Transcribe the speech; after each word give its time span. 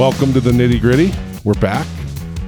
Welcome 0.00 0.32
to 0.32 0.40
the 0.40 0.50
nitty 0.50 0.80
gritty. 0.80 1.12
We're 1.44 1.52
back. 1.60 1.86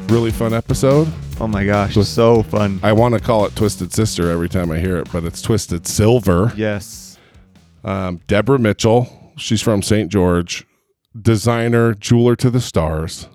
Really 0.08 0.30
fun 0.30 0.54
episode. 0.54 1.06
Oh 1.38 1.46
my 1.46 1.66
gosh, 1.66 1.96
so 1.96 2.42
fun. 2.44 2.80
I 2.82 2.94
want 2.94 3.12
to 3.12 3.20
call 3.20 3.44
it 3.44 3.54
Twisted 3.54 3.92
Sister 3.92 4.30
every 4.30 4.48
time 4.48 4.70
I 4.70 4.78
hear 4.78 4.96
it, 4.96 5.12
but 5.12 5.24
it's 5.24 5.42
Twisted 5.42 5.86
Silver. 5.86 6.54
Yes. 6.56 7.18
Um, 7.84 8.22
Debra 8.26 8.58
Mitchell. 8.58 9.34
She's 9.36 9.60
from 9.60 9.82
St. 9.82 10.10
George. 10.10 10.66
Designer, 11.20 11.92
jeweler 11.92 12.36
to 12.36 12.48
the 12.48 12.58
stars. 12.58 13.28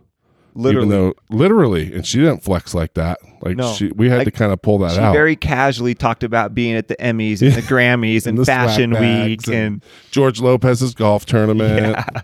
Literally. 0.55 0.87
Even 0.87 0.97
though, 0.97 1.13
literally, 1.29 1.93
and 1.93 2.03
she 2.03 2.17
didn't 2.17 2.43
flex 2.43 2.73
like 2.73 2.95
that. 2.95 3.19
Like 3.43 3.55
No. 3.55 3.71
she, 3.73 3.91
we 3.91 4.09
had 4.09 4.17
Like, 4.17 4.25
to 4.25 4.31
kind 4.31 4.51
of 4.51 4.59
pull 4.63 4.79
that 4.79 4.93
she 4.93 4.99
out. 4.99 5.13
very 5.13 5.35
casually 5.35 5.93
talked 5.93 6.23
about 6.23 6.55
being 6.55 6.75
at 6.75 6.87
the 6.87 6.95
Emmys 6.95 7.43
and 7.43 7.53
the 7.53 7.61
Grammys 7.71 8.25
and 8.25 8.35
the 8.35 8.45
Fashion 8.45 8.99
Week 8.99 9.47
and, 9.47 9.83
George 10.09 10.41
Lopez's 10.41 10.95
golf 10.95 11.27
tournament. 11.27 11.95
Yeah. 12.15 12.21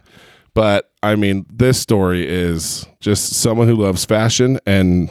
But 0.53 0.91
I 1.01 1.15
mean, 1.15 1.45
this 1.51 1.79
story 1.79 2.27
is 2.27 2.85
just 2.99 3.33
someone 3.33 3.67
who 3.67 3.75
loves 3.75 4.05
fashion. 4.05 4.59
And 4.65 5.09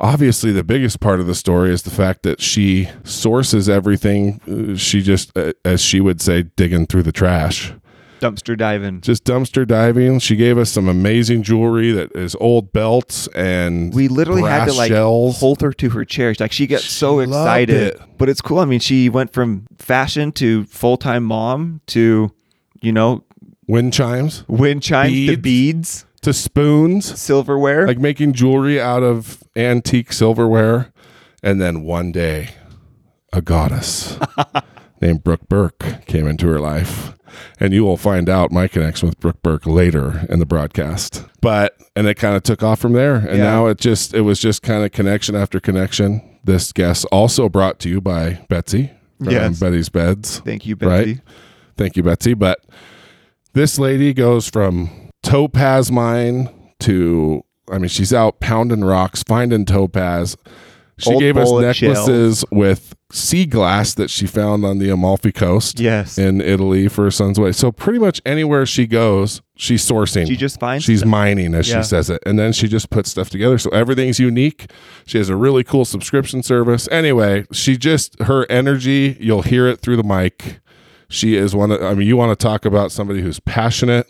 obviously, 0.00 0.52
the 0.52 0.64
biggest 0.64 1.00
part 1.00 1.20
of 1.20 1.26
the 1.26 1.34
story 1.34 1.70
is 1.72 1.82
the 1.82 1.90
fact 1.90 2.22
that 2.22 2.40
she 2.40 2.88
sources 3.04 3.68
everything. 3.68 4.40
uh, 4.48 4.76
She 4.76 5.02
just, 5.02 5.36
uh, 5.36 5.52
as 5.64 5.80
she 5.82 6.00
would 6.00 6.20
say, 6.20 6.44
digging 6.56 6.86
through 6.86 7.02
the 7.02 7.12
trash, 7.12 7.72
dumpster 8.20 8.56
diving. 8.56 9.02
just 9.02 9.24
dumpster 9.24 9.66
diving. 9.66 10.18
She 10.18 10.34
gave 10.34 10.56
us 10.56 10.70
some 10.70 10.88
amazing 10.88 11.42
jewelry 11.42 11.92
that 11.92 12.16
is 12.16 12.34
old 12.40 12.72
belts 12.72 13.26
and 13.34 13.92
We 13.94 14.08
literally 14.08 14.42
had 14.48 14.64
to 14.64 14.72
like 14.72 14.90
shells. 14.90 15.38
hold 15.40 15.60
her 15.60 15.74
to 15.74 15.90
her 15.90 16.06
chair. 16.06 16.34
Like 16.40 16.52
she 16.52 16.66
gets 16.66 16.84
so 16.86 17.20
She 17.20 17.26
loved 17.26 17.46
excited. 17.46 17.76
it. 17.94 18.00
But 18.16 18.30
it's 18.30 18.40
cool. 18.40 18.60
I 18.60 18.64
mean, 18.64 18.80
she 18.80 19.10
went 19.10 19.34
from 19.34 19.66
fashion 19.78 20.32
to 20.32 20.64
full 20.64 20.96
time 20.96 21.24
mom 21.24 21.82
to, 21.88 22.32
you 22.80 22.92
know, 22.92 23.24
wind 23.66 23.92
chimes 23.92 24.44
wind 24.48 24.82
chimes 24.82 25.26
to 25.28 25.36
Beads. 25.36 26.06
to 26.22 26.32
spoons. 26.32 27.18
silverware. 27.18 27.86
like 27.86 27.98
making 27.98 28.32
jewelry 28.32 28.80
out 28.80 29.02
of 29.02 29.42
antique 29.56 30.12
silverware. 30.12 30.92
And 31.42 31.60
then 31.60 31.82
one 31.82 32.10
day, 32.12 32.50
a 33.32 33.42
goddess 33.42 34.18
named 35.02 35.22
Brooke 35.22 35.48
Burke 35.48 36.06
came 36.06 36.26
into 36.26 36.46
her 36.48 36.58
life. 36.58 37.12
And 37.60 37.74
you 37.74 37.84
will 37.84 37.96
find 37.96 38.28
out 38.30 38.50
my 38.52 38.68
connection 38.68 39.08
with 39.08 39.18
Brooke 39.20 39.42
Burke 39.42 39.66
later 39.66 40.24
in 40.30 40.38
the 40.38 40.46
broadcast. 40.46 41.24
But, 41.40 41.76
and 41.96 42.06
it 42.06 42.14
kind 42.14 42.36
of 42.36 42.42
took 42.44 42.62
off 42.62 42.78
from 42.78 42.92
there. 42.92 43.16
And 43.16 43.38
Yeah. 43.38 43.44
now 43.44 43.66
it 43.66 43.76
just, 43.78 44.14
it 44.14 44.20
was 44.22 44.38
just 44.38 44.62
kind 44.62 44.84
of 44.84 44.92
connection 44.92 45.34
after 45.34 45.58
connection. 45.60 46.22
This 46.44 46.72
guest 46.72 47.04
also 47.12 47.48
brought 47.48 47.78
to 47.80 47.88
you 47.88 48.00
by 48.00 48.44
Betsy 48.48 48.90
from 49.18 49.30
Yes. 49.32 49.58
Betty's 49.60 49.88
Beds. 49.88 50.38
Thank 50.40 50.64
you, 50.64 50.76
Right. 50.80 51.06
Betsy. 51.06 51.20
Thank 51.76 51.96
you, 51.96 52.02
Betsy. 52.04 52.34
But 52.34 52.60
this 53.54 53.78
lady 53.78 54.12
goes 54.12 54.48
from 54.48 54.90
topaz 55.22 55.90
mine 55.90 56.48
to, 56.80 57.42
I 57.70 57.78
mean, 57.78 57.88
she's 57.88 58.12
out 58.12 58.40
pounding 58.40 58.84
rocks, 58.84 59.22
finding 59.22 59.64
topaz. 59.64 60.36
She 60.96 61.10
Old 61.10 61.20
gave 61.20 61.36
us 61.36 61.50
necklaces 61.50 62.44
with 62.52 62.94
sea 63.10 63.46
glass 63.46 63.94
that 63.94 64.10
she 64.10 64.26
found 64.28 64.64
on 64.64 64.78
the 64.78 64.90
Amalfi 64.90 65.32
Coast 65.32 65.80
Yes. 65.80 66.18
in 66.18 66.40
Italy 66.40 66.86
for 66.86 67.02
her 67.04 67.10
son's 67.10 67.36
wedding. 67.38 67.52
So 67.52 67.72
pretty 67.72 67.98
much 67.98 68.20
anywhere 68.24 68.64
she 68.64 68.86
goes, 68.86 69.42
she's 69.56 69.84
sourcing. 69.84 70.28
She 70.28 70.36
just 70.36 70.60
finds 70.60 70.84
She's 70.84 71.00
stuff. 71.00 71.10
mining, 71.10 71.52
as 71.54 71.68
Yeah. 71.68 71.82
she 71.82 71.88
says 71.88 72.10
it, 72.10 72.22
and 72.24 72.38
then 72.38 72.52
she 72.52 72.68
just 72.68 72.90
puts 72.90 73.10
stuff 73.10 73.28
together. 73.28 73.58
So 73.58 73.70
everything's 73.70 74.20
unique. 74.20 74.70
She 75.04 75.18
has 75.18 75.28
a 75.28 75.36
really 75.36 75.64
cool 75.64 75.84
subscription 75.84 76.44
service. 76.44 76.88
Anyway, 76.92 77.44
she 77.50 77.76
just 77.76 78.20
her 78.22 78.46
energy. 78.48 79.16
You'll 79.18 79.42
hear 79.42 79.66
it 79.66 79.80
through 79.80 79.96
the 79.96 80.04
mic. 80.04 80.60
She 81.14 81.36
is 81.36 81.54
one. 81.54 81.70
Of, 81.70 81.82
I 81.82 81.94
mean, 81.94 82.06
you 82.08 82.16
want 82.16 82.38
to 82.38 82.42
talk 82.42 82.64
about 82.64 82.92
somebody 82.92 83.22
who's 83.22 83.40
passionate 83.40 84.06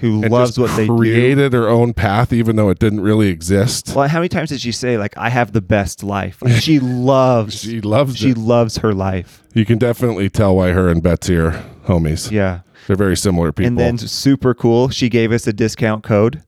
who 0.00 0.20
loves 0.22 0.58
what 0.58 0.74
they 0.76 0.86
do. 0.86 0.96
created 0.96 1.52
her 1.52 1.68
own 1.68 1.94
path, 1.94 2.32
even 2.32 2.56
though 2.56 2.68
it 2.68 2.78
didn't 2.78 3.00
really 3.00 3.28
exist. 3.28 3.94
Well, 3.94 4.08
how 4.08 4.18
many 4.18 4.28
times 4.28 4.50
did 4.50 4.60
she 4.60 4.72
say 4.72 4.98
like 4.98 5.16
I 5.16 5.28
have 5.30 5.52
the 5.52 5.60
best 5.62 6.02
life? 6.02 6.42
Like, 6.42 6.60
she 6.60 6.78
loves 6.80 7.60
She 7.60 7.80
loves 7.80 8.16
she 8.16 8.30
it. 8.30 8.38
loves 8.38 8.78
her 8.78 8.92
life. 8.92 9.42
You 9.54 9.64
can 9.64 9.78
definitely 9.78 10.28
tell 10.28 10.56
why 10.56 10.72
her 10.72 10.88
and 10.88 11.02
Betsy 11.02 11.36
are 11.36 11.52
homies. 11.86 12.30
Yeah. 12.30 12.60
They're 12.86 12.96
very 12.96 13.16
similar 13.16 13.52
people. 13.52 13.68
And 13.68 13.78
then 13.78 13.96
super 13.98 14.52
cool, 14.52 14.88
she 14.90 15.08
gave 15.08 15.32
us 15.32 15.46
a 15.46 15.52
discount 15.52 16.02
code. 16.04 16.42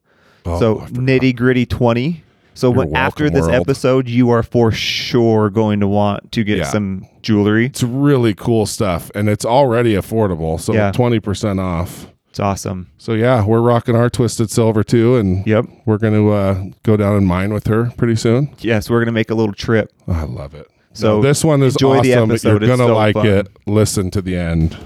Oh, 0.45 0.61
so 0.61 0.75
nitty 0.89 1.35
gritty 1.35 1.65
twenty. 1.65 2.25
So 2.57 2.71
when, 2.71 2.97
after 2.97 3.29
this 3.29 3.43
world. 3.43 3.55
episode, 3.55 4.09
you 4.09 4.31
are 4.31 4.43
for 4.43 4.73
sure 4.73 5.51
going 5.51 5.81
to 5.81 5.87
want 5.87 6.33
to 6.33 6.43
get 6.43 6.57
Yeah. 6.57 6.65
some 6.65 7.07
jewelry. 7.21 7.67
it's 7.67 7.83
really 7.83 8.33
cool 8.33 8.65
stuff, 8.65 9.11
and 9.15 9.29
it's 9.29 9.45
already 9.45 9.93
affordable. 9.93 10.59
So 10.59 10.73
Yeah. 10.73 10.91
twenty 10.91 11.21
percent 11.21 11.61
off. 11.61 12.07
It's 12.31 12.41
awesome. 12.41 12.87
So 12.97 13.13
yeah, 13.13 13.45
we're 13.45 13.61
rocking 13.61 13.95
our 13.95 14.09
twisted 14.09 14.51
silver 14.51 14.83
too, 14.83 15.17
and 15.17 15.47
Yep. 15.47 15.67
we're 15.85 15.99
going 15.99 16.15
to 16.15 16.31
uh, 16.33 16.63
go 16.83 16.97
down 16.97 17.17
and 17.17 17.27
mine 17.27 17.53
with 17.53 17.67
her 17.67 17.93
pretty 17.99 18.17
soon. 18.17 18.49
Yes, 18.61 18.89
we're 18.89 19.01
gonna 19.01 19.13
make 19.13 19.31
a 19.31 19.35
little 19.35 19.55
trip. 19.55 19.93
Oh, 20.09 20.13
I 20.15 20.23
love 20.23 20.55
it. 20.55 20.67
So 20.95 21.17
No, 21.17 21.23
this 21.23 21.45
one 21.45 21.63
is 21.63 21.75
enjoy 21.75 22.01
the 22.01 22.15
awesome. 22.15 22.31
episode. 22.31 22.49
You're 22.63 22.71
It's 22.71 22.79
gonna 22.81 22.91
so 22.91 22.97
like 22.97 23.15
fun. 23.17 23.27
it. 23.27 23.49
Listen 23.67 24.11
to 24.13 24.23
the 24.23 24.35
end, 24.35 24.79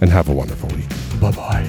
and 0.00 0.08
have 0.10 0.30
a 0.30 0.32
wonderful 0.32 0.70
week. 0.74 0.88
Bye 1.20 1.32
bye. 1.32 1.66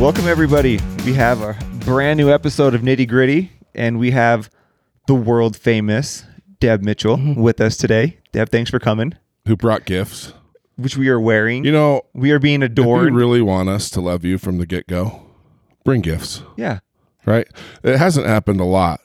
Welcome 0.00 0.26
everybody. 0.26 0.80
We 1.04 1.12
have 1.12 1.42
a 1.42 1.54
brand 1.84 2.16
new 2.16 2.30
episode 2.30 2.74
of 2.74 2.82
Nitty 2.82 3.08
Gritty, 3.08 3.52
and 3.74 3.98
we 3.98 4.10
have 4.12 4.50
the 5.06 5.14
world 5.14 5.56
famous 5.56 6.24
Deb 6.60 6.82
Mitchell 6.82 7.16
mm-hmm. 7.16 7.40
with 7.40 7.60
us 7.60 7.76
today. 7.76 8.18
Deb, 8.32 8.50
thanks 8.50 8.70
for 8.70 8.78
coming. 8.78 9.14
Who 9.46 9.56
brought 9.56 9.84
gifts? 9.84 10.32
Which 10.76 10.96
we 10.96 11.08
are 11.08 11.20
wearing. 11.20 11.64
You 11.64 11.72
know, 11.72 12.02
we 12.14 12.30
are 12.30 12.38
being 12.38 12.62
adored. 12.62 13.08
if 13.08 13.12
you 13.12 13.16
really 13.18 13.42
want 13.42 13.68
us 13.68 13.90
to 13.90 14.00
love 14.00 14.24
you 14.24 14.38
from 14.38 14.58
the 14.58 14.66
get 14.66 14.86
go, 14.86 15.22
bring 15.84 16.00
gifts. 16.00 16.42
yeah. 16.56 16.80
Right? 17.24 17.46
It 17.84 17.98
hasn't 17.98 18.26
happened 18.26 18.60
a 18.60 18.64
lot. 18.64 19.00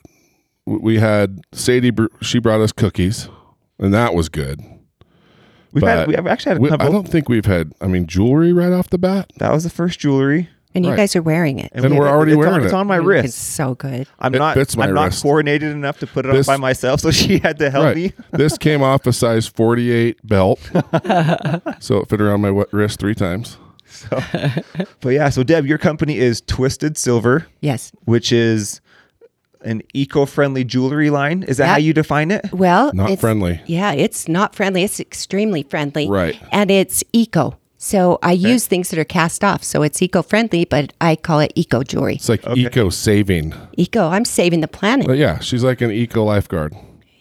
We 0.66 0.98
had 0.98 1.40
Sadie. 1.52 1.92
She 2.20 2.40
brought 2.40 2.60
us 2.60 2.72
cookies, 2.72 3.28
and 3.78 3.94
that 3.94 4.12
was 4.12 4.28
good. 4.28 4.60
We've 5.70 5.82
But 5.82 5.98
had 5.98 6.08
we 6.08 6.14
have 6.14 6.26
actually 6.26 6.50
had 6.50 6.58
a 6.58 6.60
We- 6.60 6.70
I 6.70 6.88
don't 6.90 7.08
think 7.08 7.28
we've 7.28 7.44
had. 7.44 7.72
I 7.80 7.86
mean, 7.86 8.06
jewelry 8.06 8.52
right 8.52 8.72
off 8.72 8.90
the 8.90 8.98
bat. 8.98 9.30
that 9.38 9.52
was 9.52 9.62
the 9.62 9.70
first 9.70 10.00
jewelry. 10.00 10.48
And 10.78 10.84
you 10.84 10.92
Right. 10.92 10.98
guys 10.98 11.16
are 11.16 11.22
wearing 11.22 11.58
it. 11.58 11.72
And 11.74 11.90
we- 11.90 11.98
we're 11.98 12.08
already 12.08 12.32
it's 12.32 12.36
on- 12.36 12.46
wearing 12.46 12.64
It's 12.64 12.72
it. 12.72 12.76
on 12.76 12.86
my 12.86 12.96
wrist. 12.96 13.24
It's 13.24 13.36
wrist. 13.36 13.48
so 13.56 13.74
good. 13.74 14.06
I'm 14.20 14.32
It 14.32 14.38
not. 14.38 14.54
fits 14.54 14.76
my 14.76 14.86
I'm 14.86 14.94
not 14.94 15.06
wrist. 15.06 15.22
coordinated 15.24 15.72
enough 15.72 15.98
to 15.98 16.06
put 16.06 16.24
it 16.24 16.32
This- 16.32 16.48
on 16.48 16.54
by 16.54 16.60
myself, 16.60 17.00
so 17.00 17.10
she 17.10 17.38
had 17.38 17.58
to 17.58 17.68
help 17.68 17.84
right. 17.86 17.96
me. 17.96 18.12
this 18.32 18.56
came 18.66 18.80
off 18.80 19.04
a 19.08 19.12
size 19.12 19.48
48 19.48 20.24
belt, 20.24 20.60
so 21.80 21.98
it 21.98 22.08
fit 22.08 22.20
around 22.20 22.42
my 22.42 22.50
wet 22.52 22.68
wrist 22.72 23.00
three 23.00 23.16
times. 23.16 23.56
So, 23.90 24.22
But 25.00 25.08
yeah, 25.10 25.28
so 25.30 25.42
Deb, 25.42 25.66
your 25.66 25.78
company 25.78 26.18
is 26.18 26.40
Twisted 26.42 26.96
Silver, 26.96 27.46
Yes. 27.60 27.90
which 28.04 28.30
is 28.30 28.80
an 29.64 29.82
eco-friendly 29.94 30.62
jewelry 30.62 31.10
line. 31.10 31.42
Is 31.42 31.56
that 31.56 31.64
Yeah. 31.64 31.72
how 31.72 31.78
you 31.78 31.92
define 31.92 32.30
it? 32.30 32.52
Well, 32.52 32.92
Not 32.94 33.06
it's- 33.06 33.20
friendly. 33.20 33.60
Yeah, 33.66 33.90
it's 33.92 34.28
not 34.28 34.54
friendly. 34.54 34.84
It's 34.84 35.00
extremely 35.00 35.64
friendly. 35.68 36.08
Right. 36.08 36.36
And 36.52 36.70
it's 36.70 37.02
eco. 37.12 37.58
So 37.78 38.18
I 38.22 38.32
use 38.32 38.66
things 38.66 38.90
that 38.90 38.98
are 38.98 39.04
cast 39.04 39.44
off. 39.44 39.62
So 39.62 39.82
it's 39.82 40.02
eco 40.02 40.22
friendly, 40.22 40.64
but 40.64 40.92
I 41.00 41.14
call 41.14 41.38
it 41.38 41.52
eco 41.54 41.84
jewelry. 41.84 42.16
It's 42.16 42.28
like 42.28 42.44
eco 42.56 42.90
saving. 42.90 43.54
Eco, 43.76 44.08
I'm 44.08 44.24
saving 44.24 44.60
the 44.60 44.68
planet. 44.68 45.06
But 45.06 45.16
yeah, 45.16 45.38
she's 45.38 45.62
like 45.62 45.80
an 45.80 45.92
eco 45.92 46.24
lifeguard. 46.24 46.74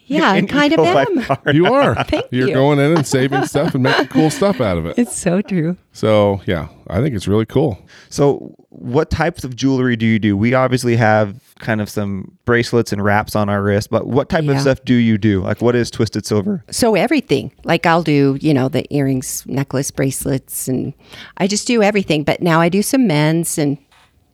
Yeah, 0.08 0.32
I 0.32 0.42
kind 0.42 0.74
of 0.74 0.80
am. 0.80 1.20
eco-lifeguard. 1.20 1.56
You 1.56 1.66
are. 1.68 2.04
Thank 2.06 2.26
You're 2.32 2.48
you. 2.48 2.54
going 2.54 2.80
in 2.80 2.98
and 2.98 3.06
saving 3.06 3.46
stuff 3.46 3.74
and 3.74 3.84
making 3.84 4.08
cool 4.08 4.30
stuff 4.30 4.60
out 4.62 4.78
of 4.78 4.86
it. 4.86 4.98
It's 4.98 5.16
so 5.16 5.42
true. 5.42 5.78
So 5.94 6.42
yeah, 6.46 6.70
I 6.88 7.02
think 7.02 7.16
it's 7.16 7.28
really 7.28 7.46
cool. 7.46 7.78
So, 8.10 8.56
what 8.70 9.10
types 9.10 9.44
of 9.44 9.56
jewelry 9.56 9.96
do 9.96 10.06
you 10.06 10.20
do? 10.20 10.38
We 10.38 10.54
obviously 10.54 10.96
have 10.96 11.54
kind 11.60 11.82
of 11.82 11.90
some 11.90 12.38
bracelets 12.46 12.94
and 12.94 13.04
wraps 13.04 13.36
on 13.36 13.50
our 13.50 13.62
wrist, 13.62 13.90
but 13.90 14.08
what 14.08 14.30
type 14.30 14.48
of 14.48 14.60
stuff 14.62 14.84
do 14.86 14.94
you 14.94 15.18
do? 15.18 15.42
Like, 15.42 15.62
what 15.62 15.76
is 15.76 15.90
Twisted 15.90 16.26
Silver? 16.26 16.64
So 16.70 16.96
everything. 16.96 17.52
Like 17.64 17.86
I'll 17.86 18.04
do, 18.04 18.38
you 18.40 18.54
know, 18.54 18.70
the 18.70 18.86
earrings, 18.94 19.46
necklace, 19.48 19.92
bracelets, 19.92 20.68
and 20.68 20.94
I 21.38 21.48
just 21.48 21.68
do 21.68 21.82
everything. 21.82 22.24
But 22.24 22.42
now 22.42 22.62
I 22.62 22.70
do 22.70 22.82
some 22.82 23.08
men's 23.08 23.58
and 23.58 23.78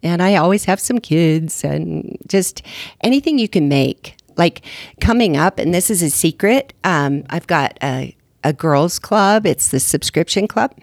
and 0.03 0.21
I 0.21 0.35
always 0.35 0.65
have 0.65 0.81
some 0.81 0.99
kids 0.99 1.63
and 1.63 2.17
just 2.27 2.61
anything 3.01 3.39
you 3.39 3.47
can 3.47 3.69
make. 3.69 4.17
Like 4.37 4.61
coming 5.01 5.37
up, 5.37 5.59
and 5.59 5.73
this 5.73 5.89
is 5.89 6.01
a 6.03 6.09
secret. 6.09 6.73
Um, 6.83 7.23
I've 7.29 7.47
got 7.47 7.77
a 7.83 8.15
a 8.43 8.53
girls 8.53 8.99
club. 8.99 9.45
It's 9.45 9.69
the 9.69 9.79
subscription 9.79 10.47
club, 10.47 10.73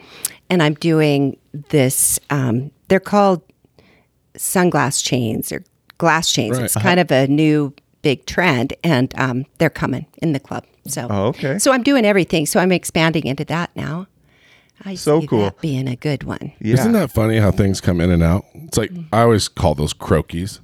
and 0.49 0.62
I'm 0.62 0.75
doing 0.75 1.37
this. 1.69 2.19
Um, 2.31 2.70
they're 2.88 3.00
called 3.00 3.43
sunglass 4.37 5.02
chains 5.05 5.52
or 5.52 5.64
glass 5.99 6.31
chains. 6.32 6.56
Right. 6.56 6.64
It's 6.64 6.75
kind 6.76 7.00
of 7.00 7.11
a 7.11 7.26
new 7.26 7.75
big 8.02 8.25
trend, 8.26 8.73
and 8.82 9.12
um, 9.19 9.44
they're 9.58 9.70
coming 9.70 10.06
in 10.23 10.32
the 10.32 10.41
club. 10.41 10.64
So, 10.87 11.06
Oh, 11.11 11.26
okay. 11.26 11.58
So 11.58 11.73
I'm 11.73 11.82
doing 11.82 12.05
everything. 12.06 12.47
So 12.47 12.58
I'm 12.58 12.73
expanding 12.73 13.26
into 13.26 13.44
that 13.47 13.70
now. 13.76 14.06
I 14.82 14.94
So 14.94 15.20
see 15.20 15.26
cool. 15.26 15.41
that 15.43 15.61
being 15.61 15.87
a 15.87 15.97
good 15.97 16.23
one. 16.25 16.52
Yeah. 16.58 16.75
Isn't 16.75 16.93
that 16.93 17.12
funny 17.12 17.37
how 17.37 17.50
things 17.50 17.82
come 17.82 18.00
in 18.00 18.11
and 18.11 18.23
out? 18.23 18.47
It's 18.55 18.79
like 18.79 18.91
I 19.12 19.20
always 19.20 19.47
call 19.47 19.75
those 19.75 19.93
Croakies. 19.93 20.61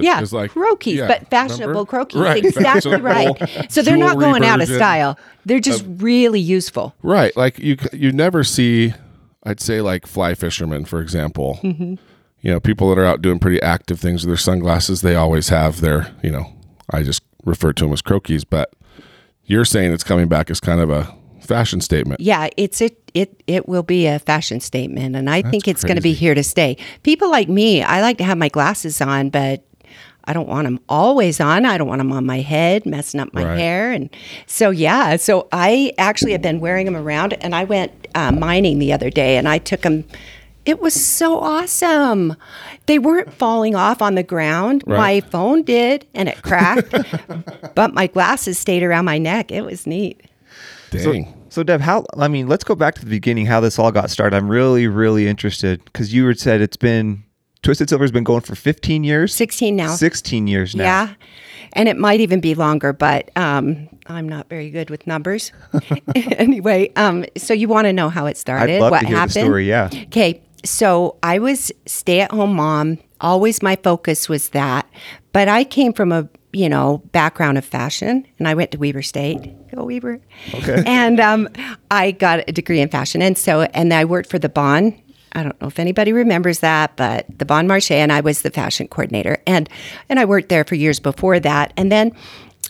Just 0.00 0.06
Yeah, 0.06 0.18
'cause, 0.20 0.32
like, 0.32 0.52
Croakies, 0.52 0.96
yeah, 0.96 1.06
but 1.06 1.28
fashionable 1.28 1.84
remember? 1.86 2.04
Croakies. 2.04 2.20
Right, 2.24 2.44
Exactly 2.44 2.96
right. 3.00 3.70
So 3.72 3.82
they're 3.82 3.96
not 3.96 4.18
going 4.18 4.44
out 4.44 4.60
of 4.60 4.68
style. 4.68 5.18
They're 5.44 5.60
just 5.60 5.84
really 5.86 6.40
useful. 6.40 6.94
Right, 7.02 7.36
like 7.36 7.58
you 7.58 7.76
you 7.92 8.12
never 8.12 8.44
see 8.44 8.94
I'd 9.44 9.60
say 9.60 9.80
like 9.80 10.06
fly 10.06 10.34
fishermen, 10.34 10.84
for 10.84 11.00
example. 11.00 11.58
Mm-hmm. 11.62 11.94
You 12.42 12.50
know, 12.52 12.60
people 12.60 12.88
that 12.90 12.98
are 13.00 13.04
out 13.04 13.20
doing 13.22 13.38
pretty 13.38 13.60
active 13.60 14.00
things 14.00 14.22
with 14.22 14.30
their 14.30 14.36
sunglasses, 14.38 15.02
they 15.02 15.14
always 15.14 15.50
have 15.50 15.80
their, 15.82 16.10
you 16.22 16.30
know, 16.30 16.46
I 16.90 17.02
just 17.02 17.22
refer 17.44 17.72
to 17.74 17.84
them 17.84 17.92
as 17.92 18.00
Croakies, 18.02 18.44
but 18.48 18.72
you're 19.44 19.64
saying 19.66 19.92
it's 19.92 20.04
coming 20.04 20.26
back 20.28 20.50
as 20.50 20.58
kind 20.60 20.80
of 20.80 20.88
a 20.90 21.14
fashion 21.42 21.80
statement. 21.80 22.20
Yeah, 22.20 22.48
it's 22.56 22.80
it 22.80 23.10
it 23.14 23.42
it 23.46 23.68
will 23.68 23.82
be 23.82 24.06
a 24.06 24.18
fashion 24.18 24.60
statement, 24.60 25.16
and 25.16 25.28
I 25.28 25.42
think 25.42 25.66
it's 25.68 25.82
going 25.82 25.96
to 25.96 26.02
be 26.02 26.12
here 26.12 26.34
to 26.34 26.42
stay. 26.42 26.76
People 27.02 27.30
like 27.30 27.48
me, 27.48 27.82
I 27.82 28.00
like 28.02 28.18
to 28.18 28.24
have 28.24 28.38
my 28.38 28.48
glasses 28.48 29.00
on, 29.00 29.30
but 29.30 29.64
I 30.30 30.32
don't 30.32 30.46
want 30.48 30.64
them 30.66 30.78
always 30.88 31.40
on. 31.40 31.66
I 31.66 31.76
don't 31.76 31.88
want 31.88 31.98
them 31.98 32.12
on 32.12 32.24
my 32.24 32.38
head, 32.40 32.86
messing 32.86 33.18
up 33.18 33.34
my 33.34 33.42
Right. 33.44 33.58
hair, 33.58 33.90
and 33.90 34.08
so 34.46 34.70
yeah. 34.70 35.16
So 35.16 35.48
I 35.50 35.92
actually 35.98 36.30
have 36.30 36.40
been 36.42 36.60
wearing 36.60 36.84
them 36.86 36.94
around, 36.94 37.32
and 37.42 37.52
I 37.52 37.64
went 37.64 37.90
uh, 38.14 38.30
mining 38.30 38.78
the 38.78 38.92
other 38.92 39.10
day, 39.10 39.36
and 39.38 39.48
I 39.48 39.58
took 39.58 39.80
them. 39.80 40.04
It 40.64 40.80
was 40.80 40.94
so 40.94 41.40
awesome. 41.40 42.36
They 42.86 43.00
weren't 43.00 43.32
falling 43.32 43.74
off 43.74 44.00
on 44.00 44.14
the 44.14 44.22
ground. 44.22 44.84
My 44.86 45.20
phone 45.20 45.64
did, 45.64 46.06
and 46.14 46.28
it 46.28 46.40
cracked, 46.42 46.94
but 47.74 47.92
my 47.92 48.06
glasses 48.06 48.56
stayed 48.56 48.84
around 48.84 49.06
my 49.06 49.18
neck. 49.18 49.50
It 49.50 49.62
was 49.62 49.84
neat. 49.84 50.22
Dang. 50.92 51.34
So, 51.48 51.64
Deb, 51.64 51.80
how? 51.80 52.04
I 52.16 52.28
mean, 52.28 52.46
let's 52.46 52.62
go 52.62 52.76
back 52.76 52.94
to 52.96 53.00
the 53.00 53.10
beginning. 53.10 53.46
How 53.46 53.58
this 53.58 53.80
all 53.80 53.90
got 53.90 54.10
started? 54.10 54.36
I'm 54.36 54.48
really, 54.48 54.86
really 54.86 55.26
interested 55.26 55.82
because 55.86 56.14
you 56.14 56.24
had 56.28 56.38
said 56.38 56.60
it's 56.60 56.76
been 56.76 57.24
Twisted 57.62 57.90
Silver's 57.90 58.10
been 58.10 58.24
going 58.24 58.40
for 58.40 58.54
15 58.54 59.04
years, 59.04 59.34
16 59.34 59.76
now. 59.76 59.94
16 59.94 60.46
years 60.46 60.74
now. 60.74 60.84
Yeah. 60.84 61.14
And 61.74 61.88
it 61.88 61.96
might 61.96 62.20
even 62.20 62.40
be 62.40 62.54
longer, 62.54 62.92
but 62.92 63.30
um, 63.36 63.88
I'm 64.06 64.28
not 64.28 64.48
very 64.48 64.70
good 64.70 64.90
with 64.90 65.06
numbers. 65.06 65.52
anyway, 66.14 66.90
um, 66.96 67.24
so 67.36 67.54
you 67.54 67.68
want 67.68 67.84
to 67.84 67.92
know 67.92 68.08
how 68.08 68.26
it 68.26 68.36
started? 68.36 68.76
I'd 68.76 68.80
love 68.80 68.90
what 68.90 69.00
to 69.00 69.06
hear 69.06 69.16
happened? 69.16 69.34
the 69.34 69.40
story. 69.40 69.68
Yeah. 69.68 69.90
Okay. 69.92 70.42
So 70.64 71.16
I 71.22 71.38
was 71.38 71.70
stay 71.86 72.20
at 72.20 72.32
home 72.32 72.54
mom. 72.54 72.98
Always 73.20 73.62
my 73.62 73.76
focus 73.76 74.28
was 74.28 74.50
that. 74.50 74.88
But 75.32 75.48
I 75.48 75.64
came 75.64 75.92
from 75.92 76.12
a, 76.12 76.28
you 76.52 76.68
know, 76.68 77.02
background 77.12 77.58
of 77.58 77.64
fashion 77.64 78.26
and 78.38 78.48
I 78.48 78.54
went 78.54 78.72
to 78.72 78.78
Weber 78.78 79.02
State. 79.02 79.52
Go 79.74 79.84
Weber. 79.84 80.20
Okay. 80.54 80.82
And 80.86 81.20
um, 81.20 81.48
I 81.90 82.10
got 82.12 82.42
a 82.48 82.52
degree 82.52 82.80
in 82.80 82.88
fashion. 82.88 83.22
And 83.22 83.38
so, 83.38 83.62
and 83.62 83.92
I 83.94 84.04
worked 84.06 84.30
for 84.30 84.38
the 84.38 84.48
Bon. 84.48 84.98
I 85.32 85.42
don't 85.42 85.60
know 85.60 85.68
if 85.68 85.78
anybody 85.78 86.12
remembers 86.12 86.60
that, 86.60 86.96
but 86.96 87.26
the 87.38 87.44
Bon 87.44 87.68
Marché, 87.68 87.96
and 87.96 88.12
I 88.12 88.20
was 88.20 88.42
the 88.42 88.50
fashion 88.50 88.88
coordinator. 88.88 89.38
And, 89.46 89.68
and 90.08 90.18
I 90.18 90.24
worked 90.24 90.48
there 90.48 90.64
for 90.64 90.74
years 90.74 90.98
before 90.98 91.38
that. 91.40 91.72
And 91.76 91.90
then 91.90 92.12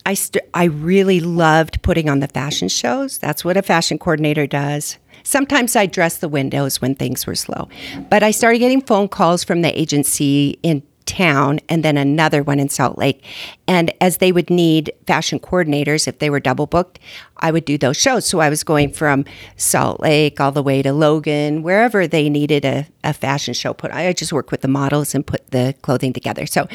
I, 0.07 0.15
st- 0.15 0.45
I 0.55 0.65
really 0.65 1.21
loved 1.21 1.83
putting 1.83 2.09
on 2.09 2.21
the 2.21 2.29
fashion 2.29 2.69
shows. 2.69 3.19
That's 3.19 3.45
what 3.45 3.57
a 3.57 3.63
fashion 3.63 3.99
coordinator 3.99 4.47
does. 4.47 4.99
Sometimes 5.23 5.77
I 5.77 5.87
dress 5.87 6.19
the 6.19 6.29
windows 6.29 6.81
when 6.81 6.95
things 6.95 7.27
were 7.27 7.35
slow. 7.35 7.69
But 8.09 8.23
I 8.23 8.31
started 8.31 8.59
getting 8.59 8.81
phone 8.81 9.09
calls 9.09 9.45
from 9.45 9.63
the 9.63 9.79
agency 9.79 10.59
in 10.63 10.83
town 11.11 11.59
and 11.69 11.85
then 11.85 11.97
another 11.97 12.43
one 12.43 12.61
in 12.61 12.69
Salt 12.69 12.97
Lake. 12.97 13.25
And 13.67 13.93
as 14.01 14.19
they 14.19 14.33
would 14.33 14.49
need 14.49 14.93
fashion 15.07 15.41
coordinators, 15.41 16.07
if 16.07 16.21
they 16.21 16.31
were 16.31 16.41
double 16.41 16.67
booked, 16.67 16.99
I 17.39 17.51
would 17.51 17.65
do 17.65 17.77
those 17.77 17.97
shows. 17.97 18.25
So 18.27 18.41
I 18.41 18.49
was 18.49 18.63
going 18.63 18.93
from 18.93 19.25
Salt 19.57 20.01
Lake 20.01 20.41
all 20.41 20.53
the 20.53 20.63
way 20.63 20.83
to 20.83 20.93
Logan, 20.93 21.63
wherever 21.63 22.07
they 22.07 22.29
needed 22.29 22.65
a, 22.65 22.87
a 23.03 23.13
fashion 23.13 23.55
show 23.55 23.75
put. 23.75 23.91
I 23.91 24.13
just 24.13 24.33
worked 24.33 24.53
with 24.53 24.61
the 24.61 24.69
models 24.69 25.15
and 25.15 25.27
put 25.27 25.51
the 25.51 25.75
clothing 25.83 26.13
together. 26.13 26.47
So 26.47 26.69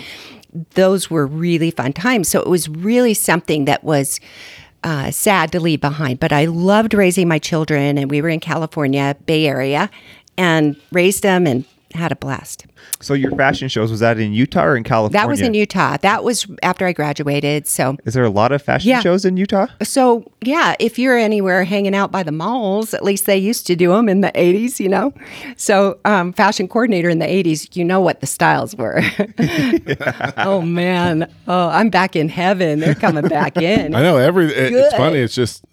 those 0.74 1.10
were 1.10 1.26
really 1.26 1.72
fun 1.72 1.94
times. 1.94 2.28
So 2.28 2.40
it 2.40 2.50
was 2.50 2.68
really 2.70 3.14
something 3.14 3.66
that 3.66 3.84
was 3.84 4.20
uh, 4.84 5.12
sad 5.12 5.52
to 5.54 5.60
leave 5.60 5.82
behind. 5.82 6.20
But 6.20 6.32
I 6.32 6.46
loved 6.46 6.94
raising 6.94 7.28
my 7.28 7.40
children, 7.40 7.98
and 7.98 8.12
we 8.12 8.22
were 8.22 8.30
in 8.30 8.40
California, 8.40 9.16
Bay 9.26 9.48
Area, 9.48 9.90
and 10.38 10.76
raised 10.92 11.24
them 11.24 11.48
and 11.48 11.66
had 11.96 12.12
a 12.12 12.16
blast. 12.16 12.66
So 13.02 13.14
your 13.14 13.32
fashion 13.36 13.68
shows 13.68 13.90
was 13.92 14.00
that 14.02 14.20
in 14.20 14.34
Utah 14.34 14.64
or 14.66 14.76
in 14.78 14.84
California? 14.84 15.20
That 15.22 15.28
was 15.30 15.42
in 15.42 15.54
Utah. 15.54 15.98
That 16.02 16.24
was 16.24 16.46
after 16.62 16.86
I 16.86 16.94
graduated. 16.94 17.68
So, 17.68 17.98
Is 18.06 18.14
there 18.14 18.24
a 18.24 18.30
lot 18.30 18.52
of 18.52 18.62
fashion 18.62 18.90
Yeah. 18.90 19.00
shows 19.02 19.26
in 19.26 19.38
Utah? 19.38 19.68
so 19.82 20.32
yeah, 20.42 20.76
if 20.80 21.00
you're 21.00 21.18
anywhere 21.18 21.64
hanging 21.64 21.96
out 21.96 22.12
by 22.12 22.22
the 22.24 22.32
malls, 22.32 22.94
at 22.94 23.04
least 23.04 23.26
they 23.26 23.38
used 23.38 23.66
to 23.68 23.76
do 23.76 23.90
them 23.90 24.08
in 24.08 24.22
the 24.22 24.32
80s, 24.36 24.80
you 24.80 24.90
know? 24.90 25.14
So, 25.58 25.98
um, 26.06 26.32
fashion 26.34 26.68
coordinator 26.68 27.10
in 27.10 27.20
the 27.20 27.26
80s, 27.26 27.76
you 27.76 27.84
know 27.84 28.00
what 28.00 28.22
the 28.22 28.28
styles 28.28 28.76
were. 28.76 29.02
oh, 30.38 30.62
man. 30.62 31.32
Oh, 31.48 31.70
I'm 31.70 31.90
back 31.90 32.16
in 32.16 32.30
heaven. 32.30 32.80
They're 32.80 32.96
coming 32.96 33.28
back 33.28 33.58
in. 33.58 33.96
I 33.96 34.02
know 34.02 34.18
every. 34.18 34.46
It, 34.46 34.74
it's 34.74 34.96
funny. 34.96 35.20
It's 35.20 35.36
just 35.36 35.65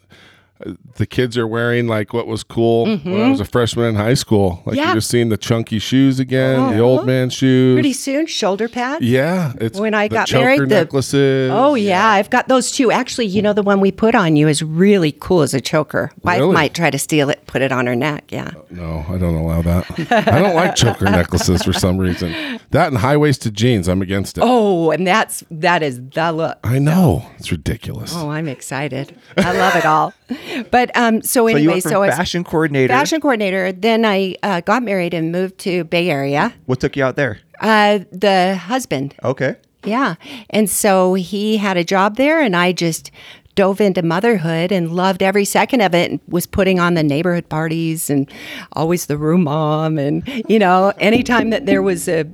the 0.97 1.07
kids 1.07 1.37
are 1.39 1.47
wearing 1.47 1.87
like 1.89 2.13
what 2.13 2.27
was 2.27 2.43
cool 2.45 2.85
when 2.99 3.21
I 3.21 3.31
was 3.31 3.41
a 3.41 3.45
freshman 3.45 3.87
in 3.87 3.95
high 3.97 4.15
school. 4.15 4.63
Like 4.67 4.73
Mm-hmm. 4.73 4.77
Yeah. 4.77 4.85
you're 4.87 4.95
just 4.97 5.11
seeing 5.11 5.29
the 5.29 5.37
chunky 5.37 5.79
shoes 5.79 6.19
again, 6.19 6.73
the 6.77 6.81
old 6.81 7.07
man 7.07 7.31
shoes. 7.31 7.77
Pretty 7.77 7.93
soon, 7.93 8.27
shoulder 8.27 8.69
pads. 8.69 9.05
yeah, 9.05 9.53
it's 9.61 9.79
When 9.79 9.95
I 9.95 10.09
got 10.09 10.33
married, 10.33 10.61
the- 10.61 10.67
necklaces. 10.67 11.51
Oh 11.53 11.75
yeah, 11.75 12.07
I've 12.09 12.31
got 12.31 12.49
those 12.49 12.71
too. 12.71 12.91
Actually, 12.91 13.27
you 13.27 13.43
know 13.43 13.53
the 13.53 13.63
one 13.63 13.81
we 13.81 13.93
put 13.93 14.15
on 14.15 14.37
you 14.37 14.49
is 14.49 14.63
really 14.63 15.13
cool 15.13 15.43
as 15.43 15.55
a 15.55 15.61
choker. 15.61 16.11
Wife 16.23 16.39
Really? 16.41 16.53
might 16.55 16.75
try 16.75 16.91
to 16.91 16.99
steal 16.99 17.29
it, 17.31 17.47
put 17.47 17.63
it 17.63 17.71
on 17.73 17.87
her 17.87 17.95
neck. 17.97 18.31
Yeah. 18.33 18.51
No, 18.71 19.05
I 19.09 19.19
don't 19.19 19.35
allow 19.35 19.63
that. 19.63 19.87
I 20.11 20.39
don't 20.41 20.55
like 20.55 20.75
choker 20.75 21.05
necklaces 21.07 21.63
for 21.63 21.73
some 21.73 21.99
reason. 21.99 22.33
That 22.71 22.89
and 22.89 22.99
high 22.99 23.17
waisted 23.17 23.55
jeans, 23.55 23.89
I'm 23.89 24.01
against 24.03 24.39
it. 24.39 24.45
Oh, 24.45 24.91
and 24.91 25.07
that's 25.07 25.45
that 25.51 25.83
is 25.83 26.01
the 26.11 26.33
look. 26.33 26.59
I 26.65 26.79
know 26.79 27.27
it's 27.39 27.51
ridiculous. 27.53 28.13
Oh, 28.17 28.31
I'm 28.31 28.49
excited. 28.49 29.17
I 29.37 29.53
love 29.57 29.77
it 29.77 29.85
all. 29.85 30.15
But 30.71 30.91
um, 30.97 31.23
so 31.23 31.29
So 31.43 31.47
you 31.49 31.57
anyway, 31.57 31.81
from 31.81 31.91
so 31.93 32.05
fashion 32.07 32.45
coordinator. 32.45 32.93
fashion 32.93 33.21
coordinator. 33.21 33.73
Then 33.73 34.05
I 34.05 34.37
uh, 34.43 34.61
got 34.61 34.83
married 34.83 35.15
and 35.15 35.33
moved 35.33 35.59
to 35.59 35.85
Bay 35.85 36.11
Area. 36.11 36.53
What 36.67 36.81
took 36.81 36.97
you 36.97 37.05
out 37.05 37.17
there? 37.17 37.41
Uh, 37.61 38.01
the 38.11 38.57
husband, 38.57 39.15
Okay. 39.23 39.55
yeah, 39.85 40.17
and 40.51 40.69
so 40.69 41.15
he 41.15 41.57
had 41.59 41.77
a 41.77 41.85
job 41.85 42.17
there, 42.17 42.41
and 42.41 42.57
I 42.57 42.73
just 42.73 43.11
dove 43.55 43.81
into 43.81 44.03
motherhood 44.03 44.73
and 44.73 44.93
loved 44.97 45.23
every 45.23 45.45
second 45.45 45.81
of 45.83 45.95
it 45.95 46.11
and 46.11 46.21
was 46.27 46.47
putting 46.47 46.81
on 46.81 46.95
the 46.95 47.03
neighborhood 47.03 47.47
parties 47.51 48.09
and 48.09 48.29
always 48.73 49.07
the 49.07 49.19
room 49.19 49.45
mom 49.45 49.99
and 49.99 50.27
you 50.49 50.59
know 50.59 50.91
anytime 50.99 51.51
that 51.51 51.67
there 51.67 51.83
was 51.83 52.09
a 52.09 52.25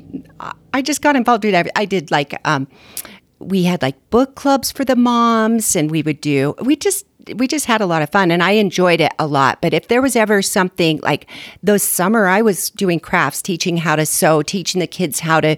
i 0.73 0.81
just 0.81 1.03
got 1.03 1.17
involved 1.17 1.45
with 1.45 1.55
every 1.55 1.73
i 1.75 1.85
did 1.85 2.13
like 2.13 2.39
um 2.45 2.69
we 3.41 3.65
had 3.65 3.83
like 3.83 3.97
book 4.11 4.37
clubs 4.37 4.71
for 4.71 4.85
the 4.85 4.95
moms 4.95 5.75
and 5.75 5.91
we 5.91 6.03
would 6.03 6.21
do 6.21 6.55
we 6.63 6.77
just 6.77 7.05
we 7.37 7.47
just 7.47 7.67
had 7.67 7.81
a 7.81 7.87
lot 7.87 8.03
of 8.03 8.11
fun 8.11 8.31
and 8.31 8.43
I 8.43 8.53
enjoyed 8.53 9.01
it 9.01 9.13
a 9.19 9.27
lot. 9.27 9.61
But 9.61 9.75
if 9.75 9.89
there 9.89 10.03
was 10.03 10.17
ever 10.17 10.43
something 10.43 11.01
like 11.03 11.29
those 11.63 11.83
summer, 11.83 12.27
I 12.27 12.43
was 12.43 12.71
doing 12.71 13.01
crafts, 13.01 13.43
teaching 13.43 13.77
how 13.79 13.97
to 13.97 14.07
sew, 14.07 14.43
teaching 14.43 14.81
the 14.81 14.87
kids 14.87 15.21
how 15.21 15.41
to 15.41 15.57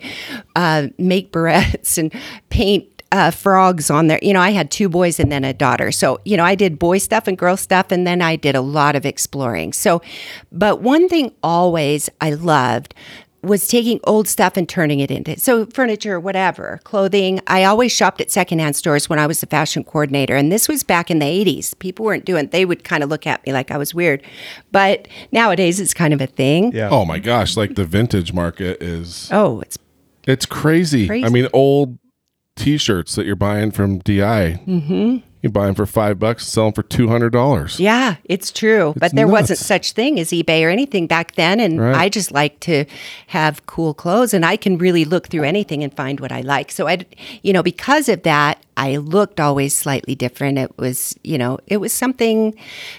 uh, 0.57 0.89
make 0.99 1.33
barrettes 1.33 1.99
and 1.99 2.13
paint 2.49 2.87
uh, 3.13 3.31
frogs 3.31 3.91
on 3.91 4.07
there. 4.07 4.19
You 4.23 4.33
know, 4.33 4.41
I 4.41 4.51
had 4.51 4.71
two 4.71 4.89
boys 4.89 5.19
and 5.19 5.33
then 5.33 5.45
a 5.45 5.53
daughter. 5.53 5.91
So, 5.91 6.21
you 6.25 6.37
know, 6.37 6.45
I 6.45 6.55
did 6.55 6.79
boy 6.79 6.99
stuff 6.99 7.27
and 7.27 7.37
girl 7.37 7.57
stuff, 7.57 7.91
and 7.91 8.07
then 8.07 8.23
I 8.23 8.37
did 8.37 8.55
a 8.55 8.61
lot 8.61 8.95
of 8.95 9.05
exploring. 9.05 9.73
So, 9.73 10.01
but 10.53 10.81
one 10.81 11.09
thing 11.09 11.33
always 11.43 12.09
I 12.21 12.35
loved 12.35 12.95
was 13.43 13.67
taking 13.67 14.01
old 14.05 14.29
stuff 14.29 14.57
and 14.57 14.69
turning 14.69 15.01
it 15.01 15.11
into 15.11 15.39
so 15.41 15.67
furniture, 15.67 16.21
whatever, 16.21 16.81
clothing. 16.85 17.41
I 17.47 17.65
always 17.65 17.93
shopped 17.93 18.21
at 18.21 18.31
secondhand 18.31 18.77
stores 18.77 19.09
when 19.09 19.19
I 19.19 19.27
was 19.27 19.43
a 19.43 19.47
fashion 19.47 19.85
coordinator, 19.85 20.37
and 20.37 20.53
this 20.53 20.69
was 20.69 20.83
back 20.83 21.11
in 21.11 21.19
the 21.19 21.27
'80s. 21.27 21.79
People 21.79 22.05
weren't 22.05 22.25
doing; 22.25 22.49
they 22.49 22.65
would 22.65 22.85
kind 22.85 23.03
of 23.03 23.09
look 23.09 23.27
at 23.27 23.45
me 23.47 23.53
like 23.53 23.71
I 23.71 23.79
was 23.79 23.95
weird. 23.95 24.23
But 24.73 25.09
nowadays, 25.33 25.81
it's 25.81 25.95
kind 25.95 26.13
of 26.13 26.21
a 26.21 26.27
thing. 26.27 26.73
Yeah. 26.73 26.91
Oh 26.91 27.05
my 27.05 27.19
gosh, 27.19 27.57
like 27.57 27.75
the 27.75 27.85
vintage 27.85 28.33
market 28.33 28.83
is 28.83 29.29
Oh, 29.33 29.61
it's 29.61 29.79
it's 30.27 30.47
crazy. 30.47 31.07
Crazy. 31.07 31.25
I 31.25 31.29
mean, 31.29 31.49
old 31.53 31.99
t-shirts 32.57 33.15
that 33.15 33.27
you're 33.27 33.37
buying 33.37 33.71
from 33.71 33.99
DI. 34.01 34.61
Mm-hmm. 34.67 35.27
You 35.43 35.49
buy 35.49 35.67
them 35.67 35.75
for 35.75 35.87
five 35.87 36.19
bucks, 36.19 36.47
sell 36.47 36.65
them 36.67 36.73
for 36.75 36.83
two 36.83 37.09
hundred 37.09 37.31
dollars. 37.31 37.81
Yeah, 37.81 38.17
it's 38.25 38.53
true. 38.53 38.93
but 38.97 39.15
there 39.15 39.27
wasn't 39.27 39.59
such 39.59 39.93
thing 39.93 40.21
as 40.21 40.31
eBay 40.31 40.63
or 40.67 40.69
anything 40.69 41.07
back 41.07 41.35
then. 41.37 41.61
And 41.61 41.81
Right. 41.81 41.97
I 41.97 42.09
just 42.11 42.31
like 42.31 42.61
to 42.61 42.85
have 43.29 43.65
cool 43.67 43.95
clothes 43.95 44.35
and 44.35 44.45
I 44.45 44.57
can 44.57 44.77
really 44.77 45.05
look 45.07 45.29
through 45.29 45.45
anything 45.45 45.83
and 45.83 45.95
find 45.97 46.21
what 46.21 46.31
I 46.31 46.43
like. 46.43 46.71
So 46.71 46.87
I, 46.89 47.07
you 47.43 47.53
know, 47.55 47.63
because 47.63 48.09
of 48.11 48.23
that, 48.25 48.63
I 48.77 48.97
looked 48.99 49.41
always 49.41 49.75
slightly 49.77 50.15
different. 50.15 50.59
It 50.59 50.77
was, 50.79 51.15
you 51.25 51.39
know, 51.39 51.59
it 51.67 51.79
was 51.79 51.93
something 51.93 52.55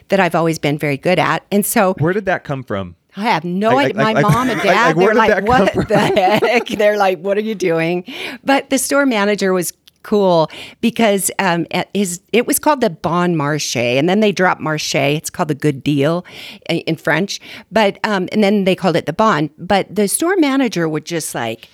that 0.07 0.19
I've 0.19 0.33
always 0.35 0.57
been 0.57 0.77
very 0.79 0.97
good 0.97 1.19
at. 1.19 1.45
And 1.51 1.63
so 1.65 1.93
Where 1.99 2.13
did 2.13 2.25
that 2.25 2.43
come 2.43 2.63
from? 2.63 2.95
I 3.17 3.23
have 3.23 3.43
no 3.43 3.75
Like- 3.75 3.87
idea. 3.89 3.97
My 4.03 4.03
like- 4.13 4.23
like- 4.23 4.33
mom 4.33 4.49
and 4.49 4.61
dad, 4.61 4.95
they're 4.97 5.07
did 5.13 5.17
that 5.17 5.43
like, 5.45 5.47
what 5.75 5.87
the 5.89 5.97
heck? 5.99 6.67
They're 6.77 6.97
like, 6.97 7.19
what 7.19 7.37
are 7.37 7.41
you 7.41 7.55
doing? 7.55 8.05
But 8.43 8.69
the 8.69 8.77
store 8.77 9.05
manager 9.05 9.51
was 9.53 9.73
cool 10.03 10.49
because 10.81 11.31
um, 11.39 11.65
his 11.93 12.21
it 12.31 12.47
was 12.47 12.59
called 12.59 12.81
the 12.81 12.89
Bon 12.89 13.35
Marché, 13.35 13.97
and 13.97 14.07
then 14.07 14.19
they 14.19 14.31
dropped 14.31 14.61
Marché. 14.61 15.15
It's 15.15 15.29
called 15.29 15.49
the 15.49 15.55
Good 15.55 15.83
Deal 15.83 16.25
in 16.69 16.95
French, 16.95 17.39
but 17.71 17.99
um, 18.03 18.27
and 18.31 18.43
then 18.43 18.63
they 18.63 18.75
called 18.75 18.95
it 18.95 19.05
the 19.05 19.13
Bon. 19.13 19.49
But 19.57 19.93
the 19.93 20.07
store 20.07 20.35
manager 20.37 20.87
would 20.87 21.05
just 21.05 21.33
like 21.35 21.69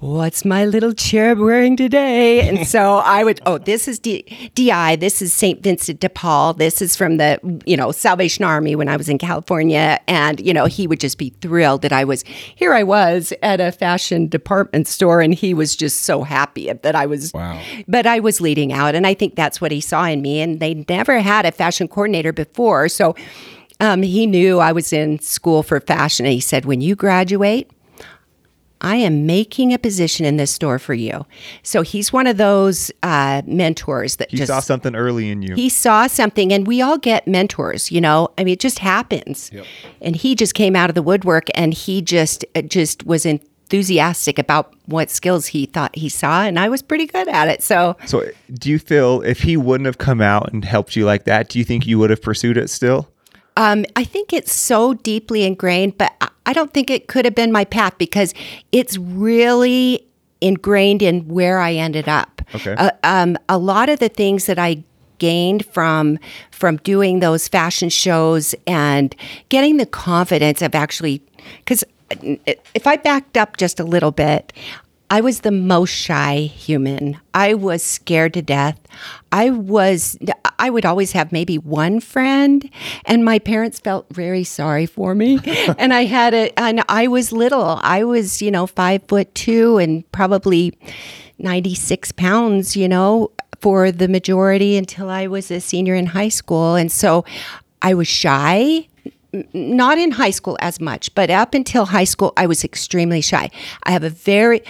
what's 0.00 0.44
my 0.44 0.64
little 0.64 0.92
cherub 0.92 1.38
wearing 1.38 1.76
today? 1.76 2.48
And 2.48 2.66
so 2.66 2.96
I 2.96 3.22
would, 3.22 3.40
oh, 3.46 3.58
this 3.58 3.86
is 3.86 3.98
D- 3.98 4.50
DI. 4.54 4.96
This 4.96 5.22
is 5.22 5.32
St. 5.32 5.62
Vincent 5.62 6.00
de 6.00 6.08
Paul. 6.08 6.54
This 6.54 6.82
is 6.82 6.96
from 6.96 7.16
the, 7.18 7.38
you 7.64 7.76
know, 7.76 7.92
Salvation 7.92 8.44
Army 8.44 8.74
when 8.74 8.88
I 8.88 8.96
was 8.96 9.08
in 9.08 9.18
California. 9.18 10.00
And, 10.08 10.40
you 10.40 10.52
know, 10.52 10.66
he 10.66 10.86
would 10.86 11.00
just 11.00 11.16
be 11.18 11.30
thrilled 11.40 11.82
that 11.82 11.92
I 11.92 12.04
was, 12.04 12.22
here 12.22 12.74
I 12.74 12.82
was 12.82 13.32
at 13.42 13.60
a 13.60 13.70
fashion 13.72 14.26
department 14.26 14.88
store 14.88 15.20
and 15.20 15.32
he 15.34 15.54
was 15.54 15.76
just 15.76 16.02
so 16.02 16.22
happy 16.22 16.72
that 16.72 16.94
I 16.94 17.06
was, 17.06 17.32
Wow. 17.32 17.60
but 17.86 18.06
I 18.06 18.18
was 18.20 18.40
leading 18.40 18.72
out. 18.72 18.94
And 18.94 19.06
I 19.06 19.14
think 19.14 19.36
that's 19.36 19.60
what 19.60 19.70
he 19.70 19.80
saw 19.80 20.04
in 20.06 20.22
me. 20.22 20.40
And 20.40 20.58
they 20.60 20.74
never 20.88 21.20
had 21.20 21.46
a 21.46 21.52
fashion 21.52 21.88
coordinator 21.88 22.32
before. 22.32 22.88
So 22.88 23.14
um, 23.80 24.02
he 24.02 24.26
knew 24.26 24.58
I 24.58 24.72
was 24.72 24.92
in 24.92 25.18
school 25.20 25.62
for 25.62 25.78
fashion. 25.80 26.26
And 26.26 26.32
he 26.32 26.40
said, 26.40 26.64
when 26.64 26.80
you 26.80 26.96
graduate, 26.96 27.70
I 28.82 28.96
am 28.96 29.24
making 29.26 29.72
a 29.72 29.78
position 29.78 30.26
in 30.26 30.36
this 30.36 30.50
store 30.50 30.78
for 30.78 30.92
you. 30.92 31.24
So 31.62 31.82
he's 31.82 32.12
one 32.12 32.26
of 32.26 32.36
those 32.36 32.90
uh, 33.02 33.40
mentors 33.46 34.16
that 34.16 34.32
You 34.32 34.38
just 34.38 34.48
saw 34.50 34.60
something 34.60 34.94
early 34.94 35.30
in 35.30 35.40
you. 35.40 35.54
he 35.54 35.68
saw 35.68 36.06
something, 36.08 36.52
and 36.52 36.66
we 36.66 36.82
all 36.82 36.98
get 36.98 37.26
mentors. 37.26 37.90
You 37.90 38.00
know, 38.00 38.28
I 38.36 38.44
mean, 38.44 38.52
it 38.54 38.60
just 38.60 38.80
happens. 38.80 39.50
And 40.00 40.16
he 40.16 40.34
just 40.34 40.54
came 40.54 40.76
out 40.76 40.90
of 40.90 40.94
the 40.94 41.02
woodwork, 41.02 41.46
and 41.54 41.72
he 41.72 42.02
just 42.02 42.44
uh, 42.54 42.62
just 42.62 43.06
was 43.06 43.24
enthusiastic 43.24 44.38
about 44.38 44.74
what 44.86 45.10
skills 45.10 45.46
he 45.46 45.64
thought 45.66 45.94
he 45.96 46.08
saw, 46.08 46.42
and 46.42 46.58
I 46.58 46.68
was 46.68 46.82
pretty 46.82 47.06
good 47.06 47.28
at 47.28 47.48
it. 47.48 47.62
So 47.62 47.96
so, 48.06 48.28
do 48.52 48.68
you 48.68 48.78
feel 48.78 49.22
if 49.22 49.40
he 49.42 49.56
wouldn't 49.56 49.86
have 49.86 49.98
come 49.98 50.20
out 50.20 50.52
and 50.52 50.64
helped 50.64 50.96
you 50.96 51.04
like 51.04 51.24
that, 51.24 51.48
do 51.48 51.58
you 51.58 51.64
think 51.64 51.86
you 51.86 51.98
would 51.98 52.10
have 52.10 52.20
pursued 52.20 52.56
it 52.56 52.68
still? 52.68 53.08
Um, 53.56 53.84
I 53.96 54.04
think 54.04 54.32
it's 54.32 54.52
so 54.52 54.94
deeply 54.94 55.44
ingrained, 55.44 55.98
but 55.98 56.12
I- 56.20 56.52
don't 56.52 56.72
think 56.74 56.90
it 56.90 57.08
could 57.08 57.24
have 57.24 57.34
been 57.34 57.50
my 57.52 57.64
path 57.64 57.94
because 57.98 58.34
it's 58.72 58.98
really 58.98 60.04
ingrained 60.42 61.00
in 61.02 61.26
where 61.28 61.60
I 61.60 61.74
ended 61.74 62.08
up. 62.08 62.42
Okay. 62.54 62.74
Uh, 62.74 62.90
um, 63.04 63.38
a 63.48 63.56
lot 63.56 63.88
of 63.88 64.00
the 64.00 64.08
things 64.10 64.44
that 64.46 64.58
I 64.58 64.82
gained 65.18 65.64
from 65.66 66.18
from 66.50 66.76
doing 66.78 67.20
those 67.20 67.48
fashion 67.48 67.88
shows 67.88 68.54
and 68.66 69.14
getting 69.48 69.76
the 69.76 69.86
confidence 69.86 70.60
of 70.60 70.74
actually 70.74 71.22
because 71.64 71.84
if 72.20 72.86
I 72.86 72.96
backed 72.96 73.36
up 73.36 73.56
just 73.56 73.80
a 73.80 73.84
little 73.84 74.10
bit, 74.10 74.52
I 75.12 75.20
was 75.20 75.40
the 75.40 75.50
most 75.50 75.90
shy 75.90 76.36
human. 76.36 77.20
I 77.34 77.52
was 77.52 77.82
scared 77.82 78.32
to 78.32 78.40
death. 78.40 78.80
I 79.30 79.50
was 79.50 80.16
I 80.58 80.70
would 80.70 80.86
always 80.86 81.12
have 81.12 81.32
maybe 81.32 81.58
one 81.58 82.00
friend 82.00 82.66
and 83.04 83.22
my 83.22 83.38
parents 83.38 83.78
felt 83.78 84.06
very 84.10 84.42
sorry 84.42 84.86
for 84.86 85.14
me. 85.14 85.38
and 85.78 85.92
I 85.92 86.04
had 86.04 86.32
a 86.32 86.58
and 86.58 86.82
I 86.88 87.08
was 87.08 87.30
little. 87.30 87.78
I 87.82 88.04
was, 88.04 88.40
you 88.40 88.50
know, 88.50 88.66
5 88.66 89.02
foot 89.06 89.34
2 89.34 89.76
and 89.76 90.10
probably 90.12 90.72
96 91.38 92.12
pounds, 92.12 92.74
you 92.74 92.88
know, 92.88 93.32
for 93.60 93.92
the 93.92 94.08
majority 94.08 94.78
until 94.78 95.10
I 95.10 95.26
was 95.26 95.50
a 95.50 95.60
senior 95.60 95.94
in 95.94 96.06
high 96.06 96.30
school. 96.30 96.74
And 96.74 96.90
so 96.90 97.26
I 97.82 97.92
was 97.92 98.08
shy 98.08 98.88
not 99.52 99.98
in 99.98 100.10
high 100.12 100.30
school 100.30 100.56
as 100.60 100.80
much, 100.80 101.14
but 101.14 101.30
up 101.30 101.54
until 101.54 101.86
high 101.86 102.04
school, 102.04 102.32
I 102.36 102.46
was 102.46 102.64
extremely 102.64 103.20
shy. 103.20 103.50
I 103.84 103.90
have 103.92 104.04
a 104.04 104.10
very 104.10 104.62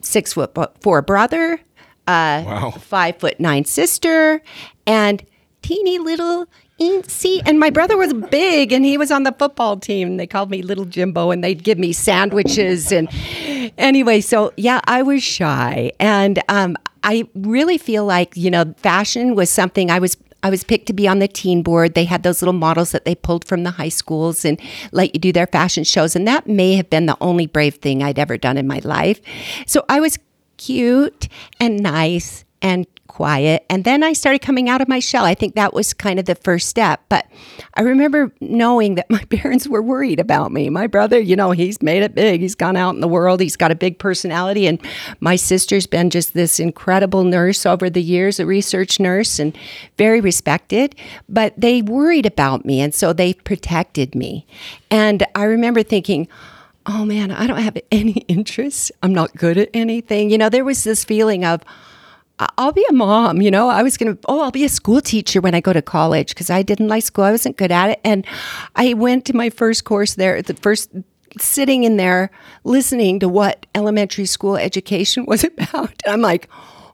six 0.00 0.32
foot 0.32 0.56
four 0.80 1.02
brother, 1.02 1.60
uh, 2.06 2.42
Wow. 2.46 2.70
five 2.70 3.18
foot 3.18 3.38
nine 3.38 3.64
sister, 3.64 4.42
and 4.86 5.22
teeny 5.62 5.98
little 5.98 6.46
eensy. 6.80 7.42
And 7.44 7.58
my 7.60 7.70
brother 7.70 7.96
was 7.96 8.12
big, 8.12 8.72
and 8.72 8.84
he 8.84 8.96
was 8.98 9.10
on 9.10 9.22
the 9.24 9.32
football 9.32 9.76
team. 9.76 10.16
They 10.16 10.26
called 10.26 10.50
me 10.50 10.62
Little 10.62 10.84
Jimbo, 10.84 11.30
and 11.30 11.42
they'd 11.44 11.62
give 11.62 11.78
me 11.78 11.92
sandwiches. 11.92 12.90
And 12.92 13.08
anyway, 13.78 14.20
so 14.20 14.52
yeah, 14.56 14.80
I 14.84 15.02
was 15.02 15.22
shy, 15.22 15.92
and 16.00 16.42
um, 16.48 16.76
I 17.04 17.28
really 17.34 17.78
feel 17.78 18.04
like 18.04 18.36
you 18.36 18.50
know, 18.50 18.74
fashion 18.78 19.34
was 19.34 19.50
something 19.50 19.90
I 19.90 19.98
was 19.98 20.16
I 20.42 20.50
was 20.50 20.64
picked 20.64 20.86
to 20.86 20.92
be 20.92 21.08
on 21.08 21.18
the 21.18 21.28
teen 21.28 21.62
board. 21.62 21.94
They 21.94 22.04
had 22.04 22.22
those 22.22 22.40
little 22.42 22.52
models 22.52 22.92
that 22.92 23.04
they 23.04 23.14
pulled 23.14 23.44
from 23.44 23.64
the 23.64 23.72
high 23.72 23.88
schools 23.88 24.44
and 24.44 24.60
let 24.92 25.14
you 25.14 25.20
do 25.20 25.32
their 25.32 25.46
fashion 25.46 25.84
shows. 25.84 26.14
And 26.14 26.26
that 26.28 26.46
may 26.46 26.74
have 26.74 26.88
been 26.90 27.06
the 27.06 27.16
only 27.20 27.46
brave 27.46 27.76
thing 27.76 28.02
I'd 28.02 28.18
ever 28.18 28.36
done 28.36 28.56
in 28.56 28.66
my 28.66 28.80
life. 28.84 29.20
So 29.66 29.84
I 29.88 30.00
was 30.00 30.18
cute 30.56 31.28
and 31.58 31.80
nice 31.80 32.44
and 32.62 32.86
quiet. 33.08 33.66
And 33.68 33.84
then 33.84 34.04
I 34.04 34.12
started 34.12 34.40
coming 34.40 34.68
out 34.68 34.80
of 34.80 34.88
my 34.88 35.00
shell. 35.00 35.24
I 35.24 35.34
think 35.34 35.54
that 35.54 35.74
was 35.74 35.92
kind 35.92 36.20
of 36.20 36.26
the 36.26 36.36
first 36.36 36.68
step. 36.68 37.00
But 37.08 37.26
I 37.74 37.82
remember 37.82 38.32
knowing 38.40 38.94
that 38.94 39.10
my 39.10 39.24
parents 39.24 39.66
were 39.66 39.82
worried 39.82 40.20
about 40.20 40.52
me. 40.52 40.70
My 40.70 40.86
brother, 40.86 41.18
you 41.18 41.34
know, 41.34 41.50
he's 41.50 41.82
made 41.82 42.02
it 42.02 42.14
big. 42.14 42.40
He's 42.40 42.54
gone 42.54 42.76
out 42.76 42.94
in 42.94 43.00
the 43.00 43.08
world. 43.08 43.40
He's 43.40 43.56
got 43.56 43.72
a 43.72 43.74
big 43.74 43.98
personality. 43.98 44.66
And 44.66 44.80
my 45.20 45.34
sister's 45.36 45.86
been 45.86 46.10
just 46.10 46.34
this 46.34 46.60
incredible 46.60 47.24
nurse 47.24 47.66
over 47.66 47.90
the 47.90 48.02
years, 48.02 48.38
a 48.38 48.46
research 48.46 49.00
nurse, 49.00 49.38
and 49.38 49.56
very 49.96 50.20
respected. 50.20 50.94
But 51.28 51.54
they 51.56 51.82
worried 51.82 52.26
about 52.26 52.64
me. 52.64 52.80
And 52.80 52.94
so 52.94 53.12
they 53.12 53.34
protected 53.34 54.14
me. 54.14 54.46
And 54.90 55.26
I 55.34 55.44
remember 55.44 55.82
thinking, 55.82 56.28
oh 56.86 57.04
man, 57.04 57.30
I 57.30 57.46
don't 57.46 57.58
have 57.58 57.76
any 57.90 58.12
interest. 58.28 58.92
I'm 59.02 59.12
not 59.12 59.34
good 59.34 59.58
at 59.58 59.70
anything. 59.74 60.30
You 60.30 60.38
know, 60.38 60.48
there 60.48 60.64
was 60.64 60.84
this 60.84 61.04
feeling 61.04 61.44
of, 61.44 61.62
I'll 62.38 62.72
be 62.72 62.84
a 62.88 62.92
mom, 62.92 63.42
you 63.42 63.50
know. 63.50 63.68
I 63.68 63.82
was 63.82 63.96
going 63.96 64.14
to, 64.14 64.22
oh, 64.28 64.40
I'll 64.40 64.50
be 64.50 64.64
a 64.64 64.68
school 64.68 65.00
teacher 65.00 65.40
when 65.40 65.54
I 65.54 65.60
go 65.60 65.72
to 65.72 65.82
college 65.82 66.28
because 66.28 66.50
I 66.50 66.62
didn't 66.62 66.88
like 66.88 67.02
school. 67.02 67.24
I 67.24 67.32
wasn't 67.32 67.56
good 67.56 67.72
at 67.72 67.90
it. 67.90 68.00
And 68.04 68.24
I 68.76 68.94
went 68.94 69.24
to 69.26 69.36
my 69.36 69.50
first 69.50 69.84
course 69.84 70.14
there, 70.14 70.40
the 70.40 70.54
first 70.54 70.90
sitting 71.38 71.84
in 71.84 71.96
there 71.96 72.30
listening 72.64 73.20
to 73.20 73.28
what 73.28 73.66
elementary 73.74 74.26
school 74.26 74.56
education 74.56 75.24
was 75.26 75.44
about. 75.44 75.94
I'm 76.06 76.20
like, 76.20 76.48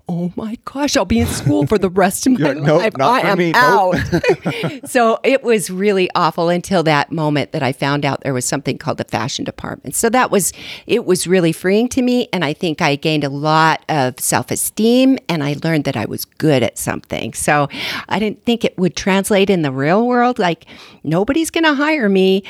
oh 0.09 0.33
my 0.37 0.59
gosh, 0.65 0.97
I'll 0.97 1.05
be 1.05 1.21
in 1.21 1.27
school 1.27 1.67
for 1.67 1.79
the 1.79 1.89
rest 1.89 2.27
of 2.27 2.33
my 2.39 2.53
like, 2.53 2.59
nope, 2.59 2.83
life. 2.83 2.97
not 2.97 3.25
I 3.25 3.31
am 3.31 3.39
me, 3.39 3.53
nope. 3.53 3.95
out. 3.95 4.85
so 4.89 5.19
it 5.25 5.43
was 5.43 5.71
really 5.71 6.11
awful 6.15 6.49
until 6.49 6.83
that 6.83 7.11
moment 7.11 7.53
that 7.53 7.63
I 7.63 7.73
found 7.73 8.05
out 8.05 8.21
there 8.21 8.35
was 8.35 8.45
something 8.45 8.77
called 8.77 8.99
the 8.99 9.05
fashion 9.05 9.45
department. 9.45 9.95
So 9.95 10.11
that 10.11 10.31
was 10.31 10.53
it 10.87 11.05
was 11.07 11.27
really 11.27 11.53
freeing 11.53 11.89
to 11.91 12.03
me 12.03 12.29
and 12.33 12.45
I 12.45 12.53
think 12.53 12.83
I 12.83 12.97
gained 12.97 13.25
a 13.25 13.31
lot 13.31 13.85
of 13.89 14.21
self-esteem 14.21 15.19
and 15.29 15.43
I 15.43 15.57
learned 15.65 15.85
that 15.85 15.97
I 15.97 16.05
was 16.05 16.25
good 16.25 16.63
at 16.63 16.79
something. 16.79 17.33
So 17.33 17.69
I 18.09 18.19
didn't 18.19 18.45
think 18.45 18.65
it 18.65 18.77
would 18.77 18.97
translate 18.97 19.49
in 19.49 19.63
the 19.63 19.73
real 19.73 20.07
world 20.07 20.39
like 20.39 20.67
nobody's 21.03 21.51
going 21.51 21.65
to 21.65 21.75
hire 21.75 22.09
me, 22.09 22.45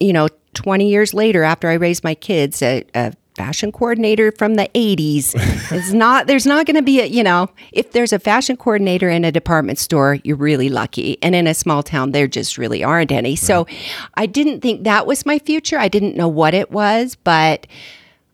you 0.00 0.12
know, 0.12 0.28
20 0.54 0.88
years 0.88 1.14
later 1.14 1.42
after 1.44 1.68
I 1.68 1.74
raised 1.74 2.02
my 2.02 2.14
kids 2.14 2.62
a, 2.62 2.84
a 2.94 2.98
uh, 2.98 3.10
fashion 3.38 3.70
coordinator 3.70 4.32
from 4.32 4.54
the 4.56 4.68
80s 4.74 5.34
is 5.72 5.94
not 5.94 6.26
there's 6.26 6.44
not 6.44 6.66
going 6.66 6.74
to 6.74 6.82
be 6.82 7.00
a 7.00 7.06
you 7.06 7.22
know 7.22 7.48
if 7.70 7.92
there's 7.92 8.12
a 8.12 8.18
fashion 8.18 8.56
coordinator 8.56 9.08
in 9.08 9.24
a 9.24 9.30
department 9.30 9.78
store 9.78 10.18
you're 10.24 10.36
really 10.36 10.68
lucky. 10.68 11.16
And 11.22 11.36
in 11.36 11.46
a 11.46 11.54
small 11.54 11.84
town 11.84 12.10
there 12.10 12.26
just 12.26 12.58
really 12.58 12.82
aren't 12.82 13.12
any. 13.12 13.36
So 13.36 13.66
i 14.14 14.26
didn't 14.26 14.60
think 14.60 14.82
that 14.84 15.06
was 15.06 15.24
my 15.24 15.38
future. 15.38 15.78
I 15.78 15.88
didn't 15.88 16.16
know 16.16 16.28
what 16.28 16.52
it 16.52 16.72
was 16.72 17.16
but 17.22 17.68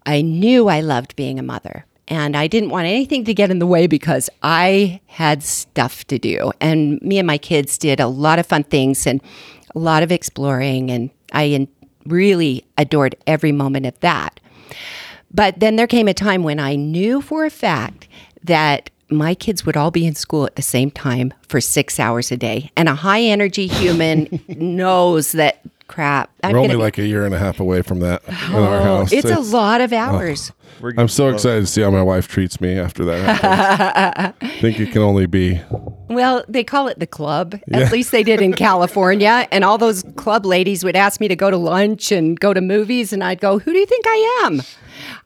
i 0.07 0.23
knew 0.23 0.69
i 0.69 0.81
loved 0.81 1.15
being 1.17 1.39
a 1.39 1.43
mother. 1.43 1.85
And 2.09 2.35
i 2.35 2.47
didn't 2.47 2.71
want 2.71 2.87
anything 2.87 3.25
to 3.27 3.35
get 3.35 3.51
in 3.51 3.59
the 3.59 3.67
way 3.67 3.87
because 3.87 4.31
i 4.43 5.01
had 5.07 5.43
stuff 5.43 6.07
to 6.07 6.19
do. 6.19 6.51
And 6.63 7.01
me 7.03 7.19
and 7.19 7.27
my 7.27 7.39
kids 7.39 7.77
did 7.77 8.01
a 8.01 8.09
lot 8.09 8.39
of 8.39 8.47
fun 8.47 8.65
things 8.65 9.07
and 9.07 9.21
a 9.75 9.79
lot 9.79 10.03
of 10.03 10.11
exploring. 10.11 10.91
And 10.91 11.11
i 11.33 11.43
in- 11.43 11.69
really 12.07 12.65
adored 12.79 13.17
every 13.27 13.53
moment 13.53 13.87
of 13.87 13.99
that 14.01 14.41
but 15.33 15.59
then 15.61 15.77
there 15.77 15.87
came 15.87 16.09
a 16.09 16.15
time 16.15 16.43
when 16.43 16.59
I 16.61 16.77
knew 16.77 17.21
for 17.21 17.45
a 17.45 17.51
fact 17.51 18.09
that 18.43 18.91
my 19.11 19.35
kids 19.35 19.67
would 19.67 19.77
all 19.77 19.91
be 19.91 20.07
in 20.07 20.15
school 20.15 20.45
at 20.47 20.57
the 20.57 20.63
same 20.63 20.91
time 20.91 21.33
for 21.49 21.61
six 21.61 22.01
hours 22.01 22.33
a 22.33 22.37
day. 22.37 22.71
And 22.77 22.89
a 22.89 22.95
high 22.95 23.23
energy 23.23 23.67
human 23.67 24.41
knows 24.49 25.33
that 25.33 25.61
crap. 25.89 26.31
I'm 26.43 26.53
We're 26.53 26.59
only 26.59 26.69
gonna- 26.71 26.81
like 26.81 26.99
a 26.99 27.07
year 27.07 27.25
and 27.25 27.35
a 27.35 27.39
half 27.39 27.61
away 27.61 27.83
from 27.83 28.01
that 28.01 28.23
in 28.27 28.35
our 28.55 28.81
oh, 28.81 28.83
house. 28.83 29.13
it's 29.13 29.31
a 29.31 29.41
lot 29.41 29.81
of 29.81 29.93
hours. 29.93 30.53
We're 30.81 30.93
I'm 30.97 31.09
so 31.09 31.29
excited 31.29 31.61
to 31.61 31.67
see 31.67 31.83
how 31.83 31.91
my 31.91 32.03
wife 32.03 32.29
treats 32.29 32.61
me 32.61 32.79
after 32.79 33.05
that. 33.05 34.35
I 34.41 34.49
think 34.61 34.81
it 34.81 34.93
can 34.93 35.03
only 35.03 35.27
be. 35.27 35.61
Well, 36.09 36.45
they 36.49 36.65
call 36.65 36.89
it 36.89 36.99
the 36.99 37.07
club. 37.07 37.59
At 37.73 37.91
least 37.91 38.13
they 38.13 38.23
did 38.23 38.41
in 38.41 38.53
California. 38.53 39.49
And 39.51 39.65
all 39.65 39.79
those 39.79 40.05
club 40.17 40.45
ladies 40.45 40.85
would 40.85 40.97
ask 40.97 41.21
me 41.21 41.29
to 41.29 41.37
go 41.37 41.51
to 41.51 41.57
lunch 41.57 42.13
and 42.13 42.39
go 42.39 42.53
to 42.53 42.61
movies. 42.61 43.13
And 43.13 43.25
I'd 43.25 43.41
go, 43.41 43.59
Who 43.59 43.73
do 43.73 43.79
you 43.79 43.87
think 43.87 44.05
I 44.07 44.43
am? 44.45 44.61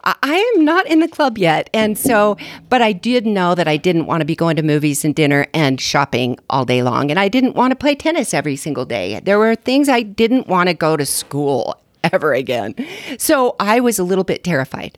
I 0.05 0.15
I 0.23 0.55
am 0.57 0.65
not 0.65 0.87
in 0.87 1.01
the 1.01 1.09
club 1.09 1.39
yet. 1.39 1.69
And 1.75 1.99
so, 1.99 2.37
but 2.69 2.81
I 2.81 2.93
did 2.93 3.27
know 3.27 3.55
that 3.55 3.69
I 3.69 3.77
didn't 3.77 4.07
want 4.07 4.21
to 4.21 4.25
be 4.25 4.37
going 4.37 4.57
to 4.57 4.63
movies 4.63 5.05
and 5.05 5.15
dinner 5.15 5.47
and 5.53 5.81
shopping 5.81 6.39
all 6.49 6.65
day 6.65 6.83
long. 6.83 7.11
And 7.11 7.19
I 7.19 7.29
didn't 7.29 7.55
want 7.55 7.73
to 7.73 7.77
play 7.77 7.95
tennis 7.95 8.33
every 8.33 8.57
single 8.57 8.85
day. 8.85 9.21
There 9.21 9.39
were 9.39 9.55
things 9.55 9.89
I 9.89 10.03
didn't 10.03 10.47
want 10.47 10.69
to 10.69 10.75
go 10.75 10.97
to 10.97 11.05
school 11.05 11.81
ever 12.05 12.33
again. 12.33 12.75
So 13.19 13.57
I 13.59 13.81
was 13.81 13.99
a 13.99 14.05
little 14.05 14.25
bit 14.25 14.45
terrified. 14.45 14.97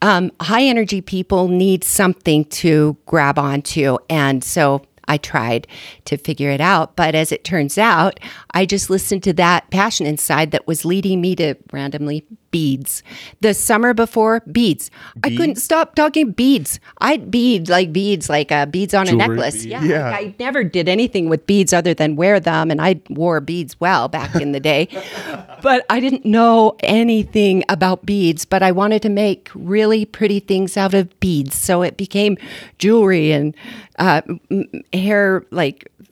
Um, 0.00 0.30
high 0.40 0.64
energy 0.64 1.00
people 1.00 1.48
need 1.48 1.84
something 1.84 2.44
to 2.46 2.96
grab 3.06 3.38
onto. 3.38 3.98
And 4.08 4.42
so 4.42 4.82
I 5.08 5.18
tried 5.18 5.66
to 6.06 6.16
figure 6.16 6.50
it 6.50 6.60
out. 6.60 6.96
But 6.96 7.14
as 7.14 7.32
it 7.32 7.44
turns 7.44 7.78
out, 7.78 8.20
I 8.52 8.66
just 8.66 8.90
listened 8.90 9.22
to 9.24 9.32
that 9.34 9.70
passion 9.70 10.06
inside 10.06 10.50
that 10.52 10.66
was 10.66 10.84
leading 10.84 11.20
me 11.20 11.36
to 11.36 11.54
randomly 11.72 12.24
beads. 12.52 13.02
The 13.40 13.52
summer 13.54 13.92
before, 13.94 14.40
beads. 14.40 14.90
I 15.24 15.30
couldn't 15.30 15.56
stop 15.56 15.96
talking 15.96 16.30
beads. 16.30 16.78
I'd 16.98 17.30
bead 17.30 17.68
like 17.68 17.92
beads, 17.92 18.28
like 18.28 18.52
uh, 18.52 18.66
beads 18.66 18.94
on 18.94 19.06
Jewelry 19.06 19.24
a 19.24 19.28
necklace. 19.28 19.54
beads. 19.54 19.66
Yeah. 19.66 19.82
Yeah. 19.82 20.10
like 20.10 20.26
I 20.26 20.34
never 20.38 20.62
did 20.62 20.88
anything 20.88 21.28
with 21.28 21.46
beads 21.46 21.72
other 21.72 21.94
than 21.94 22.14
wear 22.14 22.38
them, 22.38 22.70
and 22.70 22.80
I 22.80 23.00
wore 23.10 23.40
beads 23.40 23.80
well 23.80 24.06
back 24.06 24.36
in 24.36 24.52
the 24.52 24.60
day. 24.60 24.88
but 25.62 25.84
I 25.90 25.98
didn't 25.98 26.24
know 26.24 26.76
anything 26.80 27.64
about 27.68 28.06
beads, 28.06 28.44
but 28.44 28.62
I 28.62 28.70
wanted 28.70 29.02
to 29.02 29.08
make 29.08 29.50
really 29.54 30.04
pretty 30.04 30.38
things 30.38 30.76
out 30.76 30.94
of 30.94 31.18
beads. 31.18 31.56
So 31.56 31.82
it 31.82 31.96
became 31.96 32.36
jewelry 32.78 33.32
and 33.32 33.56
uh, 33.98 34.22
m- 34.50 34.68
hair, 34.92 35.44
like 35.50 35.88
the 35.98 36.11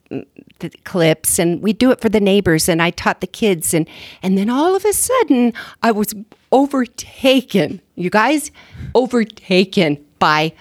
clips 0.84 1.38
and 1.38 1.62
we 1.62 1.72
do 1.72 1.90
it 1.90 2.00
for 2.00 2.08
the 2.08 2.20
neighbors 2.20 2.68
and 2.68 2.82
I 2.82 2.90
taught 2.90 3.20
the 3.20 3.26
kids 3.26 3.72
and 3.72 3.88
and 4.22 4.36
then 4.36 4.50
all 4.50 4.74
of 4.74 4.84
a 4.84 4.92
sudden 4.92 5.52
I 5.82 5.90
was 5.90 6.14
overtaken 6.52 7.80
you 7.94 8.10
guys 8.10 8.50
overtaken 8.94 10.04
by 10.18 10.52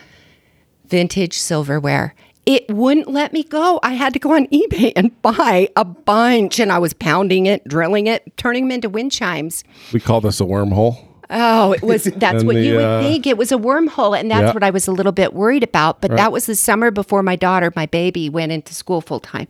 vintage 0.87 1.37
silverware. 1.37 2.15
It 2.45 2.67
wouldn't 2.71 3.07
let 3.07 3.31
me 3.31 3.43
go. 3.43 3.79
I 3.83 3.93
had 3.93 4.13
to 4.13 4.19
go 4.19 4.33
on 4.33 4.47
eBay 4.47 4.93
and 4.95 5.21
buy 5.21 5.69
a 5.75 5.85
bunch 5.85 6.59
and 6.59 6.71
I 6.71 6.79
was 6.79 6.93
pounding 6.93 7.45
it 7.45 7.67
drilling 7.67 8.07
it 8.07 8.37
turning 8.37 8.65
them 8.65 8.71
into 8.71 8.89
wind 8.89 9.11
chimes. 9.11 9.63
We 9.93 9.99
call 9.99 10.21
this 10.21 10.39
a 10.39 10.45
wormhole. 10.45 11.08
Oh, 11.29 11.73
it 11.73 11.83
was. 11.83 12.03
That's 12.15 12.43
what 12.43 12.55
the, 12.55 12.61
you 12.63 12.75
would 12.75 12.83
uh, 12.85 13.01
think. 13.01 13.27
It 13.27 13.37
was 13.37 13.51
a 13.51 13.57
wormhole, 13.57 14.19
and 14.19 14.31
that's 14.31 14.41
Yeah. 14.47 14.53
what 14.53 14.63
I 14.63 14.71
was 14.71 14.87
a 14.87 14.91
little 14.91 15.11
bit 15.11 15.33
worried 15.33 15.63
about. 15.63 16.01
But 16.01 16.11
that 16.11 16.31
was 16.31 16.47
the 16.47 16.55
summer 16.55 16.89
before 16.91 17.21
my 17.21 17.35
daughter, 17.35 17.71
my 17.75 17.85
baby, 17.85 18.29
went 18.29 18.51
into 18.51 18.73
school 18.73 18.99
full 19.01 19.19
time, 19.19 19.47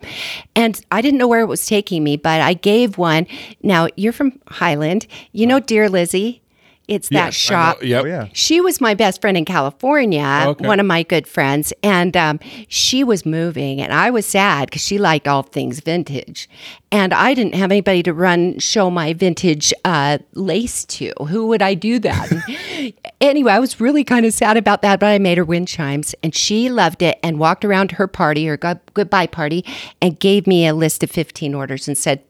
and 0.55 0.79
I 0.91 1.01
didn't 1.01 1.17
know 1.19 1.27
where 1.27 1.39
it 1.41 1.45
was 1.47 1.65
taking 1.65 2.03
me. 2.03 2.17
But 2.17 2.41
I 2.41 2.53
gave 2.53 2.97
one. 2.97 3.27
Now 3.63 3.87
you're 3.95 4.13
from 4.13 4.39
Highland. 4.47 5.07
You 5.31 5.47
know, 5.47 5.59
dear 5.59 5.87
Lizzie. 5.89 6.41
It's 6.89 7.09
that 7.09 7.15
Yes, 7.15 7.49
I 7.49 7.53
know. 7.53 7.59
shop. 7.73 7.83
Yep. 7.83 8.03
Oh, 8.03 8.07
yeah. 8.07 8.27
She 8.33 8.59
was 8.59 8.81
my 8.81 8.93
best 8.95 9.21
friend 9.21 9.37
in 9.37 9.45
California, 9.45 10.43
Okay. 10.47 10.67
one 10.67 10.79
of 10.79 10.85
my 10.85 11.03
good 11.03 11.27
friends, 11.27 11.71
and 11.83 12.17
um, 12.17 12.39
she 12.67 13.03
was 13.03 13.25
moving, 13.25 13.79
and 13.79 13.93
I 13.93 14.09
was 14.09 14.25
sad 14.25 14.69
because 14.69 14.81
she 14.81 14.97
liked 14.97 15.27
all 15.27 15.43
things 15.43 15.79
vintage, 15.81 16.49
and 16.91 17.13
I 17.13 17.33
didn't 17.33 17.53
have 17.55 17.71
anybody 17.71 18.01
to 18.03 18.13
run 18.13 18.57
show 18.59 18.89
my 18.89 19.13
vintage 19.13 19.71
uh, 19.85 20.17
lace 20.33 20.83
to. 20.85 21.13
Who 21.27 21.47
would 21.47 21.61
I 21.61 21.75
do 21.75 21.99
that? 21.99 22.93
anyway, 23.21 23.51
I 23.51 23.59
was 23.59 23.79
really 23.79 24.03
kind 24.03 24.25
of 24.25 24.33
sad 24.33 24.57
about 24.57 24.81
that, 24.81 24.99
but 24.99 25.07
I 25.07 25.19
made 25.19 25.37
her 25.37 25.45
wind 25.45 25.67
chimes, 25.67 26.15
and 26.23 26.33
she 26.35 26.69
loved 26.69 27.01
it, 27.01 27.19
and 27.21 27.37
walked 27.39 27.63
around 27.63 27.91
her 27.91 28.07
party, 28.07 28.45
her 28.47 28.57
good- 28.57 28.79
goodbye 28.93 29.27
party, 29.27 29.63
and 30.01 30.19
gave 30.19 30.47
me 30.47 30.65
a 30.67 30.73
list 30.73 31.03
of 31.03 31.11
fifteen 31.11 31.53
orders 31.53 31.87
and 31.87 31.97
said, 31.97 32.23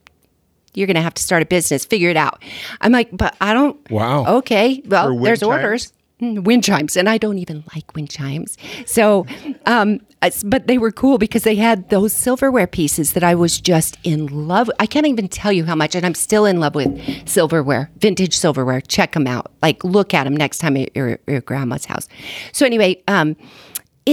you're 0.74 0.88
going 0.88 0.96
to 0.96 1.02
have 1.02 1.14
to 1.16 1.24
start 1.24 1.42
a 1.42 1.46
business. 1.46 1.86
Figure 1.86 2.10
it 2.10 2.18
out. 2.18 2.44
I'm 2.82 2.92
like, 2.92 3.10
but 3.12 3.36
I 3.42 3.54
don't. 3.54 3.78
Wow. 3.90 4.38
Okay. 4.38 4.82
Well, 4.86 5.18
there's 5.20 5.40
chimes? 5.40 5.50
orders. 5.50 5.94
Mm, 6.22 6.44
Wind 6.44 6.66
chimes, 6.66 6.98
and 6.98 7.08
I 7.08 7.18
don't 7.18 7.38
even 7.38 7.64
like 7.74 7.96
wind 7.96 8.10
chimes. 8.10 8.58
So, 8.86 9.26
um, 9.66 10.02
but 10.44 10.68
they 10.68 10.78
were 10.78 10.92
cool 10.92 11.18
because 11.18 11.44
they 11.44 11.56
had 11.56 11.90
those 11.92 12.12
silverware 12.12 12.68
pieces 12.68 13.14
that 13.14 13.24
I 13.24 13.36
was 13.36 13.62
just 13.62 13.98
in 14.04 14.28
love. 14.28 14.70
I 14.82 14.86
can't 14.86 15.08
even 15.08 15.30
tell 15.30 15.54
you 15.54 15.64
how 15.64 15.76
much, 15.76 15.96
and 15.96 16.06
I'm 16.06 16.14
still 16.14 16.46
in 16.46 16.60
love 16.60 16.76
with 16.76 17.26
silverware, 17.26 17.90
vintage 18.00 18.36
silverware. 18.36 18.82
Check 18.82 19.14
them 19.14 19.28
out. 19.28 19.50
Like, 19.62 19.82
look 19.86 20.14
at 20.14 20.26
them 20.26 20.36
next 20.36 20.58
time 20.58 20.76
at 20.76 20.94
your, 20.94 21.20
your 21.26 21.40
grandma's 21.40 21.86
house. 21.86 22.10
So 22.52 22.66
anyway, 22.66 23.02
um, 23.08 23.38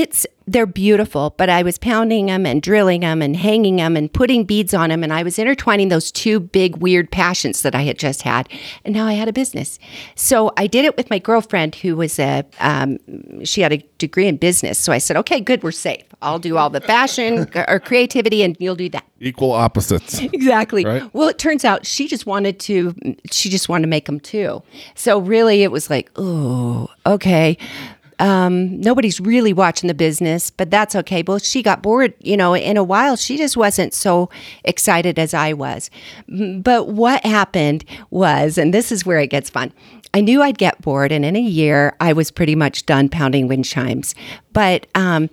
it's 0.01 0.27
they're 0.49 0.67
beautiful 0.67 1.35
but 1.37 1.49
i 1.49 1.63
was 1.63 1.79
pounding 1.79 2.27
them 2.27 2.47
and 2.47 2.63
drilling 2.63 3.01
them 3.01 3.21
and 3.21 3.37
hanging 3.37 3.77
them 3.77 3.97
and 3.97 4.13
putting 4.13 4.45
beads 4.45 4.73
on 4.75 4.91
them 4.91 5.03
and 5.03 5.13
i 5.13 5.23
was 5.23 5.39
intertwining 5.39 5.89
those 5.89 6.13
two 6.13 6.39
big 6.39 6.77
weird 6.77 7.11
passions 7.11 7.63
that 7.63 7.75
i 7.75 7.83
had 7.83 7.99
just 7.99 8.23
had 8.23 8.49
and 8.85 8.95
now 8.95 9.07
i 9.07 9.15
had 9.15 9.29
a 9.29 9.33
business. 9.33 9.79
So 10.15 10.53
i 10.57 10.67
did 10.67 10.85
it 10.85 10.97
with 10.97 11.11
my 11.11 11.19
girlfriend 11.19 11.75
who 11.77 11.97
was 11.97 12.19
a 12.19 12.45
um, 12.61 12.99
she 13.45 13.61
had 13.61 13.73
a 13.73 13.79
degree 13.99 14.27
in 14.27 14.37
business. 14.37 14.79
So 14.79 14.93
i 14.93 14.99
said 14.99 15.17
okay 15.17 15.41
good 15.41 15.63
we're 15.63 15.73
safe. 15.73 16.05
I'll 16.23 16.39
do 16.39 16.57
all 16.57 16.71
the 16.71 16.81
fashion 16.81 17.51
or 17.69 17.81
creativity 17.81 18.43
and 18.43 18.57
you'll 18.59 18.77
do 18.77 18.89
that. 18.91 19.05
Equal 19.21 19.53
opposites. 19.53 20.19
exactly. 20.33 20.85
Right. 20.85 21.15
well 21.15 21.29
it 21.29 21.39
turns 21.39 21.65
out 21.65 21.87
she 21.87 22.07
just 22.07 22.27
wanted 22.27 22.61
to 22.61 22.95
she 23.31 23.49
just 23.49 23.69
wanted 23.69 23.83
to 23.83 23.89
make 23.89 24.07
them 24.07 24.21
too. 24.21 24.63
So 24.95 25.19
really 25.19 25.63
it 25.63 25.73
was 25.73 25.91
like 25.91 26.11
oh 26.17 26.89
okay 27.05 27.59
um, 28.19 28.81
nobody's 28.81 29.21
really 29.21 29.53
watching 29.53 29.89
the 29.89 29.95
business 29.95 30.51
but 30.51 30.71
that's 30.71 30.95
okay. 30.95 31.23
Well 31.27 31.39
she 31.39 31.63
got 31.63 31.83
bored 31.83 32.15
you 32.21 32.37
know 32.37 32.55
in 32.55 32.77
a 32.77 32.85
while. 32.85 33.17
She 33.17 33.37
just 33.37 33.57
wasn't 33.57 33.95
so 33.95 34.31
excited 34.65 35.19
as 35.19 35.35
i 35.35 35.53
was. 35.53 35.91
But 36.29 36.89
what 36.89 37.25
happened 37.25 37.85
was 38.11 38.59
and 38.59 38.73
this 38.73 38.91
is 38.91 39.05
where 39.05 39.19
it 39.19 39.29
gets 39.29 39.51
fun. 39.51 39.73
I 40.15 40.21
knew 40.21 40.43
i'd 40.43 40.59
get 40.59 40.81
bored 40.81 41.13
and 41.13 41.25
in 41.25 41.37
a 41.37 41.41
year 41.41 41.95
i 42.01 42.13
was 42.13 42.31
pretty 42.31 42.55
much 42.55 42.87
done 42.87 43.09
pounding 43.09 43.49
wind 43.49 43.65
chimes. 43.65 44.15
But 44.53 44.87
um, 44.95 45.29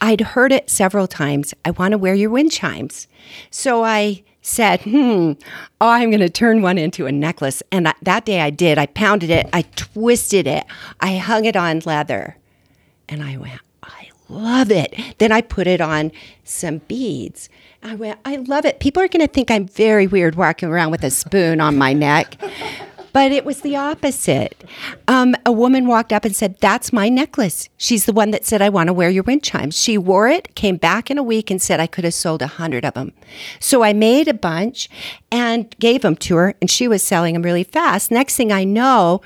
I'd 0.00 0.20
heard 0.20 0.52
it 0.52 0.70
several 0.70 1.06
times. 1.06 1.54
I 1.64 1.72
want 1.72 1.92
to 1.92 1.98
wear 1.98 2.14
your 2.14 2.30
wind 2.30 2.52
chimes. 2.52 3.08
So 3.50 3.84
I 3.84 4.22
said, 4.48 4.80
hmm, 4.82 5.32
oh, 5.80 5.88
I'm 5.88 6.10
going 6.10 6.20
to 6.20 6.30
turn 6.30 6.62
one 6.62 6.78
into 6.78 7.06
a 7.06 7.12
necklace. 7.12 7.62
And 7.70 7.88
I, 7.88 7.94
that 8.02 8.24
day 8.24 8.40
I 8.40 8.50
did. 8.50 8.78
I 8.78 8.86
pounded 8.86 9.30
it, 9.30 9.48
I 9.52 9.62
twisted 9.76 10.46
it, 10.46 10.64
I 11.00 11.16
hung 11.16 11.44
it 11.44 11.56
on 11.56 11.80
leather. 11.84 12.36
And 13.08 13.22
I 13.22 13.36
went, 13.36 13.60
I 13.82 14.10
love 14.28 14.70
it. 14.70 14.94
Then 15.18 15.32
I 15.32 15.40
put 15.40 15.66
it 15.66 15.80
on 15.80 16.12
some 16.44 16.78
beads. 16.78 17.48
I 17.82 17.94
went, 17.94 18.18
I 18.24 18.36
love 18.36 18.64
it. 18.64 18.80
People 18.80 19.02
are 19.02 19.08
going 19.08 19.26
to 19.26 19.32
think 19.32 19.50
I'm 19.50 19.66
very 19.66 20.06
weird 20.06 20.34
walking 20.34 20.68
around 20.68 20.90
with 20.90 21.04
a 21.04 21.10
spoon 21.10 21.60
on 21.60 21.78
my 21.78 21.92
neck. 21.92 22.36
But 23.12 23.32
it 23.32 23.44
was 23.44 23.60
the 23.60 23.76
opposite. 23.76 24.64
Um, 25.06 25.34
a 25.46 25.52
woman 25.52 25.86
walked 25.86 26.12
up 26.12 26.24
and 26.24 26.34
said, 26.34 26.56
That's 26.60 26.92
my 26.92 27.08
necklace. 27.08 27.68
She's 27.76 28.06
the 28.06 28.12
one 28.12 28.30
that 28.30 28.44
said, 28.44 28.62
I 28.62 28.68
want 28.68 28.88
to 28.88 28.92
wear 28.92 29.10
your 29.10 29.22
wind 29.22 29.42
chimes. 29.42 29.78
She 29.78 29.98
wore 29.98 30.28
it, 30.28 30.54
came 30.54 30.76
back 30.76 31.10
in 31.10 31.18
a 31.18 31.22
week, 31.22 31.50
and 31.50 31.60
said, 31.60 31.80
I 31.80 31.86
could 31.86 32.04
have 32.04 32.14
sold 32.14 32.42
a 32.42 32.46
hundred 32.46 32.84
of 32.84 32.94
them. 32.94 33.12
So 33.60 33.82
I 33.82 33.92
made 33.92 34.28
a 34.28 34.34
bunch 34.34 34.88
and 35.30 35.74
gave 35.78 36.02
them 36.02 36.16
to 36.16 36.36
her, 36.36 36.54
and 36.60 36.70
she 36.70 36.88
was 36.88 37.02
selling 37.02 37.34
them 37.34 37.42
really 37.42 37.64
fast. 37.64 38.10
Next 38.10 38.36
thing 38.36 38.52
I 38.52 38.64
know, 38.64 39.20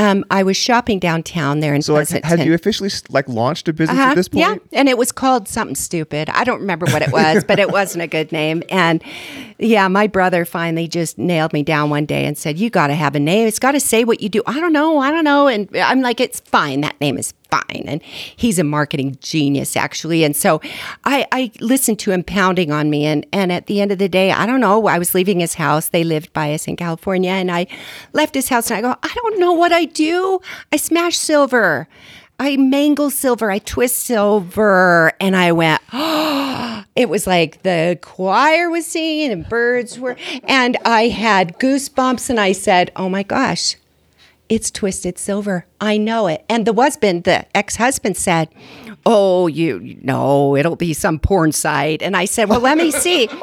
um, 0.00 0.24
I 0.30 0.42
was 0.42 0.56
shopping 0.56 0.98
downtown 0.98 1.60
there 1.60 1.74
in 1.74 1.82
So, 1.82 1.92
like, 1.94 2.08
Pleasanton. 2.08 2.38
had 2.38 2.46
you 2.46 2.54
officially 2.54 2.90
like 3.10 3.28
launched 3.28 3.68
a 3.68 3.72
business 3.72 3.98
Uh-huh. 3.98 4.10
at 4.10 4.14
this 4.16 4.28
point? 4.28 4.62
Yeah, 4.70 4.78
and 4.78 4.88
it 4.88 4.96
was 4.96 5.12
called 5.12 5.46
something 5.48 5.74
stupid. 5.74 6.30
I 6.30 6.44
don't 6.44 6.60
remember 6.60 6.86
what 6.86 7.02
it 7.02 7.12
was, 7.12 7.44
but 7.44 7.58
it 7.58 7.70
wasn't 7.78 8.02
a 8.02 8.06
good 8.06 8.32
name. 8.32 8.62
And 8.70 9.02
yeah, 9.58 9.86
my 9.88 10.06
brother 10.06 10.44
finally 10.44 10.88
just 10.88 11.18
nailed 11.18 11.52
me 11.52 11.62
down 11.62 11.90
one 11.90 12.06
day 12.06 12.24
and 12.24 12.38
said, 12.38 12.58
"You 12.58 12.70
got 12.70 12.86
to 12.86 12.94
have 12.94 13.14
a 13.14 13.20
name. 13.20 13.46
It's 13.46 13.58
got 13.58 13.72
to 13.72 13.80
say 13.80 14.04
what 14.04 14.20
you 14.22 14.28
do." 14.28 14.42
I 14.46 14.58
don't 14.60 14.72
know. 14.72 14.98
I 14.98 15.10
don't 15.10 15.24
know. 15.24 15.48
And 15.48 15.68
I'm 15.76 16.00
like, 16.00 16.20
"It's 16.20 16.40
fine. 16.40 16.80
That 16.80 16.98
name 17.00 17.18
is 17.18 17.34
fine." 17.50 17.84
And 17.86 18.02
he's 18.02 18.58
a 18.58 18.64
marketing 18.64 19.18
genius, 19.20 19.76
actually. 19.76 20.24
And 20.24 20.36
so 20.36 20.60
I, 21.04 21.26
I 21.32 21.52
listened 21.60 21.98
to 22.00 22.10
him 22.10 22.22
pounding 22.22 22.70
on 22.72 22.90
me. 22.90 23.06
And 23.06 23.26
and 23.32 23.52
at 23.52 23.66
the 23.66 23.80
end 23.80 23.92
of 23.92 23.98
the 23.98 24.08
day, 24.08 24.32
I 24.32 24.46
don't 24.46 24.60
know. 24.60 24.86
I 24.86 24.98
was 24.98 25.14
leaving 25.14 25.40
his 25.40 25.54
house. 25.54 25.88
They 25.88 26.04
lived 26.04 26.32
by 26.32 26.54
us 26.54 26.66
in 26.66 26.76
California, 26.76 27.30
and 27.30 27.50
I 27.50 27.66
left 28.12 28.34
his 28.34 28.48
house. 28.48 28.70
And 28.70 28.78
I 28.78 28.80
go, 28.80 28.96
"I 29.02 29.12
don't 29.14 29.40
know 29.40 29.52
what 29.52 29.72
I 29.72 29.84
do. 29.84 30.40
I 30.72 30.76
smash 30.76 31.16
silver." 31.16 31.88
I 32.40 32.56
mangle 32.56 33.10
silver, 33.10 33.50
I 33.50 33.58
twist 33.58 33.96
silver, 33.96 35.12
and 35.20 35.36
I 35.36 35.52
went, 35.52 35.82
oh, 35.92 36.84
it 36.96 37.10
was 37.10 37.26
like 37.26 37.62
the 37.64 37.98
choir 38.00 38.70
was 38.70 38.86
singing 38.86 39.30
and 39.30 39.46
birds 39.46 39.98
were, 39.98 40.16
and 40.44 40.78
I 40.86 41.08
had 41.08 41.58
goosebumps, 41.58 42.30
and 42.30 42.40
I 42.40 42.52
said, 42.52 42.92
oh 42.96 43.10
my 43.10 43.24
gosh, 43.24 43.76
it's 44.50 44.70
twisted 44.70 45.16
silver. 45.16 45.64
I 45.80 45.96
know 45.96 46.26
it. 46.26 46.44
And 46.48 46.66
the 46.66 46.74
husband, 46.74 47.24
the 47.24 47.46
ex 47.56 47.76
husband 47.76 48.16
said, 48.16 48.48
Oh, 49.06 49.46
you 49.46 49.98
no, 50.02 50.56
it'll 50.56 50.76
be 50.76 50.92
some 50.92 51.18
porn 51.18 51.52
site. 51.52 52.02
And 52.02 52.16
I 52.16 52.26
said, 52.26 52.48
Well, 52.48 52.60
let 52.60 52.76
me 52.76 52.90
see. 53.04 53.28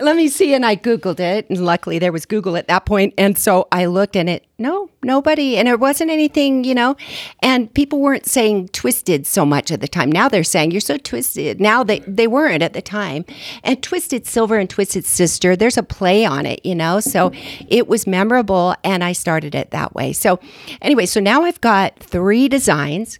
let 0.00 0.16
me 0.16 0.28
see. 0.28 0.54
And 0.54 0.64
I 0.64 0.76
Googled 0.76 1.20
it. 1.20 1.48
And 1.50 1.64
luckily 1.64 1.98
there 1.98 2.12
was 2.12 2.26
Google 2.26 2.56
at 2.56 2.68
that 2.68 2.86
point. 2.86 3.14
And 3.18 3.36
so 3.36 3.68
I 3.72 3.86
looked 3.86 4.16
and 4.16 4.28
it, 4.28 4.46
no, 4.58 4.90
nobody. 5.02 5.56
And 5.56 5.68
it 5.68 5.78
wasn't 5.78 6.10
anything, 6.10 6.64
you 6.64 6.74
know. 6.74 6.96
And 7.42 7.72
people 7.72 8.00
weren't 8.00 8.26
saying 8.26 8.68
twisted 8.68 9.26
so 9.26 9.46
much 9.46 9.70
at 9.70 9.80
the 9.80 9.88
time. 9.88 10.10
Now 10.10 10.28
they're 10.28 10.44
saying 10.44 10.72
you're 10.72 10.80
so 10.80 10.96
twisted. 10.96 11.60
Now 11.60 11.84
they, 11.84 12.00
they 12.00 12.26
weren't 12.26 12.62
at 12.62 12.72
the 12.72 12.82
time. 12.82 13.24
And 13.62 13.82
Twisted 13.82 14.26
Silver 14.26 14.56
and 14.56 14.68
Twisted 14.68 15.04
Sister, 15.04 15.54
there's 15.54 15.78
a 15.78 15.82
play 15.82 16.24
on 16.24 16.46
it, 16.46 16.64
you 16.64 16.74
know. 16.74 17.00
So 17.00 17.30
it 17.68 17.88
was 17.88 18.06
memorable. 18.06 18.74
And 18.82 19.04
I 19.04 19.12
started 19.12 19.54
it 19.54 19.70
that 19.70 19.94
way. 19.94 20.12
So 20.12 20.40
anyway, 20.82 21.06
so 21.06 21.20
now 21.20 21.44
I've 21.44 21.60
got 21.60 21.98
three 21.98 22.48
designs 22.48 23.18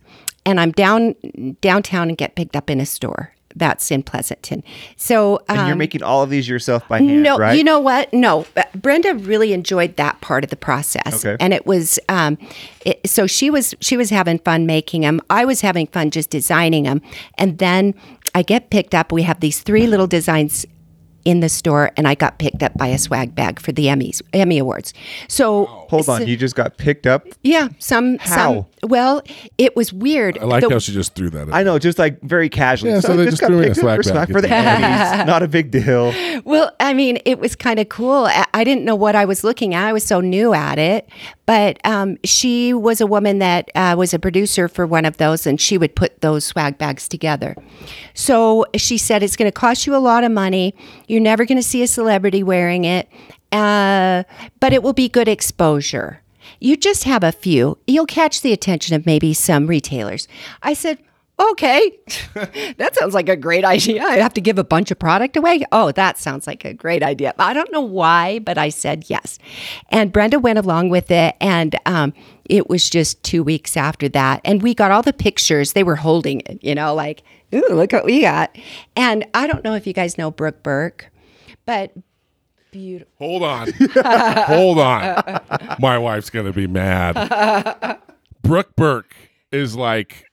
and 0.48 0.58
I'm 0.60 0.72
down 0.72 1.14
downtown 1.60 2.08
and 2.08 2.16
get 2.18 2.34
picked 2.34 2.56
up 2.56 2.70
in 2.70 2.80
a 2.80 2.86
store. 2.86 3.32
That's 3.56 3.90
in 3.90 4.02
Pleasanton. 4.04 4.62
So 4.96 5.40
And 5.48 5.58
you're 5.58 5.72
um, 5.72 5.78
making 5.78 6.02
all 6.02 6.22
of 6.22 6.30
these 6.30 6.48
yourself 6.48 6.86
by 6.86 6.98
hand, 6.98 7.22
no, 7.24 7.38
right? 7.38 7.56
you 7.58 7.64
know 7.64 7.80
what? 7.80 8.12
No, 8.12 8.46
Uh, 8.56 8.62
Brenda 8.76 9.14
really 9.14 9.52
enjoyed 9.52 9.96
that 9.96 10.20
part 10.20 10.44
of 10.44 10.50
the 10.50 10.56
process, 10.56 11.24
Okay. 11.24 11.36
and 11.40 11.52
it 11.52 11.66
was 11.66 11.98
um, 12.08 12.38
it, 12.84 13.00
so 13.08 13.26
she 13.26 13.50
was 13.50 13.74
she 13.80 13.96
was 13.96 14.10
having 14.10 14.38
fun 14.38 14.66
making 14.66 15.00
them. 15.02 15.20
I 15.28 15.44
was 15.44 15.60
having 15.62 15.86
fun 15.88 16.10
just 16.10 16.30
designing 16.30 16.84
them, 16.84 17.00
and 17.36 17.58
then 17.58 17.94
I 18.34 18.42
get 18.42 18.70
picked 18.70 18.94
up. 18.94 19.10
We 19.12 19.22
have 19.22 19.40
these 19.40 19.60
three 19.60 19.86
little 19.88 20.06
designs 20.06 20.64
in 21.24 21.40
the 21.40 21.48
store, 21.48 21.90
and 21.96 22.06
I 22.06 22.14
got 22.14 22.38
picked 22.38 22.62
up 22.62 22.74
by 22.78 22.86
a 22.88 22.98
swag 22.98 23.34
bag 23.34 23.58
for 23.60 23.72
the 23.72 23.86
Emmys, 23.86 24.22
Emmy 24.32 24.58
Awards. 24.58 24.94
So 25.26 25.64
Hold 25.90 26.08
on, 26.08 26.20
so- 26.20 26.26
you 26.26 26.36
just 26.36 26.54
got 26.54 26.76
picked 26.76 27.06
up. 27.08 27.26
yeah, 27.42 27.68
some 27.80 28.18
How? 28.18 28.36
some. 28.36 28.66
Well, 28.84 29.22
it 29.58 29.74
was 29.74 29.92
weird. 29.92 30.38
I 30.38 30.44
like 30.44 30.62
The- 30.62 30.70
how 30.70 30.78
she 30.78 30.92
just 30.92 31.14
threw 31.14 31.30
that. 31.30 31.48
In. 31.48 31.54
I 31.54 31.62
know, 31.62 31.78
just 31.78 31.98
like 31.98 32.20
very 32.22 32.48
casually. 32.48 32.92
Yeah, 32.92 33.00
so 33.00 33.16
they 33.16 33.24
I 33.24 33.30
just 33.30 33.40
got 33.40 33.48
threw 33.48 33.58
me 33.60 33.64
a 33.64 33.68
picked 33.68 33.78
up 33.78 33.82
swag 33.82 34.04
for, 34.04 34.12
bag. 34.12 34.32
for 34.32 34.40
the 34.40 34.48
Emmys. 34.48 35.26
Not 35.26 35.42
a 35.42 35.48
big 35.48 35.70
deal. 35.70 36.12
Well, 36.44 36.72
I 36.80 36.94
mean, 36.94 37.18
it 37.24 37.38
was 37.40 37.56
kind 37.56 37.80
of 37.80 37.88
cool. 37.88 38.26
I, 38.26 38.46
I 38.54 38.64
didn't 38.64 38.84
know 38.84 38.94
what 38.94 39.16
I 39.16 39.24
was 39.24 39.42
looking 39.44 39.74
at. 39.74 39.84
I 39.86 39.92
was 39.92 40.04
so 40.04 40.20
new 40.20 40.54
at 40.54 40.78
it. 40.78 41.08
But 41.46 41.78
um, 41.86 42.18
she 42.24 42.74
was 42.74 43.00
a 43.00 43.06
woman 43.06 43.38
that 43.38 43.70
uh, 43.74 43.94
was 43.98 44.12
a 44.12 44.18
producer 44.18 44.68
for 44.68 44.86
one 44.86 45.04
of 45.06 45.16
those, 45.16 45.46
and 45.46 45.58
she 45.60 45.78
would 45.78 45.96
put 45.96 46.20
those 46.20 46.44
swag 46.44 46.76
bags 46.78 47.08
together. 47.08 47.56
So 48.14 48.66
she 48.76 48.98
said, 48.98 49.22
It's 49.22 49.34
going 49.34 49.48
to 49.50 49.52
cost 49.52 49.86
you 49.86 49.96
a 49.96 49.98
lot 49.98 50.24
of 50.24 50.30
money. 50.30 50.74
You're 51.06 51.22
never 51.22 51.46
going 51.46 51.56
to 51.58 51.62
see 51.62 51.82
a 51.82 51.86
celebrity 51.86 52.42
wearing 52.42 52.84
it, 52.84 53.08
uh, 53.50 54.24
but 54.60 54.72
it 54.72 54.82
will 54.82 54.92
be 54.92 55.08
good 55.08 55.26
exposure. 55.28 56.20
You 56.60 56.76
just 56.76 57.04
have 57.04 57.22
a 57.22 57.32
few. 57.32 57.78
You'll 57.86 58.06
catch 58.06 58.42
the 58.42 58.52
attention 58.52 58.94
of 58.94 59.06
maybe 59.06 59.34
some 59.34 59.66
retailers. 59.66 60.28
I 60.62 60.74
said, 60.74 60.98
Okay, 61.40 61.96
that 62.78 62.96
sounds 62.96 63.14
like 63.14 63.28
a 63.28 63.36
great 63.36 63.64
idea. 63.64 64.02
I 64.02 64.16
have 64.16 64.34
to 64.34 64.40
give 64.40 64.58
a 64.58 64.64
bunch 64.64 64.90
of 64.90 64.98
product 64.98 65.36
away. 65.36 65.64
Oh, 65.70 65.92
that 65.92 66.18
sounds 66.18 66.48
like 66.48 66.64
a 66.64 66.74
great 66.74 67.02
idea. 67.04 67.32
I 67.38 67.52
don't 67.52 67.70
know 67.70 67.80
why, 67.80 68.40
but 68.40 68.58
I 68.58 68.70
said 68.70 69.04
yes. 69.08 69.38
And 69.90 70.12
Brenda 70.12 70.40
went 70.40 70.58
along 70.58 70.88
with 70.88 71.12
it. 71.12 71.36
And 71.40 71.76
um, 71.86 72.12
it 72.46 72.68
was 72.68 72.90
just 72.90 73.22
two 73.22 73.44
weeks 73.44 73.76
after 73.76 74.08
that. 74.08 74.40
And 74.44 74.62
we 74.62 74.74
got 74.74 74.90
all 74.90 75.02
the 75.02 75.12
pictures. 75.12 75.74
They 75.74 75.84
were 75.84 75.94
holding 75.96 76.40
it, 76.40 76.58
you 76.60 76.74
know, 76.74 76.92
like, 76.92 77.22
ooh, 77.54 77.68
look 77.70 77.92
what 77.92 78.04
we 78.04 78.22
got. 78.22 78.56
And 78.96 79.24
I 79.32 79.46
don't 79.46 79.62
know 79.62 79.74
if 79.74 79.86
you 79.86 79.92
guys 79.92 80.18
know 80.18 80.32
Brooke 80.32 80.64
Burke, 80.64 81.08
but 81.66 81.92
beautiful. 82.70 83.12
Hold 83.18 83.42
on. 83.42 83.72
Hold 84.46 84.78
on. 84.78 85.40
My 85.78 85.98
wife's 85.98 86.30
going 86.30 86.46
to 86.46 86.52
be 86.52 86.66
mad. 86.66 87.98
Brooke 88.42 88.74
Burke 88.76 89.14
is 89.52 89.76
like 89.76 90.24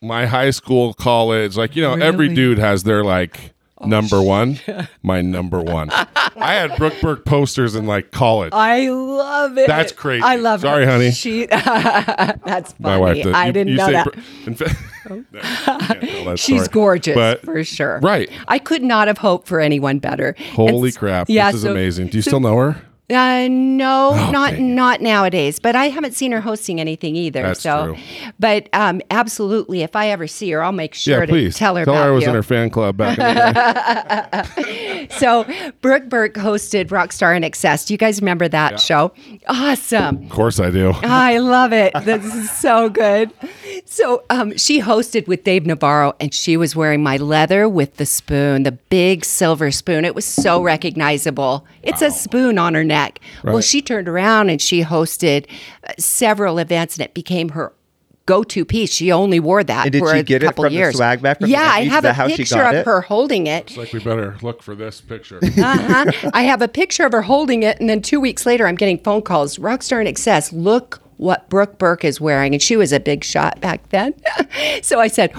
my 0.00 0.26
high 0.26 0.50
school, 0.50 0.94
college. 0.94 1.56
Like, 1.56 1.76
you 1.76 1.82
know, 1.82 1.94
every 1.94 2.28
dude 2.28 2.58
has 2.58 2.82
their 2.82 3.04
like 3.04 3.54
Oh, 3.82 3.86
number 3.88 4.22
one. 4.22 4.58
My 5.02 5.20
number 5.22 5.60
one. 5.60 5.90
I 5.90 6.54
had 6.54 6.76
Brooke 6.76 6.94
Burke 7.02 7.24
posters 7.24 7.74
in 7.74 7.86
like 7.86 8.10
college. 8.10 8.52
I 8.52 8.88
love 8.88 9.58
it. 9.58 9.66
That's 9.66 9.92
crazy. 9.92 10.22
I 10.22 10.36
love 10.36 10.60
it. 10.60 10.66
Sorry, 10.68 10.84
her. 10.84 10.90
honey. 10.92 11.10
She, 11.10 11.46
that's 11.46 12.72
funny. 12.72 12.74
my 12.78 12.96
wife 12.98 13.22
does. 13.22 13.34
I 13.34 13.46
You- 13.46 13.52
didn't 13.52 13.68
you 13.72 13.76
know 13.78 13.90
that. 13.92 14.04
Br- 14.12 14.20
in 14.46 14.54
fact, 14.54 14.74
oh. 15.10 15.24
No, 15.32 15.40
can't 15.40 16.00
tell 16.00 16.24
that 16.26 16.38
She's 16.38 16.64
story. 16.64 16.68
gorgeous 16.72 17.14
But 17.14 17.42
for 17.42 17.62
sure. 17.64 17.98
right. 18.00 18.30
I 18.48 18.58
could 18.58 18.82
not 18.82 19.08
have 19.08 19.18
hoped 19.18 19.48
for 19.48 19.60
anyone 19.60 19.98
better. 19.98 20.34
holy 20.54 20.88
And 20.90 20.96
crap. 20.96 21.28
Yeah, 21.28 21.48
this 21.50 21.56
is 21.56 21.62
so- 21.62 21.72
amazing. 21.72 22.08
Do 22.08 22.18
you 22.18 22.22
still 22.22 22.40
know 22.40 22.56
her? 22.56 22.82
Uh, 23.12 23.48
no, 23.48 24.14
not 24.30 24.52
dang 24.52 24.74
not 24.74 25.00
nowadays. 25.00 25.58
But 25.58 25.76
I 25.76 25.88
haven't 25.88 26.12
seen 26.14 26.32
her 26.32 26.40
hosting 26.40 26.80
anything 26.80 27.14
either. 27.16 27.42
That's 27.42 27.60
so, 27.60 27.94
true. 27.94 27.96
but 28.40 28.68
um, 28.72 29.00
absolutely, 29.10 29.82
if 29.82 29.94
I 29.94 30.08
ever 30.08 30.26
see 30.26 30.50
her, 30.52 30.62
I'll 30.62 30.72
make 30.72 30.94
sure 30.94 31.20
Yeah, 31.20 31.26
please. 31.26 31.54
to 31.54 31.58
tell 31.58 31.76
her 31.76 31.84
Tell 31.84 31.94
her 31.94 32.02
I 32.02 32.10
was 32.10 32.24
you. 32.24 32.30
in 32.30 32.34
her 32.34 32.42
fan 32.42 32.70
club 32.70 32.96
back 32.96 33.18
in 33.18 33.24
the 33.24 34.62
day. 34.62 35.08
so, 35.18 35.44
Brooke 35.80 36.08
Burke 36.08 36.34
hosted 36.34 36.90
Rock 36.90 37.12
Star 37.12 37.34
INXS. 37.34 37.86
Do 37.86 37.94
you 37.94 37.98
guys 37.98 38.20
remember 38.20 38.48
that 38.48 38.80
show? 38.80 39.12
Awesome. 39.46 40.24
of 40.24 40.30
course 40.30 40.58
I 40.60 40.70
do. 40.70 40.92
I 41.02 41.38
love 41.38 41.72
it. 41.72 41.92
This 42.04 42.24
is 42.24 42.50
so 42.50 42.88
good. 42.88 43.30
So 43.84 44.24
um, 44.30 44.56
she 44.56 44.80
hosted 44.80 45.26
with 45.26 45.44
Dave 45.44 45.66
Navarro, 45.66 46.14
and 46.20 46.32
she 46.32 46.56
was 46.56 46.74
wearing 46.76 47.02
my 47.02 47.16
leather 47.16 47.68
with 47.68 47.96
the 47.96 48.06
spoon, 48.06 48.62
the 48.62 48.72
big 48.72 49.24
silver 49.24 49.70
spoon. 49.70 50.04
It 50.04 50.14
was 50.14 50.24
so 50.24 50.62
recognizable. 50.62 51.66
It's 51.82 52.00
a 52.00 52.10
spoon 52.10 52.58
on 52.58 52.74
her 52.74 52.84
neck. 52.84 53.01
Well, 53.44 53.56
Right. 53.56 53.64
she 53.64 53.82
turned 53.82 54.08
around 54.08 54.50
and 54.50 54.60
she 54.60 54.82
hosted 54.82 55.46
uh, 55.86 55.92
several 55.98 56.58
events, 56.58 56.96
and 56.96 57.04
it 57.04 57.14
became 57.14 57.50
her 57.50 57.72
go-to 58.26 58.64
piece. 58.64 58.92
She 58.92 59.10
only 59.10 59.40
wore 59.40 59.64
that 59.64 59.86
And 59.86 59.92
did 59.92 59.98
for 59.98 60.12
she 60.12 60.20
a 60.20 60.22
get 60.22 60.42
it 60.44 60.46
couple 60.46 60.62
from 60.64 60.72
the 60.72 60.78
years. 60.78 60.94
swag 60.96 61.22
bag 61.22 61.38
from 61.38 61.46
the 61.46 61.52
yeah, 61.52 61.62
I 61.72 61.84
have 61.84 62.04
a 62.04 62.08
that 62.08 62.14
how 62.14 62.28
she 62.28 62.36
picture 62.36 62.62
of 62.62 62.74
it? 62.74 62.86
her 62.86 63.00
holding 63.00 63.48
it. 63.48 63.66
It's 63.70 63.76
like 63.76 63.92
we 63.92 63.98
better 63.98 64.36
look 64.42 64.62
for 64.62 64.76
this 64.76 65.00
picture. 65.00 65.40
Uh-huh. 65.42 66.30
I 66.32 66.42
have 66.42 66.62
a 66.62 66.68
picture 66.68 67.04
of 67.04 67.10
her 67.12 67.22
holding 67.22 67.64
it, 67.64 67.80
and 67.80 67.90
then 67.90 68.00
two 68.00 68.20
weeks 68.20 68.46
later, 68.46 68.66
I'm 68.68 68.76
getting 68.76 68.98
phone 68.98 69.22
calls. 69.22 69.58
Rock 69.58 69.82
Star 69.82 69.98
INXS, 70.04 70.52
look 70.52 71.00
what 71.16 71.48
Brooke 71.48 71.78
Burke 71.78 72.04
is 72.04 72.20
wearing, 72.20 72.54
and 72.54 72.62
she 72.62 72.76
was 72.76 72.92
a 72.92 73.00
big 73.00 73.24
shot 73.24 73.60
back 73.60 73.88
then. 73.88 74.14
so 74.82 75.00
I 75.00 75.08
said, 75.08 75.32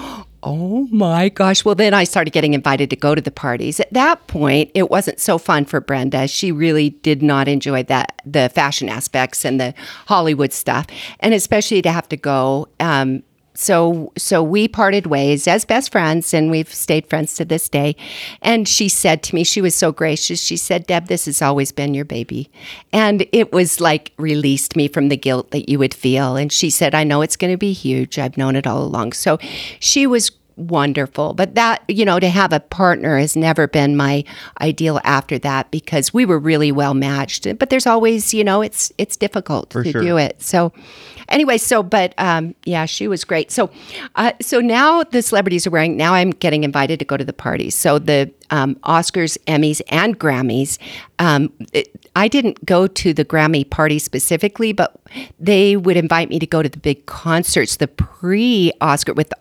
"Oh 0.44 0.86
my 0.90 1.28
gosh!" 1.28 1.64
Well, 1.64 1.74
then 1.74 1.94
I 1.94 2.04
started 2.04 2.32
getting 2.32 2.54
invited 2.54 2.90
to 2.90 2.96
go 2.96 3.14
to 3.14 3.20
the 3.22 3.30
parties. 3.30 3.80
At 3.80 3.92
that 3.92 4.26
point, 4.26 4.70
it 4.74 4.90
wasn't 4.90 5.18
so 5.20 5.38
fun 5.38 5.64
for 5.64 5.80
Brenda. 5.80 6.28
She 6.28 6.52
really 6.52 6.90
did 6.90 7.22
not 7.22 7.48
enjoy 7.48 7.82
that 7.84 8.20
the 8.26 8.50
fashion 8.50 8.88
aspects 8.88 9.44
and 9.44 9.58
the 9.58 9.74
Hollywood 10.06 10.52
stuff, 10.52 10.86
and 11.20 11.34
especially 11.34 11.82
to 11.82 11.90
have 11.90 12.08
to 12.10 12.16
go. 12.16 12.68
Um, 12.78 13.22
so 13.54 14.12
so 14.16 14.42
we 14.42 14.66
parted 14.66 15.06
ways 15.06 15.46
as 15.46 15.64
best 15.64 15.92
friends 15.92 16.34
and 16.34 16.50
we've 16.50 16.72
stayed 16.72 17.08
friends 17.08 17.34
to 17.36 17.44
this 17.44 17.68
day. 17.68 17.96
And 18.42 18.68
she 18.68 18.88
said 18.88 19.22
to 19.24 19.34
me 19.34 19.44
she 19.44 19.60
was 19.60 19.74
so 19.74 19.92
gracious. 19.92 20.42
She 20.42 20.56
said 20.56 20.86
deb 20.86 21.06
this 21.06 21.26
has 21.26 21.40
always 21.40 21.70
been 21.70 21.94
your 21.94 22.04
baby. 22.04 22.50
And 22.92 23.26
it 23.32 23.52
was 23.52 23.80
like 23.80 24.12
released 24.18 24.74
me 24.76 24.88
from 24.88 25.08
the 25.08 25.16
guilt 25.16 25.52
that 25.52 25.68
you 25.68 25.78
would 25.78 25.94
feel. 25.94 26.36
And 26.36 26.52
she 26.52 26.68
said 26.70 26.94
i 26.94 27.04
know 27.04 27.22
it's 27.22 27.36
going 27.36 27.52
to 27.52 27.58
be 27.58 27.72
huge. 27.72 28.18
I've 28.18 28.36
known 28.36 28.56
it 28.56 28.66
all 28.66 28.82
along. 28.82 29.12
So 29.12 29.38
she 29.78 30.06
was 30.06 30.30
wonderful. 30.56 31.34
But 31.34 31.54
that 31.54 31.82
you 31.88 32.04
know 32.04 32.20
to 32.20 32.28
have 32.28 32.52
a 32.52 32.60
partner 32.60 33.18
has 33.18 33.36
never 33.36 33.66
been 33.66 33.96
my 33.96 34.24
ideal 34.60 35.00
after 35.04 35.38
that 35.40 35.70
because 35.70 36.12
we 36.12 36.24
were 36.24 36.38
really 36.38 36.72
well 36.72 36.94
matched. 36.94 37.46
But 37.58 37.70
there's 37.70 37.86
always 37.86 38.34
you 38.34 38.44
know 38.44 38.62
it's 38.62 38.92
it's 38.98 39.16
difficult 39.16 39.70
to 39.70 39.84
sure. 39.84 40.02
do 40.02 40.16
it. 40.16 40.42
So 40.42 40.72
anyway 41.28 41.56
so 41.56 41.82
but 41.82 42.12
um 42.18 42.54
yeah 42.64 42.84
she 42.84 43.08
was 43.08 43.24
great. 43.24 43.50
So 43.50 43.70
uh, 44.14 44.32
so 44.40 44.60
now 44.60 45.02
the 45.04 45.22
celebrities 45.22 45.66
are 45.66 45.70
wearing 45.70 45.96
now 45.96 46.14
i'm 46.14 46.30
getting 46.30 46.64
invited 46.64 46.98
to 46.98 47.04
go 47.04 47.16
to 47.16 47.24
the 47.24 47.32
parties 47.32 47.74
so 47.74 47.98
the 47.98 48.32
um, 48.50 48.74
oscars 48.76 49.36
emmys 49.46 49.80
and 49.88 50.18
grammys 50.18 50.78
um, 51.18 51.52
it, 51.72 51.88
i 52.16 52.28
didn't 52.28 52.64
go 52.64 52.86
to 52.86 53.12
the 53.12 53.24
grammy 53.24 53.68
party 53.68 53.98
specifically 53.98 54.72
but 54.72 54.96
they 55.38 55.76
would 55.76 55.96
invite 55.96 56.28
me 56.28 56.38
to 56.38 56.46
go 56.46 56.62
to 56.62 56.68
the 56.68 56.78
big 56.78 57.06
concerts 57.06 57.76
the 57.76 57.88
pre-oscar 57.88 59.14
with 59.14 59.32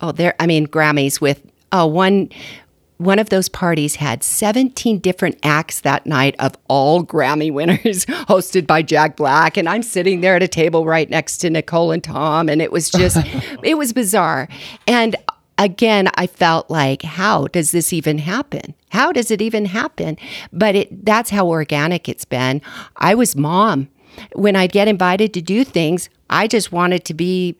oh 0.00 0.12
there 0.12 0.34
i 0.38 0.46
mean 0.46 0.66
grammys 0.66 1.20
with 1.20 1.42
oh 1.72 1.86
one 1.86 2.28
one 2.98 3.18
of 3.18 3.28
those 3.28 3.48
parties 3.48 3.96
had 3.96 4.22
17 4.22 5.00
different 5.00 5.38
acts 5.42 5.80
that 5.80 6.06
night 6.06 6.34
of 6.38 6.56
all 6.68 7.04
Grammy 7.04 7.52
winners, 7.52 8.06
hosted 8.06 8.66
by 8.66 8.82
Jack 8.82 9.16
Black. 9.16 9.56
And 9.56 9.68
I'm 9.68 9.82
sitting 9.82 10.20
there 10.20 10.36
at 10.36 10.42
a 10.42 10.48
table 10.48 10.86
right 10.86 11.08
next 11.08 11.38
to 11.38 11.50
Nicole 11.50 11.92
and 11.92 12.02
Tom. 12.02 12.48
And 12.48 12.62
it 12.62 12.72
was 12.72 12.88
just, 12.88 13.18
it 13.62 13.76
was 13.76 13.92
bizarre. 13.92 14.48
And 14.86 15.14
again, 15.58 16.08
I 16.14 16.26
felt 16.26 16.70
like, 16.70 17.02
how 17.02 17.46
does 17.48 17.70
this 17.70 17.92
even 17.92 18.18
happen? 18.18 18.74
How 18.90 19.12
does 19.12 19.30
it 19.30 19.42
even 19.42 19.66
happen? 19.66 20.16
But 20.52 20.74
it, 20.74 21.04
that's 21.04 21.30
how 21.30 21.48
organic 21.48 22.08
it's 22.08 22.24
been. 22.24 22.62
I 22.96 23.14
was 23.14 23.36
mom. 23.36 23.88
When 24.34 24.56
I'd 24.56 24.72
get 24.72 24.88
invited 24.88 25.34
to 25.34 25.42
do 25.42 25.62
things, 25.62 26.08
I 26.30 26.48
just 26.48 26.72
wanted 26.72 27.04
to 27.04 27.14
be 27.14 27.56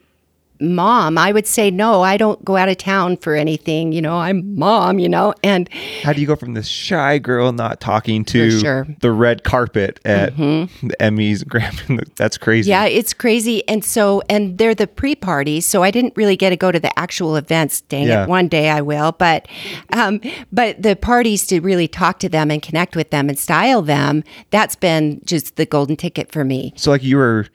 mom. 0.61 1.19
I 1.19 1.33
would 1.33 1.47
say, 1.47 1.71
no, 1.71 2.03
I 2.03 2.17
don't 2.17 2.45
go 2.45 2.57
out 2.57 2.69
of 2.69 2.77
town 2.79 3.17
for 3.17 3.35
anything. 3.35 3.93
You 3.93 4.03
know, 4.03 4.17
I'm 4.19 4.57
mom, 4.57 4.99
you 4.99 5.09
know, 5.09 5.35
and 5.43 5.69
How 6.03 6.13
do 6.13 6.21
you 6.21 6.27
go 6.27 6.37
from 6.37 6.55
this 6.55 6.69
shy 6.69 7.19
girl 7.19 7.53
not 7.53 7.81
talking 7.81 8.25
to 8.27 8.51
sure. 8.61 8.85
Mm-hmm. 8.85 8.93
the 9.01 9.13
red 9.13 9.45
carpet 9.45 10.01
at 10.05 10.37
the 10.37 10.69
Emmys, 11.01 11.45
Grammy? 11.45 12.09
That's 12.17 12.39
crazy. 12.39 12.71
Yeah, 12.71 12.85
it's 12.87 13.13
crazy. 13.15 13.67
And 13.69 13.85
so, 13.85 14.23
and 14.29 14.59
they're 14.59 14.75
the 14.75 14.87
pre 14.87 15.15
parties. 15.15 15.67
So 15.67 15.83
I 15.83 15.91
didn't 15.91 16.15
really 16.17 16.37
get 16.37 16.51
to 16.51 16.57
go 16.57 16.73
to 16.73 16.81
the 16.81 16.97
actual 16.99 17.37
events. 17.37 17.81
Dang 17.83 18.07
Yeah. 18.07 18.25
it. 18.25 18.29
One 18.29 18.49
day 18.49 18.71
I 18.71 18.81
will. 18.81 19.13
But, 19.13 19.49
um, 19.93 20.21
but 20.53 20.83
the 20.83 20.97
parties 20.97 21.47
to 21.49 21.61
really 21.61 21.89
talk 21.89 22.19
to 22.21 22.29
them 22.29 22.51
and 22.51 22.63
connect 22.63 22.97
with 22.97 23.11
them 23.11 23.29
and 23.29 23.39
style 23.39 23.83
them, 23.83 24.25
that's 24.51 24.77
been 24.77 25.21
just 25.25 25.57
the 25.57 25.67
golden 25.67 25.97
ticket 25.97 26.31
for 26.33 26.45
me. 26.45 26.73
So 26.77 26.91
like 26.91 27.03
you 27.03 27.17
were, 27.17 27.47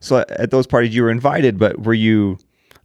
so 0.00 0.24
at 0.28 0.50
those 0.50 0.66
parties 0.66 0.94
you 0.94 1.02
were 1.02 1.10
invited, 1.10 1.58
but 1.58 1.80
were 1.80 1.94
you? 1.94 2.38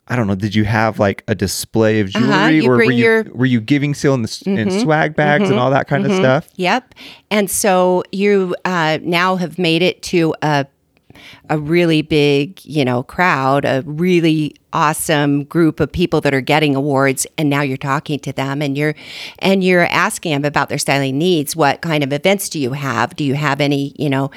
I 0.08 0.16
don't 0.18 0.28
know. 0.28 0.36
Did 0.36 0.54
you 0.54 0.66
have 0.66 1.00
like 1.00 1.24
a 1.30 1.36
display 1.36 2.02
of 2.02 2.10
jewelry, 2.10 2.30
Uh-huh, 2.34 2.48
you 2.50 2.66
or 2.72 2.76
were 2.76 2.84
you 2.84 3.04
your- 3.04 3.24
Mm-hmm. 3.24 3.38
were 3.38 3.46
you 3.46 3.62
giving 3.62 3.94
sale 3.94 4.14
in, 4.16 4.24
the, 4.24 4.44
in 4.46 4.70
swag 4.82 5.16
bags 5.16 5.50
and 5.50 5.58
all 5.60 5.72
that 5.72 5.88
kind 5.88 6.06
of 6.06 6.12
stuff? 6.12 6.50
Yep. 6.58 6.94
And 7.32 7.50
so 7.50 8.04
you 8.12 8.56
uh, 8.66 9.00
now 9.02 9.38
have 9.38 9.58
made 9.58 9.82
it 9.82 10.02
to 10.04 10.36
a 10.42 10.66
a 11.50 11.58
really 11.60 12.02
big, 12.02 12.64
you 12.64 12.86
know, 12.86 13.04
crowd, 13.04 13.66
a 13.66 13.84
really 13.86 14.56
awesome 14.74 15.44
group 15.44 15.80
of 15.80 15.92
people 15.92 16.20
that 16.20 16.34
are 16.34 16.42
getting 16.42 16.76
awards 16.76 17.28
and 17.38 17.48
now 17.48 17.62
you're 17.62 17.78
talking 17.78 18.20
to 18.20 18.34
them 18.34 18.62
and 18.62 18.76
you're 18.76 18.96
and 19.40 19.64
you're 19.64 19.86
asking 19.86 20.32
them 20.32 20.44
about 20.44 20.68
their 20.68 20.80
styling 20.80 21.18
needs. 21.18 21.56
What 21.56 21.82
kind 21.82 22.04
of 22.04 22.12
events 22.12 22.50
do 22.50 22.60
you 22.60 22.74
have? 22.74 23.16
Do 23.16 23.24
you 23.24 23.36
have 23.36 23.62
any 23.62 23.94
you 23.98 24.10
know 24.10 24.32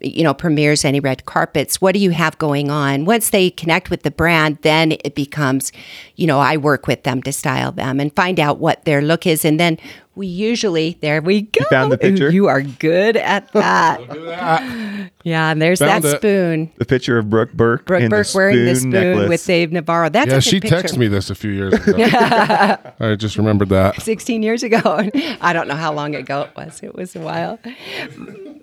you 0.00 0.24
know 0.24 0.32
premieres 0.32 0.84
any 0.84 0.98
red 0.98 1.26
carpets? 1.26 1.80
What 1.80 1.92
do 1.92 1.98
you 2.00 2.10
have 2.10 2.38
going 2.38 2.70
on? 2.70 3.04
Once 3.04 3.30
they 3.30 3.50
connect 3.50 3.90
with 3.90 4.02
the 4.02 4.10
brand 4.10 4.58
then 4.62 4.92
it 5.04 5.14
becomes 5.14 5.72
you 6.16 6.26
know 6.26 6.38
i 6.38 6.56
work 6.56 6.86
with 6.86 7.02
them 7.02 7.22
to 7.22 7.32
style 7.32 7.72
them 7.72 8.00
and 8.00 8.14
find 8.14 8.40
out 8.40 8.58
what 8.58 8.84
their 8.84 9.02
look 9.02 9.26
is 9.26 9.44
and 9.44 9.60
then 9.60 9.76
we 10.14 10.26
usually 10.26 10.98
there 11.00 11.20
we 11.20 11.42
go 11.42 11.64
found 11.70 11.90
the 11.90 11.98
picture? 11.98 12.30
you 12.30 12.46
are 12.46 12.62
good 12.62 13.16
at 13.16 13.50
that. 13.52 14.06
That. 14.08 15.10
yeah 15.24 15.50
and 15.50 15.60
there's 15.60 15.80
Found 15.80 16.04
that 16.04 16.08
it. 16.08 16.16
Spoon 16.52 16.70
The 16.76 16.84
picture 16.84 17.18
of 17.18 17.28
Brooke 17.30 17.52
Burke, 17.52 17.86
Brooke 17.86 18.02
in 18.02 18.08
Burke 18.10 18.26
the 18.26 18.36
wearing 18.36 18.64
the 18.64 18.74
spoon 18.76 18.92
spoon 18.92 19.10
necklace. 19.10 19.28
with 19.28 19.46
Dave 19.46 19.72
Navarro. 19.72 20.08
That's 20.08 20.28
Yeah, 20.28 20.34
a 20.34 20.36
good 20.38 20.44
she 20.44 20.60
picture. 20.60 20.76
texted 20.76 20.96
me 20.98 21.08
this 21.08 21.30
a 21.30 21.34
few 21.34 21.50
years 21.50 21.74
ago. 21.74 21.94
I 23.00 23.14
just 23.16 23.36
remembered 23.36 23.68
that. 23.70 24.00
16 24.02 24.42
years 24.42 24.62
ago. 24.62 24.80
I 25.40 25.52
don't 25.52 25.68
know 25.68 25.74
how 25.76 25.92
long 25.92 26.14
ago 26.14 26.42
it 26.42 26.50
was. 26.56 26.82
It 26.82 26.94
was 26.94 27.16
a 27.16 27.20
while. 27.20 27.58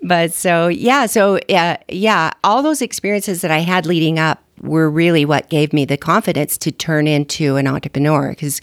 But 0.02 0.32
so, 0.32 0.68
yeah, 0.68 1.06
so 1.06 1.38
yeah, 1.48 1.76
yeah, 1.88 2.30
all 2.44 2.62
those 2.62 2.80
experiences 2.82 3.42
that 3.42 3.50
I 3.50 3.58
had 3.58 3.86
leading 3.86 4.18
up 4.18 4.42
were 4.62 4.90
really 4.90 5.24
what 5.24 5.48
gave 5.50 5.72
me 5.72 5.84
the 5.84 5.96
confidence 5.96 6.56
to 6.58 6.70
turn 6.70 7.06
into 7.06 7.56
an 7.56 7.66
entrepreneur 7.66 8.30
because 8.30 8.60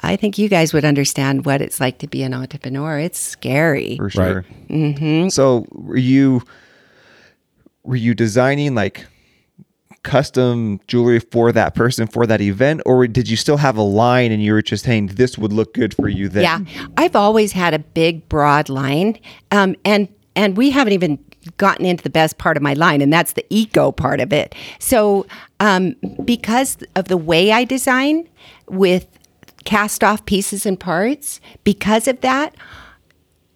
I 0.00 0.16
think 0.16 0.38
you 0.38 0.48
guys 0.48 0.72
would 0.72 0.84
understand 0.84 1.44
what 1.46 1.60
it's 1.62 1.80
like 1.80 1.98
to 1.98 2.06
be 2.06 2.22
an 2.22 2.34
entrepreneur. 2.34 2.98
It's 2.98 3.18
scary. 3.18 3.96
for 3.96 4.10
sure. 4.10 4.44
Mm-hmm. 4.68 5.28
So 5.28 5.66
were 5.72 5.96
you 5.96 6.42
were 7.84 7.96
you 7.96 8.14
designing 8.14 8.74
like 8.74 9.06
custom 10.02 10.80
jewelry 10.86 11.18
for 11.18 11.50
that 11.50 11.74
person 11.74 12.06
for 12.06 12.26
that 12.26 12.40
event, 12.40 12.82
or 12.86 13.06
did 13.06 13.28
you 13.28 13.36
still 13.36 13.56
have 13.56 13.76
a 13.76 13.82
line 13.82 14.30
and 14.30 14.42
you 14.42 14.52
were 14.52 14.62
just 14.62 14.84
saying 14.84 15.06
this 15.08 15.36
would 15.38 15.52
look 15.52 15.74
good 15.74 15.94
for 15.94 16.08
you 16.08 16.28
then? 16.28 16.42
Yeah, 16.42 16.86
I've 16.96 17.16
always 17.16 17.52
had 17.52 17.74
a 17.74 17.78
big, 17.78 18.28
broad 18.28 18.68
line, 18.68 19.18
um, 19.50 19.76
and 19.84 20.08
and 20.36 20.56
we 20.56 20.70
haven't 20.70 20.92
even 20.92 21.18
gotten 21.56 21.84
into 21.84 22.02
the 22.02 22.10
best 22.10 22.38
part 22.38 22.56
of 22.56 22.62
my 22.62 22.74
line, 22.74 23.00
and 23.00 23.12
that's 23.12 23.32
the 23.32 23.44
eco 23.50 23.92
part 23.92 24.20
of 24.20 24.32
it. 24.32 24.54
So, 24.78 25.26
um, 25.60 25.94
because 26.24 26.78
of 26.96 27.08
the 27.08 27.16
way 27.16 27.52
I 27.52 27.64
design 27.64 28.28
with 28.68 29.06
cast 29.64 30.04
off 30.04 30.24
pieces 30.26 30.66
and 30.66 30.78
parts, 30.78 31.40
because 31.64 32.08
of 32.08 32.20
that, 32.20 32.54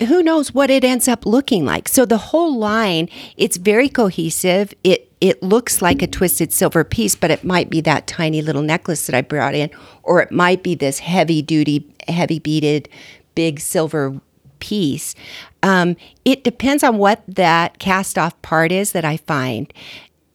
who 0.00 0.22
knows 0.22 0.54
what 0.54 0.70
it 0.70 0.84
ends 0.84 1.08
up 1.08 1.26
looking 1.26 1.64
like. 1.64 1.88
So 1.88 2.04
the 2.04 2.18
whole 2.18 2.56
line, 2.56 3.08
it's 3.36 3.56
very 3.56 3.88
cohesive. 3.88 4.74
It 4.84 5.04
it 5.20 5.42
looks 5.42 5.82
like 5.82 6.00
a 6.00 6.06
twisted 6.06 6.52
silver 6.52 6.84
piece, 6.84 7.16
but 7.16 7.32
it 7.32 7.42
might 7.42 7.68
be 7.68 7.80
that 7.80 8.06
tiny 8.06 8.40
little 8.40 8.62
necklace 8.62 9.06
that 9.06 9.16
I 9.16 9.22
brought 9.22 9.54
in, 9.54 9.68
or 10.04 10.22
it 10.22 10.30
might 10.30 10.62
be 10.62 10.76
this 10.76 11.00
heavy 11.00 11.42
duty, 11.42 11.92
heavy 12.06 12.38
beaded, 12.38 12.88
big 13.34 13.58
silver 13.58 14.20
piece. 14.60 15.16
Um, 15.64 15.96
it 16.24 16.44
depends 16.44 16.84
on 16.84 16.98
what 16.98 17.22
that 17.26 17.80
cast 17.80 18.16
off 18.16 18.40
part 18.42 18.70
is 18.70 18.92
that 18.92 19.04
I 19.04 19.16
find. 19.16 19.72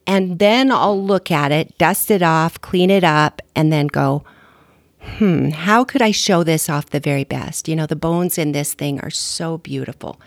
And 0.06 0.39
then 0.39 0.69
I'll 0.69 1.02
look 1.02 1.32
at 1.32 1.54
it, 1.54 1.78
dust 1.78 2.12
it 2.12 2.21
off, 2.21 2.60
clean 2.60 2.89
it 2.89 3.06
up, 3.06 3.41
and 3.56 3.71
then 3.71 3.88
go, 3.88 4.26
hmm, 5.17 5.49
how 5.49 5.83
could 5.83 6.01
I 6.01 6.11
show 6.11 6.43
this 6.43 6.69
off 6.69 6.89
the 6.89 6.99
very 6.99 7.23
best? 7.23 7.67
You 7.67 7.75
know, 7.75 7.85
the 7.85 7.95
bones 7.95 8.37
in 8.37 8.51
this 8.51 8.73
thing 8.73 8.99
are 9.01 9.09
so 9.09 9.57
beautiful. 9.59 10.19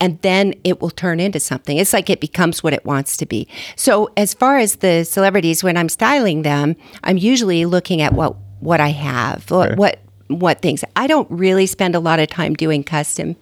And 0.00 0.20
then 0.22 0.54
it 0.64 0.80
will 0.80 0.90
turn 0.90 1.20
into 1.20 1.38
something. 1.38 1.76
It's 1.76 1.92
like 1.92 2.10
it 2.10 2.20
becomes 2.20 2.62
what 2.62 2.72
it 2.72 2.84
wants 2.84 3.16
to 3.18 3.26
be. 3.26 3.46
So, 3.76 4.10
as 4.16 4.34
far 4.34 4.58
as 4.58 4.76
the 4.76 5.04
celebrities, 5.04 5.62
when 5.62 5.76
I'm 5.76 5.88
styling 5.88 6.42
them, 6.42 6.74
I'm 7.04 7.18
usually 7.18 7.64
looking 7.66 8.00
at 8.00 8.12
what 8.12 8.34
what 8.58 8.80
I 8.80 8.88
have, 8.88 9.48
what 9.50 9.76
what, 9.76 10.00
what 10.26 10.60
things. 10.60 10.84
I 10.96 11.06
don't 11.06 11.30
really 11.30 11.66
spend 11.66 11.94
a 11.94 12.00
lot 12.00 12.18
of 12.18 12.28
time 12.28 12.54
doing 12.54 12.82
custom 12.82 13.36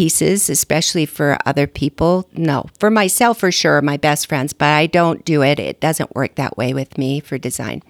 pieces, 0.00 0.48
especially 0.48 1.04
for 1.04 1.36
other 1.44 1.66
people. 1.66 2.26
No, 2.32 2.64
for 2.78 2.90
myself 2.90 3.36
for 3.38 3.52
sure, 3.52 3.82
my 3.82 3.98
best 3.98 4.28
friends, 4.28 4.54
but 4.54 4.68
I 4.68 4.86
don't 4.86 5.22
do 5.26 5.42
it. 5.42 5.58
It 5.58 5.78
doesn't 5.78 6.14
work 6.16 6.36
that 6.36 6.56
way 6.56 6.72
with 6.72 6.96
me 6.96 7.20
for 7.20 7.36
design. 7.36 7.82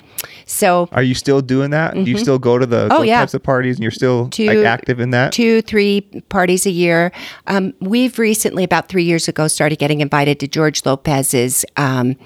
So 0.44 0.88
Are 0.90 1.04
you 1.04 1.14
still 1.14 1.40
doing 1.40 1.70
that? 1.70 1.94
Do 1.94 2.02
you 2.10 2.18
still 2.18 2.40
go 2.40 2.58
to 2.58 2.66
the 2.66 2.88
Oh, 2.90 3.02
yeah. 3.02 3.20
types 3.20 3.34
of 3.34 3.44
parties 3.44 3.76
and 3.76 3.84
you're 3.84 3.92
still 3.92 4.28
Two- 4.28 4.46
like 4.46 4.58
active 4.66 4.98
in 4.98 5.10
that? 5.10 5.32
two, 5.32 5.62
three 5.62 6.00
parties 6.28 6.66
a 6.66 6.70
year. 6.72 7.12
Um, 7.46 7.74
we've 7.80 8.18
recently, 8.18 8.64
about 8.64 8.88
three 8.88 9.04
years 9.04 9.28
ago, 9.28 9.46
started 9.46 9.78
getting 9.78 10.00
invited 10.00 10.40
to 10.40 10.48
George 10.48 10.84
Lopez's 10.84 11.64
um, 11.76 12.16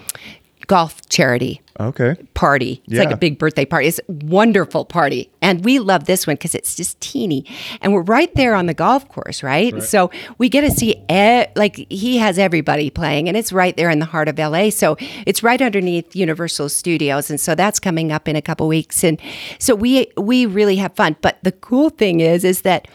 golf 0.67 1.07
charity 1.09 1.61
Okay. 1.81 2.15
party. 2.35 2.81
It's 2.87 2.99
like 2.99 3.11
a 3.11 3.17
big 3.17 3.39
birthday 3.39 3.65
party. 3.65 3.89
It's 3.89 3.99
a 4.09 4.13
wonderful 4.27 4.85
party. 4.85 5.29
And 5.43 5.65
we 5.65 5.81
love 5.81 6.05
this 6.05 6.25
one 6.27 6.37
because 6.37 6.55
it's 6.55 6.77
just 6.77 7.01
teeny. 7.01 7.45
And 7.81 7.93
we're 7.93 8.03
right 8.03 8.33
there 8.37 8.55
on 8.55 8.67
the 8.67 8.75
golf 8.75 9.09
course, 9.09 9.43
right? 9.43 9.83
So 9.83 10.11
we 10.39 10.49
get 10.49 10.61
to 10.61 10.71
see, 10.71 10.95
e- 11.11 11.45
like, 11.57 11.85
he 11.91 12.19
has 12.19 12.39
everybody 12.39 12.91
playing, 12.91 13.27
and 13.27 13.37
it's 13.37 13.53
right 13.53 13.77
there 13.77 13.91
in 13.91 13.99
the 13.99 14.05
heart 14.07 14.29
of 14.29 14.39
LA. 14.39 14.71
So 14.71 14.97
it's 15.27 15.43
right 15.43 15.61
underneath 15.61 16.15
Universal 16.15 16.69
Studios. 16.69 17.29
And 17.29 17.41
so 17.41 17.57
that's 17.57 17.81
coming 17.81 18.13
up 18.13 18.29
in 18.29 18.37
a 18.37 18.43
couple 18.43 18.69
weeks. 18.69 19.03
And 19.03 19.21
so 19.59 19.75
we, 19.75 20.07
we 20.17 20.47
really 20.47 20.77
have 20.77 20.95
fun. 20.95 21.17
But 21.23 21.39
the 21.43 21.53
cool 21.53 21.91
thing 21.91 22.21
is, 22.21 22.45
is 22.45 22.63
that 22.63 22.87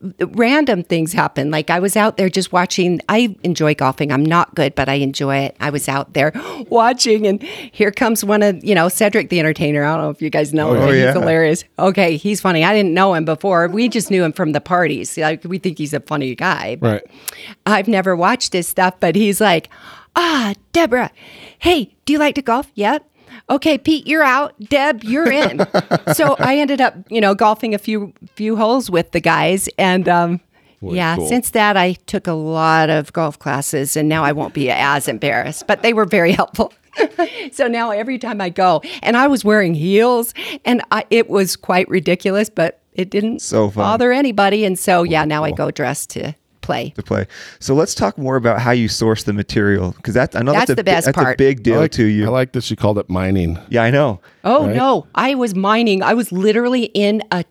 random 0.00 0.82
things 0.84 1.12
happen. 1.12 1.50
Like 1.50 1.70
I 1.70 1.80
was 1.80 1.96
out 1.96 2.16
there 2.16 2.28
just 2.28 2.52
watching. 2.52 3.00
I 3.08 3.36
enjoy 3.42 3.74
golfing. 3.74 4.12
I'm 4.12 4.24
not 4.24 4.54
good, 4.54 4.74
but 4.74 4.88
I 4.88 4.94
enjoy 4.94 5.36
it. 5.38 5.56
I 5.60 5.70
was 5.70 5.88
out 5.88 6.12
there 6.14 6.32
watching, 6.68 7.26
and 7.26 7.42
here 7.42 7.90
comes 7.90 8.24
one 8.24 8.42
of 8.42 8.62
you 8.64 8.74
know 8.74 8.88
Cedric 8.88 9.28
the 9.28 9.40
entertainer. 9.40 9.84
I 9.84 9.94
don't 9.96 10.04
know 10.04 10.10
if 10.10 10.22
you 10.22 10.30
guys 10.30 10.54
know 10.54 10.74
him. 10.74 10.82
Oh, 10.82 10.86
but 10.86 10.92
yeah. 10.92 11.06
He's 11.06 11.14
hilarious. 11.14 11.64
Okay, 11.78 12.16
he's 12.16 12.40
funny. 12.40 12.64
I 12.64 12.72
didn't 12.72 12.94
know 12.94 13.14
him 13.14 13.24
before. 13.24 13.68
We 13.68 13.88
just 13.88 14.10
knew 14.10 14.22
him 14.22 14.32
from 14.32 14.52
the 14.52 14.60
parties. 14.60 15.16
Like 15.16 15.44
we 15.44 15.58
think 15.58 15.78
he's 15.78 15.94
a 15.94 16.00
funny 16.00 16.34
guy. 16.34 16.78
Right. 16.80 17.02
I've 17.66 17.88
never 17.88 18.14
watched 18.14 18.52
his 18.52 18.68
stuff, 18.68 18.94
but 19.00 19.16
he's 19.16 19.40
like, 19.40 19.68
ah, 20.14 20.54
Debra, 20.72 21.10
hey, 21.58 21.96
do 22.04 22.12
you 22.12 22.18
like 22.18 22.34
to 22.36 22.42
golf? 22.42 22.70
Yep. 22.74 23.07
Okay, 23.50 23.78
Pete, 23.78 24.06
you're 24.06 24.22
out. 24.22 24.54
Deb, 24.68 25.02
you're 25.04 25.30
in. 25.30 25.66
so 26.14 26.36
I 26.38 26.58
ended 26.58 26.80
up, 26.80 26.94
you 27.08 27.20
know, 27.20 27.34
golfing 27.34 27.74
a 27.74 27.78
few 27.78 28.12
few 28.34 28.56
holes 28.56 28.90
with 28.90 29.12
the 29.12 29.20
guys, 29.20 29.68
and 29.78 30.08
um, 30.08 30.40
yeah, 30.82 31.16
cool. 31.16 31.28
since 31.28 31.50
that 31.50 31.76
I 31.76 31.94
took 32.06 32.26
a 32.26 32.32
lot 32.34 32.90
of 32.90 33.12
golf 33.12 33.38
classes, 33.38 33.96
and 33.96 34.08
now 34.08 34.22
I 34.22 34.32
won't 34.32 34.52
be 34.54 34.70
as 34.70 35.08
embarrassed. 35.08 35.66
But 35.66 35.82
they 35.82 35.92
were 35.94 36.04
very 36.04 36.32
helpful. 36.40 36.72
so 37.52 37.68
now 37.68 37.90
every 37.90 38.18
time 38.18 38.40
I 38.40 38.50
go, 38.50 38.82
and 39.02 39.16
I 39.16 39.28
was 39.28 39.44
wearing 39.44 39.74
heels, 39.74 40.34
and 40.64 40.82
I, 40.90 41.04
it 41.10 41.30
was 41.30 41.56
quite 41.56 41.88
ridiculous, 41.88 42.50
but 42.50 42.80
it 42.92 43.08
didn't 43.10 43.40
So 43.40 43.70
fun. 43.70 43.82
bother 43.84 44.12
anybody, 44.12 44.64
and 44.64 44.78
so 44.78 45.04
yeah, 45.04 45.24
now 45.24 45.44
I 45.44 45.52
go 45.52 45.70
dressed 45.70 46.10
to 46.10 46.34
play. 46.68 46.90
to 46.90 47.02
play. 47.02 47.26
So 47.60 47.74
let's 47.74 47.94
talk 47.94 48.18
more 48.18 48.36
about 48.36 48.60
how 48.60 48.70
you 48.72 48.88
source 48.88 49.22
the 49.24 49.32
material 49.32 49.92
because 49.96 50.14
that's 50.14 50.36
I 50.36 50.40
know 50.42 50.52
that's, 50.52 50.66
That's 50.68 50.76
the 50.76 50.84
bi- 50.84 50.92
best 50.92 51.04
that's 51.06 51.18
a 51.18 51.20
part. 51.24 51.38
big 51.38 51.62
deal 51.62 51.80
like, 51.80 51.92
to 51.92 52.04
you. 52.04 52.26
I 52.26 52.28
like 52.40 52.52
that 52.52 52.62
she 52.64 52.76
called 52.76 52.98
it 52.98 53.08
mining. 53.08 53.58
yeah, 53.70 53.82
I 53.82 53.90
know. 53.90 54.20
Oh 54.44 54.66
Right? 54.66 54.76
no, 54.76 55.06
I 55.14 55.34
was 55.34 55.54
mining. 55.54 56.02
I 56.02 56.14
was 56.14 56.30
literally 56.32 56.84
in 57.06 57.22
a 57.32 57.44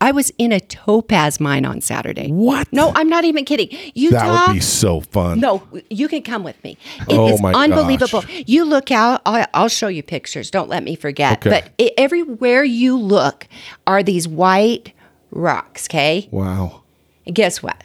I 0.00 0.12
was 0.12 0.32
in 0.38 0.50
a 0.50 0.60
topaz 0.60 1.40
mine 1.40 1.66
on 1.66 1.82
Saturday. 1.82 2.30
What? 2.30 2.72
No, 2.72 2.90
I'm 2.96 3.08
not 3.10 3.24
even 3.24 3.44
kidding. 3.44 3.68
You 3.94 4.12
That 4.12 4.22
talk 4.22 4.48
would 4.48 4.54
be 4.54 4.60
so 4.60 5.00
fun. 5.02 5.40
No, 5.40 5.62
you 5.90 6.08
can 6.08 6.22
come 6.22 6.42
with 6.42 6.56
me. 6.64 6.78
It 7.00 7.06
Oh 7.10 7.34
is 7.34 7.40
my 7.42 7.52
unbelievable. 7.52 8.22
gosh. 8.22 8.44
You 8.46 8.64
look 8.64 8.90
out, 8.90 9.20
I, 9.26 9.46
I'll 9.52 9.68
show 9.68 9.88
you 9.88 10.02
pictures. 10.02 10.50
Don't 10.50 10.70
let 10.70 10.82
me 10.84 10.96
forget. 10.96 11.38
Okay. 11.46 11.50
But 11.50 11.64
i 11.78 11.90
everywhere 11.98 12.64
you 12.64 12.96
look 12.98 13.46
are 13.86 14.02
these 14.02 14.26
white 14.26 14.94
rocks, 15.30 15.86
okay? 15.86 16.28
Wow. 16.30 16.80
And 17.26 17.34
guess 17.36 17.62
what? 17.62 17.84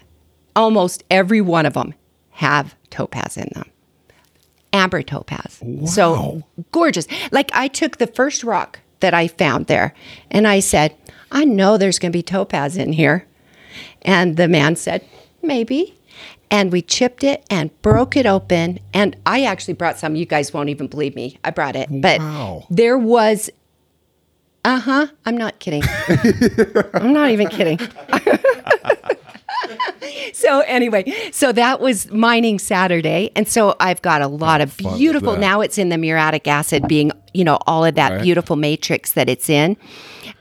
Almost 0.55 1.03
every 1.09 1.41
one 1.41 1.65
of 1.65 1.73
them 1.73 1.93
have 2.31 2.75
topaz 2.89 3.37
in 3.37 3.49
them. 3.53 3.69
Amber 4.71 5.01
topaz. 5.03 5.61
So 5.85 6.43
gorgeous. 6.71 7.07
Like 7.31 7.51
I 7.53 7.67
took 7.67 7.97
the 7.97 8.07
first 8.07 8.43
rock 8.43 8.79
that 9.01 9.13
I 9.13 9.27
found 9.27 9.67
there 9.67 9.93
and 10.31 10.47
I 10.47 10.59
said, 10.61 10.95
I 11.31 11.45
know 11.45 11.77
there's 11.77 11.99
going 11.99 12.11
to 12.11 12.17
be 12.17 12.23
topaz 12.23 12.75
in 12.77 12.93
here. 12.93 13.27
And 14.03 14.37
the 14.37 14.47
man 14.47 14.75
said, 14.75 15.05
maybe. 15.41 15.95
And 16.49 16.71
we 16.71 16.81
chipped 16.83 17.23
it 17.23 17.43
and 17.49 17.69
broke 17.81 18.15
it 18.15 18.25
open. 18.25 18.79
And 18.93 19.15
I 19.25 19.43
actually 19.43 19.73
brought 19.73 19.97
some. 19.97 20.15
You 20.15 20.25
guys 20.25 20.53
won't 20.53 20.69
even 20.69 20.87
believe 20.87 21.15
me. 21.15 21.37
I 21.43 21.49
brought 21.49 21.75
it. 21.75 21.87
But 21.91 22.19
Wow. 22.19 22.65
there 22.69 22.97
was, 22.97 23.49
uh 24.65 24.79
huh. 24.79 25.07
I'm 25.25 25.37
not 25.37 25.59
kidding. 25.59 25.83
I'm 26.93 27.13
not 27.13 27.29
even 27.31 27.47
kidding. 27.49 27.79
so 30.33 30.61
anyway, 30.61 31.11
so 31.31 31.51
that 31.51 31.79
was 31.79 32.11
mining 32.11 32.59
Saturday, 32.59 33.31
and 33.35 33.47
so 33.47 33.75
I've 33.79 34.01
got 34.01 34.21
a 34.21 34.27
lot 34.27 34.61
of 34.61 34.75
beautiful. 34.77 35.37
Now 35.37 35.61
it's 35.61 35.77
in 35.77 35.89
the 35.89 35.97
muriatic 35.97 36.47
acid, 36.47 36.87
being 36.87 37.11
you 37.33 37.43
know 37.43 37.57
all 37.67 37.83
of 37.85 37.95
that 37.95 38.11
Right. 38.13 38.21
beautiful 38.21 38.55
matrix 38.55 39.13
that 39.13 39.27
it's 39.29 39.49
in. 39.49 39.75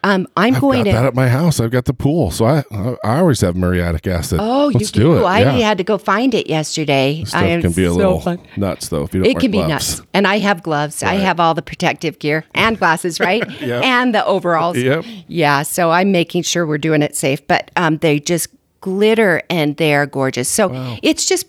um, 0.05 0.27
I'm 0.37 0.55
I've 0.55 0.61
going 0.61 0.85
got 0.85 0.91
to. 0.91 0.97
that 0.97 1.05
at 1.07 1.15
my 1.15 1.29
house. 1.29 1.59
I've 1.61 1.71
got 1.71 1.87
the 1.87 1.95
pool, 1.95 2.31
so 2.31 2.45
I 2.45 2.65
I, 3.05 3.19
always 3.21 3.41
have 3.41 3.57
muriatic 3.57 4.07
acid. 4.07 4.41
Oh, 4.43 4.71
Let's 4.75 4.95
you 4.95 5.03
do 5.03 5.17
it. 5.19 5.25
I 5.25 5.41
yeah. 5.41 5.53
had 5.69 5.79
to 5.79 5.85
go 5.85 5.97
find 5.97 6.35
it 6.35 6.49
yesterday. 6.49 7.25
Stuff 7.25 7.43
I 7.43 7.61
can 7.61 7.73
be 7.73 7.85
a 7.85 7.89
so 7.91 7.95
little 7.97 8.21
fun. 8.21 8.41
nuts 8.57 8.89
though 8.89 9.05
if 9.05 9.15
you 9.15 9.23
don't 9.23 9.31
It 9.31 9.39
can 9.41 9.51
be 9.51 9.63
nuts. 9.63 10.03
And 10.13 10.27
I 10.27 10.39
have 10.39 10.63
gloves. 10.63 11.03
I 11.03 11.15
have 11.15 11.41
all 11.41 11.55
the 11.55 11.63
protective 11.63 12.19
gear 12.19 12.45
and 12.55 12.79
glasses, 12.79 13.21
right? 13.29 13.43
Yep. 13.61 13.85
And 13.85 14.15
the 14.15 14.25
overalls. 14.27 14.77
Yep. 14.77 15.05
Yeah. 15.29 15.63
So 15.63 15.91
I'm 15.91 16.13
making 16.13 16.43
sure 16.43 16.67
we're 16.67 16.79
doing 16.79 17.01
it 17.03 17.17
safe. 17.17 17.47
But 17.47 17.71
um, 17.77 17.99
they 17.99 18.19
just 18.21 18.49
glitter 18.83 19.43
and 19.49 19.77
they're 19.79 20.05
gorgeous. 20.05 20.49
So 20.49 20.71
it's 21.03 21.25
just 21.25 21.47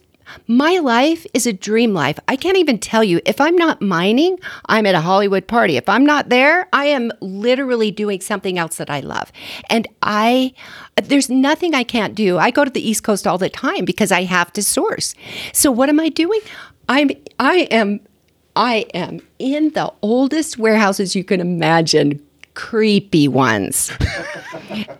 my 0.48 0.80
life 0.80 1.26
is 1.34 1.46
a 1.46 1.54
dream 1.54 1.93
life. 1.93 2.17
I 2.28 2.36
can't 2.36 2.58
even 2.58 2.80
tell 2.80 3.04
you 3.04 3.22
if 3.26 3.39
I'm 3.41 3.56
not 3.56 3.82
mining, 3.82 4.39
I'm 4.67 4.86
at 4.86 4.96
a 4.96 5.02
Hollywood 5.02 5.48
party. 5.48 5.78
If 5.78 5.88
I'm 5.89 6.06
not 6.06 6.30
there, 6.30 6.67
I 6.74 6.86
am 6.86 7.12
literally 7.19 7.91
doing 7.91 8.22
something 8.22 8.58
else 8.58 8.78
that 8.78 8.89
I 8.89 9.02
love. 9.02 9.32
And 9.69 9.88
I 10.02 10.54
there's 10.96 11.30
nothing 11.30 11.74
I 11.76 11.84
can't 11.84 12.15
do. 12.15 12.38
I 12.38 12.52
go 12.52 12.63
to 12.63 12.72
the 12.72 12.88
East 12.88 13.04
Coast 13.04 13.28
all 13.28 13.38
the 13.38 13.50
time 13.50 13.86
because 13.86 14.12
I 14.12 14.24
have 14.24 14.54
to 14.54 14.63
source. 14.63 15.13
So 15.52 15.72
what 15.72 15.89
am 15.89 16.00
I 16.00 16.10
doing? 16.10 16.39
I'm 16.88 17.12
I 17.39 17.67
am 17.72 18.00
I 18.56 18.86
am 18.93 19.22
in 19.39 19.72
the 19.72 19.91
oldest 20.02 20.58
warehouses 20.58 21.15
you 21.15 21.24
can 21.24 21.39
imagine, 21.39 22.22
creepy 22.53 23.27
ones. 23.27 23.91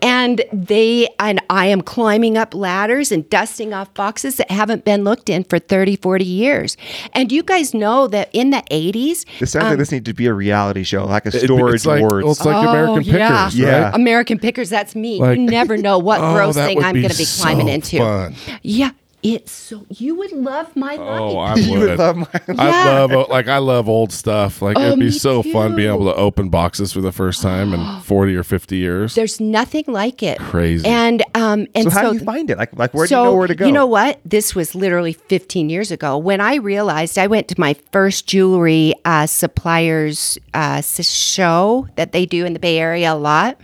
and 0.02 0.42
they 0.52 1.08
and 1.18 1.40
I 1.50 1.66
am 1.66 1.80
climbing 1.80 2.36
up 2.36 2.54
ladders 2.54 3.10
and 3.12 3.28
dusting 3.30 3.72
off 3.72 3.92
boxes 3.94 4.36
that 4.36 4.50
haven't 4.50 4.84
been 4.84 5.04
looked 5.04 5.28
in 5.28 5.44
for 5.44 5.58
30, 5.58 5.96
40 5.96 6.24
years. 6.24 6.76
And 7.12 7.30
you 7.32 7.42
guys 7.42 7.74
know 7.74 8.06
that 8.08 8.28
in 8.32 8.50
the 8.50 8.62
80s, 8.70 9.24
This 9.38 9.52
sounds 9.52 9.64
like 9.64 9.72
um, 9.72 9.78
this 9.78 9.92
needs 9.92 10.04
to 10.06 10.14
be 10.14 10.26
a 10.26 10.34
reality 10.34 10.82
show, 10.84 11.04
like 11.06 11.26
a 11.26 11.32
storage 11.32 11.74
it's 11.76 11.86
like, 11.86 12.00
wars. 12.00 12.22
well, 12.24 12.32
it's 12.32 12.44
like 12.44 12.56
Oh, 12.56 12.70
American. 12.70 13.04
Pickers, 13.04 13.56
Yeah. 13.56 13.84
right? 13.84 13.94
American 13.94 14.38
Pickers, 14.38 14.70
that's 14.70 14.94
me. 14.94 15.20
Like- 15.20 15.38
you 15.38 15.44
never 15.46 15.76
know 15.76 15.98
what 15.98 16.20
Oh, 16.24 16.34
gross 16.34 16.54
thing 16.56 16.82
I'm 16.82 16.94
going 16.94 17.08
to 17.08 17.16
be 17.16 17.26
climbing 17.38 17.66
so 17.68 17.72
into. 17.72 17.98
fun. 17.98 18.34
Yeah, 18.62 18.90
it's 19.24 19.50
so 19.50 19.86
you 19.88 20.14
would 20.14 20.30
love 20.32 20.76
my 20.76 20.96
Oh, 20.98 21.32
life. 21.32 21.56
I 21.56 21.60
You 21.60 21.78
would. 21.80 21.88
would 21.90 21.98
love 21.98 22.16
my- 22.16 22.28
I 22.58 22.68
Yeah. 22.68 22.84
love 23.00 23.12
uh, 23.12 23.26
like 23.30 23.48
I 23.48 23.58
love 23.58 23.88
old 23.88 24.12
stuff. 24.12 24.60
Like 24.62 24.76
Oh, 24.78 24.82
it'd 24.82 24.98
be 24.98 25.06
me 25.06 25.10
so 25.10 25.42
fun 25.42 25.74
being 25.74 25.88
too. 25.88 25.94
able 25.94 26.12
to 26.12 26.14
open 26.14 26.50
boxes 26.50 26.92
for 26.92 27.00
the 27.00 27.10
first 27.10 27.40
time 27.40 27.72
in 27.72 28.00
forty 28.02 28.36
or 28.36 28.44
fifty 28.44 28.76
years. 28.76 29.14
There's 29.14 29.40
nothing 29.40 29.84
like 29.88 30.22
it. 30.22 30.38
Crazy. 30.38 30.86
And 30.86 31.22
um 31.34 31.66
and 31.74 31.84
so 31.84 31.90
so, 31.90 31.96
how 31.96 32.12
do 32.12 32.18
you 32.18 32.24
find 32.24 32.50
it? 32.50 32.58
Like, 32.58 32.76
like 32.78 32.92
where 32.94 33.06
so 33.06 33.16
do 33.16 33.20
you 33.20 33.24
know 33.32 33.36
where 33.36 33.46
to 33.48 33.54
go? 33.54 33.66
You 33.66 33.72
know 33.72 33.86
what? 33.86 34.20
This 34.26 34.54
was 34.54 34.74
literally 34.74 35.14
15 35.14 35.70
years 35.70 35.90
ago 35.90 36.18
when 36.18 36.40
I 36.42 36.56
realized 36.56 37.16
I 37.18 37.26
went 37.26 37.48
to 37.48 37.58
my 37.58 37.74
first 37.92 38.26
jewelry 38.26 38.92
uh, 39.06 39.26
suppliers 39.26 40.36
uh, 40.52 40.76
s- 40.84 41.08
show 41.10 41.88
that 41.96 42.12
they 42.12 42.26
do 42.26 42.44
in 42.44 42.52
the 42.52 42.58
Bay 42.58 42.78
Area 42.78 43.12
a 43.12 43.16
lot. 43.16 43.58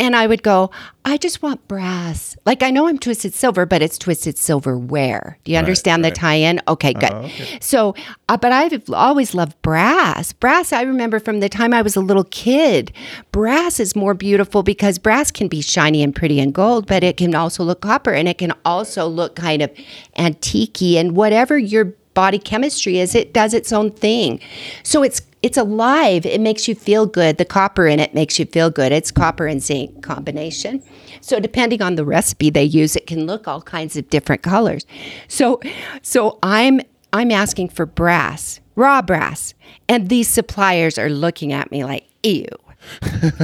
And 0.00 0.14
I 0.14 0.26
would 0.26 0.42
go, 0.42 0.70
I 1.04 1.16
just 1.16 1.42
want 1.42 1.66
brass. 1.68 2.36
Like 2.46 2.62
I 2.62 2.70
know 2.70 2.86
I'm 2.86 2.98
twisted 2.98 3.34
silver, 3.34 3.66
but 3.66 3.82
it's 3.82 3.98
twisted 3.98 4.38
silverware. 4.38 5.38
Do 5.44 5.52
you 5.52 5.58
understand 5.58 6.04
the 6.04 6.10
tie-in? 6.10 6.60
Okay, 6.68 6.92
good. 6.92 7.32
So, 7.60 7.94
uh, 8.28 8.36
but 8.36 8.52
I've 8.52 8.90
always 8.90 9.34
loved 9.34 9.60
brass. 9.62 10.32
Brass, 10.32 10.72
I 10.72 10.82
remember 10.82 11.18
from 11.18 11.40
the 11.40 11.48
time 11.48 11.72
I 11.72 11.82
was 11.82 11.96
a 11.96 12.00
little 12.00 12.24
kid. 12.24 12.92
Brass 13.32 13.80
is 13.80 13.96
more 13.96 14.14
beautiful 14.14 14.62
because 14.62 14.98
brass 14.98 15.30
can 15.30 15.48
be 15.48 15.60
shiny 15.60 16.02
and 16.02 16.14
pretty 16.14 16.40
and 16.40 16.52
gold, 16.54 16.86
but 16.86 17.02
it 17.02 17.16
can 17.16 17.34
also 17.34 17.64
look 17.64 17.80
copper, 17.80 18.12
and 18.12 18.28
it 18.28 18.38
can 18.38 18.52
also 18.64 19.06
look 19.06 19.34
kind 19.34 19.62
of 19.62 19.70
antique 20.16 20.82
and 20.82 21.16
whatever 21.16 21.58
your 21.58 21.94
body 22.18 22.40
chemistry 22.40 22.98
is, 22.98 23.14
it 23.14 23.32
does 23.32 23.54
its 23.54 23.72
own 23.72 23.92
thing. 23.92 24.40
So 24.82 25.04
it's 25.04 25.22
it's 25.40 25.56
alive. 25.56 26.26
It 26.26 26.40
makes 26.40 26.66
you 26.66 26.74
feel 26.74 27.06
good. 27.06 27.38
The 27.38 27.44
copper 27.44 27.86
in 27.86 28.00
it 28.00 28.12
makes 28.12 28.40
you 28.40 28.44
feel 28.44 28.70
good. 28.70 28.90
It's 28.90 29.12
copper 29.12 29.46
and 29.46 29.62
zinc 29.62 30.02
combination. 30.02 30.82
So 31.20 31.38
depending 31.38 31.80
on 31.80 31.94
the 31.94 32.04
recipe 32.04 32.50
they 32.50 32.64
use, 32.64 32.96
it 32.96 33.06
can 33.06 33.24
look 33.24 33.46
all 33.46 33.62
kinds 33.62 33.94
of 33.96 34.10
different 34.10 34.42
colors. 34.42 34.84
So 35.28 35.60
so 36.02 36.40
I'm 36.42 36.80
I'm 37.12 37.30
asking 37.30 37.68
for 37.68 37.86
brass, 37.86 38.58
raw 38.74 39.00
brass. 39.00 39.54
And 39.88 40.08
these 40.08 40.26
suppliers 40.26 40.98
are 40.98 41.08
looking 41.08 41.52
at 41.52 41.70
me 41.70 41.84
like, 41.84 42.04
ew. 42.24 42.46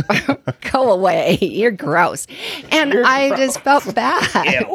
Go 0.73 0.93
away. 0.93 1.39
You're 1.41 1.71
gross. 1.71 2.27
And 2.71 2.95
I 3.05 3.37
just 3.37 3.61
felt 3.61 3.95
bad. 3.95 4.67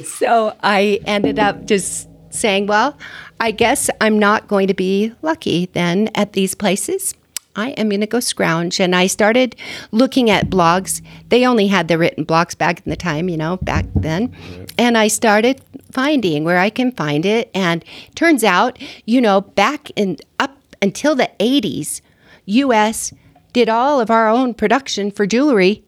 so 0.04 0.56
I 0.62 1.00
ended 1.06 1.38
up 1.38 1.64
just 1.66 2.08
saying, 2.30 2.66
well, 2.66 2.96
I 3.40 3.50
guess 3.50 3.90
I'm 4.00 4.18
not 4.18 4.48
going 4.48 4.68
to 4.68 4.74
be 4.74 5.12
lucky 5.22 5.66
then 5.72 6.10
at 6.14 6.32
these 6.32 6.54
places. 6.54 7.14
I 7.56 7.70
am 7.70 7.88
going 7.88 8.00
to 8.00 8.06
go 8.06 8.20
scrounge. 8.20 8.80
And 8.80 8.94
I 8.94 9.06
started 9.06 9.56
looking 9.90 10.30
at 10.30 10.50
blogs. 10.50 11.02
They 11.28 11.46
only 11.46 11.66
had 11.66 11.88
the 11.88 11.98
written 11.98 12.24
blogs 12.24 12.56
back 12.56 12.84
in 12.84 12.90
the 12.90 12.96
time, 12.96 13.28
you 13.28 13.36
know, 13.36 13.56
back 13.58 13.86
then. 13.94 14.34
And 14.78 14.96
I 14.96 15.08
started 15.08 15.60
finding 15.92 16.44
where 16.44 16.58
I 16.58 16.70
can 16.70 16.92
find 16.92 17.26
it. 17.26 17.50
And 17.54 17.84
turns 18.14 18.44
out, 18.44 18.78
you 19.04 19.20
know, 19.20 19.40
back 19.40 19.90
in 19.96 20.16
up 20.38 20.59
until 20.82 21.14
the 21.14 21.30
80s, 21.38 22.00
US 22.46 23.12
did 23.52 23.68
all 23.68 24.00
of 24.00 24.10
our 24.10 24.28
own 24.28 24.54
production 24.54 25.10
for 25.10 25.26
jewelry. 25.26 25.84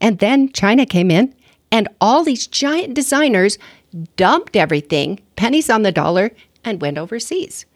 And 0.00 0.18
then 0.18 0.52
China 0.52 0.86
came 0.86 1.10
in, 1.10 1.34
and 1.70 1.88
all 2.00 2.24
these 2.24 2.46
giant 2.46 2.94
designers 2.94 3.58
dumped 4.16 4.56
everything, 4.56 5.20
pennies 5.36 5.68
on 5.70 5.82
the 5.82 5.92
dollar, 5.92 6.30
and 6.64 6.80
went 6.80 6.98
overseas. 6.98 7.66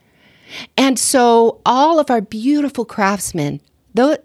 And 0.77 0.99
so 0.99 1.61
all 1.65 1.99
of 1.99 2.11
our 2.11 2.21
beautiful 2.21 2.85
craftsmen, 2.85 3.61
though 3.95 4.17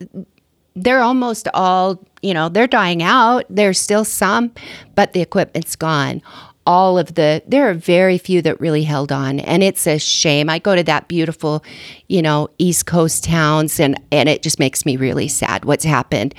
they're 0.75 1.01
almost 1.01 1.47
all, 1.53 2.03
you 2.21 2.33
know, 2.33 2.49
they're 2.49 2.67
dying 2.67 3.01
out. 3.01 3.45
There's 3.49 3.79
still 3.79 4.05
some, 4.05 4.51
but 4.95 5.13
the 5.13 5.21
equipment's 5.21 5.75
gone. 5.75 6.21
All 6.65 6.99
of 6.99 7.15
the, 7.15 7.41
there 7.47 7.69
are 7.69 7.73
very 7.73 8.17
few 8.17 8.41
that 8.43 8.59
really 8.61 8.83
held 8.83 9.11
on. 9.11 9.39
And 9.39 9.63
it's 9.63 9.87
a 9.87 9.97
shame. 9.97 10.49
I 10.49 10.59
go 10.59 10.75
to 10.75 10.83
that 10.83 11.07
beautiful, 11.07 11.63
you 12.07 12.21
know, 12.21 12.49
East 12.59 12.85
Coast 12.85 13.23
towns 13.23 13.79
and, 13.79 13.99
and 14.11 14.29
it 14.29 14.43
just 14.43 14.59
makes 14.59 14.85
me 14.85 14.95
really 14.95 15.27
sad 15.27 15.65
what's 15.65 15.85
happened. 15.85 16.35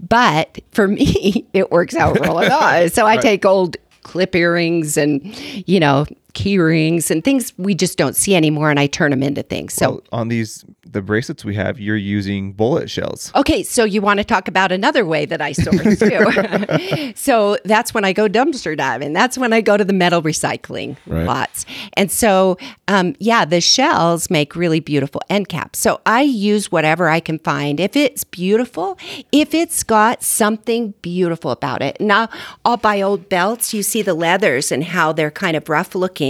But 0.00 0.60
for 0.72 0.88
me, 0.88 1.46
it 1.52 1.70
works 1.70 1.94
out 1.94 2.18
really 2.20 2.48
well. 2.48 2.88
So 2.94 3.06
I 3.06 3.16
take 3.16 3.44
old 3.44 3.76
clip 4.02 4.34
earrings 4.34 4.96
and, 4.96 5.22
you 5.68 5.80
know, 5.80 6.06
key 6.34 6.58
rings 6.58 7.10
and 7.10 7.24
things 7.24 7.52
we 7.56 7.74
just 7.74 7.96
don't 7.96 8.16
see 8.16 8.34
anymore 8.34 8.68
and 8.70 8.78
I 8.78 8.86
turn 8.86 9.10
them 9.10 9.22
into 9.22 9.42
things. 9.42 9.72
So 9.74 9.90
Well, 9.90 10.02
on 10.12 10.28
these 10.28 10.64
the 10.86 11.00
bracelets 11.00 11.44
we 11.44 11.54
have, 11.54 11.80
you're 11.80 11.96
using 11.96 12.52
bullet 12.52 12.90
shells. 12.90 13.32
Okay, 13.34 13.62
so 13.62 13.84
you 13.84 14.00
want 14.00 14.18
to 14.18 14.24
talk 14.24 14.46
about 14.48 14.70
another 14.70 15.04
way 15.04 15.24
that 15.26 15.40
I 15.40 15.52
source 15.52 15.98
too. 15.98 17.12
so 17.16 17.56
that's 17.64 17.94
when 17.94 18.04
I 18.04 18.12
go 18.12 18.28
dumpster 18.28 18.76
diving. 18.76 19.12
That's 19.12 19.38
when 19.38 19.52
I 19.52 19.60
go 19.60 19.76
to 19.76 19.84
the 19.84 19.92
metal 19.92 20.22
recycling 20.22 20.96
Right. 21.06 21.26
lots. 21.26 21.66
And 21.94 22.10
so, 22.10 22.58
um, 22.88 23.14
yeah, 23.18 23.44
the 23.44 23.60
shells 23.60 24.30
make 24.30 24.54
really 24.54 24.80
beautiful 24.80 25.20
end 25.30 25.48
caps. 25.48 25.78
So 25.78 26.00
I 26.06 26.22
use 26.22 26.70
whatever 26.70 27.08
I 27.08 27.20
can 27.20 27.38
find. 27.38 27.80
If 27.80 27.96
it's 27.96 28.24
beautiful, 28.24 28.98
if 29.32 29.54
it's 29.54 29.82
got 29.82 30.22
something 30.22 30.94
beautiful 31.02 31.50
about 31.50 31.82
it. 31.82 32.00
Now, 32.00 32.28
I'll 32.64 32.76
buy 32.76 33.00
old 33.00 33.28
belts. 33.28 33.72
You 33.74 33.82
see 33.82 34.02
the 34.02 34.14
leathers 34.14 34.70
and 34.70 34.84
how 34.84 35.12
they're 35.12 35.30
kind 35.30 35.56
of 35.56 35.68
rough 35.68 35.94
looking. 35.94 36.23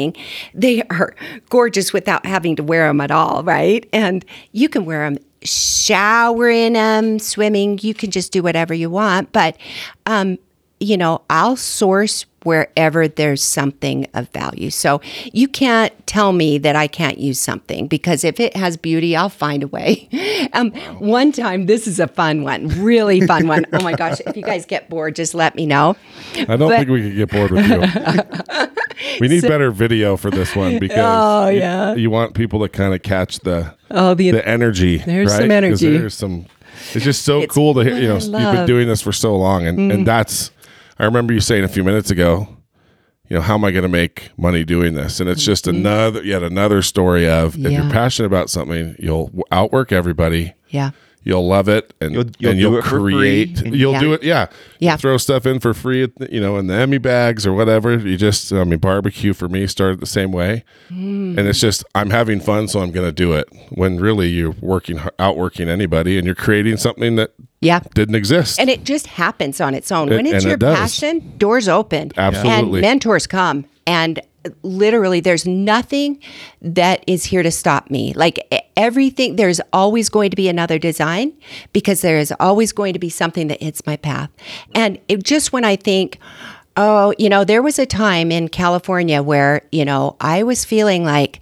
They 0.54 0.82
are 0.84 1.14
gorgeous 1.50 1.92
without 1.92 2.26
having 2.26 2.56
to 2.56 2.62
wear 2.62 2.86
them 2.88 3.00
at 3.00 3.10
all, 3.10 3.42
right? 3.42 3.88
And 3.92 4.24
you 4.52 4.68
can 4.68 4.84
wear 4.84 5.08
them 5.08 5.18
shower 5.42 6.48
in 6.48 6.72
them, 6.72 7.18
swimming. 7.18 7.78
You 7.82 7.94
can 7.94 8.10
just 8.10 8.32
do 8.32 8.42
whatever 8.42 8.74
you 8.74 8.90
want. 8.90 9.32
But, 9.32 9.56
um, 10.06 10.38
you 10.80 10.96
know, 10.96 11.22
I'll 11.30 11.56
source 11.56 12.26
wherever 12.44 13.08
there's 13.08 13.42
something 13.42 14.06
of 14.14 14.28
value. 14.30 14.70
So 14.70 15.00
you 15.32 15.48
can't 15.48 15.92
tell 16.06 16.32
me 16.32 16.58
that 16.58 16.76
I 16.76 16.86
can't 16.86 17.18
use 17.18 17.40
something 17.40 17.86
because 17.88 18.22
if 18.24 18.38
it 18.38 18.56
has 18.56 18.76
beauty, 18.76 19.16
I'll 19.16 19.28
find 19.28 19.62
a 19.62 19.68
way. 19.68 20.08
Um, 20.52 20.70
One 21.00 21.32
time, 21.32 21.66
this 21.66 21.88
is 21.88 21.98
a 21.98 22.06
fun 22.06 22.44
one, 22.44 22.68
really 22.80 23.20
fun 23.26 23.48
one. 23.48 23.64
Oh 23.72 23.82
my 23.82 23.92
gosh, 23.96 24.20
if 24.24 24.36
you 24.36 24.42
guys 24.42 24.64
get 24.66 24.88
bored, 24.88 25.16
just 25.16 25.34
let 25.34 25.56
me 25.56 25.66
know. 25.66 25.96
I 26.36 26.44
don't 26.44 26.58
But- 26.68 26.78
think 26.78 26.90
we 26.90 27.02
could 27.02 27.16
get 27.16 27.30
bored 27.30 27.50
with 27.50 27.66
you. 27.68 28.66
we 29.20 29.26
need 29.26 29.42
better 29.42 29.72
video 29.72 30.16
for 30.16 30.30
this 30.30 30.54
one 30.54 30.78
because 30.78 30.98
Oh, 31.00 31.48
you- 31.48 31.58
yeah. 31.58 31.94
you, 31.94 32.08
want 32.10 32.34
people 32.34 32.60
to 32.60 32.68
kind 32.68 32.94
of 32.94 33.02
catch 33.02 33.40
the 33.40 33.74
Oh, 33.90 34.14
the, 34.14 34.30
the 34.30 34.46
energy. 34.46 34.98
There's 34.98 35.32
right? 35.32 35.40
some 35.40 35.50
energy. 35.50 35.96
There's 35.98 36.14
some. 36.14 36.46
It's 36.92 37.04
just 37.04 37.22
so 37.24 37.40
It's 37.40 37.52
cool 37.54 37.74
to 37.74 37.80
hear. 37.80 37.94
You 37.96 38.08
know, 38.08 38.14
you've 38.14 38.30
been. 38.32 38.66
Doing 38.66 38.86
this 38.88 39.00
for 39.02 39.12
so 39.12 39.36
long, 39.36 39.66
and 39.66 39.90
and 39.92 40.06
that's. 40.06 40.50
I 40.98 41.04
remember 41.04 41.32
you 41.32 41.40
saying 41.40 41.64
a 41.64 41.68
few 41.68 41.84
minutes 41.84 42.10
ago. 42.10 42.48
You 43.28 43.36
know, 43.36 43.42
how 43.42 43.54
am 43.54 43.64
I 43.64 43.70
going 43.70 43.84
to 43.84 43.88
make 43.88 44.30
money 44.36 44.64
doing 44.64 44.94
this? 44.94 45.18
And 45.18 45.30
it's 45.30 45.42
just 45.42 45.66
another, 45.66 46.22
yet 46.22 46.42
another 46.42 46.82
story 46.82 47.26
of 47.28 47.54
if 47.54 47.60
Mm-hmm. 47.62 47.70
You're 47.72 47.90
passionate 47.90 48.26
about 48.26 48.50
something, 48.50 48.94
you'll 48.98 49.30
outwork 49.50 49.92
everybody. 49.92 50.52
yeah. 50.68 50.90
You'll 51.24 51.46
love 51.46 51.68
it 51.68 51.92
and 52.00 52.12
You'll- 52.14 52.24
you'll 52.38 52.50
and 52.52 52.60
you'll 52.60 52.82
create 52.82 53.60
and- 53.64 53.74
you'll 53.74 53.92
Yeah. 53.92 54.00
do 54.00 54.12
it 54.12 54.22
yeah 54.22 54.46
Yeah. 54.78 54.96
throw 54.96 55.16
stuff 55.16 55.46
in 55.46 55.58
for 55.60 55.74
free 55.74 56.08
you 56.30 56.40
know 56.40 56.56
in 56.58 56.66
the 56.66 56.74
emmy 56.74 56.98
bags 56.98 57.46
or 57.46 57.52
whatever 57.52 57.96
you 57.98 58.16
just 58.16 58.52
i 58.52 58.62
mean 58.64 58.78
barbecue 58.78 59.32
for 59.32 59.48
me 59.48 59.66
started 59.66 60.00
the 60.00 60.06
same 60.06 60.30
way 60.32 60.64
Mm. 60.90 61.38
and 61.38 61.40
it's 61.48 61.60
just 61.60 61.82
i'm 61.94 62.10
having 62.10 62.40
fun 62.40 62.68
so 62.68 62.80
i'm 62.80 62.90
going 62.92 63.06
to 63.06 63.12
do 63.12 63.32
it 63.32 63.48
when 63.70 63.96
really 63.98 64.28
you're 64.28 64.54
working 64.60 65.00
outworking 65.18 65.68
anybody 65.68 66.16
and 66.18 66.26
you're 66.26 66.34
creating 66.34 66.76
something 66.76 67.16
that 67.16 67.30
Yeah. 67.60 67.80
didn't 67.94 68.14
exist 68.14 68.60
And 68.60 68.68
it 68.68 68.84
just 68.84 69.06
happens 69.06 69.60
on 69.60 69.74
its 69.74 69.90
own. 69.90 70.12
It- 70.12 70.16
when 70.16 70.26
it's 70.26 70.44
your 70.44 70.54
it 70.54 70.60
passion, 70.60 71.32
doors 71.38 71.66
open. 71.68 72.12
Absolutely. 72.16 72.80
And 72.80 72.82
mentors 72.82 73.26
come. 73.26 73.64
And 73.86 74.20
literally, 74.62 75.20
there's 75.20 75.46
nothing 75.46 76.20
that 76.60 77.04
is 77.06 77.24
here 77.24 77.42
to 77.42 77.50
stop 77.50 77.90
me. 77.90 78.12
Like 78.14 78.38
everything, 78.76 79.36
there's 79.36 79.60
always 79.72 80.08
going 80.08 80.30
to 80.30 80.36
be 80.36 80.48
another 80.48 80.78
design 80.78 81.32
because 81.72 82.00
there 82.02 82.18
is 82.18 82.32
always 82.40 82.72
going 82.72 82.92
to 82.92 82.98
be 82.98 83.08
something 83.08 83.48
that 83.48 83.62
hits 83.62 83.86
my 83.86 83.96
path. 83.96 84.30
And 84.74 84.98
it, 85.08 85.22
just 85.22 85.52
when 85.52 85.64
I 85.64 85.76
think, 85.76 86.18
oh, 86.76 87.14
you 87.18 87.28
know, 87.28 87.44
there 87.44 87.62
was 87.62 87.78
a 87.78 87.86
time 87.86 88.32
in 88.32 88.48
California 88.48 89.22
where, 89.22 89.62
you 89.70 89.84
know, 89.84 90.16
I 90.20 90.42
was 90.42 90.64
feeling 90.64 91.04
like, 91.04 91.40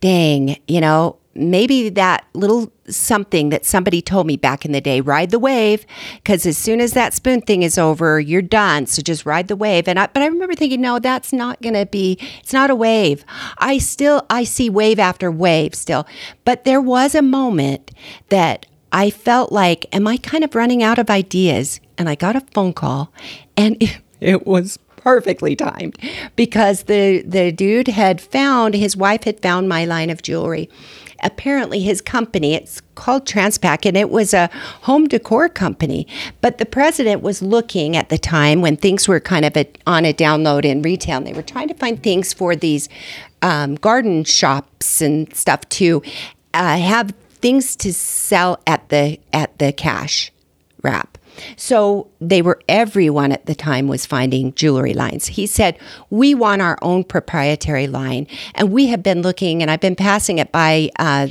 dang, 0.00 0.58
you 0.66 0.80
know, 0.80 1.16
maybe 1.34 1.88
that 1.90 2.24
little 2.34 2.72
something 2.88 3.50
that 3.50 3.64
somebody 3.64 4.02
told 4.02 4.26
me 4.26 4.36
back 4.36 4.64
in 4.64 4.72
the 4.72 4.80
day 4.80 5.00
ride 5.00 5.30
the 5.30 5.38
wave 5.38 5.86
because 6.16 6.44
as 6.44 6.58
soon 6.58 6.80
as 6.80 6.92
that 6.92 7.14
spoon 7.14 7.40
thing 7.40 7.62
is 7.62 7.78
over 7.78 8.18
you're 8.18 8.42
done. 8.42 8.86
So 8.86 9.00
just 9.00 9.24
ride 9.24 9.48
the 9.48 9.56
wave. 9.56 9.86
And 9.86 9.98
I, 9.98 10.08
but 10.08 10.22
i 10.22 10.26
remember 10.26 10.54
thinking 10.54 10.80
no 10.80 10.98
that's 10.98 11.32
not 11.32 11.62
going 11.62 11.74
to 11.74 11.86
be 11.86 12.18
it's 12.40 12.52
not 12.52 12.70
a 12.70 12.74
wave. 12.74 13.24
I 13.58 13.78
still 13.78 14.26
i 14.28 14.44
see 14.44 14.68
wave 14.68 14.98
after 14.98 15.30
wave 15.30 15.74
still. 15.74 16.06
But 16.44 16.64
there 16.64 16.80
was 16.80 17.14
a 17.14 17.22
moment 17.22 17.92
that 18.28 18.66
i 18.92 19.10
felt 19.10 19.52
like 19.52 19.86
am 19.92 20.06
i 20.06 20.16
kind 20.16 20.42
of 20.42 20.54
running 20.54 20.82
out 20.82 20.98
of 20.98 21.10
ideas? 21.10 21.80
And 21.96 22.08
i 22.08 22.14
got 22.14 22.34
a 22.34 22.40
phone 22.52 22.72
call 22.72 23.12
and 23.56 23.80
it, 23.80 24.00
it 24.20 24.46
was 24.46 24.78
perfectly 24.96 25.56
timed 25.56 25.96
because 26.36 26.84
the 26.84 27.22
the 27.22 27.50
dude 27.52 27.88
had 27.88 28.20
found 28.20 28.74
his 28.74 28.96
wife 28.96 29.24
had 29.24 29.40
found 29.40 29.68
my 29.68 29.84
line 29.84 30.10
of 30.10 30.20
jewelry 30.20 30.68
apparently 31.22 31.80
his 31.80 32.00
company 32.00 32.54
it's 32.54 32.80
called 32.94 33.26
transpac 33.26 33.86
and 33.86 33.96
it 33.96 34.10
was 34.10 34.34
a 34.34 34.50
home 34.82 35.08
decor 35.08 35.48
company. 35.48 36.06
But 36.40 36.58
the 36.58 36.66
president 36.66 37.22
was 37.22 37.42
looking 37.42 37.96
at 37.96 38.08
the 38.08 38.18
time 38.18 38.60
when 38.60 38.76
things 38.76 39.08
were 39.08 39.20
kind 39.20 39.44
of 39.44 39.56
a, 39.56 39.68
on 39.86 40.04
a 40.04 40.12
download 40.12 40.64
in 40.64 40.82
retail 40.82 41.18
and 41.18 41.26
they 41.26 41.32
were 41.32 41.42
trying 41.42 41.68
to 41.68 41.74
find 41.74 42.02
things 42.02 42.32
for 42.32 42.54
these 42.54 42.88
um, 43.42 43.74
garden 43.76 44.24
shops 44.24 45.00
and 45.00 45.34
stuff 45.34 45.68
to 45.70 46.02
uh, 46.54 46.76
have 46.76 47.14
things 47.30 47.74
to 47.76 47.92
sell 47.92 48.60
at 48.66 48.88
the 48.90 49.18
at 49.32 49.58
the 49.58 49.72
cash 49.72 50.30
wrap 50.82 51.09
so 51.56 52.08
they 52.20 52.42
were, 52.42 52.60
everyone 52.68 53.32
at 53.32 53.46
the 53.46 53.54
time 53.54 53.88
was 53.88 54.06
finding 54.06 54.52
jewelry 54.54 54.94
lines. 54.94 55.26
He 55.26 55.46
said, 55.46 55.78
We 56.10 56.34
want 56.34 56.62
our 56.62 56.78
own 56.82 57.04
proprietary 57.04 57.86
line. 57.86 58.26
And 58.54 58.72
we 58.72 58.86
have 58.88 59.02
been 59.02 59.22
looking, 59.22 59.62
and 59.62 59.70
I've 59.70 59.80
been 59.80 59.96
passing 59.96 60.38
it 60.38 60.52
by, 60.52 60.90
uh, 60.98 61.28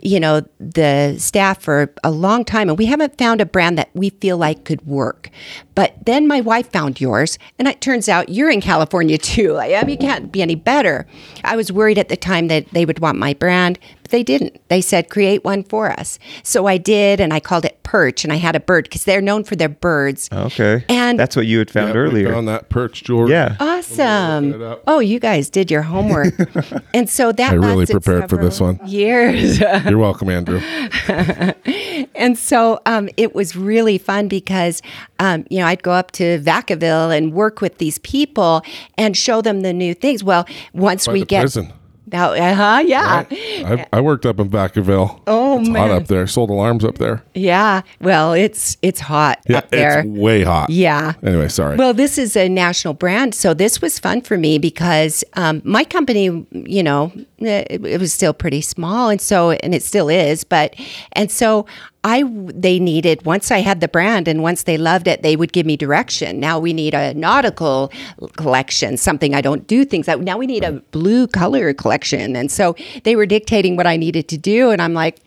you 0.00 0.20
know, 0.20 0.42
the 0.58 1.16
staff 1.18 1.62
for 1.62 1.92
a 2.04 2.10
long 2.10 2.44
time, 2.44 2.68
and 2.68 2.78
we 2.78 2.86
haven't 2.86 3.18
found 3.18 3.40
a 3.40 3.46
brand 3.46 3.78
that 3.78 3.90
we 3.94 4.10
feel 4.10 4.36
like 4.36 4.64
could 4.64 4.86
work. 4.86 5.30
But 5.74 5.94
then 6.06 6.26
my 6.26 6.40
wife 6.40 6.70
found 6.70 7.00
yours, 7.00 7.38
and 7.58 7.68
it 7.68 7.80
turns 7.80 8.08
out 8.08 8.28
you're 8.28 8.50
in 8.50 8.60
California 8.60 9.18
too. 9.18 9.58
I 9.58 9.82
mean, 9.82 9.90
you 9.90 9.98
can't 9.98 10.32
be 10.32 10.42
any 10.42 10.54
better. 10.54 11.06
I 11.44 11.56
was 11.56 11.72
worried 11.72 11.98
at 11.98 12.08
the 12.08 12.16
time 12.16 12.48
that 12.48 12.70
they 12.70 12.84
would 12.84 12.98
want 12.98 13.18
my 13.18 13.34
brand, 13.34 13.78
but 14.06 14.12
they 14.12 14.22
didn't. 14.22 14.60
They 14.68 14.80
said, 14.80 15.10
create 15.10 15.42
one 15.42 15.64
for 15.64 15.90
us. 15.90 16.20
So 16.44 16.66
I 16.66 16.76
did, 16.78 17.20
and 17.20 17.32
I 17.34 17.40
called 17.40 17.64
it 17.64 17.82
Perch, 17.82 18.22
and 18.22 18.32
I 18.32 18.36
had 18.36 18.54
a 18.54 18.60
bird 18.60 18.84
because 18.84 19.02
they're 19.02 19.20
known 19.20 19.42
for 19.42 19.56
their 19.56 19.68
birds. 19.68 20.28
Okay. 20.32 20.84
And- 20.88 21.18
that's 21.18 21.34
what 21.34 21.46
you 21.46 21.58
had 21.58 21.70
found 21.72 21.88
Yeah, 21.88 22.00
earlier. 22.00 22.32
on 22.32 22.44
that 22.44 22.68
perch 22.68 23.02
jewelry 23.02 23.32
yeah. 23.32 23.56
Awesome. 23.58 24.76
Oh, 24.86 25.00
you 25.00 25.18
guys 25.18 25.50
did 25.50 25.72
your 25.72 25.82
homework. 25.82 26.34
and 26.94 27.10
so 27.10 27.32
that 27.32 27.50
I 27.50 27.54
really 27.56 27.84
prepared 27.86 28.28
for 28.30 28.36
this 28.36 28.60
one. 28.60 28.78
Years. 28.86 29.58
you're 29.88 29.98
welcome 29.98 30.28
andrew 30.30 30.58
and 32.14 32.38
so 32.38 32.80
um, 32.86 33.08
it 33.16 33.34
was 33.34 33.56
really 33.56 33.98
fun 33.98 34.28
because, 34.28 34.82
um, 35.18 35.44
you 35.50 35.58
know, 35.58 35.66
I'd 35.66 35.82
go 35.82 35.90
up 35.92 36.12
to 36.12 36.38
Vacaville 36.40 37.16
and 37.16 37.32
work 37.32 37.60
with 37.60 37.78
these 37.78 37.98
people 37.98 38.62
and 38.96 39.16
show 39.16 39.40
them 39.42 39.62
the 39.62 39.72
new 39.72 39.94
things. 39.94 40.22
Well, 40.22 40.46
once 40.72 41.06
By 41.06 41.14
we 41.14 41.20
the 41.20 41.26
get. 41.26 41.40
prison. 41.40 41.72
Now, 42.12 42.32
uh-huh, 42.32 42.84
yeah. 42.86 43.24
I, 43.30 43.86
I 43.92 44.00
worked 44.00 44.26
up 44.26 44.38
in 44.38 44.48
Vacaville. 44.48 45.20
Oh, 45.26 45.58
it's 45.58 45.68
man. 45.68 45.88
hot 45.88 46.02
up 46.02 46.06
there. 46.06 46.26
Sold 46.26 46.50
alarms 46.50 46.84
up 46.84 46.98
there. 46.98 47.24
Yeah. 47.34 47.82
Well, 48.00 48.32
it's 48.32 48.76
it's 48.82 49.00
hot 49.00 49.40
Yeah, 49.48 49.58
up 49.58 49.70
there. 49.70 50.00
it's 50.00 50.08
way 50.08 50.42
hot. 50.44 50.70
Yeah. 50.70 51.14
Anyway, 51.24 51.48
sorry. 51.48 51.76
Well, 51.76 51.94
this 51.94 52.16
is 52.16 52.36
a 52.36 52.48
national 52.48 52.94
brand, 52.94 53.34
so 53.34 53.54
this 53.54 53.82
was 53.82 53.98
fun 53.98 54.20
for 54.20 54.38
me 54.38 54.58
because 54.58 55.24
um, 55.34 55.62
my 55.64 55.82
company, 55.82 56.46
you 56.52 56.82
know, 56.82 57.12
it, 57.38 57.84
it 57.84 58.00
was 58.00 58.12
still 58.12 58.32
pretty 58.32 58.60
small, 58.60 59.08
and 59.08 59.20
so 59.20 59.50
and 59.50 59.74
it 59.74 59.82
still 59.82 60.08
is, 60.08 60.44
but 60.44 60.74
and 61.12 61.30
so 61.30 61.66
I 62.06 62.22
they 62.22 62.78
needed 62.78 63.26
once 63.26 63.50
I 63.50 63.58
had 63.58 63.80
the 63.80 63.88
brand 63.88 64.28
and 64.28 64.40
once 64.40 64.62
they 64.62 64.78
loved 64.78 65.08
it, 65.08 65.22
they 65.22 65.34
would 65.34 65.52
give 65.52 65.66
me 65.66 65.76
direction. 65.76 66.38
Now 66.38 66.60
we 66.60 66.72
need 66.72 66.94
a 66.94 67.12
nautical 67.14 67.90
collection, 68.36 68.96
something 68.96 69.34
I 69.34 69.40
don't 69.40 69.66
do 69.66 69.84
things 69.84 70.06
that 70.06 70.20
now 70.20 70.38
we 70.38 70.46
need 70.46 70.62
a 70.62 70.72
blue 70.92 71.26
color 71.26 71.74
collection, 71.74 72.36
and 72.36 72.48
so 72.50 72.76
they 73.02 73.16
were 73.16 73.26
dictating 73.26 73.74
what 73.74 73.88
I 73.88 73.96
needed 73.96 74.28
to 74.28 74.38
do, 74.38 74.70
and 74.70 74.80
I'm 74.80 74.94
like 74.94 75.18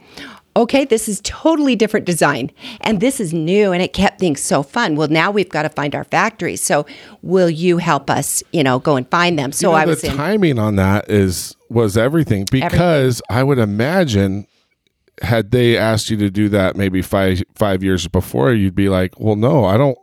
okay, 0.56 0.84
this 0.84 1.08
is 1.08 1.22
totally 1.24 1.76
different 1.76 2.06
design 2.06 2.52
and 2.82 3.00
this 3.00 3.22
is 3.22 3.32
new 3.34 3.72
and 3.72 3.82
it 3.82 3.94
kept 3.94 4.20
things 4.20 4.42
so 4.42 4.62
fun. 4.62 4.96
Well, 4.98 5.08
now 5.08 5.32
we've 5.32 5.48
got 5.48 5.62
to 5.62 5.70
find 5.70 5.96
our 5.96 6.04
factories. 6.04 6.62
So 6.62 6.86
will 7.22 7.50
you 7.50 7.78
help 7.78 8.10
us, 8.10 8.44
you 8.52 8.64
know, 8.64 8.80
go 8.80 8.98
and 8.98 9.08
find 9.10 9.40
them? 9.40 9.54
So 9.54 9.70
You 9.70 9.72
know, 9.72 9.82
I 9.82 9.86
was 9.86 10.02
the 10.02 10.10
in 10.10 10.18
timing 10.18 10.60
on 10.60 10.76
that 10.76 11.10
is 11.10 11.56
was 11.70 11.96
everything 11.96 12.46
because 12.52 13.22
I 13.30 13.44
would 13.44 13.60
imagine 13.60 14.48
had 15.22 15.52
they 15.52 15.78
asked 15.78 16.10
you 16.10 16.18
to 16.18 16.30
do 16.30 16.50
that 16.50 16.76
maybe 16.76 17.02
five 17.02 17.44
five 17.56 17.84
years 17.84 18.08
before, 18.08 18.54
you'd 18.54 18.76
be 18.76 18.90
like, 18.90 19.20
well, 19.20 19.36
no, 19.36 19.66
I 19.66 19.78
don't. 19.78 19.98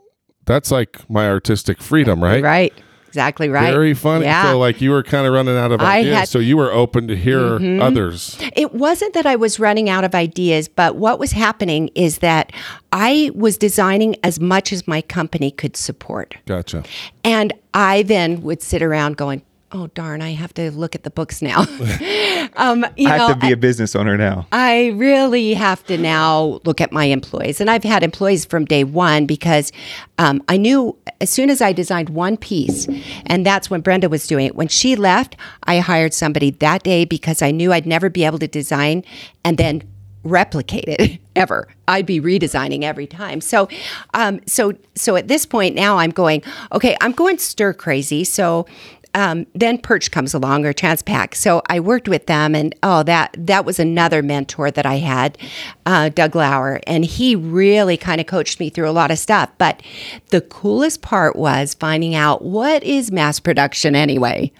That's 0.45 0.71
like 0.71 1.09
my 1.09 1.27
artistic 1.27 1.81
freedom, 1.81 2.23
right? 2.23 2.43
right. 2.43 2.73
Exactly 3.07 3.49
right. 3.49 3.71
Very 3.71 3.93
funny. 3.95 4.25
Yeah. 4.25 4.43
So 4.43 4.59
like 4.59 4.79
you 4.79 4.91
were 4.91 5.01
kind 5.01 5.25
of 5.25 5.33
running 5.33 5.57
out 5.57 5.71
of 5.71 5.81
I 5.81 5.99
ideas, 5.99 6.13
had- 6.15 6.23
Mm-hmm. 6.27 6.31
so 6.31 6.39
you 6.39 6.55
were 6.57 6.71
open 6.71 7.07
to 7.07 7.15
hear 7.15 7.55
others. 7.81 8.37
It 8.55 8.73
wasn't 8.75 9.13
that 9.15 9.25
I 9.25 9.35
was 9.37 9.59
running 9.59 9.89
out 9.89 10.03
of 10.03 10.13
ideas, 10.13 10.67
but 10.67 10.97
what 10.97 11.17
was 11.17 11.31
happening 11.31 11.89
is 11.95 12.19
that 12.19 12.51
I 12.91 13.31
was 13.33 13.57
designing 13.57 14.17
as 14.23 14.39
much 14.39 14.71
as 14.71 14.87
my 14.87 15.01
company 15.01 15.49
could 15.51 15.75
support. 15.75 16.35
Gotcha. 16.45 16.83
And 17.23 17.53
I 17.73 18.03
then 18.03 18.41
would 18.43 18.61
sit 18.61 18.83
around 18.83 19.17
going, 19.17 19.41
oh, 19.71 19.87
darn, 19.87 20.21
I 20.21 20.31
have 20.31 20.53
to 20.55 20.71
look 20.71 20.95
at 20.95 21.03
the 21.03 21.09
books 21.09 21.41
now. 21.41 21.61
um, 22.55 22.85
you 22.95 23.07
I 23.09 23.17
know, 23.17 23.27
have 23.27 23.39
to 23.39 23.45
be 23.47 23.51
a 23.51 23.57
business 23.57 23.95
owner 23.95 24.17
now. 24.17 24.47
I 24.51 24.87
really 24.95 25.53
have 25.53 25.85
to 25.87 25.97
now 25.97 26.59
look 26.63 26.79
at 26.79 26.91
my 26.91 27.05
employees. 27.05 27.59
And 27.59 27.69
I've 27.69 27.83
had 27.83 28.03
employees 28.03 28.45
from 28.45 28.65
day 28.65 28.83
one 28.83 29.25
because 29.25 29.71
um, 30.17 30.41
I 30.47 30.57
knew 30.57 30.97
as 31.19 31.29
soon 31.29 31.49
as 31.49 31.61
I 31.61 31.73
designed 31.73 32.09
one 32.09 32.37
piece, 32.37 32.87
and 33.25 33.45
that's 33.45 33.69
when 33.69 33.81
Brenda 33.81 34.09
was 34.09 34.25
doing 34.27 34.45
it. 34.45 34.55
When 34.55 34.67
she 34.67 34.95
left, 34.95 35.35
I 35.63 35.79
hired 35.79 36.13
somebody 36.13 36.51
that 36.51 36.83
day 36.83 37.05
because 37.05 37.41
I 37.41 37.51
knew 37.51 37.73
I'd 37.73 37.85
never 37.85 38.09
be 38.09 38.23
able 38.23 38.39
to 38.39 38.47
design 38.47 39.03
and 39.43 39.57
then 39.57 39.83
replicate 40.23 40.85
it 40.87 41.19
ever. 41.35 41.67
I'd 41.87 42.05
be 42.05 42.19
redesigning 42.19 42.83
every 42.83 43.07
time. 43.07 43.41
So, 43.41 43.67
um, 44.13 44.41
so, 44.45 44.73
so 44.95 45.15
at 45.15 45.27
this 45.27 45.45
point 45.45 45.75
now, 45.75 45.97
I'm 45.97 46.11
going. 46.11 46.43
Okay, 46.71 46.97
I'm 47.01 47.11
going 47.11 47.37
stir 47.37 47.73
crazy. 47.73 48.23
So, 48.23 48.65
um, 49.13 49.47
then 49.55 49.77
Perch 49.79 50.11
comes 50.11 50.33
along 50.33 50.65
or 50.65 50.73
Transpac. 50.73 51.33
So 51.35 51.61
I 51.69 51.79
worked 51.79 52.07
with 52.07 52.25
them, 52.27 52.53
and 52.55 52.75
oh, 52.83 53.03
that 53.03 53.35
that 53.37 53.65
was 53.65 53.79
another 53.79 54.21
mentor 54.21 54.69
that 54.71 54.85
I 54.85 54.95
had, 54.97 55.37
uh, 55.85 56.09
Doug 56.09 56.35
Lauer, 56.35 56.79
and 56.85 57.03
he 57.05 57.35
really 57.35 57.97
kind 57.97 58.21
of 58.21 58.27
coached 58.27 58.59
me 58.59 58.69
through 58.69 58.89
a 58.89 58.91
lot 58.91 59.09
of 59.11 59.17
stuff. 59.19 59.49
But 59.57 59.81
the 60.29 60.41
coolest 60.41 61.01
part 61.01 61.35
was 61.35 61.73
finding 61.73 62.15
out 62.15 62.43
what 62.43 62.83
is 62.83 63.11
mass 63.11 63.39
production 63.39 63.95
anyway 63.95 64.51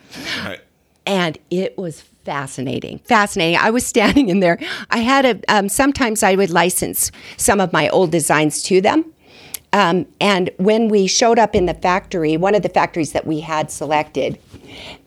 Right. 0.43 0.59
and 1.05 1.37
it 1.51 1.77
was 1.77 2.01
fascinating 2.25 2.99
fascinating 3.05 3.57
i 3.57 3.69
was 3.69 3.85
standing 3.85 4.27
in 4.29 4.41
there 4.41 4.59
i 4.89 4.97
had 4.97 5.25
a 5.25 5.39
um, 5.47 5.69
sometimes 5.69 6.23
i 6.23 6.35
would 6.35 6.49
license 6.49 7.09
some 7.37 7.61
of 7.61 7.71
my 7.71 7.87
old 7.89 8.11
designs 8.11 8.61
to 8.61 8.81
them 8.81 9.05
um, 9.73 10.05
and 10.19 10.49
when 10.57 10.87
we 10.89 11.07
showed 11.07 11.39
up 11.39 11.55
in 11.55 11.65
the 11.65 11.73
factory 11.73 12.37
one 12.37 12.55
of 12.55 12.61
the 12.61 12.69
factories 12.69 13.11
that 13.11 13.25
we 13.25 13.41
had 13.41 13.71
selected 13.71 14.39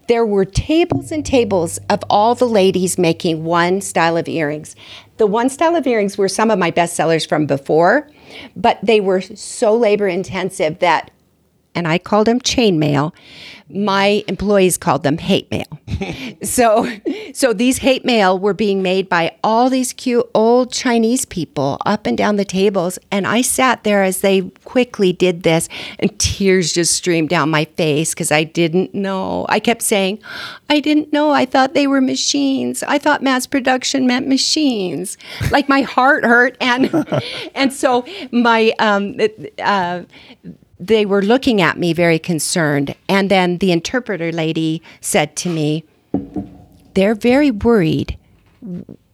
there 0.08 0.26
were 0.26 0.44
tables 0.44 1.12
and 1.12 1.24
tables 1.24 1.78
of 1.88 2.02
all 2.10 2.34
the 2.34 2.48
ladies 2.48 2.98
making 2.98 3.44
one 3.44 3.80
style 3.80 4.16
of 4.16 4.26
earrings. 4.26 4.74
The 5.18 5.26
one 5.28 5.48
style 5.48 5.76
of 5.76 5.86
earrings 5.86 6.18
were 6.18 6.26
some 6.26 6.50
of 6.50 6.58
my 6.58 6.72
best 6.72 6.96
sellers 6.96 7.24
from 7.24 7.46
before 7.46 8.10
but 8.56 8.78
they 8.82 9.00
were 9.00 9.20
so 9.20 9.74
labor 9.74 10.08
intensive 10.08 10.78
that 10.80 11.10
and 11.74 11.86
I 11.86 11.98
called 11.98 12.26
them 12.26 12.40
chainmail. 12.40 13.12
My 13.72 14.24
employees 14.26 14.76
called 14.76 15.04
them 15.04 15.18
hate 15.18 15.48
mail. 15.50 15.66
so, 16.42 16.90
so 17.32 17.52
these 17.52 17.78
hate 17.78 18.04
mail 18.04 18.36
were 18.36 18.54
being 18.54 18.82
made 18.82 19.08
by 19.08 19.36
all 19.44 19.70
these 19.70 19.92
cute 19.92 20.28
old 20.34 20.72
Chinese 20.72 21.24
people 21.24 21.78
up 21.86 22.06
and 22.06 22.18
down 22.18 22.34
the 22.34 22.44
tables, 22.44 22.98
and 23.12 23.28
I 23.28 23.42
sat 23.42 23.84
there 23.84 24.02
as 24.02 24.22
they 24.22 24.42
quickly 24.64 25.12
did 25.12 25.44
this, 25.44 25.68
and 26.00 26.18
tears 26.18 26.72
just 26.72 26.94
streamed 26.94 27.28
down 27.28 27.48
my 27.50 27.64
face 27.64 28.12
because 28.12 28.32
I 28.32 28.42
didn't 28.42 28.92
know. 28.92 29.46
I 29.48 29.60
kept 29.60 29.82
saying, 29.82 30.18
"I 30.68 30.80
didn't 30.80 31.12
know. 31.12 31.30
I 31.30 31.46
thought 31.46 31.74
they 31.74 31.86
were 31.86 32.00
machines. 32.00 32.82
I 32.82 32.98
thought 32.98 33.22
mass 33.22 33.46
production 33.46 34.06
meant 34.06 34.26
machines." 34.26 35.16
Like 35.52 35.68
my 35.68 35.82
heart 35.82 36.24
hurt, 36.24 36.56
and 36.60 37.06
and 37.54 37.72
so 37.72 38.04
my 38.32 38.72
um, 38.80 39.16
uh, 39.62 40.02
they 40.80 41.04
were 41.04 41.22
looking 41.22 41.60
at 41.60 41.78
me 41.78 41.92
very 41.92 42.18
concerned. 42.18 42.96
And 43.08 43.30
then 43.30 43.58
the 43.58 43.70
interpreter 43.70 44.32
lady 44.32 44.82
said 45.00 45.36
to 45.36 45.50
me, 45.50 45.84
They're 46.94 47.14
very 47.14 47.50
worried. 47.50 48.16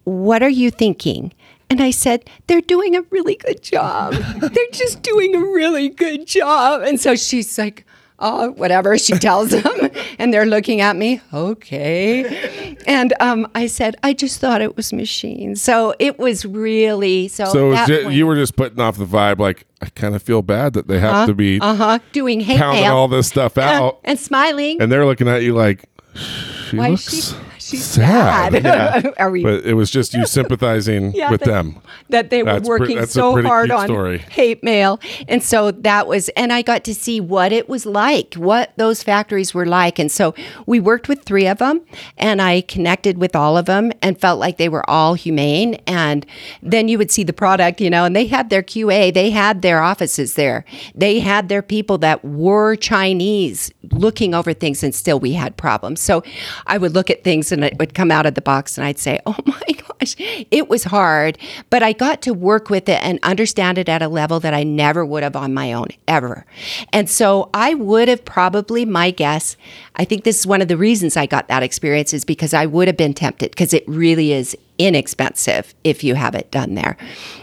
What 0.04 0.42
are 0.42 0.48
you 0.48 0.70
thinking? 0.70 1.32
And 1.68 1.82
I 1.82 1.90
said, 1.90 2.30
They're 2.46 2.60
doing 2.60 2.94
a 2.94 3.02
really 3.10 3.34
good 3.34 3.62
job. 3.62 4.14
They're 4.40 4.72
just 4.72 5.02
doing 5.02 5.34
a 5.34 5.40
really 5.40 5.88
good 5.88 6.26
job. 6.26 6.82
And 6.82 7.00
so 7.00 7.16
she's 7.16 7.58
like, 7.58 7.84
oh, 8.18 8.50
whatever 8.52 8.96
she 8.98 9.12
tells 9.18 9.50
them. 9.50 9.90
and 10.18 10.32
they're 10.32 10.46
looking 10.46 10.80
at 10.80 10.96
me, 10.96 11.20
okay. 11.32 12.76
And 12.86 13.12
um, 13.20 13.46
I 13.54 13.66
said, 13.66 13.96
I 14.02 14.12
just 14.12 14.40
thought 14.40 14.60
it 14.62 14.76
was 14.76 14.92
machines. 14.92 15.60
So 15.62 15.94
it 15.98 16.18
was 16.18 16.44
really 16.46 17.28
so. 17.28 17.46
So 17.46 17.70
it 17.70 17.74
that 17.74 17.88
ju- 17.88 18.02
point- 18.04 18.14
you 18.14 18.26
were 18.26 18.36
just 18.36 18.56
putting 18.56 18.80
off 18.80 18.96
the 18.96 19.06
vibe, 19.06 19.38
like 19.38 19.66
I 19.82 19.86
kind 19.90 20.14
of 20.14 20.22
feel 20.22 20.42
bad 20.42 20.72
that 20.74 20.86
they 20.88 20.98
have 21.00 21.26
to 21.28 21.34
be 21.34 21.60
uh 21.60 21.74
huh, 21.74 21.98
doing 22.12 22.40
hate 22.40 22.58
pounding 22.58 22.84
mail 22.84 22.96
all 22.96 23.08
this 23.08 23.26
stuff 23.28 23.58
out, 23.58 23.98
and 24.04 24.18
smiling. 24.18 24.80
and 24.80 24.90
they're 24.90 25.06
looking 25.06 25.28
at 25.28 25.42
you 25.42 25.54
like 25.54 25.88
she 26.14 26.76
Why 26.76 26.90
looks 26.90 27.12
she? 27.12 27.36
She's 27.70 27.84
sad. 27.84 28.52
sad. 28.62 29.14
Are 29.18 29.30
we? 29.30 29.42
But 29.42 29.64
it 29.64 29.74
was 29.74 29.90
just 29.90 30.14
you 30.14 30.24
sympathizing 30.26 31.12
Yeah, 31.14 31.30
with 31.30 31.40
that- 31.40 31.46
them. 31.50 31.80
that 32.10 32.30
they 32.30 32.42
were 32.42 32.52
That's 32.52 32.68
pre- 32.68 32.78
working 32.80 32.96
that's 32.98 33.10
a 33.10 33.14
so 33.14 33.42
hard 33.42 33.70
on 33.70 33.86
story. 33.86 34.18
hate 34.18 34.62
mail. 34.62 35.00
And 35.28 35.42
so 35.42 35.70
that 35.72 36.06
was, 36.06 36.28
and 36.30 36.52
I 36.52 36.62
got 36.62 36.84
to 36.84 36.94
see 36.94 37.20
what 37.20 37.52
it 37.52 37.68
was 37.68 37.84
like, 37.86 38.34
what 38.34 38.72
those 38.76 39.02
factories 39.02 39.52
were 39.54 39.66
like. 39.66 39.98
And 39.98 40.10
so 40.12 40.34
we 40.66 40.78
worked 40.80 41.08
with 41.08 41.24
three 41.24 41.46
of 41.46 41.58
them 41.58 41.80
and 42.16 42.40
I 42.40 42.60
connected 42.60 43.18
with 43.18 43.34
all 43.34 43.56
of 43.58 43.66
them 43.66 43.90
and 44.02 44.20
felt 44.20 44.38
like 44.38 44.58
they 44.58 44.68
were 44.68 44.88
all 44.88 45.14
humane. 45.14 45.74
And 45.86 46.24
then 46.62 46.88
you 46.88 46.98
would 46.98 47.10
see 47.10 47.24
the 47.24 47.32
product, 47.32 47.80
you 47.80 47.90
know, 47.90 48.04
and 48.04 48.14
they 48.14 48.26
had 48.26 48.50
their 48.50 48.62
QA, 48.62 49.12
they 49.12 49.30
had 49.30 49.62
their 49.62 49.80
offices 49.82 50.34
there, 50.34 50.64
they 50.94 51.18
had 51.18 51.48
their 51.48 51.62
people 51.62 51.98
that 51.98 52.24
were 52.24 52.76
Chinese 52.76 53.72
looking 53.92 54.34
over 54.34 54.52
things, 54.52 54.82
and 54.82 54.94
still 54.94 55.18
we 55.20 55.32
had 55.32 55.56
problems. 55.56 56.00
So 56.00 56.22
I 56.66 56.76
would 56.78 56.92
look 56.94 57.08
at 57.10 57.24
things 57.24 57.52
and 57.56 57.64
it 57.64 57.78
would 57.78 57.94
come 57.94 58.10
out 58.10 58.26
of 58.26 58.34
the 58.34 58.42
box 58.42 58.76
and 58.76 58.86
I'd 58.86 58.98
say, 58.98 59.18
oh 59.26 59.36
my 59.44 59.62
gosh, 59.66 60.14
it 60.50 60.68
was 60.68 60.84
hard, 60.84 61.38
but 61.70 61.82
I 61.82 61.92
got 61.92 62.22
to 62.22 62.34
work 62.34 62.70
with 62.70 62.88
it 62.88 63.02
and 63.02 63.18
understand 63.22 63.78
it 63.78 63.88
at 63.88 64.02
a 64.02 64.08
level 64.08 64.40
that 64.40 64.54
I 64.54 64.62
never 64.62 65.04
would 65.04 65.22
have 65.22 65.36
on 65.36 65.54
my 65.54 65.72
own 65.72 65.88
ever. 66.06 66.44
And 66.92 67.08
so 67.08 67.50
I 67.54 67.74
would 67.74 68.08
have 68.08 68.24
probably, 68.24 68.84
my 68.84 69.10
guess, 69.10 69.56
I 69.96 70.04
think 70.04 70.24
this 70.24 70.40
is 70.40 70.46
one 70.46 70.62
of 70.62 70.68
the 70.68 70.76
reasons 70.76 71.16
I 71.16 71.26
got 71.26 71.48
that 71.48 71.62
experience 71.62 72.12
is 72.12 72.24
because 72.24 72.54
I 72.54 72.66
would 72.66 72.88
have 72.88 72.96
been 72.96 73.14
tempted 73.14 73.50
because 73.50 73.72
it 73.72 73.84
really 73.88 74.32
is 74.32 74.56
inexpensive 74.78 75.74
if 75.84 76.04
you 76.04 76.14
have 76.14 76.34
it 76.34 76.50
done 76.50 76.74
there. 76.74 76.96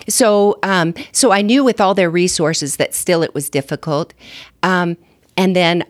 So, 0.08 0.60
um, 0.64 0.94
so 1.12 1.32
I 1.32 1.42
knew 1.42 1.64
with 1.64 1.82
all 1.82 1.96
their 1.96 2.10
resources 2.10 2.78
that 2.78 2.94
still 2.94 3.24
it 3.24 3.34
was 3.34 3.50
difficult. 3.50 4.14
Um, 4.62 4.98
and 5.36 5.56
then 5.56 5.84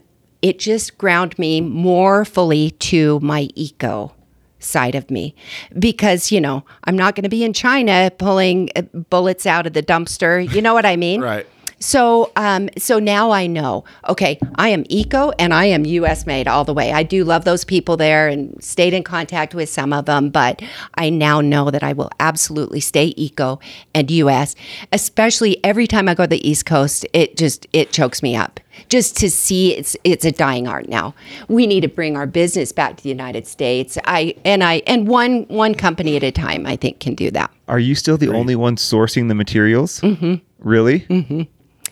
it 0.44 0.60
just 0.60 1.00
ground 1.00 1.40
me 1.40 1.62
more 1.62 2.26
fully 2.26 2.72
to 2.72 3.20
my 3.22 3.50
eco 3.56 4.14
side 4.60 4.94
of 4.94 5.10
me. 5.10 5.34
Because 5.78 6.32
you 6.32 6.40
know 6.40 6.64
i'm 6.84 6.96
not 6.96 7.16
going 7.16 7.24
to 7.24 7.30
be 7.30 7.44
in 7.44 7.54
china 7.54 8.12
pulling 8.18 8.70
uh, 8.76 8.82
bullets 9.10 9.46
out 9.48 9.66
of 9.66 9.74
the 9.74 9.82
dumpster. 9.82 10.48
You 10.54 10.62
know 10.62 10.76
what 10.76 10.86
i 10.86 10.96
mean? 10.96 11.22
Right. 11.34 11.48
So 11.84 12.32
um 12.38 12.70
so 12.78 12.98
now 12.98 13.32
i 13.32 13.46
know 13.46 13.84
okay 14.08 14.40
i 14.56 14.70
am 14.70 14.86
eco 14.88 15.32
and 15.32 15.54
i 15.54 15.66
am 15.66 15.84
us 15.84 16.26
made 16.26 16.48
all 16.48 16.64
the 16.64 16.74
way 16.74 16.94
i 16.94 17.04
do 17.04 17.26
love 17.26 17.44
those 17.44 17.66
people 17.66 17.98
there 17.98 18.30
and 18.30 18.64
stayed 18.64 18.94
in 18.94 19.04
contact 19.04 19.54
with 19.54 19.68
some 19.68 19.92
of 19.92 20.06
them 20.06 20.30
but 20.30 20.62
i 20.96 21.10
now 21.10 21.42
know 21.42 21.70
that 21.70 21.84
i 21.84 21.92
will 21.92 22.10
absolutely 22.22 22.80
stay 22.80 23.14
eco 23.18 23.60
and 23.94 24.10
us 24.10 24.56
especially 24.94 25.62
every 25.64 25.86
time 25.86 26.08
i 26.08 26.14
go 26.14 26.24
to 26.24 26.28
the 26.28 26.50
east 26.50 26.66
coast 26.66 27.06
it 27.12 27.36
just 27.36 27.68
it 27.74 27.92
chokes 27.92 28.24
me 28.24 28.34
up 28.34 28.62
just 28.90 29.18
to 29.18 29.30
see 29.30 29.76
it's 29.76 29.96
it's 30.04 30.26
a 30.26 30.32
dying 30.32 30.68
art 30.68 30.90
now. 30.90 31.14
We 31.48 31.68
need 31.68 31.82
to 31.82 31.88
bring 31.88 32.18
our 32.18 32.26
business 32.26 32.72
back 32.72 32.98
to 32.98 33.04
the 33.04 33.10
United 33.10 33.46
States. 33.46 34.00
I 34.06 34.36
and 34.44 34.64
I 34.64 34.82
and 34.88 35.08
one 35.08 35.44
one 35.44 35.76
company 35.76 36.16
at 36.16 36.24
a 36.24 36.32
time 36.32 36.66
I 36.66 36.76
think 36.76 37.00
can 37.00 37.14
do 37.14 37.30
that. 37.32 37.52
Are 37.68 37.80
you 37.80 37.94
still 37.94 38.18
the 38.18 38.30
only 38.30 38.56
one 38.56 38.76
sourcing 38.76 39.28
the 39.28 39.36
materials? 39.36 40.02
Mm-hmm. 40.02 40.36
Really? 40.58 41.02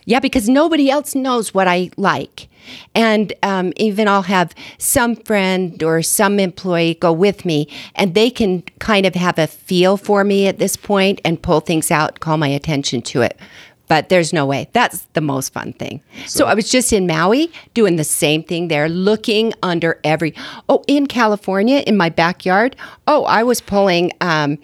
Yeah, 0.04 0.20
because 0.20 0.48
nobody 0.48 0.90
else 0.90 1.14
knows 1.14 1.54
what 1.54 1.68
I 1.68 1.90
like. 1.96 2.48
And 2.94 3.32
um, 3.42 3.72
even 3.76 4.08
I'll 4.08 4.22
have 4.22 4.54
some 4.78 5.16
friend 5.16 5.82
or 5.82 6.02
some 6.02 6.38
employee 6.38 6.94
go 6.94 7.12
with 7.12 7.44
me, 7.44 7.68
and 7.94 8.14
they 8.14 8.30
can 8.30 8.62
kind 8.78 9.06
of 9.06 9.14
have 9.14 9.38
a 9.38 9.46
feel 9.46 9.96
for 9.96 10.24
me 10.24 10.46
at 10.46 10.58
this 10.58 10.76
point 10.76 11.20
and 11.24 11.42
pull 11.42 11.60
things 11.60 11.90
out, 11.90 12.20
call 12.20 12.36
my 12.36 12.48
attention 12.48 13.02
to 13.02 13.22
it. 13.22 13.38
But 13.88 14.08
there's 14.08 14.32
no 14.32 14.46
way. 14.46 14.68
That's 14.72 15.02
the 15.12 15.20
most 15.20 15.52
fun 15.52 15.74
thing. 15.74 16.00
So, 16.26 16.46
I 16.46 16.54
was 16.54 16.70
just 16.70 16.92
in 16.92 17.06
Maui 17.06 17.52
doing 17.74 17.96
the 17.96 18.04
same 18.04 18.42
thing 18.42 18.68
there, 18.68 18.88
looking 18.88 19.52
under 19.62 20.00
every. 20.02 20.34
Oh, 20.68 20.82
in 20.86 21.06
California, 21.06 21.82
in 21.86 21.96
my 21.96 22.08
backyard. 22.08 22.74
Oh, 23.06 23.24
I 23.24 23.42
was 23.42 23.60
pulling. 23.60 24.12
Um, 24.20 24.58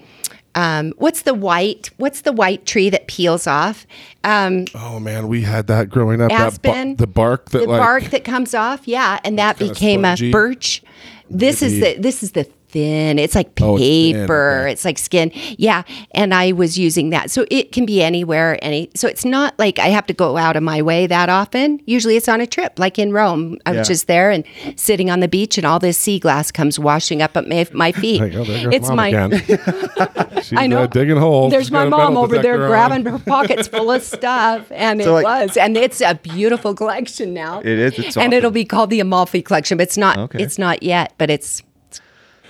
um, 0.59 0.93
what's 0.97 1.23
the 1.23 1.35
white? 1.35 1.89
What's 1.99 2.23
the 2.23 2.33
white 2.33 2.67
tree 2.67 2.91
that 2.91 3.07
peels 3.07 3.47
off? 3.47 3.87
Um, 4.25 4.65
Oh 4.75 4.99
man, 4.99 5.29
we 5.29 5.43
had 5.43 5.69
that 5.69 5.89
growing 5.89 6.21
up. 6.21 6.31
That 6.31 6.49
Aspen, 6.49 6.97
the 6.97 7.07
bark 7.07 7.51
that 7.51 7.59
the 7.61 7.67
like 7.67 7.81
bark 7.81 8.05
that 8.07 8.25
comes 8.25 8.55
off, 8.55 8.89
yeah, 8.89 9.21
and 9.23 9.39
that 9.39 9.57
became 9.57 10.05
a 10.05 10.17
birch. 10.33 10.83
This 11.31 11.63
is 11.63 11.79
the 11.79 11.95
this 11.99 12.25
is 12.25 12.33
the 12.33 12.51
thin. 12.71 13.19
It's 13.19 13.35
like 13.35 13.49
Oh, 13.61 13.77
it's 13.77 13.83
thin, 13.85 14.14
paper. 14.23 14.61
okay. 14.62 14.73
It's 14.73 14.85
like 14.85 14.99
skin. 14.99 15.31
Yeah, 15.57 15.83
and 16.12 16.33
I 16.35 16.53
was 16.53 16.79
using 16.79 17.11
that, 17.11 17.31
so 17.31 17.45
it 17.51 17.73
can 17.73 17.87
be 17.87 18.03
anywhere. 18.03 18.59
Any 18.62 18.91
so 18.95 19.09
it's 19.09 19.25
not 19.25 19.59
like 19.59 19.79
I 19.79 19.87
have 19.89 20.07
to 20.07 20.14
go 20.14 20.37
out 20.37 20.57
of 20.57 20.62
my 20.62 20.83
way 20.83 21.07
that 21.07 21.29
often. 21.29 21.81
Usually, 21.87 22.16
it's 22.16 22.29
on 22.29 22.41
a 22.41 22.47
trip, 22.47 22.79
like 22.79 22.99
in 22.99 23.12
Rome. 23.12 23.59
I 23.66 23.73
was 23.73 23.89
just 23.89 24.07
there 24.07 24.31
and 24.31 24.45
sitting 24.77 25.11
on 25.11 25.21
the 25.21 25.29
beach, 25.29 25.59
and 25.59 25.66
all 25.66 25.79
this 25.79 25.99
sea 25.99 26.19
glass 26.19 26.51
comes 26.51 26.79
washing 26.79 27.23
up 27.23 27.37
at 27.37 27.47
my, 27.49 27.66
my 27.73 27.93
feet. 28.03 28.21
Like, 28.21 28.35
oh, 28.35 28.45
there 28.45 28.71
it's 28.71 28.89
mom 28.89 28.97
my 28.97 29.09
again. 29.09 29.33
She's 30.43 30.53
I 30.59 30.66
know. 30.66 30.83
Uh, 30.83 30.87
digging 30.87 31.16
holes. 31.16 31.51
There's 31.51 31.64
She's 31.64 31.73
my 31.73 31.89
mom 31.89 32.16
over 32.16 32.39
there 32.39 32.62
on. 32.62 32.69
grabbing 32.69 33.05
her 33.07 33.19
pockets 33.19 33.69
full 33.69 33.91
of 33.91 34.03
stuff, 34.03 34.71
and 34.71 35.03
So, 35.03 35.16
it 35.16 35.25
like- 35.25 35.49
was, 35.49 35.57
and 35.57 35.77
it's 35.77 36.01
a 36.01 36.14
beautiful 36.14 36.75
collection 36.83 37.35
now. 37.35 37.61
It 37.61 37.66
is, 37.66 37.99
it's 37.99 38.16
and 38.16 38.27
awesome. 38.29 38.33
it'll 38.33 38.51
be 38.51 38.64
called 38.64 38.91
the 38.91 39.01
Amalfi 39.01 39.43
collection. 39.43 39.79
But 39.79 39.83
it's 39.85 39.99
not. 39.99 40.16
Okay. 40.19 40.43
It's 40.43 40.59
not 40.59 40.83
yet, 40.83 41.12
but 41.19 41.31
it's. 41.31 41.62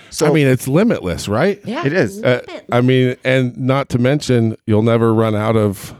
So 0.09 0.27
I 0.27 0.31
mean, 0.31 0.47
it's 0.47 0.67
limitless, 0.67 1.27
right? 1.27 1.59
Yeah, 1.65 1.85
It 1.85 1.93
is. 1.93 2.21
Uh, 2.23 2.41
I 2.71 2.81
mean, 2.81 3.15
and 3.23 3.57
not 3.57 3.89
to 3.89 3.99
mention, 3.99 4.55
you'll 4.65 4.83
never 4.83 5.13
run 5.13 5.35
out 5.35 5.55
of. 5.55 5.93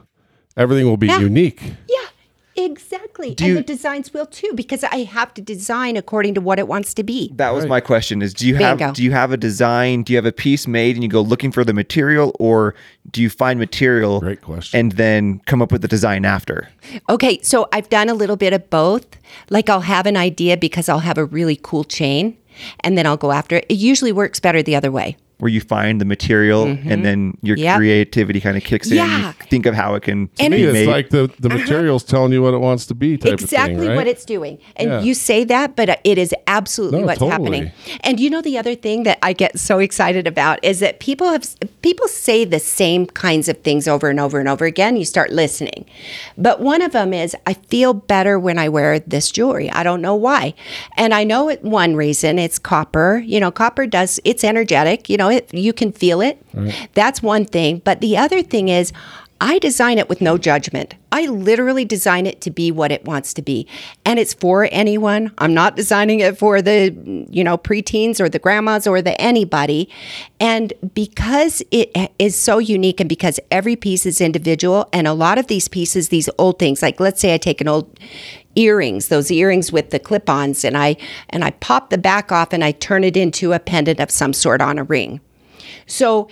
Everything 0.58 0.86
will 0.88 0.98
be 0.98 1.08
Yeah. 1.08 1.20
unique. 1.20 1.62
yeah, 1.88 2.64
exactly. 2.66 3.34
Do 3.36 3.44
and 3.46 3.50
you- 3.50 3.56
the 3.56 3.64
designs 3.64 4.14
will 4.14 4.26
too, 4.26 4.52
because 4.56 4.84
I 4.84 5.04
have 5.04 5.34
to 5.36 5.42
design 5.42 5.96
according 5.98 6.34
to 6.36 6.42
what 6.42 6.60
it 6.60 6.68
wants 6.68 6.94
to 6.96 7.04
be. 7.04 7.32
that 7.36 7.54
was 7.54 7.64
Right. 7.64 7.70
my 7.70 7.80
question: 7.80 8.22
Is 8.22 8.34
do 8.34 8.48
you 8.48 8.56
have 8.56 8.78
Bingo. 8.78 8.94
do 8.94 9.04
you 9.04 9.12
have 9.12 9.32
a 9.32 9.38
design? 9.38 10.04
Do 10.04 10.12
you 10.14 10.18
have 10.18 10.26
a 10.26 10.32
piece 10.32 10.68
made 10.68 10.96
and 10.96 11.04
you 11.04 11.10
go 11.10 11.22
looking 11.22 11.52
for 11.52 11.64
the 11.64 11.74
material, 11.74 12.36
or 12.40 12.76
do 13.12 13.22
you 13.22 13.30
find 13.30 13.60
material 13.60 14.20
Great 14.20 14.42
question. 14.42 14.80
and 14.80 14.92
then 14.94 15.40
come 15.46 15.62
up 15.62 15.72
with 15.72 15.82
the 15.82 15.88
design 15.88 16.26
after? 16.26 16.68
Okay, 17.10 17.40
so 17.42 17.68
I've 17.72 17.90
done 17.90 18.10
a 18.10 18.14
little 18.14 18.36
bit 18.38 18.54
of 18.54 18.70
both. 18.70 19.06
Like 19.50 19.70
I'll 19.70 19.82
have 19.82 20.06
an 20.06 20.18
idea 20.18 20.58
because 20.58 20.90
I'll 20.90 21.00
have 21.00 21.18
a 21.18 21.26
really 21.26 21.58
cool 21.62 21.84
chain, 21.84 22.36
and 22.82 22.98
then 22.98 23.06
I'll 23.06 23.18
go 23.18 23.32
after 23.32 23.58
it. 23.58 23.66
It 23.70 23.76
usually 23.76 24.12
works 24.12 24.40
better 24.40 24.62
the 24.62 24.76
other 24.76 24.92
way. 24.92 25.18
Where 25.40 25.50
you 25.50 25.62
find 25.62 26.00
the 26.02 26.06
material 26.06 26.66
and 26.66 27.06
then 27.06 27.38
your 27.42 27.56
Mm-hmm. 27.56 27.64
Yep. 27.64 27.78
creativity 27.78 28.40
kind 28.42 28.58
of 28.58 28.64
kicks 28.64 28.92
in. 28.92 28.98
You 28.98 29.32
think 29.50 29.66
of 29.66 29.74
how 29.74 29.96
it 29.96 30.04
can 30.04 30.30
And 30.40 30.54
be 30.54 30.66
Me, 30.66 30.72
made. 30.72 30.80
it's 30.82 30.88
like 30.88 31.10
the 31.10 31.32
the 31.40 31.50
material's 31.50 32.04
telling 32.04 32.32
you 32.34 32.42
what 32.42 32.54
it 32.54 32.58
wants 32.60 32.86
to 32.88 32.94
be. 32.96 33.18
Type 33.18 33.34
exactly 33.34 33.76
of 33.76 33.80
thing, 33.80 33.90
right? 33.90 33.96
what 33.96 34.08
it's 34.08 34.26
doing. 34.26 34.58
And 34.76 34.90
Yeah. 34.90 35.02
you 35.02 35.14
say 35.14 35.44
that, 35.46 35.76
but 35.78 36.00
it 36.04 36.18
is 36.18 36.34
absolutely 36.48 37.00
No, 37.02 37.06
what's 37.08 37.20
totally. 37.20 37.58
happening. 37.58 37.72
And 38.02 38.20
you 38.20 38.30
know 38.30 38.42
the 38.42 38.58
other 38.58 38.76
thing 38.76 39.04
that 39.04 39.18
I 39.24 39.32
get 39.34 39.58
so 39.60 39.80
excited 39.80 40.28
about 40.28 40.60
is 40.64 40.80
that 40.82 41.00
people 41.00 41.30
have 41.32 41.44
people 41.82 42.08
say 42.10 42.44
the 42.46 42.60
same 42.60 43.06
kinds 43.06 43.48
of 43.48 43.58
things 43.60 43.88
over 43.88 44.10
and 44.10 44.20
over 44.20 44.40
and 44.40 44.50
over 44.50 44.66
again. 44.66 44.98
You 44.98 45.06
start 45.06 45.32
listening. 45.32 45.86
But 46.38 46.60
one 46.60 46.82
of 46.82 46.92
them 46.92 47.14
is 47.14 47.36
I 47.48 47.54
feel 47.54 47.94
better 47.94 48.38
when 48.38 48.58
I 48.60 48.68
wear 48.70 49.00
this 49.00 49.32
jewelry. 49.32 49.72
I 49.72 49.84
don't 49.84 50.02
know 50.02 50.16
why. 50.16 50.54
And 50.98 51.14
I 51.14 51.24
know 51.24 51.50
it 51.50 51.64
one 51.64 51.96
reason 51.96 52.38
it's 52.40 52.60
copper. 52.60 53.24
You 53.26 53.40
know, 53.40 53.52
copper 53.52 53.88
does 53.88 54.20
it's 54.26 54.44
energetic, 54.44 55.10
you 55.10 55.18
know, 55.18 55.29
it 55.30 55.54
you 55.54 55.74
can 55.74 55.92
feel 55.92 56.22
it. 56.22 56.44
That's 56.94 57.24
one 57.24 57.46
thing, 57.46 57.82
but 57.86 58.02
the 58.02 58.18
other 58.18 58.42
thing 58.42 58.70
is 58.70 58.92
I 59.42 59.58
design 59.60 60.00
it 60.00 60.10
with 60.10 60.20
no 60.20 60.38
judgment. 60.38 60.96
I 61.14 61.28
literally 61.28 61.86
design 61.86 62.26
it 62.26 62.42
to 62.42 62.52
be 62.52 62.72
what 62.72 62.92
it 62.92 63.06
wants 63.06 63.34
to 63.36 63.42
be. 63.42 63.68
And 64.04 64.20
it's 64.20 64.34
for 64.34 64.68
anyone. 64.70 65.32
I'm 65.38 65.54
not 65.54 65.78
designing 65.78 66.20
it 66.20 66.38
for 66.38 66.62
the, 66.62 66.94
you 67.30 67.44
know, 67.44 67.58
preteens 67.58 68.20
or 68.20 68.28
the 68.28 68.40
grandmas 68.40 68.86
or 68.86 69.02
the 69.02 69.20
anybody. 69.20 69.90
And 70.42 70.74
because 70.94 71.64
it 71.72 72.12
is 72.20 72.36
so 72.36 72.58
unique 72.58 73.00
and 73.00 73.08
because 73.08 73.40
every 73.50 73.78
piece 73.78 74.06
is 74.06 74.20
individual 74.20 74.90
and 74.92 75.08
a 75.08 75.14
lot 75.14 75.38
of 75.38 75.48
these 75.48 75.70
pieces, 75.70 76.10
these 76.10 76.30
old 76.38 76.60
things, 76.60 76.82
like 76.82 77.00
let's 77.00 77.22
say 77.22 77.34
I 77.34 77.38
take 77.38 77.62
an 77.62 77.70
old 77.70 77.98
earrings, 78.60 79.08
those 79.08 79.32
earrings 79.32 79.72
with 79.72 79.90
the 79.92 80.00
clip-ons 80.00 80.66
and 80.66 80.78
I 80.78 80.98
and 81.30 81.44
I 81.44 81.52
pop 81.52 81.90
the 81.90 81.98
back 81.98 82.32
off 82.32 82.54
and 82.54 82.64
I 82.64 82.72
turn 82.74 83.04
it 83.04 83.16
into 83.16 83.54
a 83.54 83.60
pendant 83.60 84.00
of 84.00 84.12
some 84.12 84.34
sort 84.34 84.62
on 84.62 84.78
a 84.78 84.84
ring. 84.84 85.22
So 85.88 86.28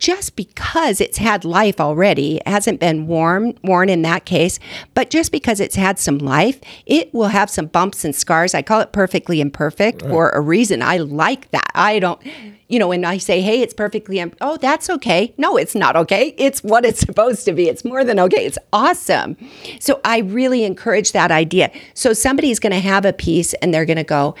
just 0.00 0.34
because 0.34 1.00
it's 1.00 1.18
had 1.18 1.44
life 1.44 1.78
already, 1.80 2.38
it 2.38 2.48
hasn't 2.48 2.80
been 2.80 3.06
worn 3.06 3.56
worn 3.62 3.88
in 3.88 4.02
that 4.02 4.24
case, 4.24 4.58
but 4.94 5.10
just 5.10 5.30
because 5.30 5.60
it's 5.60 5.76
had 5.76 5.98
some 5.98 6.18
life, 6.18 6.58
it 6.86 7.12
will 7.14 7.28
have 7.28 7.50
some 7.50 7.66
bumps 7.66 8.04
and 8.04 8.16
scars. 8.16 8.54
I 8.54 8.62
call 8.62 8.80
it 8.80 8.92
perfectly 8.92 9.40
imperfect 9.40 10.00
for 10.02 10.30
a 10.30 10.40
reason. 10.40 10.82
I 10.82 10.96
like 10.96 11.50
that. 11.50 11.70
I 11.74 11.98
don't, 11.98 12.20
you 12.68 12.78
know, 12.78 12.88
when 12.88 13.04
I 13.04 13.18
say, 13.18 13.42
"Hey, 13.42 13.60
it's 13.60 13.74
perfectly," 13.74 14.18
im- 14.18 14.32
oh, 14.40 14.56
that's 14.56 14.88
okay. 14.88 15.34
No, 15.36 15.58
it's 15.58 15.74
not 15.74 15.96
okay. 15.96 16.34
It's 16.38 16.64
what 16.64 16.86
it's 16.86 17.00
supposed 17.08 17.44
to 17.44 17.52
be. 17.52 17.68
It's 17.68 17.84
more 17.84 18.02
than 18.02 18.18
okay. 18.18 18.46
It's 18.46 18.58
awesome. 18.72 19.36
So 19.80 20.00
I 20.04 20.20
really 20.20 20.64
encourage 20.64 21.12
that 21.12 21.30
idea. 21.30 21.70
So 21.92 22.14
somebody's 22.14 22.58
going 22.58 22.72
to 22.72 22.80
have 22.80 23.04
a 23.04 23.12
piece 23.12 23.52
and 23.54 23.72
they're 23.74 23.84
going 23.84 23.98
to 23.98 24.04
go 24.04 24.34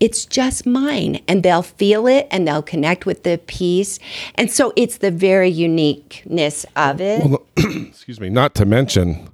it's 0.00 0.26
just 0.26 0.66
mine 0.66 1.20
and 1.28 1.42
they'll 1.42 1.62
feel 1.62 2.06
it 2.06 2.26
and 2.30 2.46
they'll 2.46 2.62
connect 2.62 3.06
with 3.06 3.22
the 3.22 3.38
piece 3.46 3.98
and 4.34 4.50
so 4.50 4.72
it's 4.76 4.98
the 4.98 5.10
very 5.10 5.48
uniqueness 5.48 6.66
of 6.76 7.00
it 7.00 7.22
excuse 7.56 8.20
me 8.20 8.28
not 8.28 8.54
to 8.54 8.64
mention 8.64 9.28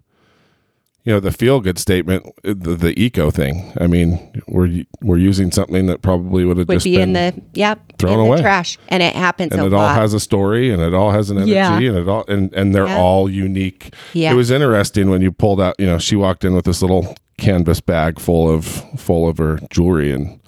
you 1.05 1.13
know 1.15 1.19
the 1.21 1.33
feel 1.33 1.61
good 1.61 1.79
statement 1.79 2.27
the, 2.43 2.75
the 2.77 3.03
eco 3.03 3.31
thing 3.31 3.73
i 3.81 3.87
mean 3.87 4.31
we're 4.49 4.85
we're 5.01 5.17
using 5.17 5.51
something 5.51 5.87
that 5.87 6.03
probably 6.03 6.45
would 6.45 6.59
have 6.59 6.69
would 6.69 6.75
just 6.75 6.85
be 6.85 6.97
been 6.97 7.17
in 7.17 7.35
the 7.35 7.43
yep 7.55 7.81
thrown 7.99 8.15
in 8.21 8.27
away. 8.27 8.37
the 8.37 8.43
trash 8.43 8.79
and 8.89 9.03
it 9.03 9.15
happens 9.17 9.51
and 9.53 9.63
a 9.63 9.67
it 9.67 9.73
all 9.73 9.89
has 9.95 10.13
a 10.13 10.21
story 10.21 10.71
and 10.71 10.83
it 10.83 10.93
all 10.93 11.11
has 11.11 11.31
an 11.31 11.39
energy 11.39 11.53
Yeah. 11.53 11.75
and 11.79 11.97
it 11.97 12.07
all 12.09 12.25
and, 12.29 12.53
and 12.53 12.75
they're 12.75 12.87
Yeah. 12.87 12.99
all 12.99 13.31
unique 13.31 13.95
Yeah. 14.13 14.33
it 14.33 14.35
was 14.35 14.51
interesting 14.51 15.09
when 15.09 15.23
you 15.23 15.33
pulled 15.33 15.61
out 15.61 15.75
you 15.79 15.87
know 15.87 15.99
she 15.99 16.17
walked 16.17 16.45
in 16.45 16.55
with 16.55 16.67
this 16.67 16.83
little 16.83 17.17
canvas 17.39 17.81
bag 17.81 18.21
full 18.21 18.51
of 18.51 18.67
full 18.99 19.27
of 19.27 19.39
her 19.39 19.59
jewelry 19.71 20.13
and 20.13 20.39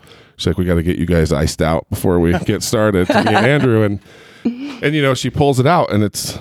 she's 0.43 0.49
like 0.49 0.59
we 0.59 0.65
got 0.65 0.75
to 0.75 0.83
get 0.83 0.99
you 0.99 1.07
guys 1.07 1.33
iced 1.33 1.63
out 1.63 1.89
before 1.89 2.19
we 2.19 2.37
get 2.41 2.63
started 2.63 3.09
me 3.09 3.15
and 3.17 3.47
andrew 3.47 3.83
and 3.83 4.01
and 4.45 4.95
you 4.95 5.03
know 5.03 5.15
she 5.15 5.31
pulls 5.31 5.61
it 5.61 5.67
out 5.67 5.93
and 5.93 6.03
it's 6.03 6.39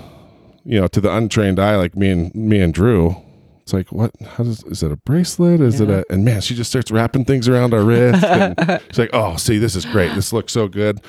you 0.65 0.79
know 0.79 0.87
to 0.87 0.99
the 0.99 1.15
untrained 1.15 1.59
eye 1.59 1.75
like 1.75 1.95
me 1.95 2.09
and 2.09 2.33
me 2.35 2.59
and 2.59 2.73
drew 2.73 3.15
it's 3.61 3.73
like 3.73 3.91
what? 3.91 4.11
How 4.21 4.43
does 4.43 4.63
is 4.63 4.81
it 4.81 4.91
a 4.91 4.97
bracelet? 4.97 5.61
Is 5.61 5.79
it 5.79 5.89
a 5.89 6.03
and 6.09 6.25
man 6.25 6.41
she 6.41 6.55
just 6.55 6.71
starts 6.71 6.89
wrapping 6.89 7.25
things 7.25 7.47
around 7.47 7.75
our 7.75 7.83
wrist 7.83 8.23
and 8.23 8.81
she's 8.87 8.97
like 8.97 9.11
oh 9.13 9.35
see 9.35 9.59
this 9.59 9.75
is 9.75 9.85
great. 9.85 10.13
This 10.15 10.33
looks 10.33 10.51
so 10.51 10.67
good. 10.67 10.99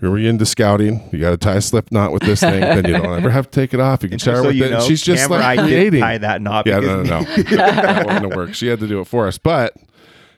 You're 0.00 0.18
into 0.18 0.46
scouting. 0.46 1.08
You 1.12 1.20
got 1.20 1.30
to 1.30 1.36
tie 1.36 1.56
a 1.56 1.60
slip 1.60 1.92
knot 1.92 2.10
with 2.10 2.22
this 2.22 2.40
thing. 2.40 2.60
Then 2.60 2.86
you 2.86 2.94
don't 2.94 3.18
ever 3.18 3.28
have 3.28 3.50
to 3.50 3.60
take 3.60 3.74
it 3.74 3.80
off. 3.80 4.02
You 4.02 4.08
can 4.08 4.18
shower 4.18 4.36
so 4.36 4.46
with 4.46 4.56
it. 4.56 4.70
Know, 4.70 4.80
she's 4.80 5.02
just 5.02 5.28
like 5.28 5.44
I 5.44 5.56
did 5.56 5.64
creating. 5.64 6.00
tie 6.00 6.16
that 6.18 6.40
knot. 6.40 6.66
yeah 6.66 6.80
no 6.80 7.02
no 7.02 7.20
no. 7.20 7.20
That 7.36 8.06
wasn't 8.06 8.22
gonna 8.24 8.36
work. 8.36 8.54
She 8.54 8.68
had 8.68 8.80
to 8.80 8.88
do 8.88 9.00
it 9.00 9.06
for 9.06 9.26
us. 9.26 9.36
But 9.36 9.74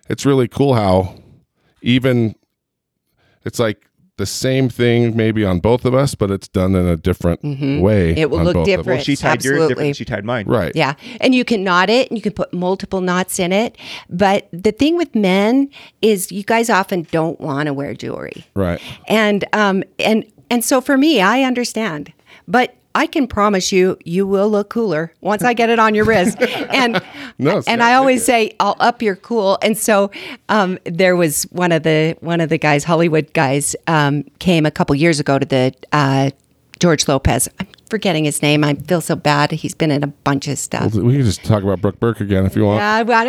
it's 0.09 0.27
really 0.27 0.49
cool 0.49 0.75
how 0.75 1.15
even 1.83 2.35
it's 3.45 3.59
like 3.59 3.87
the 4.19 4.27
same 4.27 4.69
thing 4.69 5.17
maybe 5.17 5.45
on 5.45 5.59
both 5.59 5.85
of 5.85 5.95
us 5.95 6.15
but 6.15 6.31
it's 6.31 6.47
done 6.47 6.75
in 6.75 6.87
a 6.87 6.97
different 6.97 7.43
way 7.43 7.51
Mm-hmm. 8.13 8.19
It 8.19 8.31
will 8.31 8.45
look 8.45 8.55
both 8.55 8.57
of 8.57 8.61
us. 8.63 8.67
different. 8.67 8.87
Well, 8.99 9.05
she 9.05 9.17
tied 9.17 9.43
yours 9.45 9.53
Absolutely. 9.55 9.69
different 9.75 9.97
she 9.97 10.05
tied 10.05 10.25
mine. 10.25 10.47
right 10.47 10.71
Yeah. 10.75 10.95
And 11.21 11.35
you 11.35 11.45
can 11.45 11.65
knot 11.65 11.89
it 11.91 12.09
and 12.09 12.19
you 12.19 12.23
can 12.23 12.33
put 12.33 12.53
multiple 12.53 13.01
knots 13.01 13.39
in 13.41 13.53
it. 13.53 13.77
But 14.11 14.49
the 14.53 14.71
thing 14.71 14.97
with 14.97 15.15
men 15.15 15.71
is 16.03 16.31
you 16.31 16.43
guys 16.45 16.69
often 16.71 17.07
don't 17.11 17.41
want 17.41 17.67
to 17.69 17.73
wear 17.73 17.95
jewelry. 17.95 18.45
right 18.55 18.81
And 19.09 19.45
um 19.55 19.83
and 19.99 20.25
and 20.51 20.63
so 20.63 20.83
for 20.83 20.99
me, 20.99 21.21
I 21.23 21.43
understand. 21.45 22.13
But 22.47 22.77
I 22.95 23.07
can 23.07 23.27
promise 23.27 23.73
you, 23.73 23.99
you 24.05 24.27
will 24.27 24.51
look 24.51 24.71
cooler 24.71 25.13
once 25.21 25.43
I 25.43 25.55
get 25.55 25.71
it 25.71 25.79
on 25.79 25.95
your 25.95 26.05
wrist. 26.05 26.39
And 26.73 27.03
No, 27.39 27.63
and 27.67 27.83
I 27.83 27.95
always 27.95 28.25
say, 28.25 28.55
I'll 28.61 28.77
up 28.79 29.03
your 29.03 29.17
cool. 29.17 29.59
And 29.63 29.77
so 29.77 30.11
um, 30.49 30.79
there 30.85 31.17
was 31.17 31.45
one 31.45 31.73
of 31.73 31.83
the 31.83 32.17
one 32.21 32.41
of 32.41 32.49
the 32.49 32.59
guys, 32.59 32.85
Hollywood 32.85 33.33
guys, 33.33 33.75
um, 33.87 34.25
came 34.39 34.67
a 34.67 34.71
couple 34.71 34.95
years 34.95 35.21
ago 35.21 35.39
to 35.39 35.47
the 35.47 35.75
uh, 35.93 36.31
George 36.79 37.09
Lopez. 37.09 37.49
I'm 37.59 37.67
forgetting 37.93 38.25
his 38.25 38.41
name. 38.41 38.65
I 38.65 38.73
feel 38.73 39.03
so 39.03 39.15
bad. 39.15 39.51
He's 39.51 39.75
been 39.75 39.91
in 39.91 40.03
a 40.03 40.07
bunch 40.07 40.49
of 40.49 40.59
stuff. 40.59 40.95
we 40.95 41.13
can 41.13 41.27
just 41.27 41.45
talk 41.45 41.63
about 41.63 41.83
brooke 41.83 42.01
burke 42.01 42.21
again 42.23 42.47
if 42.47 42.57
you 42.57 42.65
want 42.65 42.79
Yeah, 42.79 42.95
I 42.95 43.03
want 43.03 43.29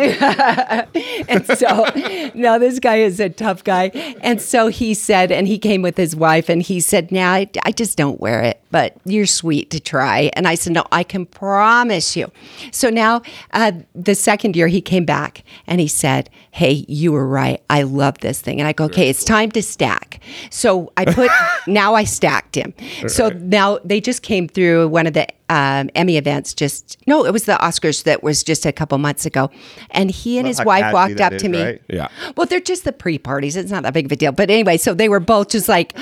to. 0.94 1.28
and 1.28 1.46
so, 1.46 2.30
no, 2.34 2.58
this 2.58 2.78
guy 2.78 2.96
is 2.96 3.20
a 3.20 3.28
tough 3.28 3.62
guy. 3.62 3.88
And 4.22 4.40
so 4.40 4.68
he 4.68 4.94
said, 4.94 5.30
and 5.30 5.46
he 5.46 5.58
came 5.58 5.82
with 5.82 5.98
his 5.98 6.16
wife, 6.16 6.48
and 6.48 6.62
he 6.62 6.80
said, 6.80 7.12
"Now 7.12 7.32
I, 7.32 7.50
I 7.62 7.72
just 7.72 7.98
don't 7.98 8.18
wear 8.20 8.40
it, 8.40 8.58
but 8.70 8.96
you're 9.04 9.26
sweet 9.26 9.68
to 9.72 9.80
try." 9.80 10.30
And 10.32 10.48
I 10.48 10.54
said, 10.54 10.72
"No, 10.72 10.84
I 10.90 11.02
can 11.02 11.26
promise 11.26 12.16
you." 12.16 12.32
So 12.72 12.88
now, 12.88 13.20
uh, 13.52 13.72
the 13.94 14.14
second 14.14 14.56
year 14.56 14.68
he 14.68 14.80
came 14.80 15.04
back, 15.04 15.44
and 15.66 15.78
he 15.78 15.88
said, 15.88 16.30
"Hey, 16.52 16.86
you 16.88 17.12
were 17.12 17.28
right. 17.28 17.62
I 17.68 17.82
love 17.82 18.18
this 18.20 18.40
thing." 18.40 18.60
And 18.60 18.66
I 18.66 18.72
go, 18.72 18.84
"Okay, 18.86 19.10
it's 19.10 19.24
time 19.24 19.50
to 19.50 19.62
stack." 19.62 20.13
So 20.50 20.92
I 20.96 21.04
put. 21.04 21.30
now 21.66 21.94
I 21.94 22.04
stacked 22.04 22.54
him. 22.54 22.74
So 23.08 23.28
now 23.30 23.78
they 23.84 24.00
just 24.00 24.22
came 24.22 24.48
through 24.48 24.88
one 24.88 25.06
of 25.06 25.14
the 25.14 25.26
um, 25.48 25.90
Emmy 25.94 26.16
events. 26.16 26.54
Just 26.54 26.98
no, 27.06 27.24
it 27.24 27.32
was 27.32 27.44
the 27.44 27.54
Oscars 27.54 28.04
that 28.04 28.22
was 28.22 28.42
just 28.42 28.64
a 28.64 28.72
couple 28.72 28.96
months 28.98 29.26
ago, 29.26 29.50
and 29.90 30.10
he 30.10 30.38
and 30.38 30.46
Love 30.46 30.56
his 30.56 30.66
wife 30.66 30.92
walked 30.92 31.20
up 31.20 31.32
is, 31.32 31.42
to 31.42 31.48
me. 31.48 31.62
right? 31.62 31.82
Yeah. 31.88 32.08
Well, 32.36 32.46
they're 32.46 32.60
just 32.60 32.84
the 32.84 32.92
pre-parties. 32.92 33.56
It's 33.56 33.70
not 33.70 33.82
that 33.82 33.94
big 33.94 34.06
of 34.06 34.12
a 34.12 34.16
deal. 34.16 34.32
But 34.32 34.50
anyway, 34.50 34.76
so 34.76 34.94
they 34.94 35.08
were 35.08 35.20
both 35.20 35.50
just 35.50 35.68
like 35.68 35.96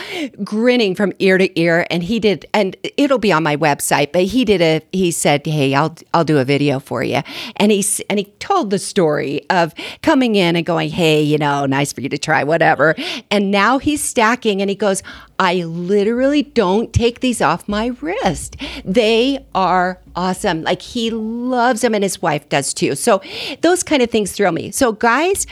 grinning 0.45 0.95
from 0.95 1.13
ear 1.19 1.39
to 1.39 1.61
ear, 1.61 1.87
and 1.91 2.03
he 2.03 2.21
did, 2.21 2.47
and 2.55 2.77
it'll 2.97 3.19
be 3.19 3.33
on 3.33 3.43
my 3.43 3.57
website. 3.57 4.13
But 4.13 4.25
he 4.25 4.45
did 4.45 4.61
a. 4.63 4.81
He 4.93 5.11
said, 5.11 5.47
"Hey, 5.47 5.75
I'll 5.75 5.97
I'll 6.15 6.25
do 6.25 6.39
a 6.39 6.45
video 6.45 6.79
for 6.79 7.03
you," 7.03 7.23
and 7.57 7.73
he 7.73 7.85
and 8.09 8.19
he 8.19 8.27
told 8.39 8.71
the 8.71 8.79
story 8.79 9.45
of 9.51 9.75
coming 10.03 10.37
in 10.37 10.57
and 10.57 10.65
going, 10.65 10.91
"Hey, 10.91 11.23
you 11.23 11.39
know, 11.39 11.67
nice 11.67 11.93
for 11.93 12.01
you 12.01 12.09
to 12.09 12.19
try, 12.19 12.45
whatever." 12.45 12.95
And 13.31 13.51
now 13.51 13.79
he's 13.79 14.03
stacking, 14.13 14.61
and 14.61 14.69
he 14.69 14.77
goes, 14.77 15.03
"I 15.39 15.65
literally 15.65 16.43
don't 16.43 16.93
take 16.93 17.21
these 17.21 17.41
off 17.41 17.69
my 17.69 17.87
wrist. 18.01 18.57
They 18.85 19.45
are 19.55 19.99
awesome. 20.15 20.63
Like 20.63 20.83
he 20.83 21.11
loves 21.11 21.81
them, 21.81 21.95
and 21.95 22.05
his 22.05 22.21
wife 22.21 22.49
does 22.49 22.75
too. 22.75 22.95
So 22.95 23.21
those 23.63 23.83
kind 23.83 24.03
of 24.03 24.11
things 24.11 24.33
thrill 24.33 24.53
me. 24.53 24.71
So 24.71 24.93
guys, 24.93 25.47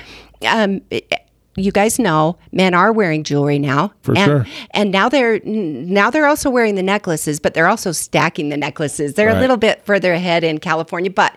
um, 0.46 0.82
you 1.60 1.72
guys 1.72 1.98
know 1.98 2.36
men 2.52 2.74
are 2.74 2.92
wearing 2.92 3.22
jewelry 3.24 3.58
now 3.58 3.92
For 4.02 4.16
and, 4.16 4.24
sure. 4.24 4.46
and 4.72 4.90
now 4.90 5.08
they're 5.08 5.40
now 5.44 6.10
they're 6.10 6.26
also 6.26 6.50
wearing 6.50 6.74
the 6.74 6.82
necklaces 6.82 7.38
but 7.40 7.54
they're 7.54 7.68
also 7.68 7.92
stacking 7.92 8.48
the 8.48 8.56
necklaces 8.56 9.14
they're 9.14 9.28
Right. 9.28 9.36
a 9.36 9.40
little 9.40 9.56
bit 9.56 9.84
further 9.84 10.12
ahead 10.12 10.44
in 10.44 10.58
california 10.58 11.10
but 11.10 11.36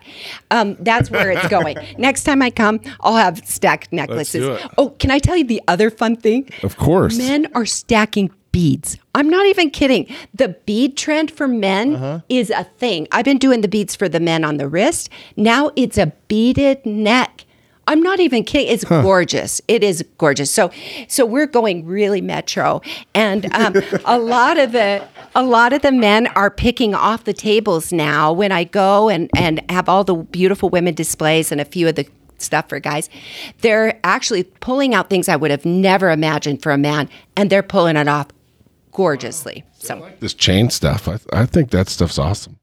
um, 0.50 0.76
that's 0.80 1.10
where 1.10 1.30
it's 1.30 1.48
going 1.48 1.76
next 1.98 2.24
time 2.24 2.42
i 2.42 2.50
come 2.50 2.80
i'll 3.00 3.16
have 3.16 3.38
stacked 3.46 3.92
necklaces 3.92 4.60
oh 4.78 4.90
can 4.90 5.10
i 5.10 5.18
tell 5.18 5.36
you 5.36 5.44
the 5.44 5.62
other 5.68 5.90
fun 5.90 6.16
thing 6.16 6.48
Of 6.62 6.76
course. 6.76 7.16
men 7.18 7.46
are 7.54 7.66
stacking 7.66 8.30
beads. 8.52 8.96
I'm 9.16 9.28
not 9.28 9.46
even 9.46 9.68
kidding. 9.70 10.06
The 10.32 10.50
bead 10.64 10.96
trend 10.96 11.32
for 11.32 11.48
men 11.48 11.96
Uh-huh. 11.96 12.20
is 12.28 12.50
a 12.50 12.62
thing. 12.62 13.08
I've 13.10 13.24
been 13.24 13.38
doing 13.38 13.62
the 13.62 13.68
beads 13.68 13.96
for 13.96 14.08
the 14.08 14.20
men 14.20 14.44
on 14.44 14.58
the 14.58 14.68
wrist. 14.68 15.10
Now 15.36 15.72
it's 15.74 15.98
a 15.98 16.12
beaded 16.28 16.86
neck. 16.86 17.43
I'm 17.86 18.02
not 18.02 18.20
even 18.20 18.44
kidding. 18.44 18.72
It's 18.72 18.84
gorgeous. 18.84 19.60
It 19.68 19.82
is 19.82 20.04
gorgeous. 20.18 20.50
So, 20.50 20.70
so 21.08 21.26
we're 21.26 21.46
going 21.46 21.86
really 21.86 22.20
metro, 22.20 22.80
and 23.14 23.52
um, 23.54 23.74
a 24.04 24.18
lot 24.18 24.58
of 24.58 24.72
the 24.72 25.06
a 25.34 25.42
lot 25.42 25.72
of 25.72 25.82
the 25.82 25.92
men 25.92 26.26
are 26.28 26.50
picking 26.50 26.94
off 26.94 27.24
the 27.24 27.32
tables 27.32 27.92
now. 27.92 28.32
When 28.32 28.52
I 28.52 28.64
go 28.64 29.08
and 29.08 29.30
and 29.36 29.62
have 29.70 29.88
all 29.88 30.04
the 30.04 30.14
beautiful 30.14 30.68
women 30.68 30.94
displays 30.94 31.52
and 31.52 31.60
a 31.60 31.64
few 31.64 31.88
of 31.88 31.94
the 31.94 32.06
stuff 32.38 32.68
for 32.68 32.80
guys, 32.80 33.08
they're 33.60 33.98
actually 34.04 34.44
pulling 34.44 34.94
out 34.94 35.10
things 35.10 35.28
I 35.28 35.36
would 35.36 35.50
have 35.50 35.64
never 35.64 36.10
imagined 36.10 36.62
for 36.62 36.72
a 36.72 36.78
man, 36.78 37.08
and 37.36 37.50
they're 37.50 37.62
pulling 37.62 37.96
it 37.96 38.08
off 38.08 38.28
gorgeously. 38.92 39.64
So, 39.78 40.10
this 40.20 40.34
chain 40.34 40.70
stuff 40.70 41.08
I, 41.08 41.18
I 41.32 41.46
think 41.46 41.70
that 41.70 41.88
stuff's 41.88 42.18
awesome 42.18 42.58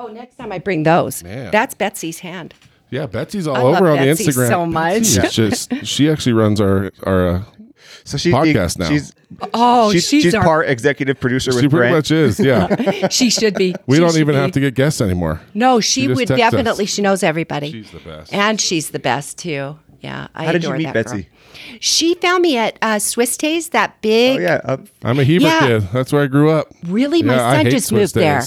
oh, 0.00 0.08
next 0.08 0.36
time 0.36 0.52
I 0.52 0.58
bring 0.58 0.82
those, 0.82 1.22
Man. 1.22 1.50
that's 1.50 1.74
Betsy's 1.74 2.20
hand. 2.20 2.54
Yeah 2.90 3.06
betsy's 3.06 3.46
all 3.46 3.56
I 3.56 3.60
love 3.62 3.76
over 3.76 3.90
on 3.90 3.98
the 3.98 4.04
Betsy 4.06 4.24
instagram 4.26 4.48
so 4.48 4.66
much. 4.66 4.96
It's 5.16 5.34
just 5.34 5.86
she 5.86 6.10
actually 6.10 6.32
runs 6.34 6.60
our 6.60 6.90
our 7.04 7.28
uh, 7.28 7.42
So 8.04 8.16
she's 8.18 8.34
Podcast 8.34 8.78
now. 8.78 8.88
She's 8.88 9.12
Oh, 9.54 9.92
she's, 9.92 10.08
she's, 10.08 10.22
she's 10.24 10.34
our- 10.34 10.42
part 10.44 10.68
executive 10.68 11.18
producer 11.20 11.50
with 11.52 11.60
she 11.62 11.68
pretty 11.68 11.90
Brent. 11.90 11.94
much 11.96 12.10
is 12.10 12.38
yeah 12.40 13.08
she 13.08 13.30
should 13.30 13.54
be. 13.54 13.74
we 13.86 13.96
She 13.96 14.00
don't 14.00 14.16
even 14.16 14.34
be. 14.34 14.40
have 14.40 14.52
to 14.52 14.60
get 14.60 14.74
guests 14.74 15.00
anymore 15.00 15.40
No, 15.54 15.80
she, 15.80 16.02
She 16.02 16.08
would 16.08 16.16
texts 16.28 16.32
us. 16.32 16.38
definitely. 16.52 16.86
She 16.86 17.00
knows 17.02 17.22
everybody. 17.22 17.70
She's 17.72 17.90
the 17.90 18.00
best. 18.00 18.32
and 18.34 18.60
she's 18.60 18.90
the 18.90 18.98
best 18.98 19.38
too. 19.38 19.78
Yeah, 20.00 20.28
I 20.34 20.46
How 20.46 20.52
did 20.52 20.62
you 20.62 20.68
adore 20.70 20.78
meet 20.78 20.84
that 20.92 20.94
girl. 21.06 21.14
Betsy? 21.16 21.28
She 21.78 22.14
found 22.14 22.40
me 22.42 22.56
at 22.56 22.78
uh, 22.80 22.98
Swiss 22.98 23.36
Days, 23.36 23.68
that 23.70 24.00
big. 24.02 24.38
Oh 24.38 24.42
yeah, 24.42 24.60
uh, 24.64 24.76
i'm 25.04 25.18
a 25.18 25.24
heber 25.24 25.44
Yeah. 25.44 25.60
kid 25.60 25.82
that's 25.92 26.10
where 26.12 26.22
i 26.22 26.26
grew 26.26 26.50
up 26.50 26.68
Really, 26.86 27.22
my 27.22 27.34
Yeah, 27.36 27.46
I 27.46 27.56
son 27.56 27.64
hate 27.66 27.70
just 27.72 27.88
Swiss 27.88 28.14
moved 28.16 28.24
there. 28.26 28.42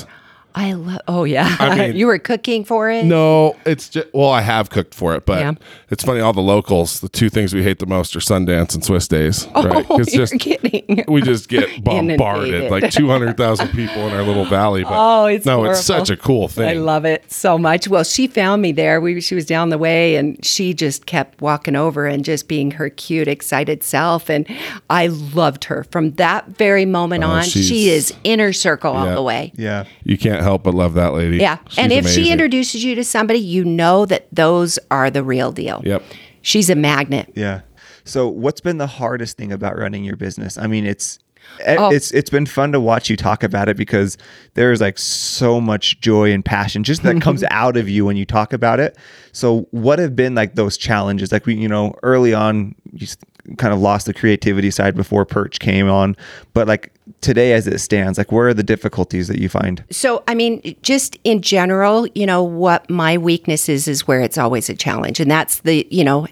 Days. 0.56 0.64
I 0.66 0.74
love. 0.74 1.00
Oh 1.08 1.24
yeah, 1.24 1.56
I 1.60 1.76
mean- 1.88 1.96
you 1.96 2.08
were 2.08 2.20
cooking 2.20 2.64
for 2.66 2.90
it. 2.92 3.06
No, 3.06 3.56
it's 3.66 3.90
just 3.90 4.08
well, 4.14 4.30
I 4.30 4.42
have 4.42 4.70
cooked 4.70 4.94
for 4.94 5.16
it, 5.16 5.26
but 5.26 5.40
Yeah. 5.40 5.54
it's 5.90 6.04
funny. 6.04 6.20
All 6.20 6.34
the 6.34 6.42
locals, 6.42 7.00
the 7.02 7.10
two 7.10 7.30
things 7.30 7.54
we 7.54 7.64
hate 7.64 7.80
the 7.80 7.86
most 7.86 8.16
are 8.16 8.20
Sundance 8.20 8.74
and 8.74 8.84
Swiss 8.84 9.08
days. 9.08 9.48
Oh, 9.56 9.64
right? 9.68 9.86
Oh, 9.90 10.00
It's 10.00 10.14
you're 10.14 10.26
just 10.26 10.40
kidding. 10.40 11.04
we 11.08 11.22
just 11.22 11.50
get 11.50 11.84
bombarded, 11.84 12.72
like 12.72 12.92
two 12.92 13.08
hundred 13.08 13.38
thousand 13.38 13.70
people 13.70 14.08
in 14.08 14.14
our 14.14 14.24
little 14.24 14.46
valley. 14.46 14.84
But 14.84 14.94
Oh, 14.94 15.26
it's 15.26 15.46
no, 15.46 15.64
it's 15.66 15.82
such 15.82 16.10
a 16.10 16.18
cool 16.18 16.48
thing. 16.48 16.70
I 16.70 16.74
love 16.74 17.06
it 17.06 17.32
so 17.32 17.58
much. 17.58 17.88
Well, 17.88 18.04
she 18.04 18.28
found 18.28 18.62
me 18.62 18.72
there. 18.72 19.02
We 19.02 19.20
she 19.22 19.36
was 19.36 19.46
down 19.46 19.70
the 19.70 19.78
way, 19.78 20.16
and 20.16 20.44
she 20.46 20.74
just 20.74 21.06
kept 21.06 21.42
walking 21.42 21.76
over 21.76 22.06
and 22.06 22.24
just 22.26 22.48
being 22.48 22.72
her 22.72 22.90
cute, 22.90 23.28
excited 23.28 23.84
self. 23.84 24.30
And 24.30 24.48
I 24.90 25.08
loved 25.08 25.66
her 25.66 25.84
from 25.92 26.12
that 26.12 26.48
very 26.48 26.86
moment 26.86 27.24
uh, 27.24 27.28
on. 27.28 27.44
She 27.44 27.60
Oh, 27.60 27.64
she's- 27.64 28.12
is 28.12 28.14
inner 28.24 28.54
circle 28.54 28.94
all 28.94 29.14
the 29.14 29.22
way. 29.22 29.52
Yeah. 29.56 29.86
You 30.04 30.18
can't 30.18 30.43
help 30.44 30.64
but 30.64 30.74
love 30.74 30.94
that 30.96 31.14
lady. 31.14 31.38
Yeah. 31.38 31.58
She's 31.70 31.80
and 31.80 31.92
if 31.92 32.02
amazing. 32.06 32.24
she 32.26 32.32
introduces 32.32 32.84
you 32.84 32.96
to 32.96 33.04
somebody, 33.04 33.40
you 33.40 33.64
know 33.66 34.06
that 34.06 34.28
those 34.32 34.78
are 34.92 35.10
the 35.10 35.24
real 35.24 35.52
deal. 35.52 35.82
Yep. 35.86 36.04
She's 36.42 36.70
a 36.70 36.76
magnet. 36.76 37.32
Yeah. 37.36 37.62
So, 38.06 38.28
what's 38.28 38.60
been 38.62 38.78
the 38.78 38.88
hardest 38.88 39.38
thing 39.38 39.52
about 39.54 39.78
running 39.78 40.04
your 40.04 40.18
business? 40.18 40.58
I 40.58 40.68
mean, 40.68 40.86
it's 40.86 41.20
eh, 41.62 41.78
Oh. 41.80 41.90
it's 41.90 42.12
it's 42.12 42.30
been 42.30 42.46
fun 42.46 42.74
to 42.74 42.80
watch 42.82 43.10
you 43.10 43.16
talk 43.16 43.44
about 43.44 43.70
it 43.70 43.78
because 43.78 44.18
there's 44.56 44.82
like 44.82 44.98
so 45.00 45.62
much 45.62 46.02
joy 46.02 46.34
and 46.34 46.44
passion 46.44 46.84
just 46.84 47.04
that 47.04 47.22
comes 47.22 47.44
out 47.50 47.78
of 47.78 47.88
you 47.88 48.04
when 48.06 48.18
you 48.18 48.26
talk 48.26 48.52
about 48.52 48.82
it. 48.82 48.98
So, 49.32 49.68
what 49.72 50.00
have 50.00 50.18
been 50.18 50.36
like 50.36 50.56
those 50.56 50.76
challenges? 50.78 51.32
Like 51.32 51.46
we, 51.46 51.56
you 51.56 51.70
know, 51.70 51.96
early 52.04 52.34
on, 52.34 52.76
you 52.92 53.06
s- 53.08 53.16
kind 53.58 53.74
of 53.74 53.80
lost 53.80 54.06
the 54.06 54.14
creativity 54.14 54.72
side 54.72 54.96
before 54.96 55.26
Perch 55.26 55.60
came 55.60 55.90
on, 55.90 56.16
but 56.54 56.68
like 56.68 56.94
today 57.22 57.54
as 57.54 57.68
it 57.68 57.80
stands, 57.80 58.18
like 58.18 58.32
where 58.32 58.48
are 58.48 58.54
the 58.54 58.64
difficulties 58.64 59.28
that 59.28 59.40
you 59.40 59.50
find? 59.50 59.84
So, 59.90 60.24
I 60.28 60.36
mean, 60.36 60.76
just 60.82 61.18
in 61.24 61.42
general, 61.42 62.08
you 62.16 62.26
know, 62.26 62.42
what 62.44 62.90
my 62.90 63.18
weakness 63.18 63.68
is, 63.68 63.88
is 63.88 64.08
where 64.08 64.22
it's 64.22 64.38
always 64.38 64.70
a 64.70 64.76
challenge. 64.76 65.20
And 65.20 65.30
that's 65.30 65.60
the, 65.60 65.86
you 65.92 66.04
know, 66.04 66.28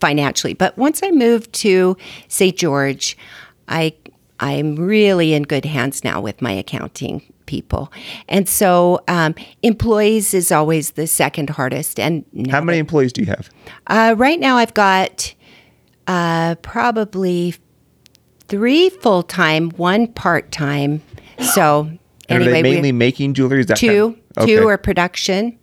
financially. 0.00 0.54
But 0.54 0.76
once 0.76 1.00
I 1.02 1.10
moved 1.10 1.52
to 1.54 1.96
St. 2.28 2.56
George, 2.56 3.16
I, 3.68 3.94
I'm 4.40 4.76
really 4.76 5.32
in 5.32 5.44
good 5.44 5.64
hands 5.64 6.04
now 6.04 6.20
with 6.20 6.42
my 6.42 6.52
accounting 6.52 7.22
people. 7.46 7.90
And 8.28 8.48
so, 8.48 9.00
um, 9.08 9.34
employees 9.62 10.34
is 10.34 10.52
always 10.52 10.92
the 10.92 11.06
second 11.06 11.50
hardest. 11.50 11.98
And 11.98 12.24
How 12.50 12.60
many 12.60 12.78
employees 12.78 13.12
do 13.12 13.22
you 13.22 13.26
have? 13.28 13.48
uh, 13.86 14.14
right 14.18 14.38
now, 14.40 14.56
I've 14.56 14.74
got 14.74 15.34
uh, 16.06 16.56
probably 16.62 17.54
three 18.48 18.90
full 18.90 19.22
time, 19.22 19.70
one 19.70 20.06
part 20.06 20.52
time. 20.52 21.02
So 21.54 21.82
And 21.82 21.98
anyway, 22.28 22.50
are 22.50 22.52
they 22.52 22.62
mainly 22.62 22.92
making 22.92 23.34
jewelry? 23.34 23.60
Is 23.60 23.66
that 23.66 23.78
two, 23.78 24.12
kind 24.36 24.48
two 24.48 24.58
Okay. 24.58 24.64
are 24.64 24.78
production. 24.78 25.58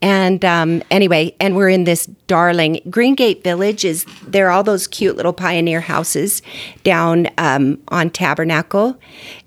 And 0.00 0.44
um, 0.44 0.82
anyway, 0.92 1.34
and 1.40 1.56
we're 1.56 1.68
in 1.68 1.82
this 1.84 2.06
darling 2.28 2.80
Green 2.88 3.16
Gate 3.16 3.42
Village. 3.42 3.84
Is 3.84 4.06
there 4.26 4.46
are 4.46 4.50
all 4.50 4.62
those 4.62 4.86
cute 4.86 5.16
little 5.16 5.32
pioneer 5.32 5.80
houses 5.80 6.40
down 6.84 7.26
um, 7.36 7.82
on 7.88 8.10
Tabernacle, 8.10 8.96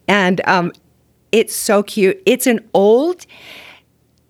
and 0.09 0.41
um, 0.45 0.73
it's 1.31 1.55
so 1.55 1.81
cute. 1.83 2.21
It's 2.25 2.47
an 2.47 2.59
old 2.73 3.25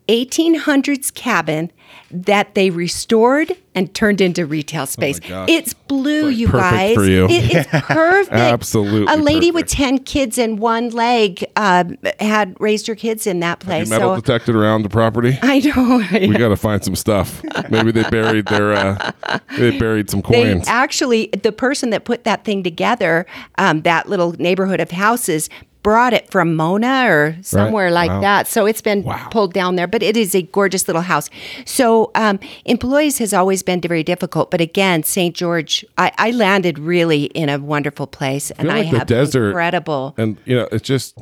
1800s 0.07 1.11
cabin 1.13 1.71
that 2.13 2.55
they 2.55 2.69
restored 2.69 3.51
and 3.73 3.93
turned 3.93 4.19
into 4.21 4.45
retail 4.45 4.85
space. 4.85 5.19
gosh. 5.19 5.49
it's 5.49 5.73
blue, 5.73 6.27
you 6.27 6.47
perfect 6.47 6.71
guys. 6.71 6.95
for 6.95 7.05
you. 7.05 7.25
It- 7.29 7.55
it's 7.55 7.69
perfect. 7.85 8.33
Absolutely 8.33 9.13
A 9.13 9.17
lady 9.17 9.49
with 9.51 9.67
10 9.67 9.99
kids 9.99 10.37
and 10.37 10.59
one 10.59 10.89
leg 10.89 11.45
um, 11.55 11.97
had 12.19 12.55
raised 12.59 12.87
her 12.87 12.95
kids 12.95 13.25
in 13.27 13.39
that 13.39 13.59
place. 13.59 13.89
metal 13.89 14.15
so 14.15 14.21
detected 14.21 14.55
around 14.55 14.83
the 14.83 14.89
property. 14.89 15.37
I 15.41 15.59
know. 15.59 16.03
We 16.27 16.37
got 16.37 16.49
to 16.49 16.57
find 16.57 16.83
some 16.83 16.95
stuff. 16.95 17.41
Maybe 17.69 17.91
they 17.91 18.03
buried 18.09 18.47
their 18.47 18.73
uh, 18.73 19.11
they 19.57 19.77
buried 19.77 20.09
some 20.09 20.21
They 20.29 20.43
coins. 20.53 20.67
actually, 20.67 21.27
the 21.41 21.51
person 21.51 21.89
that 21.91 22.03
put 22.05 22.23
that 22.25 22.43
thing 22.43 22.63
together, 22.63 23.25
um, 23.57 23.81
that 23.83 24.07
little 24.09 24.33
neighborhood 24.33 24.79
of 24.79 24.91
houses, 24.91 25.49
brought 25.83 26.13
it 26.13 26.29
from 26.29 26.55
Mona 26.55 27.05
or 27.09 27.35
somewhere 27.41 27.89
like 27.91 28.09
Wow. 28.09 28.21
that. 28.21 28.47
So 28.47 28.65
it's 28.65 28.81
been 28.81 29.03
Wow. 29.03 29.27
pulled 29.31 29.53
down 29.53 29.75
there, 29.77 29.87
but 29.87 30.03
it 30.03 30.15
is 30.15 30.35
a 30.35 30.43
gorgeous 30.43 30.87
little 30.87 31.01
house. 31.01 31.29
So 31.65 32.11
um, 32.15 32.39
employees 32.65 33.17
has 33.17 33.33
always 33.33 33.63
been 33.63 33.81
very 33.81 34.03
difficult. 34.03 34.51
But 34.51 34.61
again, 34.61 35.03
St. 35.03 35.35
George, 35.35 35.83
I, 35.97 36.11
I 36.17 36.31
landed 36.31 36.77
really 36.77 37.23
in 37.25 37.49
a 37.49 37.57
wonderful 37.57 38.07
place, 38.07 38.51
and 38.51 38.71
I 38.71 38.81
like 38.81 38.91
the 38.91 38.97
have 38.99 39.07
desert- 39.07 39.47
incredible. 39.49 40.13
and 40.17 40.37
you 40.45 40.55
know, 40.55 40.67
it's 40.71 40.87
just 40.87 41.17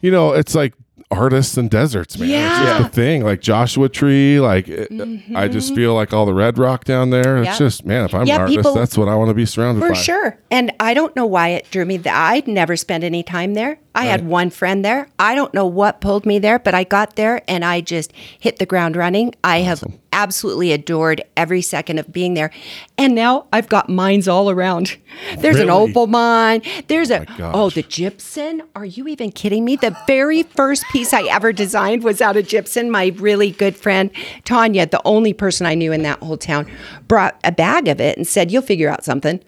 you 0.00 0.10
know, 0.10 0.32
it's 0.32 0.54
like 0.54 0.72
artists 1.10 1.58
and 1.58 1.70
deserts, 1.70 2.16
man. 2.18 2.30
It's 2.30 2.58
just 2.70 2.82
the 2.82 2.88
thing. 2.88 3.22
Like 3.22 3.42
Joshua 3.42 3.88
Tree, 3.90 4.40
like 4.40 4.66
it, 4.68 4.88
I 5.34 5.46
just 5.46 5.74
feel 5.74 5.94
like 5.94 6.14
all 6.14 6.24
the 6.24 6.32
red 6.32 6.56
rock 6.56 6.84
down 6.84 7.10
there. 7.10 7.36
It's 7.38 7.48
Yep. 7.50 7.58
just 7.58 7.84
man, 7.84 8.06
if 8.06 8.14
I'm 8.14 8.26
Yeah, 8.26 8.36
an 8.36 8.40
artist, 8.42 8.56
people- 8.58 8.74
that's 8.74 8.96
what 8.96 9.08
I 9.08 9.14
want 9.14 9.28
to 9.28 9.34
be 9.34 9.44
surrounded 9.44 9.82
For 9.82 9.90
by. 9.90 9.94
sure. 9.94 10.38
And 10.50 10.72
I 10.80 10.94
don't 10.94 11.14
know 11.14 11.26
why 11.26 11.48
it 11.48 11.70
drew 11.70 11.84
me. 11.84 12.00
I'd 12.06 12.48
never 12.48 12.76
spent 12.76 13.04
any 13.04 13.22
time 13.22 13.52
there. 13.54 13.78
I 13.94 14.06
had 14.06 14.26
one 14.26 14.50
friend 14.50 14.84
there. 14.84 15.08
I 15.18 15.34
don't 15.34 15.52
know 15.52 15.66
what 15.66 16.00
pulled 16.00 16.24
me 16.24 16.38
there, 16.38 16.58
but 16.58 16.74
I 16.74 16.84
got 16.84 17.16
there 17.16 17.42
and 17.46 17.64
I 17.64 17.80
just 17.80 18.12
hit 18.38 18.58
the 18.58 18.66
ground 18.66 18.96
running. 18.96 19.34
I 19.44 19.58
have 19.58 19.84
absolutely 20.12 20.72
adored 20.72 21.22
every 21.36 21.60
second 21.62 21.98
of 21.98 22.10
being 22.12 22.34
there. 22.34 22.50
And 22.96 23.14
now 23.14 23.46
I've 23.52 23.68
got 23.68 23.88
mines 23.88 24.28
all 24.28 24.50
around. 24.50 24.96
There's 25.38 25.58
an 25.58 25.70
opal 25.70 26.06
mine. 26.06 26.62
There's 26.88 27.10
a 27.10 27.26
oh, 27.38 27.50
oh, 27.54 27.70
the 27.70 27.82
gypsum. 27.82 28.62
Are 28.74 28.84
you 28.84 29.08
even 29.08 29.30
kidding 29.30 29.64
me? 29.64 29.76
The 29.76 29.96
very 30.06 30.42
first 30.42 30.84
piece 30.90 31.12
I 31.12 31.22
ever 31.24 31.52
designed 31.52 32.02
was 32.02 32.20
out 32.20 32.36
of 32.36 32.46
gypsum. 32.46 32.90
My 32.90 33.12
really 33.16 33.50
good 33.50 33.76
friend 33.76 34.10
Tanya, 34.44 34.86
the 34.86 35.02
only 35.04 35.32
person 35.32 35.66
I 35.66 35.74
knew 35.74 35.92
in 35.92 36.02
that 36.02 36.18
whole 36.20 36.38
town, 36.38 36.70
brought 37.08 37.38
a 37.44 37.52
bag 37.52 37.88
of 37.88 38.00
it 38.00 38.16
and 38.16 38.26
said, 38.26 38.50
"You'll 38.50 38.62
figure 38.62 38.88
out 38.88 39.04
something." 39.04 39.40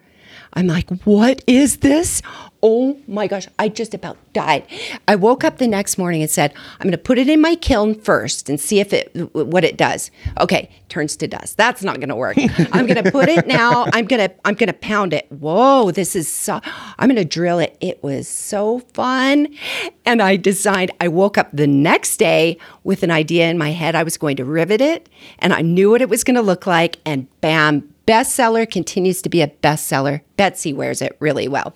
I'm 0.55 0.67
like, 0.67 0.89
what 1.03 1.43
is 1.47 1.77
this? 1.77 2.21
Oh 2.67 2.99
my 3.07 3.27
gosh, 3.27 3.47
I 3.59 3.69
just 3.69 3.93
about 3.93 4.17
died. 4.33 4.65
I 5.07 5.15
woke 5.15 5.43
up 5.43 5.59
the 5.59 5.67
next 5.67 5.99
morning 5.99 6.23
and 6.23 6.31
said, 6.31 6.51
I'm 6.79 6.85
going 6.85 6.93
to 6.93 6.97
put 6.97 7.19
it 7.19 7.29
in 7.29 7.39
my 7.39 7.53
kiln 7.53 7.93
first 7.93 8.49
and 8.49 8.59
see 8.59 8.79
if 8.79 8.91
it 8.91 9.11
what 9.33 9.63
it 9.63 9.77
does. 9.77 10.09
Okay, 10.39 10.71
turns 10.89 11.15
to 11.17 11.27
dust. 11.27 11.57
That's 11.57 11.83
not 11.83 11.97
going 11.97 12.09
to 12.09 12.15
work. 12.15 12.37
I'm 12.71 12.87
going 12.87 13.03
to 13.03 13.11
put 13.11 13.29
it 13.29 13.45
now. 13.45 13.85
I'm 13.93 14.05
going 14.05 14.29
to 14.29 14.33
I'm 14.43 14.55
going 14.55 14.65
to 14.65 14.73
pound 14.73 15.13
it. 15.13 15.31
Whoa, 15.31 15.91
this 15.91 16.15
is 16.15 16.27
so 16.27 16.59
I'm 16.97 17.07
going 17.07 17.17
to 17.17 17.23
drill 17.23 17.59
it. 17.59 17.77
It 17.81 18.03
was 18.03 18.27
so 18.27 18.79
fun. 18.95 19.55
And 20.03 20.19
I 20.19 20.35
designed 20.35 20.89
I 20.99 21.07
woke 21.07 21.37
up 21.37 21.49
the 21.53 21.67
next 21.67 22.17
day 22.17 22.57
with 22.83 23.03
an 23.03 23.11
idea 23.11 23.47
in 23.47 23.59
my 23.59 23.73
head. 23.73 23.93
I 23.93 24.01
was 24.01 24.17
going 24.17 24.37
to 24.37 24.43
rivet 24.43 24.81
it 24.81 25.07
and 25.37 25.53
I 25.53 25.61
knew 25.61 25.91
what 25.91 26.01
it 26.01 26.09
was 26.09 26.23
going 26.23 26.35
to 26.35 26.41
look 26.41 26.65
like 26.65 26.97
and 27.05 27.27
bam, 27.41 27.93
bestseller 28.07 28.67
continues 28.67 29.21
to 29.21 29.29
be 29.29 29.41
a 29.41 29.49
bestseller. 29.49 30.21
Betsy 30.35 30.73
wears 30.73 30.99
it 31.03 31.15
really 31.19 31.47
well. 31.47 31.75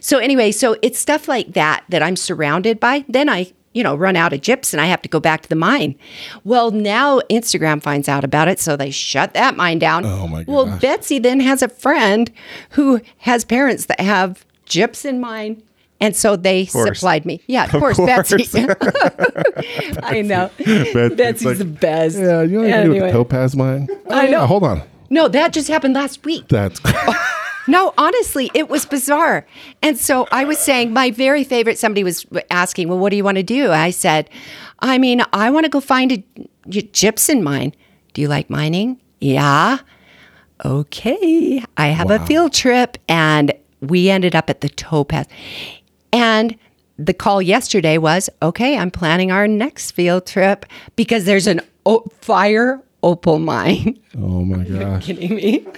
So 0.00 0.18
anyway, 0.18 0.52
so 0.52 0.76
it's 0.82 0.98
stuff 0.98 1.28
like 1.28 1.52
that 1.54 1.84
that 1.88 2.02
I'm 2.02 2.16
surrounded 2.16 2.80
by. 2.80 3.04
Then 3.08 3.28
I, 3.28 3.52
you 3.72 3.82
know, 3.82 3.94
run 3.94 4.16
out 4.16 4.32
of 4.32 4.40
gypsum 4.40 4.78
and 4.78 4.84
I 4.86 4.88
have 4.88 5.02
to 5.02 5.08
go 5.08 5.20
back 5.20 5.42
to 5.42 5.48
the 5.48 5.54
mine. 5.56 5.96
Well, 6.44 6.70
now 6.70 7.20
Instagram 7.30 7.82
finds 7.82 8.08
out 8.08 8.24
about 8.24 8.48
it, 8.48 8.58
so 8.58 8.76
they 8.76 8.90
shut 8.90 9.34
that 9.34 9.56
mine 9.56 9.78
down. 9.78 10.04
Oh, 10.06 10.26
my 10.26 10.44
Well. 10.46 10.78
Betsy 10.78 11.18
then 11.18 11.40
has 11.40 11.62
a 11.62 11.68
friend 11.68 12.30
who 12.70 13.00
has 13.18 13.44
parents 13.44 13.86
that 13.86 14.00
have 14.00 14.44
gypsum 14.64 15.16
in 15.16 15.20
mine. 15.20 15.62
And 15.98 16.14
so 16.14 16.36
they 16.36 16.66
supplied 16.66 17.24
me. 17.24 17.40
Yeah, 17.46 17.64
of, 17.64 17.70
course, 17.70 17.96
course. 17.96 18.30
Betsy. 18.30 18.66
I 20.02 20.20
know. 20.22 20.50
Betsy's 20.58 21.44
like- 21.46 21.58
the 21.58 21.64
best. 21.64 22.18
Yeah, 22.18 22.42
you 22.42 22.60
know 22.60 22.68
what 22.68 22.74
I 22.74 22.82
do 22.82 22.88
with 22.90 22.96
Anyway. 22.98 23.06
the 23.06 23.12
topaz 23.12 23.56
mine? 23.56 23.88
I 23.90 23.94
Oh, 24.26 24.30
know. 24.30 24.30
yeah, 24.40 24.46
hold 24.46 24.62
on. 24.64 24.82
No, 25.08 25.28
that 25.28 25.52
just 25.54 25.68
happened 25.68 25.94
last 25.94 26.22
week. 26.24 26.48
That's 26.48 26.80
No, 27.68 27.92
honestly, 27.98 28.50
it 28.54 28.68
was 28.68 28.86
bizarre. 28.86 29.46
And 29.82 29.98
so 29.98 30.26
I 30.30 30.44
was 30.44 30.58
saying, 30.58 30.92
my 30.92 31.10
very 31.10 31.44
favorite, 31.44 31.78
somebody 31.78 32.04
was 32.04 32.24
asking, 32.50 32.88
well, 32.88 32.98
what 32.98 33.10
do 33.10 33.16
you 33.16 33.24
want 33.24 33.36
to 33.38 33.42
do? 33.42 33.70
I 33.72 33.90
said, 33.90 34.30
I 34.80 34.98
mean, 34.98 35.22
I 35.32 35.50
want 35.50 35.64
to 35.64 35.70
go 35.70 35.80
find 35.80 36.12
a 36.12 36.24
gy- 36.68 36.82
gypsum 36.92 37.42
mine. 37.42 37.74
Do 38.14 38.22
you 38.22 38.28
like 38.28 38.48
mining? 38.50 39.00
Yeah. 39.20 39.78
Okay. 40.64 41.62
I 41.76 41.88
have 41.88 42.10
a 42.10 42.24
field 42.26 42.52
trip. 42.52 42.98
And 43.08 43.52
we 43.80 44.10
ended 44.10 44.34
up 44.34 44.48
at 44.48 44.60
the 44.60 44.68
Topaz. 44.68 45.26
And 46.12 46.56
the 46.98 47.12
call 47.14 47.42
yesterday 47.42 47.98
was, 47.98 48.30
okay, 48.42 48.78
I'm 48.78 48.90
planning 48.90 49.30
our 49.30 49.46
next 49.46 49.90
field 49.90 50.26
trip 50.26 50.64
because 50.94 51.24
there's 51.24 51.46
an 51.46 51.60
o- 51.84 52.06
fire 52.20 52.80
opal 53.06 53.38
mine. 53.38 53.98
oh 54.18 54.44
my 54.44 54.64
gosh. 54.64 55.06
kidding 55.06 55.34
me? 55.36 55.66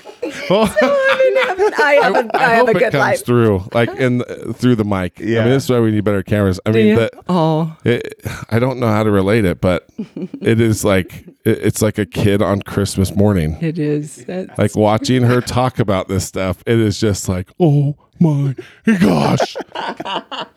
Oh, 0.51 0.63
I 0.83 1.93
have 2.03 2.17
a, 2.17 2.37
I 2.37 2.41
I 2.45 2.49
have 2.55 2.59
hope 2.59 2.69
a 2.69 2.71
it 2.71 2.79
good 2.81 2.93
comes 2.93 3.01
life. 3.01 3.25
through, 3.25 3.65
like 3.73 3.89
in 3.97 4.23
uh, 4.23 4.53
through 4.53 4.77
the 4.77 4.85
mic. 4.85 5.19
Yeah. 5.19 5.41
I 5.41 5.45
mean, 5.45 5.53
this 5.55 5.65
is 5.65 5.71
why 5.71 5.81
we 5.81 5.91
need 5.91 6.05
better 6.05 6.23
cameras. 6.23 6.61
I 6.67 6.71
mean, 6.71 6.87
you? 6.89 6.97
the, 6.97 7.11
Oh. 7.29 7.75
it, 7.85 8.21
I 8.51 8.59
don't 8.59 8.79
know 8.79 8.89
how 8.89 9.03
to 9.05 9.11
relate 9.11 9.45
it, 9.47 9.61
but 9.61 9.89
it 10.43 10.61
is 10.61 10.85
like 10.85 11.27
it, 11.45 11.59
it's 11.59 11.81
like 11.83 11.99
a 11.99 12.05
kid 12.07 12.43
on 12.43 12.61
Christmas 12.63 13.15
morning. 13.15 13.57
It 13.63 13.79
is. 13.79 14.17
That's, 14.27 14.59
Like 14.59 14.75
watching 14.77 15.23
her 15.23 15.41
talk 15.41 15.79
about 15.79 16.09
this 16.09 16.27
stuff, 16.27 16.63
it 16.67 16.79
is 16.79 16.99
just 17.01 17.29
like, 17.29 17.51
oh 17.61 17.97
my 18.21 18.55
gosh. 18.99 19.57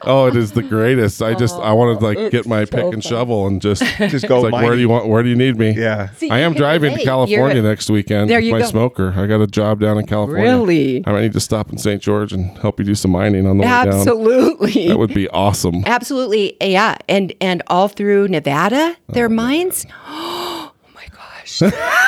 oh, 0.01 0.27
it 0.27 0.35
is 0.35 0.51
the 0.53 0.63
greatest. 0.63 1.21
I 1.21 1.33
just 1.33 1.55
I 1.55 1.73
want 1.73 1.99
to 1.99 2.05
like 2.05 2.17
oh, 2.17 2.29
get 2.29 2.47
my 2.47 2.65
pick 2.65 2.93
and 2.93 3.03
shovel 3.03 3.47
and 3.47 3.61
just 3.61 3.83
Just 3.97 4.27
go 4.27 4.45
It's 4.45 4.51
like 4.51 4.63
where 4.63 4.75
do 4.75 4.81
you 4.81 4.89
want 4.89 5.07
where 5.07 5.23
do 5.23 5.29
you 5.29 5.35
need 5.35 5.57
me? 5.57 5.71
Yeah. 5.71 6.09
See, 6.11 6.29
I 6.29 6.39
am 6.39 6.53
driving 6.53 6.91
hey, 6.91 6.99
to 6.99 7.03
California 7.03 7.57
you're- 7.57 7.69
next 7.69 7.89
weekend 7.89 8.29
There 8.29 8.37
with 8.39 8.45
you 8.45 8.51
my 8.51 8.59
go. 8.59 8.65
smoker. 8.65 9.13
I 9.15 9.27
got 9.27 9.41
a 9.41 9.47
job 9.47 9.79
down 9.79 9.97
in 9.97 10.05
California. 10.05 10.43
Really? 10.43 11.03
I 11.05 11.11
might 11.11 11.21
need 11.21 11.33
to 11.33 11.39
stop 11.39 11.71
in 11.71 11.77
St. 11.77 12.01
George 12.01 12.33
and 12.33 12.57
help 12.59 12.79
you 12.79 12.85
do 12.85 12.95
some 12.95 13.11
mining 13.11 13.45
on 13.45 13.57
the 13.57 13.63
way 13.63 13.69
down. 13.69 13.87
Absolutely. 13.89 14.87
That 14.87 14.97
would 14.97 15.13
be 15.13 15.27
awesome. 15.29 15.83
Absolutely. 15.85 16.55
Yeah. 16.61 16.97
And 17.07 17.33
and 17.41 17.61
all 17.67 17.87
through 17.87 18.27
Nevada, 18.27 18.95
their 19.09 19.27
oh, 19.27 19.29
mines. 19.29 19.85
Oh 20.07 20.73
my 20.93 21.05
gosh. 21.07 21.73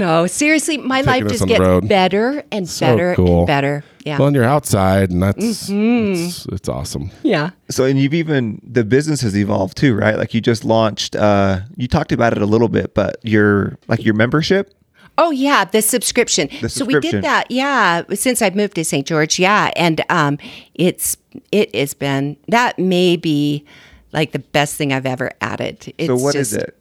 no, 0.00 0.26
seriously, 0.26 0.76
my 0.78 1.00
life 1.02 1.26
just 1.28 1.46
gets 1.46 1.86
better 1.86 2.42
and 2.50 2.68
So 2.68 2.86
better 2.86 3.14
cool. 3.14 3.38
and 3.38 3.46
better. 3.46 3.84
Yeah. 4.04 4.18
Well, 4.18 4.28
and 4.28 4.34
you're 4.36 4.44
outside, 4.56 5.10
and 5.10 5.22
that's 5.22 5.68
Mm-hmm. 5.68 6.24
it's, 6.24 6.46
it's 6.46 6.68
awesome. 6.68 7.10
yeah. 7.22 7.50
So, 7.68 7.84
and 7.84 7.98
you've 8.00 8.14
even 8.14 8.60
the 8.64 8.82
business 8.84 9.20
has 9.20 9.36
evolved 9.36 9.76
too, 9.76 9.94
right? 9.94 10.16
Like 10.16 10.32
you 10.34 10.40
just 10.40 10.64
launched. 10.64 11.14
uh 11.14 11.60
You 11.76 11.86
talked 11.86 12.12
about 12.12 12.32
it 12.32 12.40
a 12.42 12.46
little 12.46 12.68
bit, 12.68 12.94
but 12.94 13.16
your 13.22 13.78
like 13.88 14.02
your 14.04 14.14
membership. 14.14 14.74
Oh 15.18 15.30
yeah, 15.30 15.64
the 15.66 15.82
subscription. 15.82 16.48
The 16.62 16.68
subscription. 16.70 16.70
So 16.70 16.86
we 16.86 17.00
did 17.12 17.24
that. 17.24 17.50
Yeah, 17.50 18.02
since 18.14 18.40
I've 18.40 18.56
moved 18.56 18.74
to 18.76 18.84
St. 18.84 19.06
George. 19.06 19.38
Yeah, 19.38 19.70
and 19.76 20.00
um, 20.08 20.38
it's 20.74 21.16
it 21.52 21.74
has 21.74 21.92
been 21.94 22.36
that 22.48 22.78
may 22.78 23.16
be 23.18 23.64
like 24.12 24.32
the 24.32 24.38
best 24.38 24.76
thing 24.76 24.92
I've 24.94 25.06
ever 25.06 25.30
added. 25.42 25.92
It's 25.98 26.06
So 26.08 26.16
what 26.16 26.34
is 26.34 26.50
just- 26.52 26.62
it? 26.62 26.76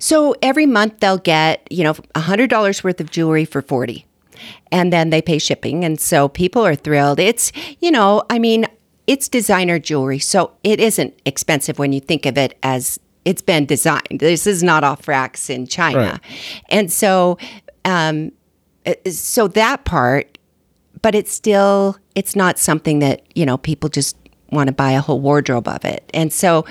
So 0.00 0.34
every 0.42 0.66
month 0.66 1.00
they'll 1.00 1.18
get 1.18 1.66
you 1.70 1.84
know 1.84 1.94
a 2.14 2.20
hundred 2.20 2.50
dollars 2.50 2.82
worth 2.84 3.00
of 3.00 3.10
jewelry 3.10 3.44
for 3.44 3.62
forty, 3.62 4.06
and 4.70 4.92
then 4.92 5.10
they 5.10 5.22
pay 5.22 5.38
shipping, 5.38 5.84
and 5.84 6.00
so 6.00 6.28
people 6.28 6.64
are 6.64 6.74
thrilled. 6.74 7.18
It's 7.18 7.52
you 7.80 7.90
know 7.90 8.22
I 8.30 8.38
mean 8.38 8.66
it's 9.06 9.28
designer 9.28 9.78
jewelry, 9.78 10.18
so 10.18 10.52
it 10.62 10.78
isn't 10.80 11.14
expensive 11.24 11.78
when 11.78 11.92
you 11.92 12.00
think 12.00 12.24
of 12.26 12.38
it 12.38 12.56
as 12.62 13.00
it's 13.24 13.42
been 13.42 13.66
designed. 13.66 14.18
This 14.20 14.46
is 14.46 14.62
not 14.62 14.84
off 14.84 15.08
racks 15.08 15.48
in 15.50 15.66
China, 15.66 15.98
Right. 15.98 16.20
and 16.70 16.92
so 16.92 17.38
um, 17.84 18.32
uh, 18.86 18.94
so 19.10 19.48
that 19.48 19.84
part, 19.84 20.38
but 21.02 21.14
it's 21.14 21.32
still 21.32 21.96
it's 22.14 22.36
not 22.36 22.58
something 22.58 22.98
that 23.00 23.22
you 23.34 23.44
know 23.46 23.56
people 23.58 23.88
just 23.88 24.16
want 24.52 24.68
to 24.68 24.72
buy 24.72 24.92
a 24.92 25.00
whole 25.00 25.20
wardrobe 25.20 25.66
of 25.68 25.84
it, 25.84 26.08
and 26.14 26.32
so 26.32 26.64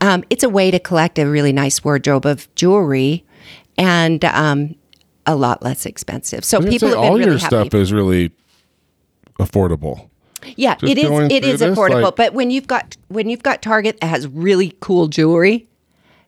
um, 0.00 0.22
it's 0.30 0.44
a 0.44 0.48
way 0.48 0.70
to 0.70 0.78
collect 0.78 1.18
a 1.18 1.24
really 1.24 1.52
nice 1.52 1.82
wardrobe 1.82 2.26
of 2.26 2.52
jewelry, 2.54 3.24
and 3.76 4.24
um, 4.26 4.74
a 5.26 5.34
lot 5.34 5.62
less 5.62 5.86
expensive. 5.86 6.44
So 6.44 6.56
I 6.56 6.60
was 6.60 6.64
gonna 6.66 6.72
people 6.72 6.88
say, 6.88 6.94
have 6.94 7.02
been 7.02 7.10
all 7.10 7.18
really 7.18 7.30
your 7.30 7.38
happy. 7.38 7.46
stuff 7.56 7.74
is 7.74 7.92
really 7.92 8.30
affordable. 9.38 10.08
yeah, 10.56 10.74
just 10.76 10.90
it 10.90 10.98
is. 10.98 11.10
It 11.30 11.44
is 11.44 11.60
affordable, 11.60 12.02
like- 12.02 12.16
but 12.16 12.34
when 12.34 12.50
you've 12.50 12.66
got 12.66 12.96
when 13.08 13.28
you've 13.28 13.42
got 13.42 13.62
Target 13.62 14.00
that 14.00 14.06
has 14.06 14.26
really 14.28 14.76
cool 14.80 15.08
jewelry. 15.08 15.68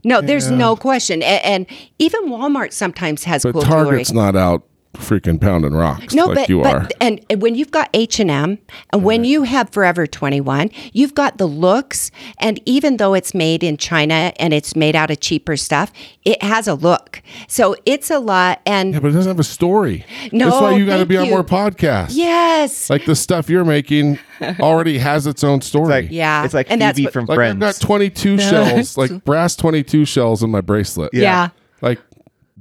No, 0.06 0.20
there's 0.20 0.50
no 0.50 0.76
question, 0.76 1.22
and, 1.22 1.42
and 1.70 1.78
even 1.98 2.26
Walmart 2.28 2.74
sometimes 2.74 3.24
has 3.24 3.42
But 3.42 3.52
cool 3.52 3.62
jewelry. 3.62 3.84
Target's 3.84 4.12
not 4.12 4.36
out 4.36 4.62
freaking 4.94 5.40
pounding 5.40 5.72
rocks 5.74 6.14
No, 6.14 6.26
like 6.26 6.34
but, 6.36 6.48
you 6.48 6.62
but 6.62 6.74
are. 6.74 6.88
and, 7.00 7.24
and 7.28 7.42
when 7.42 7.54
you've 7.54 7.70
got 7.70 7.90
H 7.94 8.18
and 8.20 8.30
M, 8.30 8.58
and 8.92 9.04
when 9.04 9.24
you 9.24 9.42
have 9.44 9.70
Forever 9.70 10.06
Twenty 10.06 10.40
One, 10.40 10.70
you've 10.92 11.14
got 11.14 11.38
the 11.38 11.46
looks. 11.46 12.10
And 12.38 12.60
even 12.66 12.96
though 12.96 13.14
it's 13.14 13.34
made 13.34 13.62
in 13.62 13.76
China 13.76 14.32
and 14.38 14.52
it's 14.54 14.74
made 14.76 14.96
out 14.96 15.10
of 15.10 15.20
cheaper 15.20 15.56
stuff, 15.56 15.92
it 16.24 16.42
has 16.42 16.66
a 16.68 16.74
look. 16.74 17.22
So 17.48 17.76
it's 17.86 18.10
a 18.10 18.18
lot. 18.18 18.60
And 18.66 18.94
Yeah, 18.94 19.00
but 19.00 19.08
it 19.08 19.12
doesn't 19.14 19.30
have 19.30 19.40
a 19.40 19.44
story. 19.44 20.04
No, 20.32 20.46
That's 20.50 20.60
why 20.62 20.76
you 20.76 20.86
got 20.86 20.98
to 20.98 21.06
be 21.06 21.16
on 21.16 21.24
you. 21.26 21.30
more 21.30 21.44
podcasts. 21.44 22.10
yes, 22.12 22.88
Like 22.90 23.04
the 23.04 23.14
stuff 23.16 23.48
you're 23.50 23.64
making 23.64 24.18
already 24.60 24.98
has 24.98 25.26
its 25.26 25.44
own 25.44 25.60
story. 25.60 25.88
Like 25.88 26.08
Yeah, 26.10 26.44
it's 26.44 26.54
like 26.54 26.70
and 26.70 26.80
that's 26.80 27.00
what- 27.00 27.12
from 27.12 27.26
Like 27.26 27.36
Friends. 27.36 27.54
I've 27.54 27.60
got 27.60 27.80
22 27.80 28.38
shells, 28.38 28.96
like 28.96 29.24
brass 29.24 29.56
22 29.56 30.04
shells 30.04 30.42
in 30.42 30.50
my 30.50 30.60
bracelet. 30.60 31.10
yeah. 31.12 31.42
Like 31.42 31.52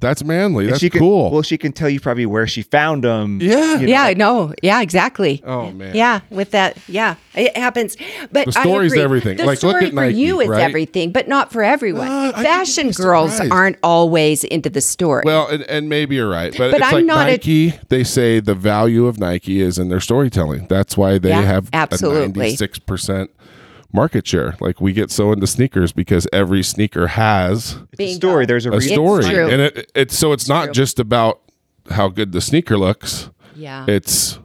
that's 0.03 0.23
manly. 0.23 0.67
That's 0.67 0.79
she 0.79 0.89
can, 0.89 0.99
cool. 0.99 1.31
Well, 1.31 1.41
she 1.41 1.57
can 1.57 1.71
tell 1.71 1.89
you 1.89 1.99
probably 1.99 2.25
where 2.27 2.45
she 2.45 2.61
found 2.61 3.03
them. 3.03 3.39
Yeah. 3.41 3.79
you 3.79 3.87
know, 3.87 3.91
Yeah, 3.93 4.13
no, 4.15 4.53
yeah, 4.61 4.81
exactly. 4.81 5.41
Oh, 5.45 5.71
man. 5.71 5.95
yeah, 5.95 6.19
with 6.29 6.51
that, 6.51 6.77
yeah, 6.87 7.15
it 7.33 7.57
happens. 7.57 7.97
But 8.31 8.45
The 8.53 8.59
I 8.59 8.61
story's 8.63 8.91
agree. 8.91 9.03
everything. 9.03 9.37
The 9.37 9.45
Like, 9.45 9.63
look 9.63 9.71
story 9.71 9.85
at 9.85 9.89
for 9.89 9.95
Nike, 9.95 10.17
you 10.19 10.39
is 10.41 10.47
right? 10.49 10.61
everything, 10.61 11.11
but 11.11 11.27
not 11.27 11.51
for 11.51 11.63
everyone. 11.63 12.07
Uh, 12.07 12.31
Fashion 12.33 12.91
girls 12.91 13.31
surprised. 13.33 13.51
aren't 13.51 13.77
always 13.81 14.43
into 14.43 14.69
the 14.69 14.81
story. 14.81 15.23
Well, 15.25 15.47
and, 15.47 15.63
and 15.63 15.89
maybe 15.89 16.15
you're 16.15 16.29
right, 16.29 16.51
but, 16.55 16.71
But 16.71 16.81
it's 16.81 16.87
I'm 16.89 16.93
like 16.95 17.05
not 17.05 17.27
a- 17.27 17.31
Nike. 17.31 17.73
they 17.89 18.03
say 18.03 18.39
the 18.39 18.55
value 18.55 19.07
of 19.07 19.19
Nike 19.19 19.61
is 19.61 19.79
in 19.79 19.89
their 19.89 19.99
storytelling. 20.01 20.67
That's 20.69 20.95
why 20.97 21.17
they 21.17 21.29
Yeah, 21.29 21.41
have 21.41 21.69
absolutely. 21.73 22.23
a 22.25 22.27
96 22.27 22.79
percent 22.79 23.31
market 23.93 24.27
share. 24.27 24.55
Like 24.59 24.81
we 24.81 24.91
get 24.91 25.11
so 25.11 25.31
into 25.31 25.47
sneakers 25.47 25.91
because 25.93 26.27
every 26.33 26.63
sneaker 26.63 27.07
has 27.07 27.77
a 27.99 28.13
story. 28.13 28.45
There's 28.45 28.65
a 28.65 28.71
a 28.73 28.81
story, 28.81 29.23
true. 29.23 29.47
and 29.49 29.61
it, 29.61 29.91
it's 29.95 30.17
so 30.17 30.33
it's, 30.33 30.49
not 30.49 30.65
true. 30.65 30.73
just 30.73 30.99
about 30.99 31.39
how 31.91 32.09
good 32.09 32.31
the 32.31 32.41
sneaker 32.41 32.77
looks. 32.77 33.29
yeah, 33.55 33.85
It's 33.87 34.39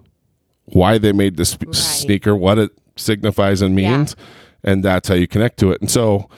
why 0.66 0.98
they 0.98 1.12
made 1.12 1.36
this 1.36 1.56
sneaker, 1.72 2.36
what 2.36 2.58
it 2.58 2.70
signifies 2.96 3.62
and 3.62 3.78
Yeah. 3.78 3.96
means, 3.98 4.16
and 4.62 4.84
that's 4.84 5.08
how 5.08 5.14
you 5.14 5.26
connect 5.26 5.58
to 5.60 5.70
it. 5.72 5.80
And 5.80 5.90
so 5.90 6.28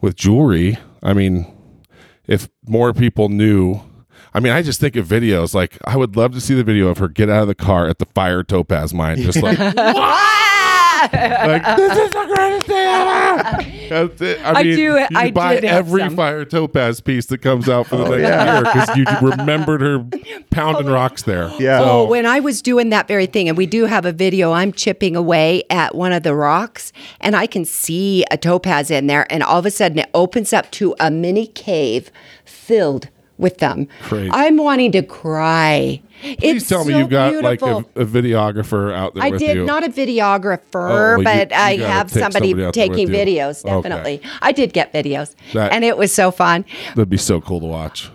with 0.00 0.14
jewelry, 0.16 0.78
I 1.02 1.12
mean, 1.12 1.46
if 2.26 2.48
more 2.68 2.92
people 2.92 3.28
knew, 3.28 3.80
I 4.32 4.38
mean, 4.38 4.52
I 4.52 4.62
just 4.62 4.80
think 4.80 4.94
of 4.94 5.06
videos 5.08 5.54
like 5.54 5.76
I 5.84 5.96
would 5.96 6.14
love 6.14 6.32
to 6.34 6.40
see 6.40 6.54
the 6.54 6.62
video 6.62 6.86
of 6.88 6.98
her 6.98 7.08
get 7.08 7.28
out 7.28 7.42
of 7.42 7.48
the 7.48 7.54
car 7.56 7.88
at 7.88 7.98
the 7.98 8.06
fire 8.06 8.44
topaz 8.44 8.94
mine, 8.94 9.16
just 9.22 9.42
like, 9.42 9.58
like 11.02 11.64
this 11.76 11.98
is 11.98 12.10
the 12.12 12.32
greatest 12.34 12.66
day 12.66 12.86
ever. 12.86 13.88
That's 13.88 14.20
it. 14.20 14.40
I, 14.44 14.50
I 14.60 14.62
mean, 14.62 14.76
do- 14.76 14.82
You 14.82 15.06
I 15.14 15.30
buy 15.30 15.54
did 15.56 15.64
every 15.64 16.02
some. 16.02 16.16
fire 16.16 16.44
topaz 16.44 17.00
piece 17.00 17.26
that 17.26 17.38
comes 17.38 17.68
out 17.68 17.86
for 17.86 17.96
the 17.96 18.04
Oh, 18.04 18.16
next 18.16 18.30
year 18.52 18.62
because 18.62 18.96
you 18.96 19.28
remembered 19.28 19.80
her 19.80 20.06
pounding 20.50 20.86
rocks 20.92 21.22
there. 21.22 21.50
Yeah. 21.60 21.80
So- 21.80 21.90
Oh, 21.90 22.04
when 22.06 22.24
I 22.26 22.40
was 22.40 22.62
doing 22.62 22.90
that 22.90 23.08
very 23.08 23.26
thing, 23.26 23.48
and 23.48 23.56
we 23.58 23.66
do 23.66 23.86
have 23.86 24.04
a 24.06 24.12
video, 24.12 24.52
I'm 24.52 24.72
chipping 24.72 25.16
away 25.16 25.64
at 25.70 25.94
one 25.94 26.12
of 26.12 26.22
the 26.22 26.34
rocks, 26.34 26.92
and 27.20 27.34
I 27.36 27.46
can 27.46 27.64
see 27.64 28.24
a 28.30 28.36
topaz 28.36 28.90
in 28.90 29.06
there, 29.08 29.26
and 29.30 29.42
all 29.42 29.58
of 29.58 29.66
a 29.66 29.70
sudden 29.70 29.98
it 29.98 30.10
opens 30.14 30.52
up 30.52 30.70
to 30.72 30.94
a 31.00 31.10
mini 31.10 31.46
cave 31.46 32.10
filled 32.44 33.08
with 33.40 33.58
them. 33.58 33.88
Crazy. 34.02 34.30
I'm 34.32 34.56
wanting 34.56 34.92
to 34.92 35.02
cry. 35.02 36.00
Please 36.20 36.36
it's 36.42 36.68
tell 36.68 36.84
me 36.84 36.92
so 36.92 36.98
you've 36.98 37.08
got 37.08 37.30
beautiful. 37.32 37.76
like 37.78 37.86
a, 37.96 38.00
a 38.02 38.04
videographer 38.04 38.92
out 38.92 39.14
there 39.14 39.22
I 39.24 39.30
did 39.30 39.56
you. 39.56 39.64
not 39.64 39.82
a 39.84 39.88
videographer, 39.88 40.60
Oh, 40.74 41.16
well, 41.16 41.22
but 41.22 41.50
you 41.50 41.56
I 41.56 41.76
have 41.78 42.10
somebody, 42.10 42.50
somebody 42.50 42.72
taking 42.72 43.08
you. 43.08 43.14
videos. 43.14 43.64
Okay. 43.64 43.88
Definitely, 43.88 44.22
I 44.42 44.52
did 44.52 44.72
get 44.74 44.92
videos, 44.92 45.34
That- 45.54 45.72
and 45.72 45.82
it 45.84 45.96
was 45.96 46.12
so 46.12 46.30
fun. 46.30 46.66
That'd 46.94 47.08
be 47.08 47.16
so 47.16 47.40
cool 47.40 47.60
to 47.60 47.66
watch. 47.66 48.10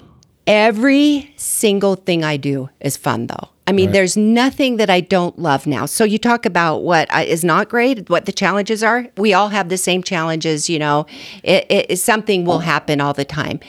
Every 0.47 1.33
single 1.37 1.95
thing 1.95 2.23
I 2.23 2.37
do 2.37 2.69
is 2.79 2.95
fun, 2.95 3.25
though. 3.27 3.49
I 3.67 3.71
mean, 3.71 3.91
there's 3.93 4.15
nothing 4.15 4.77
that 4.77 4.91
I 4.91 5.01
don't 5.01 5.39
love 5.39 5.65
now. 5.65 5.87
So 5.87 6.03
you 6.03 6.19
talk 6.19 6.45
about 6.45 6.83
what 6.83 7.11
uh, 7.11 7.23
is 7.25 7.43
not 7.43 7.67
great, 7.67 8.11
what 8.11 8.25
the 8.25 8.31
challenges 8.31 8.83
are. 8.83 9.07
We 9.17 9.33
all 9.33 9.49
have 9.49 9.69
the 9.69 9.77
same 9.77 10.03
challenges, 10.03 10.69
you 10.69 10.77
know. 10.77 11.07
It, 11.43 11.65
it, 11.69 11.97
something 11.97 12.45
will 12.45 12.59
happen 12.59 13.01
all 13.01 13.13
the 13.13 13.25
time, 13.25 13.59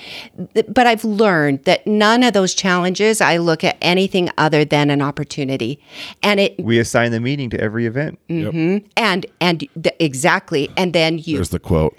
but 0.68 0.86
I've 0.86 1.04
learned 1.04 1.64
that 1.64 1.86
none 1.86 2.22
of 2.22 2.34
those 2.34 2.52
challenges 2.52 3.22
I 3.22 3.38
look 3.38 3.64
at 3.64 3.78
anything 3.80 4.28
other 4.36 4.66
than 4.66 4.90
an 4.90 5.00
opportunity, 5.00 5.80
and 6.22 6.40
it 6.40 6.62
we 6.62 6.78
assign 6.78 7.12
the 7.12 7.20
meaning 7.20 7.48
to 7.50 7.60
every 7.60 7.86
event. 7.86 8.18
Mm-hmm. 8.28 8.86
and 8.98 9.24
and 9.40 9.66
the, 9.74 10.04
exactly, 10.04 10.70
and 10.76 10.92
then 10.92 11.18
you 11.18 11.36
There's 11.36 11.48
the 11.48 11.58
quote. 11.58 11.94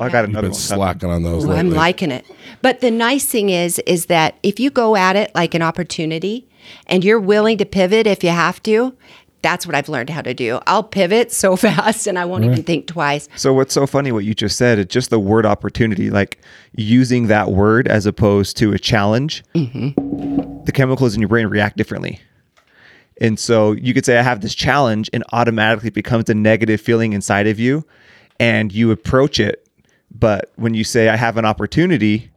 I 0.00 0.08
got 0.08 0.22
You've 0.22 0.30
another 0.30 0.48
been 0.48 0.50
one. 0.50 0.54
slacking 0.54 1.08
on 1.08 1.22
those 1.22 1.44
Ooh, 1.44 1.52
I'm 1.52 1.70
liking 1.70 2.10
it. 2.10 2.26
But 2.62 2.80
the 2.80 2.90
nice 2.90 3.26
thing 3.26 3.50
is, 3.50 3.78
is 3.80 4.06
that 4.06 4.36
if 4.42 4.58
you 4.58 4.70
go 4.70 4.96
at 4.96 5.14
it 5.14 5.32
like 5.36 5.54
an 5.54 5.62
opportunity 5.62 6.48
and 6.86 7.04
you're 7.04 7.20
willing 7.20 7.58
to 7.58 7.64
pivot 7.64 8.06
if 8.06 8.24
you 8.24 8.30
have 8.30 8.62
to, 8.64 8.96
that's 9.44 9.66
what 9.66 9.74
I've 9.74 9.90
learned 9.90 10.08
how 10.08 10.22
to 10.22 10.32
do. 10.32 10.58
I'll 10.66 10.82
pivot 10.82 11.30
so 11.30 11.54
fast 11.64 12.06
and 12.06 12.18
I 12.18 12.24
won't 12.24 12.44
even 12.44 12.62
think 12.62 12.86
twice. 12.86 13.28
So 13.36 13.52
what's 13.52 13.74
so 13.74 13.86
funny 13.86 14.10
what 14.10 14.24
you 14.24 14.34
just 14.34 14.56
said? 14.56 14.78
It's 14.78 14.92
just 14.92 15.10
the 15.10 15.20
word 15.20 15.44
opportunity, 15.44 16.10
like 16.10 16.38
using 16.74 17.26
that 17.26 17.50
word 17.50 17.86
as 17.86 18.06
opposed 18.06 18.56
to 18.58 18.72
a 18.72 18.78
challenge. 18.78 19.44
Mm-hmm. 19.54 20.64
The 20.64 20.72
chemicals 20.72 21.14
in 21.14 21.20
your 21.20 21.28
brain 21.28 21.46
react 21.46 21.76
differently. 21.76 22.20
And 23.20 23.38
so 23.38 23.72
you 23.72 23.94
could 23.94 24.04
say, 24.04 24.18
I 24.18 24.22
have 24.22 24.40
this 24.40 24.54
challenge, 24.54 25.08
and 25.12 25.22
automatically 25.32 25.88
it 25.88 25.94
becomes 25.94 26.28
a 26.28 26.34
negative 26.34 26.80
feeling 26.80 27.12
inside 27.12 27.46
of 27.46 27.60
you, 27.60 27.86
and 28.40 28.72
you 28.72 28.90
approach 28.90 29.38
it. 29.38 29.68
But 30.10 30.50
when 30.56 30.74
you 30.74 30.84
say, 30.84 31.08
I 31.08 31.16
have 31.16 31.36
an 31.36 31.44
opportunity, 31.44 32.30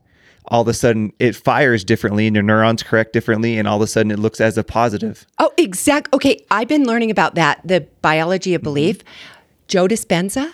all 0.47 0.61
of 0.61 0.67
a 0.67 0.73
sudden 0.73 1.13
it 1.19 1.35
fires 1.35 1.83
differently 1.83 2.27
and 2.27 2.35
your 2.35 2.43
neurons 2.43 2.83
correct 2.83 3.13
differently, 3.13 3.57
and 3.57 3.67
all 3.67 3.77
of 3.77 3.81
a 3.81 3.87
sudden 3.87 4.11
it 4.11 4.19
looks 4.19 4.41
as 4.41 4.57
a 4.57 4.63
positive. 4.63 5.25
Oh, 5.39 5.51
exact. 5.57 6.13
Okay, 6.13 6.43
I've 6.51 6.67
been 6.67 6.85
learning 6.85 7.11
about 7.11 7.35
that, 7.35 7.61
the 7.63 7.81
biology 8.01 8.53
of 8.53 8.61
belief. 8.61 8.99
Mm-hmm. 8.99 9.33
Joe 9.67 9.87
Dispenza. 9.87 10.53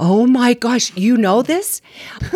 Oh 0.00 0.26
my 0.28 0.54
gosh, 0.54 0.96
you 0.96 1.16
know 1.16 1.42
this? 1.42 1.82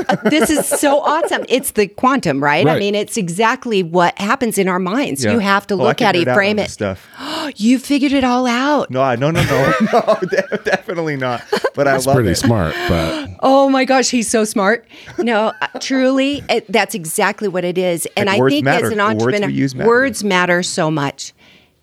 Uh, 0.08 0.16
this 0.24 0.50
is 0.50 0.66
so 0.66 1.00
awesome. 1.12 1.44
It's 1.48 1.70
the 1.70 1.86
quantum, 1.86 2.42
right? 2.42 2.66
I 2.66 2.78
mean, 2.78 2.96
it's 2.96 3.16
exactly 3.16 3.84
what 3.84 4.18
happens 4.18 4.58
in 4.58 4.66
our 4.68 4.80
minds. 4.80 5.24
Yeah. 5.24 5.32
You 5.32 5.38
have 5.38 5.66
to 5.68 5.74
Oh, 5.74 5.78
look 5.78 6.02
at 6.02 6.16
it, 6.16 6.24
frame 6.34 6.58
it. 6.58 6.70
Stuff. 6.70 7.06
You 7.56 7.78
figured 7.78 8.12
it 8.12 8.24
all 8.24 8.46
out. 8.46 8.88
No, 8.90 9.02
I- 9.02 9.16
no, 9.16 9.30
no, 9.30 9.42
no, 9.44 9.74
no, 9.92 10.18
de- 10.28 10.58
definitely 10.64 11.16
not. 11.16 11.42
But 11.74 11.86
I 11.88 11.96
It's 11.96 12.06
love 12.06 12.14
pretty 12.16 12.30
it. 12.30 12.36
smart, 12.36 12.74
but 12.88 13.30
Oh 13.40 13.68
my 13.68 13.84
gosh, 13.84 14.10
he's 14.10 14.28
so 14.30 14.44
smart. 14.44 14.86
No, 15.18 15.52
uh, 15.60 15.66
truly, 15.80 16.42
it, 16.48 16.70
that's 16.72 16.94
exactly 16.94 17.48
what 17.48 17.64
it 17.64 17.76
is. 17.78 18.06
And 18.16 18.26
Like, 18.28 18.40
I 18.40 18.48
think 18.48 18.64
matter. 18.64 18.86
as 18.86 18.92
an 18.92 18.98
The 18.98 19.04
words 19.04 19.22
entrepreneur, 19.24 19.48
use 19.48 19.74
matter. 19.74 19.88
words 19.88 20.24
matter 20.24 20.62
so 20.62 20.90
much. 20.90 21.32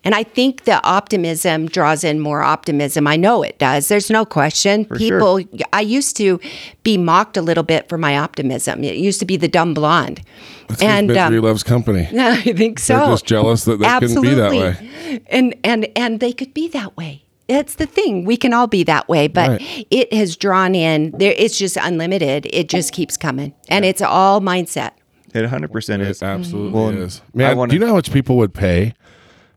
And 0.02 0.14
I 0.14 0.22
think 0.22 0.64
the 0.64 0.82
optimism 0.82 1.66
draws 1.66 2.04
in 2.04 2.20
more 2.20 2.40
optimism. 2.42 3.06
I 3.06 3.16
know 3.16 3.42
it 3.42 3.58
does. 3.58 3.88
There's 3.88 4.08
no 4.10 4.24
question. 4.24 4.86
sure. 4.86 4.96
People, 4.96 5.40
I 5.74 5.82
used 5.82 6.16
to 6.16 6.40
be 6.82 6.96
mocked 6.96 7.36
a 7.36 7.42
little 7.42 7.62
bit 7.64 7.86
for 7.88 7.98
my 7.98 8.16
optimism. 8.16 8.82
It 8.82 8.96
used 8.96 9.20
to 9.20 9.26
be 9.26 9.36
the 9.36 9.48
dumb 9.48 9.74
blonde. 9.74 10.22
that's 10.68 10.80
'cause 10.80 10.88
and 10.88 11.08
misery 11.08 11.38
um, 11.38 11.44
loves 11.44 11.62
company. 11.62 12.08
Yeah, 12.10 12.28
I 12.46 12.52
think 12.54 12.78
so. 12.78 12.96
They're 12.96 13.06
just 13.08 13.26
jealous 13.26 13.64
that 13.66 13.78
they 13.78 13.98
couldn't 13.98 14.22
be 14.22 14.34
that 14.34 14.52
way. 14.52 15.20
And 15.28 15.54
and 15.64 15.86
and 15.94 16.20
they 16.20 16.32
could 16.32 16.54
be 16.54 16.68
that 16.68 16.96
way. 16.96 17.24
That's 17.48 17.74
the 17.74 17.86
thing. 17.86 18.24
We 18.24 18.36
can 18.38 18.54
all 18.54 18.68
be 18.68 18.84
that 18.84 19.06
way, 19.08 19.26
but 19.28 19.50
Right. 19.50 19.86
it 19.90 20.12
has 20.14 20.34
drawn 20.36 20.74
in 20.74 21.10
there 21.10 21.34
it's 21.36 21.58
just 21.58 21.76
unlimited. 21.76 22.46
It 22.52 22.68
just 22.70 22.92
keeps 22.94 23.16
coming. 23.18 23.52
And 23.68 23.84
it's 23.84 24.00
all 24.00 24.40
mindset. 24.40 24.92
It 25.34 25.42
100 25.42 25.70
percent 25.70 26.00
is. 26.02 26.22
It 26.22 26.24
absolutely 26.24 26.72
Well, 26.72 26.88
is. 26.90 27.20
I 27.34 27.36
Man, 27.36 27.56
wanna- 27.58 27.70
do 27.70 27.74
you 27.76 27.80
know 27.80 27.88
how 27.88 27.94
much 27.94 28.10
people 28.12 28.36
would 28.38 28.54
pay? 28.54 28.94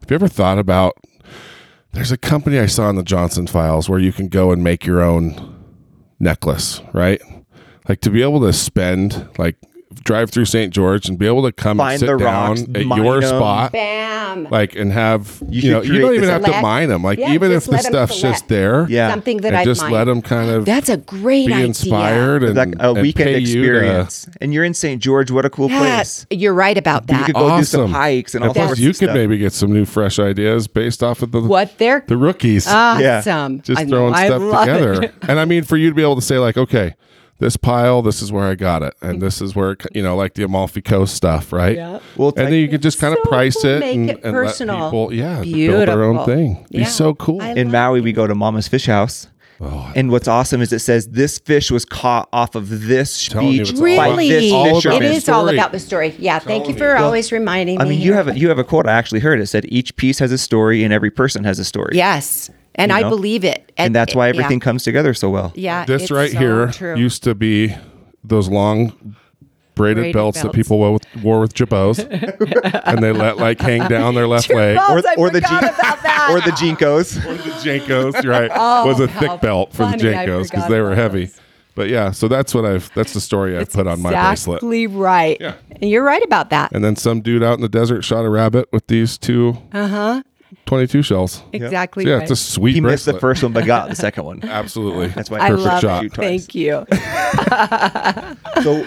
Have 0.03 0.11
you 0.11 0.15
ever 0.15 0.27
thought 0.27 0.59
about? 0.59 0.97
There's 1.93 2.11
a 2.11 2.17
company 2.17 2.59
I 2.59 2.65
saw 2.65 2.89
in 2.89 2.97
the 2.97 3.03
Johnson 3.03 3.47
files 3.47 3.87
where 3.87 4.01
you 4.01 4.11
can 4.11 4.27
go 4.27 4.51
and 4.51 4.61
make 4.61 4.85
your 4.85 5.01
own 5.01 5.63
necklace, 6.19 6.81
right? 6.91 7.21
Like 7.87 8.01
to 8.01 8.09
be 8.09 8.21
able 8.21 8.41
to 8.41 8.51
spend 8.51 9.29
like 9.37 9.55
drive 10.03 10.29
through 10.29 10.45
St. 10.45 10.73
George 10.73 11.07
and 11.07 11.17
be 11.17 11.25
able 11.27 11.43
to 11.43 11.51
come 11.51 11.77
Find 11.77 11.93
and 11.93 11.99
sit 11.99 12.05
the 12.07 12.17
down 12.17 12.49
rocks, 12.49 12.61
at 12.75 12.85
your 12.85 12.97
your 12.97 13.15
'em. 13.17 13.23
spot, 13.23 13.71
Bam. 13.71 14.47
like 14.49 14.75
and 14.75 14.91
have 14.91 15.41
you, 15.49 15.61
should 15.61 15.71
know 15.71 15.81
you 15.81 15.99
don't 16.01 16.09
even 16.15 16.21
this- 16.21 16.29
have 16.29 16.43
to 16.45 16.61
mine 16.61 16.89
them. 16.89 17.03
Like 17.03 17.19
Yeah, 17.19 17.33
even 17.33 17.51
if 17.51 17.65
the 17.65 17.71
let 17.71 17.85
'em 17.85 17.91
stuff's 17.91 18.21
just 18.21 18.47
there, 18.47 18.85
Yeah. 18.89 19.09
Something 19.11 19.37
that 19.41 19.53
I 19.55 19.63
just 19.63 19.81
mind. 19.81 19.93
let 19.93 20.03
them 20.05 20.21
kind 20.21 20.49
of 20.49 20.65
That's 20.65 20.89
a 20.89 20.97
great 20.97 21.47
be 21.47 21.53
idea. 21.53 21.65
inspired 21.65 22.43
and 22.43 22.55
like 22.55 22.73
a 22.79 22.93
weekend 22.93 23.27
pay 23.27 23.39
you 23.39 23.45
to- 23.45 23.59
experience, 23.59 24.27
and 24.41 24.53
you're 24.53 24.63
in 24.63 24.73
St. 24.73 25.01
George. 25.01 25.31
What 25.31 25.45
a 25.45 25.49
cool 25.49 25.69
Yeah, 25.69 25.79
place! 25.79 26.25
you're 26.29 26.53
right 26.53 26.77
about 26.77 27.03
You 27.09 27.15
that. 27.17 27.25
could 27.27 27.35
go 27.35 27.57
do 27.57 27.63
some 27.63 27.81
awesome. 27.81 27.91
hikes 27.93 28.35
and 28.35 28.43
all 28.43 28.49
And 28.49 28.55
plus 28.55 28.67
sorts 28.69 28.81
you 28.81 28.93
could 28.93 29.13
maybe 29.13 29.37
get 29.37 29.53
some 29.53 29.71
new 29.71 29.85
fresh 29.85 30.19
ideas 30.19 30.67
based 30.67 31.03
off 31.03 31.21
of 31.21 31.31
the 31.31 31.41
what 31.41 31.77
they're 31.77 32.03
the 32.07 32.17
rookies. 32.17 32.67
awesome. 32.67 33.61
just 33.61 33.87
throwing 33.87 34.13
stuff 34.15 34.41
together. 34.65 35.11
And 35.27 35.39
I 35.39 35.45
mean, 35.45 35.63
for 35.63 35.77
you 35.77 35.89
to 35.89 35.95
be 35.95 36.01
able 36.01 36.15
to 36.15 36.21
say 36.21 36.39
like, 36.39 36.57
okay, 36.57 36.95
this 37.43 37.57
pile, 37.57 38.01
this 38.01 38.21
is 38.21 38.31
where 38.31 38.45
I 38.45 38.55
got 38.55 38.83
it, 38.83 38.95
and 39.01 39.13
mm-hmm. 39.13 39.19
this 39.19 39.41
is 39.41 39.55
where 39.55 39.71
it, 39.71 39.85
you 39.93 40.01
know, 40.01 40.15
like 40.15 40.33
the 40.35 40.43
Amalfi 40.43 40.81
Coast 40.81 41.13
stuff, 41.15 41.51
right? 41.51 41.75
Yeah. 41.75 41.99
Well, 42.15 42.29
and 42.29 42.37
like- 42.37 42.49
then 42.49 42.53
you 42.53 42.69
can 42.69 42.81
just 42.81 42.99
kind 42.99 43.13
of 43.13 43.19
So 43.23 43.29
price 43.29 43.61
cool. 43.61 43.71
it 43.71 43.79
Make 43.79 43.95
and, 43.95 44.09
it 44.09 44.19
and 44.23 44.33
personal. 44.33 44.79
let 44.79 44.85
people, 44.85 45.13
yeah, 45.13 45.41
build 45.41 45.87
their 45.87 46.03
own 46.03 46.15
Beautiful. 46.15 46.25
thing. 46.25 46.67
Be 46.71 46.85
so 46.85 47.13
cool. 47.13 47.41
I 47.41 47.49
in 47.49 47.69
Maui, 47.69 48.01
we 48.01 48.13
go 48.13 48.27
to 48.27 48.33
Mama's 48.33 48.67
Fish 48.67 48.85
House. 48.85 49.27
Oh, 49.61 49.91
And 49.95 50.09
what's 50.11 50.27
awesome 50.27 50.61
is 50.61 50.73
it 50.73 50.79
says 50.79 51.07
this 51.09 51.39
fish 51.39 51.71
was 51.71 51.85
caught 51.85 52.27
off 52.33 52.55
of 52.55 52.87
this 52.87 53.27
Telling 53.27 53.49
you 53.49 53.59
beach 53.59 53.69
it's 53.71 53.79
by 53.79 54.09
Really, 54.09 54.29
this 54.29 54.51
all 54.51 54.65
about 54.67 54.75
fisherman. 54.83 55.03
it 55.03 55.11
is 55.11 55.29
all 55.29 55.47
about 55.47 55.71
the 55.71 55.79
story. 55.79 56.15
Yeah, 56.17 56.39
thank 56.39 56.67
you 56.67 56.75
for 56.75 56.97
you. 56.97 57.03
always 57.03 57.31
reminding 57.31 57.79
I 57.79 57.83
me. 57.83 57.87
I 57.87 57.89
mean, 57.91 58.01
you 58.01 58.13
have 58.13 58.27
a, 58.27 58.37
you 58.37 58.49
have 58.49 58.57
a 58.59 58.63
quote 58.63 58.87
I 58.87 58.93
actually 58.93 59.21
heard. 59.21 59.39
It 59.39 59.47
said 59.47 59.65
each 59.69 59.95
piece 59.95 60.19
has 60.19 60.31
a 60.31 60.37
story 60.37 60.83
and 60.83 60.91
every 60.91 61.11
person 61.11 61.43
has 61.43 61.59
a 61.59 61.65
story. 61.65 61.95
yes, 61.95 62.49
and 62.75 62.91
You 62.91 62.97
I 62.97 63.03
believe 63.09 63.43
it, 63.43 63.71
and 63.77 63.95
that's 63.95 64.15
why 64.15 64.25
yeah. 64.27 64.29
everything 64.29 64.59
comes 64.59 64.83
together 64.83 65.13
so 65.13 65.29
well. 65.29 65.51
Yeah, 65.55 65.85
this 65.85 66.03
it's 66.03 66.11
right 66.11 66.31
so 66.31 66.37
here 66.39 66.67
true. 66.71 66.95
used 66.95 67.23
to 67.23 67.35
be 67.35 67.75
those 68.23 68.49
long 68.49 69.15
braided, 69.75 69.97
Braided 69.97 70.13
belts, 70.13 70.41
that 70.41 70.53
people 70.53 70.77
wore 70.77 70.93
with, 70.93 71.05
wore 71.23 71.39
with 71.39 71.53
jabos, 71.53 71.99
and 72.85 73.03
they 73.03 73.11
let 73.11 73.37
like 73.37 73.59
hang 73.59 73.87
down 73.87 74.15
their 74.15 74.27
left 74.27 74.49
leg. 74.49 74.77
Or, 74.77 74.81
I 75.07 75.15
or 75.17 75.29
the 75.29 75.41
forgot 75.41 75.61
Jin- 75.61 75.69
about 75.73 76.03
that. 76.03 76.29
or 76.31 76.41
the 76.41 76.51
JNCOs. 76.51 77.25
Or 77.25 77.33
the 77.35 77.49
Jankos, 77.63 78.23
you're 78.23 78.31
right? 78.31 78.51
Oh, 78.53 78.85
was 78.85 78.99
a 78.99 79.07
thick 79.07 79.41
belt 79.41 79.71
for 79.71 79.83
the 79.85 79.91
funny, 79.91 80.13
I 80.13 80.25
Jankos 80.25 80.49
because 80.51 80.69
they 80.69 80.81
were 80.81 80.95
heavy. 80.95 81.25
those. 81.25 81.39
But 81.75 81.89
yeah, 81.89 82.11
so 82.11 82.27
that's 82.27 82.53
what 82.53 82.65
I've. 82.65 82.93
That's 82.93 83.13
the 83.13 83.21
story 83.21 83.57
I've 83.57 83.71
put 83.71 83.87
on 83.87 83.99
my 83.99 84.11
bracelet. 84.11 84.57
Exactly 84.57 84.85
right. 84.87 85.37
Yeah. 85.41 85.55
And 85.81 85.89
you're 85.89 86.03
right 86.03 86.23
about 86.23 86.51
that. 86.51 86.71
And 86.71 86.83
then 86.83 86.95
some 86.95 87.21
dude 87.21 87.41
out 87.43 87.55
in 87.55 87.61
the 87.61 87.69
desert 87.69 88.03
shot 88.03 88.25
a 88.25 88.29
rabbit 88.29 88.69
with 88.71 88.85
these 88.87 89.17
two 89.17 89.57
Uh 89.71 89.87
huh. 89.87 90.23
22 90.65 91.01
shells. 91.01 91.41
Exactly 91.53 92.03
So 92.03 92.09
yeah, 92.09 92.15
right. 92.15 92.21
it's 92.23 92.31
a 92.31 92.35
sweet 92.35 92.75
He 92.75 92.81
missed 92.81 93.05
the 93.05 93.19
first 93.19 93.43
one, 93.43 93.53
but 93.53 93.65
got 93.65 93.89
the 93.89 93.95
second 93.95 94.25
one. 94.25 94.43
Absolutely. 94.43 95.07
That's 95.07 95.29
my 95.29 95.39
I 95.39 95.49
perfect 95.49 95.65
love 95.65 95.81
shot. 95.81 96.05
it. 96.05 96.13
Thank 96.13 96.55
you. 96.55 96.85
So, 98.63 98.85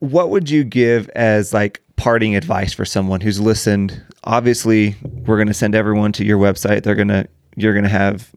what 0.00 0.30
would 0.30 0.48
you 0.48 0.64
give 0.64 1.08
as 1.10 1.52
like 1.52 1.82
parting 1.96 2.34
advice 2.34 2.72
for 2.72 2.84
someone 2.84 3.20
who's 3.20 3.40
listened? 3.40 4.00
Obviously, 4.24 4.96
we're 5.26 5.36
going 5.36 5.48
to 5.48 5.54
send 5.54 5.74
everyone 5.74 6.12
to 6.12 6.24
your 6.24 6.38
website. 6.38 6.82
They're 6.82 6.94
going 6.94 7.08
to 7.08 7.28
you're 7.56 7.72
going 7.74 7.84
to 7.84 7.90
have 7.90 8.30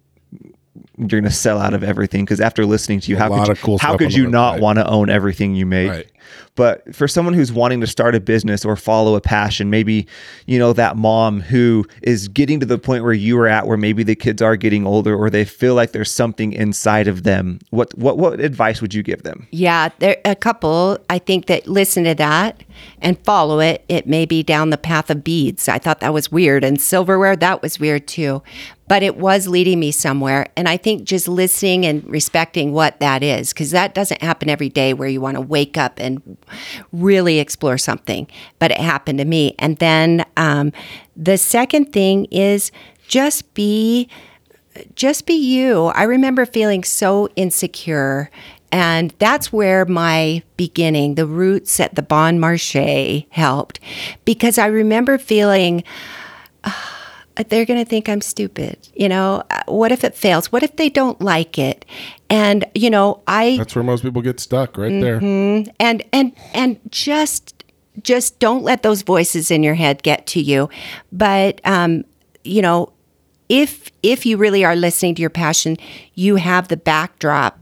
you're 0.98 1.08
going 1.08 1.24
to 1.24 1.32
sell 1.32 1.60
out 1.60 1.74
of 1.74 1.84
everything 1.84 2.26
because 2.26 2.40
after 2.40 2.66
listening 2.66 3.00
to 3.02 3.12
you, 3.12 3.18
how 3.18 3.30
could 3.30 3.48
you, 3.48 3.56
cool 3.56 3.78
how 3.80 3.98
could 3.98 4.14
you 4.14 4.28
not 4.28 4.60
want 4.60 4.78
to 4.78 4.88
own 4.88 5.10
everything 5.10 5.56
you 5.56 5.66
make? 5.66 5.90
Right. 5.90 6.11
But 6.56 6.96
for 6.96 7.08
someone 7.08 7.34
who's 7.34 7.52
wanting 7.52 7.82
to 7.82 7.88
start 7.88 8.16
a 8.16 8.20
business 8.20 8.66
or 8.66 8.76
follow 8.76 9.16
a 9.16 9.22
passion, 9.22 9.70
maybe 9.70 10.08
you 10.46 10.60
know 10.60 10.74
that 10.74 10.98
mom 10.98 11.42
who 11.42 11.86
is 12.02 12.28
getting 12.28 12.60
to 12.60 12.66
the 12.66 12.78
point 12.78 13.04
where 13.04 13.14
you 13.14 13.38
are 13.40 13.48
at, 13.48 13.68
where 13.68 13.78
maybe 13.78 14.04
the 14.04 14.16
kids 14.16 14.42
are 14.42 14.56
getting 14.56 14.86
older, 14.86 15.16
or 15.16 15.30
they 15.30 15.46
feel 15.46 15.76
like 15.76 15.92
there's 15.92 16.12
something 16.12 16.54
inside 16.54 17.08
of 17.08 17.24
them. 17.24 17.60
What 17.70 17.98
what 17.98 18.18
what 18.18 18.40
advice 18.40 18.82
would 18.82 18.94
you 18.94 19.04
give 19.04 19.24
them? 19.24 19.48
Yeah, 19.52 19.90
there 20.00 20.18
a 20.26 20.36
couple 20.36 20.98
I 21.10 21.20
think 21.20 21.46
that 21.48 21.68
listen 21.68 22.04
to 22.06 22.16
that 22.16 22.64
and 23.02 23.24
follow 23.24 23.60
it. 23.60 23.84
It 23.90 24.08
may 24.08 24.26
be 24.26 24.44
down 24.44 24.70
the 24.70 24.78
path 24.78 25.10
of 25.10 25.24
beads. 25.24 25.68
I 25.68 25.78
thought 25.78 26.00
that 26.00 26.14
was 26.14 26.32
weird 26.32 26.64
and 26.64 26.82
silverware 26.82 27.36
that 27.36 27.62
was 27.62 27.80
weird 27.80 28.08
too. 28.08 28.42
But 28.88 29.04
it 29.04 29.16
was 29.16 29.48
leading 29.48 29.80
me 29.80 29.92
somewhere 29.92 30.48
and 30.58 30.68
I 30.68 30.78
think 30.78 31.04
just 31.04 31.28
listening 31.28 31.86
and 31.86 32.04
respecting 32.10 32.74
what 32.74 33.00
that 33.00 33.24
is 33.24 33.54
cuz 33.54 33.72
that 33.72 33.94
doesn't 33.94 34.22
happen 34.22 34.50
every 34.50 34.70
day 34.70 34.94
where 34.94 35.08
you 35.08 35.22
want 35.22 35.36
to 35.36 35.42
wake 35.42 35.78
up 35.78 36.00
and 36.00 36.11
really 36.92 37.40
explore 37.40 37.78
something. 37.78 38.28
But 38.60 38.72
it 38.72 38.80
happened 38.80 39.20
to 39.20 39.26
me. 39.26 39.56
And 39.60 39.78
then 39.78 40.26
um, 40.38 40.72
the 41.16 41.38
second 41.38 41.94
thing 41.94 42.26
is 42.26 42.72
just 43.08 43.54
be 43.54 44.10
just 44.96 45.26
be 45.26 45.34
you. 45.34 45.86
I 45.88 46.04
remember 46.04 46.46
feeling 46.46 46.84
so 46.84 47.28
insecure. 47.36 48.30
And 48.72 49.14
that's 49.20 49.52
where 49.52 49.84
my 49.86 50.44
beginning, 50.56 51.16
the 51.16 51.26
roots 51.26 51.80
at 51.82 51.96
the 51.96 52.02
Bon 52.02 52.40
Marché 52.40 53.26
helped 53.30 53.82
because 54.24 54.58
I 54.58 54.68
remember 54.68 55.18
feeling 55.18 55.84
"Ah, 56.64 57.01
they're 57.36 57.66
going 57.66 57.80
to 57.84 57.90
think 57.90 58.08
I'm 58.10 58.22
stupid. 58.22 58.90
You 58.94 59.10
know, 59.10 59.44
what 59.68 59.92
if 59.92 60.04
it 60.04 60.16
fails? 60.16 60.52
What 60.52 60.64
if 60.64 60.76
they 60.76 60.90
don't 60.90 61.20
like 61.22 61.58
it? 61.58 61.86
And, 62.30 62.66
you 62.76 62.90
know, 62.90 63.22
I 63.28 63.58
That's 63.58 63.76
where 63.76 63.84
most 63.84 64.04
people 64.04 64.22
get 64.22 64.40
stuck 64.40 64.78
right 64.78 65.02
there. 65.02 65.18
and 65.18 66.04
and 66.14 66.34
and 66.54 66.80
just 66.90 67.64
just 68.02 68.40
don't 68.40 68.64
let 68.64 68.84
those 68.84 69.02
voices 69.02 69.52
in 69.52 69.64
your 69.64 69.74
head 69.76 70.02
get 70.02 70.26
to 70.26 70.40
you 70.42 70.70
but 71.12 71.60
um 71.66 72.06
you 72.46 72.62
know 72.62 72.92
if 73.50 73.92
if 74.02 74.26
you 74.26 74.38
really 74.38 74.64
are 74.64 74.78
listening 74.78 75.14
to 75.14 75.20
your 75.22 75.30
passion 75.30 75.76
you 76.14 76.38
have 76.38 76.70
the 76.70 76.78
backdrop 76.78 77.60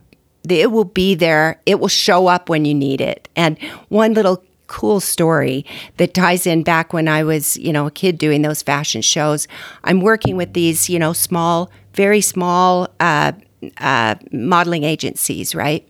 it 0.47 0.71
will 0.71 0.85
be 0.85 1.15
there 1.15 1.59
it 1.65 1.79
will 1.79 1.87
show 1.87 2.27
up 2.27 2.47
when 2.47 2.63
you 2.63 2.75
need 2.75 3.01
it 3.01 3.27
and 3.35 3.57
one 3.89 4.13
little 4.13 4.43
cool 4.69 4.99
story 5.01 5.65
that 5.97 6.13
ties 6.13 6.47
in 6.47 6.63
back 6.63 6.93
when 6.93 7.07
I 7.09 7.23
was, 7.23 7.57
you 7.57 7.73
know, 7.73 7.87
a 7.87 7.91
kid 7.91 8.17
doing 8.17 8.41
those 8.43 8.61
fashion 8.61 9.01
shows. 9.01 9.47
I'm 9.83 9.99
working 9.99 10.37
with 10.37 10.53
these, 10.53 10.89
you 10.89 10.97
know, 10.99 11.11
small, 11.11 11.69
very 11.95 12.21
small 12.21 12.87
uh, 13.01 13.33
uh, 13.79 14.15
modeling 14.31 14.83
agencies, 14.85 15.53
right? 15.53 15.85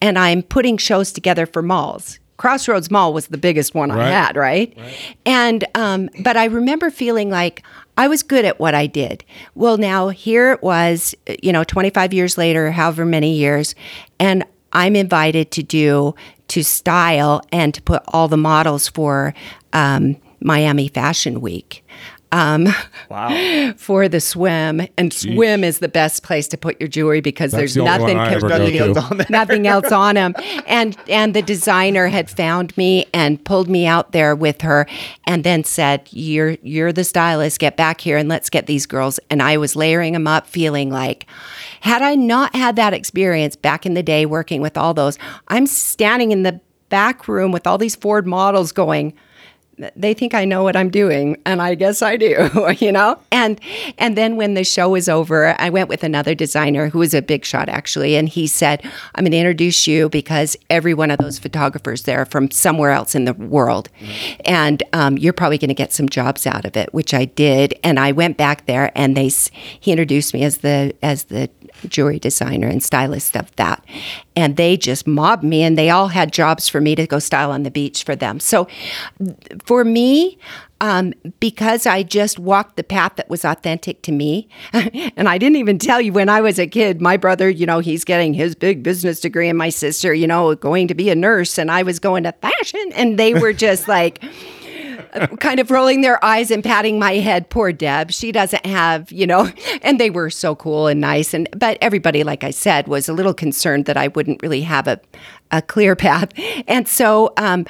And 0.00 0.16
I'm 0.18 0.42
putting 0.42 0.76
shows 0.76 1.10
together 1.12 1.46
for 1.46 1.62
malls. 1.62 2.18
Crossroads 2.36 2.90
Mall 2.90 3.12
was 3.12 3.26
the 3.26 3.36
biggest 3.36 3.74
one 3.74 3.90
I 3.90 3.96
Right. 3.96 4.10
had, 4.12 4.36
right? 4.36 4.78
And 5.26 5.64
um, 5.74 6.08
but 6.22 6.36
I 6.38 6.44
remember 6.46 6.90
feeling 6.90 7.28
like 7.30 7.62
I 7.98 8.08
was 8.08 8.22
good 8.22 8.46
at 8.46 8.58
what 8.58 8.74
I 8.74 8.86
did. 8.86 9.24
Well, 9.54 9.76
now 9.76 10.08
here 10.08 10.52
it 10.52 10.62
was, 10.62 11.14
you 11.42 11.52
know, 11.52 11.64
25 11.64 12.14
years 12.14 12.38
later, 12.38 12.70
however 12.70 13.04
many 13.04 13.34
years, 13.34 13.74
and 14.18 14.44
I'm 14.72 14.96
invited 14.96 15.50
to 15.50 15.62
do 15.62 16.14
to 16.50 16.62
style 16.62 17.42
and 17.52 17.72
to 17.74 17.82
put 17.82 18.02
all 18.08 18.28
the 18.28 18.36
models 18.36 18.88
for 18.88 19.34
um, 19.72 20.16
Miami 20.40 20.88
Fashion 20.88 21.40
Week. 21.40 21.84
Um, 22.32 22.68
Wow. 23.08 23.72
for 23.76 24.08
the 24.08 24.20
swim, 24.20 24.86
and 24.96 25.12
swim 25.12 25.64
is 25.64 25.80
the 25.80 25.88
best 25.88 26.22
place 26.22 26.46
to 26.48 26.56
put 26.56 26.80
your 26.80 26.86
jewelry 26.88 27.20
because 27.20 27.50
That's 27.50 27.58
there's 27.60 27.74
the 27.74 27.82
nothing 27.82 28.16
Nothing 28.48 28.78
else 28.78 28.96
on 28.98 29.16
there. 29.16 29.26
nothing 29.30 29.66
else 29.66 29.90
on 29.90 30.16
him. 30.16 30.36
And 30.68 30.96
and 31.08 31.34
the 31.34 31.42
designer 31.42 32.06
had 32.06 32.30
found 32.30 32.76
me 32.76 33.06
and 33.12 33.44
pulled 33.44 33.68
me 33.68 33.84
out 33.84 34.12
there 34.12 34.36
with 34.36 34.60
her 34.62 34.86
and 35.26 35.42
then 35.42 35.64
said, 35.64 36.08
"You're 36.12 36.56
you're 36.62 36.92
the 36.92 37.02
stylist. 37.02 37.58
Get 37.58 37.76
back 37.76 38.00
here 38.00 38.16
and 38.16 38.28
let's 38.28 38.48
get 38.48 38.66
these 38.66 38.86
girls." 38.86 39.18
And 39.28 39.42
I 39.42 39.56
was 39.56 39.74
layering 39.74 40.12
them 40.12 40.28
up 40.28 40.46
feeling 40.46 40.88
like 40.88 41.26
had 41.80 42.02
I 42.02 42.14
not 42.14 42.54
had 42.54 42.76
that 42.76 42.94
experience 42.94 43.56
back 43.56 43.84
in 43.84 43.94
the 43.94 44.02
day 44.02 44.26
working 44.26 44.60
with 44.60 44.76
all 44.76 44.94
those, 44.94 45.18
I'm 45.48 45.66
standing 45.66 46.32
in 46.32 46.42
the 46.42 46.60
back 46.88 47.28
room 47.28 47.52
with 47.52 47.66
all 47.66 47.78
these 47.78 47.96
Ford 47.96 48.26
models 48.26 48.72
going, 48.72 49.14
they 49.96 50.14
think 50.14 50.34
I 50.34 50.44
know 50.44 50.62
what 50.62 50.76
I'm 50.76 50.90
doing, 50.90 51.36
and 51.44 51.60
I 51.62 51.74
guess 51.74 52.02
I 52.02 52.16
do, 52.16 52.74
you 52.78 52.92
know. 52.92 53.18
And 53.30 53.60
and 53.98 54.16
then 54.16 54.36
when 54.36 54.54
the 54.54 54.64
show 54.64 54.88
was 54.90 55.08
over, 55.08 55.54
I 55.60 55.70
went 55.70 55.88
with 55.88 56.04
another 56.04 56.34
designer 56.34 56.88
who 56.88 56.98
was 56.98 57.14
a 57.14 57.22
big 57.22 57.44
shot 57.44 57.68
actually, 57.68 58.16
and 58.16 58.28
he 58.28 58.46
said, 58.46 58.82
"I'm 59.14 59.24
going 59.24 59.32
to 59.32 59.38
introduce 59.38 59.86
you 59.86 60.08
because 60.08 60.56
every 60.68 60.94
one 60.94 61.10
of 61.10 61.18
those 61.18 61.38
photographers 61.38 62.02
there 62.02 62.20
are 62.20 62.26
from 62.26 62.50
somewhere 62.50 62.90
else 62.90 63.14
in 63.14 63.24
the 63.24 63.34
world, 63.34 63.88
and 64.44 64.82
um, 64.92 65.18
you're 65.18 65.32
probably 65.32 65.58
going 65.58 65.68
to 65.68 65.74
get 65.74 65.92
some 65.92 66.08
jobs 66.08 66.46
out 66.46 66.64
of 66.64 66.76
it," 66.76 66.92
which 66.92 67.14
I 67.14 67.24
did. 67.24 67.78
And 67.82 67.98
I 67.98 68.12
went 68.12 68.36
back 68.36 68.66
there, 68.66 68.92
and 68.94 69.16
they 69.16 69.30
he 69.80 69.92
introduced 69.92 70.34
me 70.34 70.44
as 70.44 70.58
the 70.58 70.94
as 71.02 71.24
the 71.24 71.50
jewelry 71.88 72.18
designer 72.18 72.68
and 72.68 72.82
stylist 72.82 73.36
of 73.36 73.54
that. 73.56 73.84
And 74.36 74.56
they 74.56 74.76
just 74.76 75.06
mobbed 75.06 75.44
me 75.44 75.62
and 75.62 75.76
they 75.76 75.90
all 75.90 76.08
had 76.08 76.32
jobs 76.32 76.68
for 76.68 76.80
me 76.80 76.94
to 76.94 77.06
go 77.06 77.18
style 77.18 77.50
on 77.50 77.62
the 77.62 77.70
beach 77.70 78.04
for 78.04 78.16
them. 78.16 78.40
So 78.40 78.68
for 79.70 79.84
me, 79.84 80.36
um, 80.80 81.14
because 81.38 81.86
I 81.86 82.02
just 82.02 82.40
walked 82.40 82.76
the 82.76 82.82
path 82.82 83.12
that 83.14 83.30
was 83.30 83.44
authentic 83.44 84.02
to 84.02 84.10
me. 84.10 84.48
and 84.72 85.28
I 85.28 85.38
didn't 85.38 85.58
even 85.58 85.78
tell 85.78 86.00
you 86.00 86.12
when 86.12 86.28
I 86.28 86.40
was 86.40 86.58
a 86.58 86.66
kid, 86.66 87.00
my 87.00 87.16
brother, 87.16 87.48
you 87.48 87.66
know, 87.66 87.78
he's 87.78 88.02
getting 88.02 88.34
his 88.34 88.56
big 88.56 88.82
business 88.82 89.20
degree, 89.20 89.48
and 89.48 89.56
my 89.56 89.68
sister, 89.68 90.12
you 90.12 90.26
know, 90.26 90.56
going 90.56 90.88
to 90.88 90.94
be 90.96 91.08
a 91.08 91.14
nurse, 91.14 91.56
and 91.56 91.70
I 91.70 91.84
was 91.84 92.00
going 92.00 92.24
to 92.24 92.32
fashion. 92.32 92.84
And 92.96 93.16
they 93.16 93.32
were 93.32 93.52
just 93.52 93.86
like, 93.96 94.24
kind 95.38 95.60
of 95.60 95.70
rolling 95.70 96.00
their 96.00 96.22
eyes 96.24 96.50
and 96.50 96.64
patting 96.64 96.98
my 96.98 97.12
head. 97.18 97.48
Poor 97.48 97.72
Deb. 97.72 98.10
She 98.10 98.32
doesn't 98.32 98.66
have, 98.66 99.12
you 99.12 99.28
know, 99.28 99.52
and 99.82 100.00
they 100.00 100.10
were 100.10 100.30
so 100.30 100.56
cool 100.56 100.88
and 100.88 101.00
nice. 101.00 101.32
And 101.32 101.48
but 101.56 101.78
everybody, 101.80 102.24
like 102.24 102.42
I 102.42 102.50
said, 102.50 102.88
was 102.88 103.08
a 103.08 103.12
little 103.12 103.34
concerned 103.34 103.84
that 103.84 103.96
I 103.96 104.08
wouldn't 104.08 104.42
really 104.42 104.62
have 104.62 104.88
a, 104.88 105.00
a 105.52 105.62
clear 105.62 105.94
path. 105.94 106.30
And 106.66 106.88
so 106.88 107.32
um, 107.36 107.66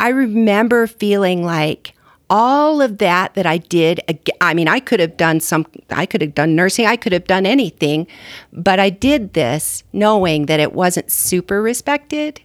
I 0.00 0.08
remember 0.08 0.86
feeling 0.86 1.44
like 1.44 1.94
all 2.30 2.80
of 2.80 2.96
that 2.98 3.34
that 3.34 3.44
I 3.44 3.58
did. 3.58 4.00
I 4.40 4.54
mean, 4.54 4.66
I 4.66 4.80
could 4.80 4.98
have 4.98 5.18
done 5.18 5.40
some. 5.40 5.66
I 5.90 6.06
could 6.06 6.22
have 6.22 6.34
done 6.34 6.56
nursing. 6.56 6.86
I 6.86 6.96
could 6.96 7.12
have 7.12 7.26
done 7.26 7.44
anything, 7.44 8.06
but 8.50 8.80
I 8.80 8.88
did 8.88 9.34
this 9.34 9.84
knowing 9.92 10.46
that 10.46 10.58
it 10.58 10.72
wasn't 10.72 11.12
super 11.12 11.60
respected 11.60 12.40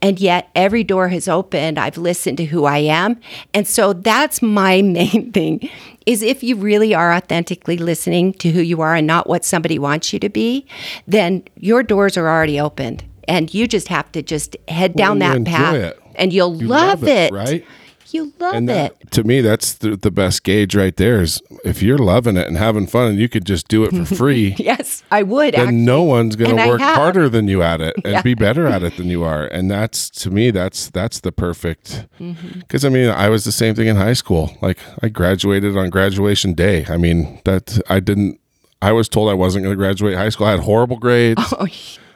and 0.00 0.20
yet 0.20 0.50
every 0.56 0.82
door 0.82 1.06
has 1.06 1.28
opened 1.28 1.78
i've 1.78 1.96
listened 1.96 2.36
to 2.36 2.44
who 2.44 2.64
i 2.64 2.78
am 2.78 3.16
and 3.54 3.64
so 3.64 3.92
that's 3.92 4.42
my 4.42 4.82
main 4.98 5.30
thing 5.30 5.70
is 6.04 6.20
if 6.20 6.42
you 6.42 6.56
really 6.56 6.96
are 6.96 7.14
authentically 7.14 7.76
listening 7.76 8.32
to 8.32 8.50
who 8.50 8.60
you 8.60 8.80
are 8.80 8.96
and 8.96 9.06
not 9.06 9.28
what 9.28 9.44
somebody 9.44 9.78
wants 9.78 10.12
you 10.12 10.18
to 10.18 10.28
be 10.28 10.66
then 11.06 11.44
your 11.58 11.84
doors 11.84 12.16
are 12.16 12.28
already 12.28 12.58
opened 12.58 13.04
and 13.28 13.54
you 13.54 13.68
just 13.68 13.86
have 13.86 14.10
to 14.10 14.20
just 14.20 14.56
head 14.66 14.94
down 14.96 15.18
you 15.18 15.20
that 15.20 15.44
path 15.44 15.74
it. 15.76 16.02
And 16.18 16.32
you'll 16.32 16.60
You 16.60 16.68
love, 16.68 17.02
love 17.02 17.08
it, 17.08 17.32
it, 17.32 17.32
right? 17.32 17.64
you 18.10 18.32
love 18.38 18.54
and 18.54 18.70
it 18.70 18.72
that, 18.72 19.10
to 19.10 19.22
me 19.22 19.42
that's 19.42 19.74
the, 19.74 19.94
the 19.94 20.10
best 20.10 20.42
gauge 20.42 20.74
right 20.74 20.96
there 20.96 21.20
is 21.20 21.42
if 21.62 21.82
you're 21.82 21.98
loving 21.98 22.38
it 22.38 22.46
and 22.48 22.56
having 22.56 22.86
fun 22.86 23.10
and 23.10 23.18
you 23.18 23.28
could 23.28 23.44
just 23.44 23.68
do 23.68 23.84
it 23.84 23.94
for 23.94 24.04
free 24.22 24.54
yes 24.58 25.02
i 25.10 25.22
would 25.22 25.52
then 25.52 25.60
actually. 25.60 25.76
no 25.76 26.02
one's 26.04 26.34
going 26.34 26.56
to 26.56 26.66
work 26.66 26.80
harder 26.80 27.28
than 27.28 27.48
you 27.48 27.62
at 27.62 27.82
it 27.82 27.94
and 28.04 28.14
Yeah. 28.14 28.22
be 28.22 28.32
better 28.32 28.66
at 28.66 28.82
it 28.82 28.96
than 28.96 29.08
you 29.08 29.24
are 29.24 29.44
and 29.48 29.70
that's 29.70 30.08
to 30.22 30.30
me 30.30 30.50
that's 30.50 30.88
that's 30.88 31.20
the 31.20 31.32
perfect 31.32 32.06
Mm-hmm. 32.18 32.60
because 32.60 32.82
i 32.86 32.88
mean 32.88 33.10
i 33.10 33.28
was 33.28 33.44
the 33.44 33.52
same 33.52 33.74
thing 33.74 33.88
in 33.88 33.96
high 33.96 34.14
school 34.14 34.56
like 34.62 34.78
i 35.02 35.08
graduated 35.08 35.76
on 35.76 35.90
graduation 35.90 36.54
day 36.54 36.86
i 36.88 36.96
mean 36.96 37.42
that 37.44 37.78
i 37.90 38.00
didn't 38.00 38.40
i 38.80 38.90
was 38.90 39.06
told 39.10 39.28
i 39.28 39.34
wasn't 39.34 39.62
going 39.62 39.72
to 39.76 39.76
graduate 39.76 40.16
high 40.16 40.30
school 40.30 40.46
i 40.46 40.52
had 40.52 40.60
horrible 40.60 40.96
grades 40.96 41.42
Oh, 41.60 41.66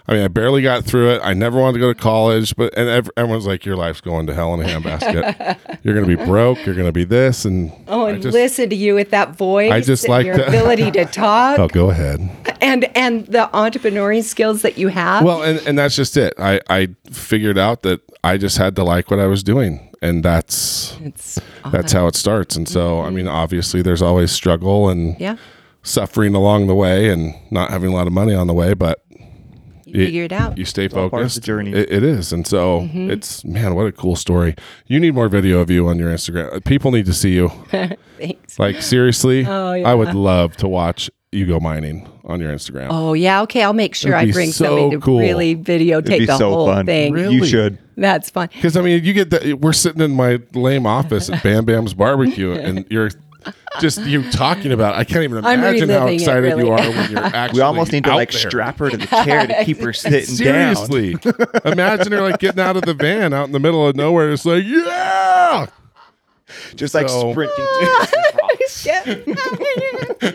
I 0.09 0.15
mean, 0.15 0.23
I 0.23 0.29
barely 0.29 0.63
got 0.63 0.85
through 0.85 1.11
it. 1.11 1.21
I 1.23 1.33
never 1.33 1.61
wanted 1.61 1.75
to 1.75 1.79
go 1.79 1.93
to 1.93 1.99
college, 1.99 2.57
but 2.57 2.77
and 2.77 2.89
ev- 2.89 3.11
everyone's 3.17 3.47
like, 3.47 3.65
"Your 3.65 3.77
life's 3.77 4.01
going 4.01 4.27
to 4.27 4.35
hell 4.35 4.53
in 4.55 4.61
a 4.61 4.65
handbasket. 4.65 5.59
You're 5.85 5.95
going 5.95 6.09
to 6.09 6.17
be 6.17 6.25
broke. 6.25 6.65
You're 6.67 6.75
going 6.75 6.89
to 6.89 6.93
be 6.93 7.05
this." 7.05 7.45
And 7.45 7.73
oh 7.87 8.07
I 8.07 8.13
and 8.13 8.23
just, 8.23 8.35
listen 8.35 8.69
to 8.71 8.77
you 8.77 8.95
with 8.95 9.11
that 9.11 9.37
voice 9.37 9.71
I 9.71 9.81
just 9.81 10.05
and 10.05 10.11
like 10.11 10.27
your 10.27 10.37
to- 10.37 10.49
ability 10.49 10.91
to 10.93 11.05
talk 11.13 11.59
oh, 11.59 11.69
go 11.69 11.91
ahead. 11.91 12.21
and 12.61 12.85
and 12.97 13.27
the 13.27 13.49
entrepreneurial 13.53 14.25
skills 14.25 14.63
that 14.63 14.77
you 14.77 14.89
have 14.89 15.23
Well, 15.25 15.43
and, 15.43 15.65
and 15.67 15.79
that's 15.79 15.95
just 15.95 16.17
it. 16.17 16.35
I, 16.37 16.61
I 16.69 16.89
figured 17.11 17.59
out 17.59 17.83
that 17.83 18.01
I 18.25 18.39
just 18.39 18.59
had 18.59 18.75
to 18.77 18.85
like 18.85 19.11
what 19.11 19.21
I 19.21 19.27
was 19.27 19.45
doing, 19.45 19.95
and 20.03 20.25
that's 20.25 20.97
it's 21.01 21.41
that's 21.71 21.93
how 21.93 22.09
it 22.09 22.17
starts. 22.17 22.57
And 22.57 22.69
so, 22.69 23.01
I 23.01 23.07
mm-hmm. 23.07 23.17
mean, 23.17 23.29
obviously, 23.29 23.83
there's 23.83 24.03
always 24.03 24.33
struggle 24.33 24.89
and 24.89 25.19
yeah 25.21 25.37
suffering 25.85 26.35
along 26.35 26.69
the 26.69 26.75
way, 26.75 27.09
and 27.09 27.35
not 27.51 27.71
having 27.71 27.91
a 27.91 27.95
lot 27.95 28.07
of 28.07 28.13
money 28.13 28.35
on 28.35 28.47
the 28.47 28.55
way, 28.55 28.75
but 28.75 29.02
you 29.93 30.07
figure 30.07 30.25
it 30.25 30.33
out 30.33 30.57
You 30.59 30.65
stay 30.65 30.85
all 30.89 30.89
part 30.89 31.05
of 31.05 31.11
the 31.11 31.17
focused. 31.19 31.43
journey. 31.43 31.73
It, 31.73 31.91
it 31.93 32.03
is, 32.03 32.33
and 32.33 32.47
so 32.47 32.81
Mm-hmm. 32.83 33.11
it's 33.11 33.45
man, 33.45 33.75
what 33.75 33.87
a 33.87 33.93
cool 33.93 34.17
story. 34.17 34.55
You 34.87 34.99
need 35.01 35.15
more 35.15 35.29
video 35.29 35.61
of 35.61 35.71
you 35.71 35.87
on 35.89 35.99
your 35.99 36.11
Instagram. 36.11 36.53
Uh, 36.55 36.61
People 36.61 36.91
need 36.91 37.07
to 37.07 37.13
see 37.13 37.35
you. 37.35 37.49
thanks 38.19 38.59
Like 38.59 38.83
seriously, 38.83 39.47
Oh, 39.47 39.73
I 39.73 39.95
would 39.95 40.15
love 40.15 40.57
to 40.59 40.69
watch 40.69 41.11
you 41.35 41.47
go 41.47 41.59
mining 41.59 42.07
on 42.25 42.41
your 42.41 42.53
Instagram. 42.53 42.89
Oh 42.91 43.15
yeah, 43.15 43.41
okay. 43.43 43.63
I'll 43.63 43.73
make 43.73 43.95
sure 43.95 44.15
I 44.15 44.31
bring 44.31 44.51
so 44.53 44.65
somebody 44.67 44.91
to 44.91 45.01
cool. 45.01 45.19
really 45.21 45.57
videotape 45.57 45.97
It'd 46.11 46.19
be 46.21 46.27
the 46.27 46.37
so 46.39 46.51
whole 46.51 46.67
fun. 46.67 46.85
thing. 46.87 47.13
Really? 47.13 47.35
You 47.37 47.47
should. 47.47 47.79
That's 47.97 48.29
fun. 48.31 48.49
Because 48.53 48.77
I 48.77 48.83
mean, 48.83 49.03
you 49.05 49.13
get 49.15 49.31
that. 49.31 49.61
We're 49.61 49.73
sitting 49.73 50.03
in 50.03 50.11
my 50.13 50.41
lame 50.55 50.87
office 50.87 51.31
at 51.31 51.43
Bam 51.43 51.65
Bam's 51.65 51.95
barbecue, 51.95 52.53
and 52.53 52.85
you're 52.91 53.11
just 53.81 54.01
you 54.03 54.29
talking 54.31 54.73
about. 54.73 54.95
I 54.95 55.05
can't 55.05 55.25
even 55.25 55.39
imagine 55.39 55.89
how 55.89 56.07
excited 56.07 56.43
really. 56.43 56.65
you 56.67 56.73
are 56.73 56.79
when 56.81 57.11
you're 57.11 57.19
actually. 57.25 57.59
We 57.59 57.63
almost 57.63 57.93
need 57.93 58.05
to 58.05 58.15
like 58.15 58.31
there. 58.33 58.41
strap 58.51 58.79
her 58.79 58.91
to 58.91 58.97
the 58.97 59.07
chair 59.07 59.47
to 59.47 59.65
keep 59.65 59.79
her 59.81 59.93
sitting 59.93 60.37
down. 60.45 60.77
Seriously, 60.77 61.17
imagine 61.65 62.13
her 62.13 62.21
like 62.23 62.39
getting 62.39 62.61
out 62.61 62.77
of 62.77 62.83
the 62.83 62.95
van 62.95 63.33
out 63.33 63.47
in 63.47 63.53
the 63.53 63.61
middle 63.61 63.87
of 63.87 63.97
nowhere. 63.97 64.33
It's 64.33 64.45
like, 64.45 64.65
yeah. 64.65 65.67
Just 66.75 66.95
like 66.95 67.09
So- 67.09 67.33
sprinting. 67.33 67.67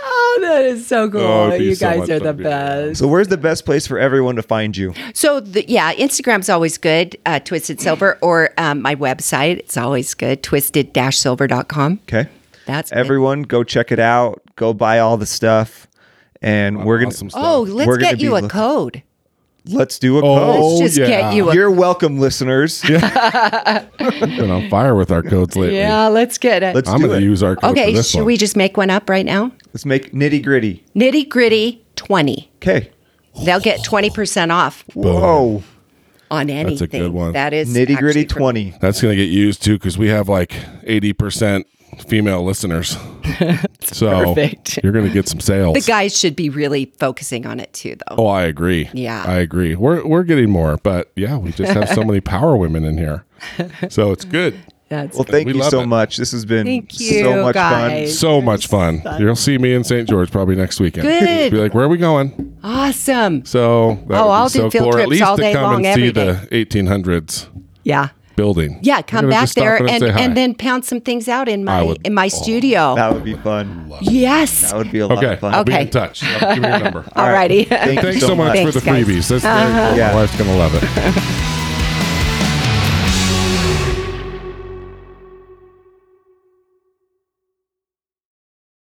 oh, 0.00 0.38
that 0.42 0.64
is 0.64 0.86
so 0.86 1.10
cool. 1.10 1.20
Oh, 1.20 1.54
you 1.54 1.74
so 1.74 1.86
guys 1.86 2.08
are 2.10 2.18
fun 2.18 2.18
the 2.18 2.24
to 2.24 2.32
be 2.34 2.44
around. 2.44 2.86
best. 2.88 3.00
so 3.00 3.08
where's 3.08 3.28
the 3.28 3.36
best 3.36 3.64
place 3.64 3.86
for 3.86 3.98
everyone 3.98 4.36
to 4.36 4.42
find 4.42 4.76
you? 4.76 4.94
So 5.14 5.40
the, 5.40 5.68
yeah, 5.68 5.92
Instagram's 5.94 6.48
always 6.48 6.78
good. 6.78 7.16
Uh, 7.26 7.38
Twisted 7.40 7.80
Silver 7.80 8.18
or 8.22 8.50
um, 8.58 8.82
my 8.82 8.94
website. 8.94 9.58
It's 9.58 9.76
always 9.76 10.14
good. 10.14 10.42
Twisted-silver.com. 10.42 12.00
Okay. 12.04 12.28
That's 12.66 12.90
good. 12.90 12.98
Everyone 12.98 13.42
go 13.42 13.62
check 13.64 13.92
it 13.92 13.98
out. 14.00 14.42
Go 14.56 14.72
buy 14.72 14.98
all 14.98 15.16
the 15.16 15.26
stuff. 15.26 15.86
And 16.42 16.84
we're 16.84 16.98
gonna 16.98 17.08
Awesome. 17.08 17.30
Oh, 17.34 17.62
let's 17.68 17.96
get 17.98 18.20
you 18.20 18.36
a 18.36 18.40
look- 18.40 18.50
code. 18.50 19.02
Let's 19.68 19.98
do 19.98 20.16
a 20.18 20.20
Oh, 20.20 20.22
code. 20.22 20.80
Let's 20.80 20.94
just 20.94 20.96
yeah. 20.98 21.06
get 21.06 21.34
you 21.34 21.50
a 21.50 21.54
You're 21.54 21.70
welcome, 21.70 22.18
listeners. 22.18 22.82
been 22.82 24.50
on 24.50 24.68
fire 24.70 24.94
with 24.94 25.10
our 25.10 25.22
codes 25.22 25.56
lately. 25.56 25.76
yeah. 25.78 26.08
Let's 26.08 26.38
get 26.38 26.62
it. 26.62 26.74
Let's 26.74 26.88
I'm 26.88 27.00
going 27.00 27.18
to 27.20 27.22
use 27.24 27.42
our 27.42 27.56
code 27.56 27.72
okay, 27.72 27.86
for 27.92 27.96
this 27.96 28.10
should 28.10 28.18
one. 28.18 28.26
we 28.26 28.36
just 28.36 28.56
make 28.56 28.76
one 28.76 28.90
up 28.90 29.08
right 29.08 29.26
now? 29.26 29.52
Let's 29.72 29.84
make 29.86 30.12
nitty 30.12 30.42
gritty. 30.42 30.84
Nitty 30.94 31.28
gritty 31.28 31.84
twenty. 31.96 32.50
Okay. 32.56 32.90
They'll 33.44 33.60
get 33.60 33.84
twenty 33.84 34.10
percent 34.10 34.50
off 34.52 34.82
Whoa. 34.94 35.62
on 36.30 36.48
anything. 36.50 36.70
That's 36.78 36.80
a 36.82 36.86
good 36.86 37.12
one. 37.12 37.32
That 37.32 37.52
is 37.52 37.68
Nitty 37.74 37.96
gritty 37.98 38.20
actually 38.20 38.24
for- 38.28 38.38
20. 38.38 38.74
That's 38.80 39.00
going 39.02 39.16
to 39.16 39.22
get 39.22 39.30
used 39.30 39.62
too 39.62 39.74
because 39.74 39.98
we 39.98 40.08
have 40.08 40.28
like 40.28 40.50
80% 40.86 41.64
female 42.06 42.44
listeners. 42.44 42.96
so 43.80 44.34
Perfect. 44.34 44.78
you're 44.82 44.92
going 44.92 45.06
to 45.06 45.12
get 45.12 45.28
some 45.28 45.40
sales. 45.40 45.74
The 45.74 45.80
guys 45.80 46.16
should 46.18 46.36
be 46.36 46.48
really 46.50 46.92
focusing 46.98 47.46
on 47.46 47.60
it 47.60 47.72
too, 47.72 47.96
though. 47.96 48.16
Oh, 48.16 48.26
I 48.26 48.42
agree. 48.42 48.88
Yeah. 48.92 49.24
I 49.26 49.36
agree. 49.36 49.74
We're 49.74 50.04
we're 50.06 50.22
getting 50.24 50.50
more, 50.50 50.76
but 50.78 51.10
yeah, 51.16 51.36
we 51.36 51.52
just 51.52 51.72
have 51.72 51.88
so 51.90 52.02
many 52.02 52.20
power 52.22 52.56
women 52.56 52.84
in 52.84 52.96
here, 52.98 53.24
so 53.88 54.12
it's 54.12 54.24
good. 54.24 54.56
That's 54.88 55.16
Well, 55.16 55.24
thank 55.24 55.48
We 55.48 55.54
you 55.54 55.62
so 55.64 55.80
it. 55.80 55.86
much. 55.86 56.16
This 56.16 56.30
has 56.30 56.44
been 56.44 56.64
you, 56.92 57.22
so 57.24 57.42
much 57.42 57.54
guys. 57.54 58.16
So 58.16 58.40
much 58.40 58.68
fun. 58.68 59.02
You'll 59.18 59.34
see 59.34 59.58
me 59.58 59.74
in 59.74 59.82
St. 59.82 60.08
George 60.08 60.30
probably 60.30 60.54
next 60.54 60.78
weekend. 60.78 61.08
Good. 61.08 61.50
Be 61.50 61.58
like, 61.58 61.74
where 61.74 61.86
are 61.86 61.88
we 61.88 61.98
going? 61.98 62.56
awesome. 62.62 63.44
So 63.44 63.94
that 64.06 64.20
Oh, 64.20 64.26
would 64.26 64.32
I'll 64.32 64.48
do 64.48 64.58
so 64.60 64.70
field 64.70 64.84
cool. 64.84 64.94
Or 64.94 64.98
at 65.00 65.08
trips 65.08 65.10
least 65.10 65.22
all 65.24 65.36
to 65.36 65.42
day 65.42 65.52
come 65.54 65.62
long, 65.64 65.86
and 65.86 65.94
see 66.00 66.06
every 66.06 66.10
the 66.12 66.48
1800s 66.66 67.48
Yeah. 67.82 68.10
Building. 68.36 68.78
Yeah, 68.82 69.02
come 69.02 69.28
back 69.28 69.48
there 69.50 69.76
in 69.76 69.88
and, 69.88 70.02
and 70.04 70.36
then 70.36 70.54
pound 70.54 70.84
some 70.84 71.00
things 71.00 71.26
out 71.28 71.48
in 71.48 71.64
my 71.64 71.82
would- 71.82 72.06
in 72.06 72.14
my 72.14 72.28
studio. 72.28 72.94
That 72.94 73.12
would 73.12 73.24
be 73.24 73.34
fun. 73.34 73.90
yes. 74.02 74.70
That 74.70 74.76
would 74.78 74.92
be 74.92 74.98
a 75.00 75.06
lot 75.06 75.18
Okay, 75.18 75.32
of 75.34 75.40
fun. 75.40 75.54
I'll 75.54 75.64
be 75.64 75.72
Okay. 75.72 75.82
in 75.82 75.90
touch. 75.90 76.20
Give 76.20 76.58
me 76.62 76.68
your 76.68 76.78
number. 76.78 77.04
All 77.16 77.30
right. 77.30 77.50
Alrighty. 77.50 77.68
Thank 77.68 77.96
you 78.02 78.10
Thanks 78.12 78.20
so 78.26 78.36
much 78.36 78.52
Thanks, 78.54 78.72
for 78.74 78.80
the 78.80 78.86
guys. 78.86 79.04
freebies. 79.06 79.28
That's 79.28 79.42
very 79.44 79.88
cool. 79.88 79.96
Yeah. 79.98 80.08
My 80.10 80.14
wife's 80.16 80.36
gonna 80.38 80.56
love 80.56 80.72
it. 80.74 81.52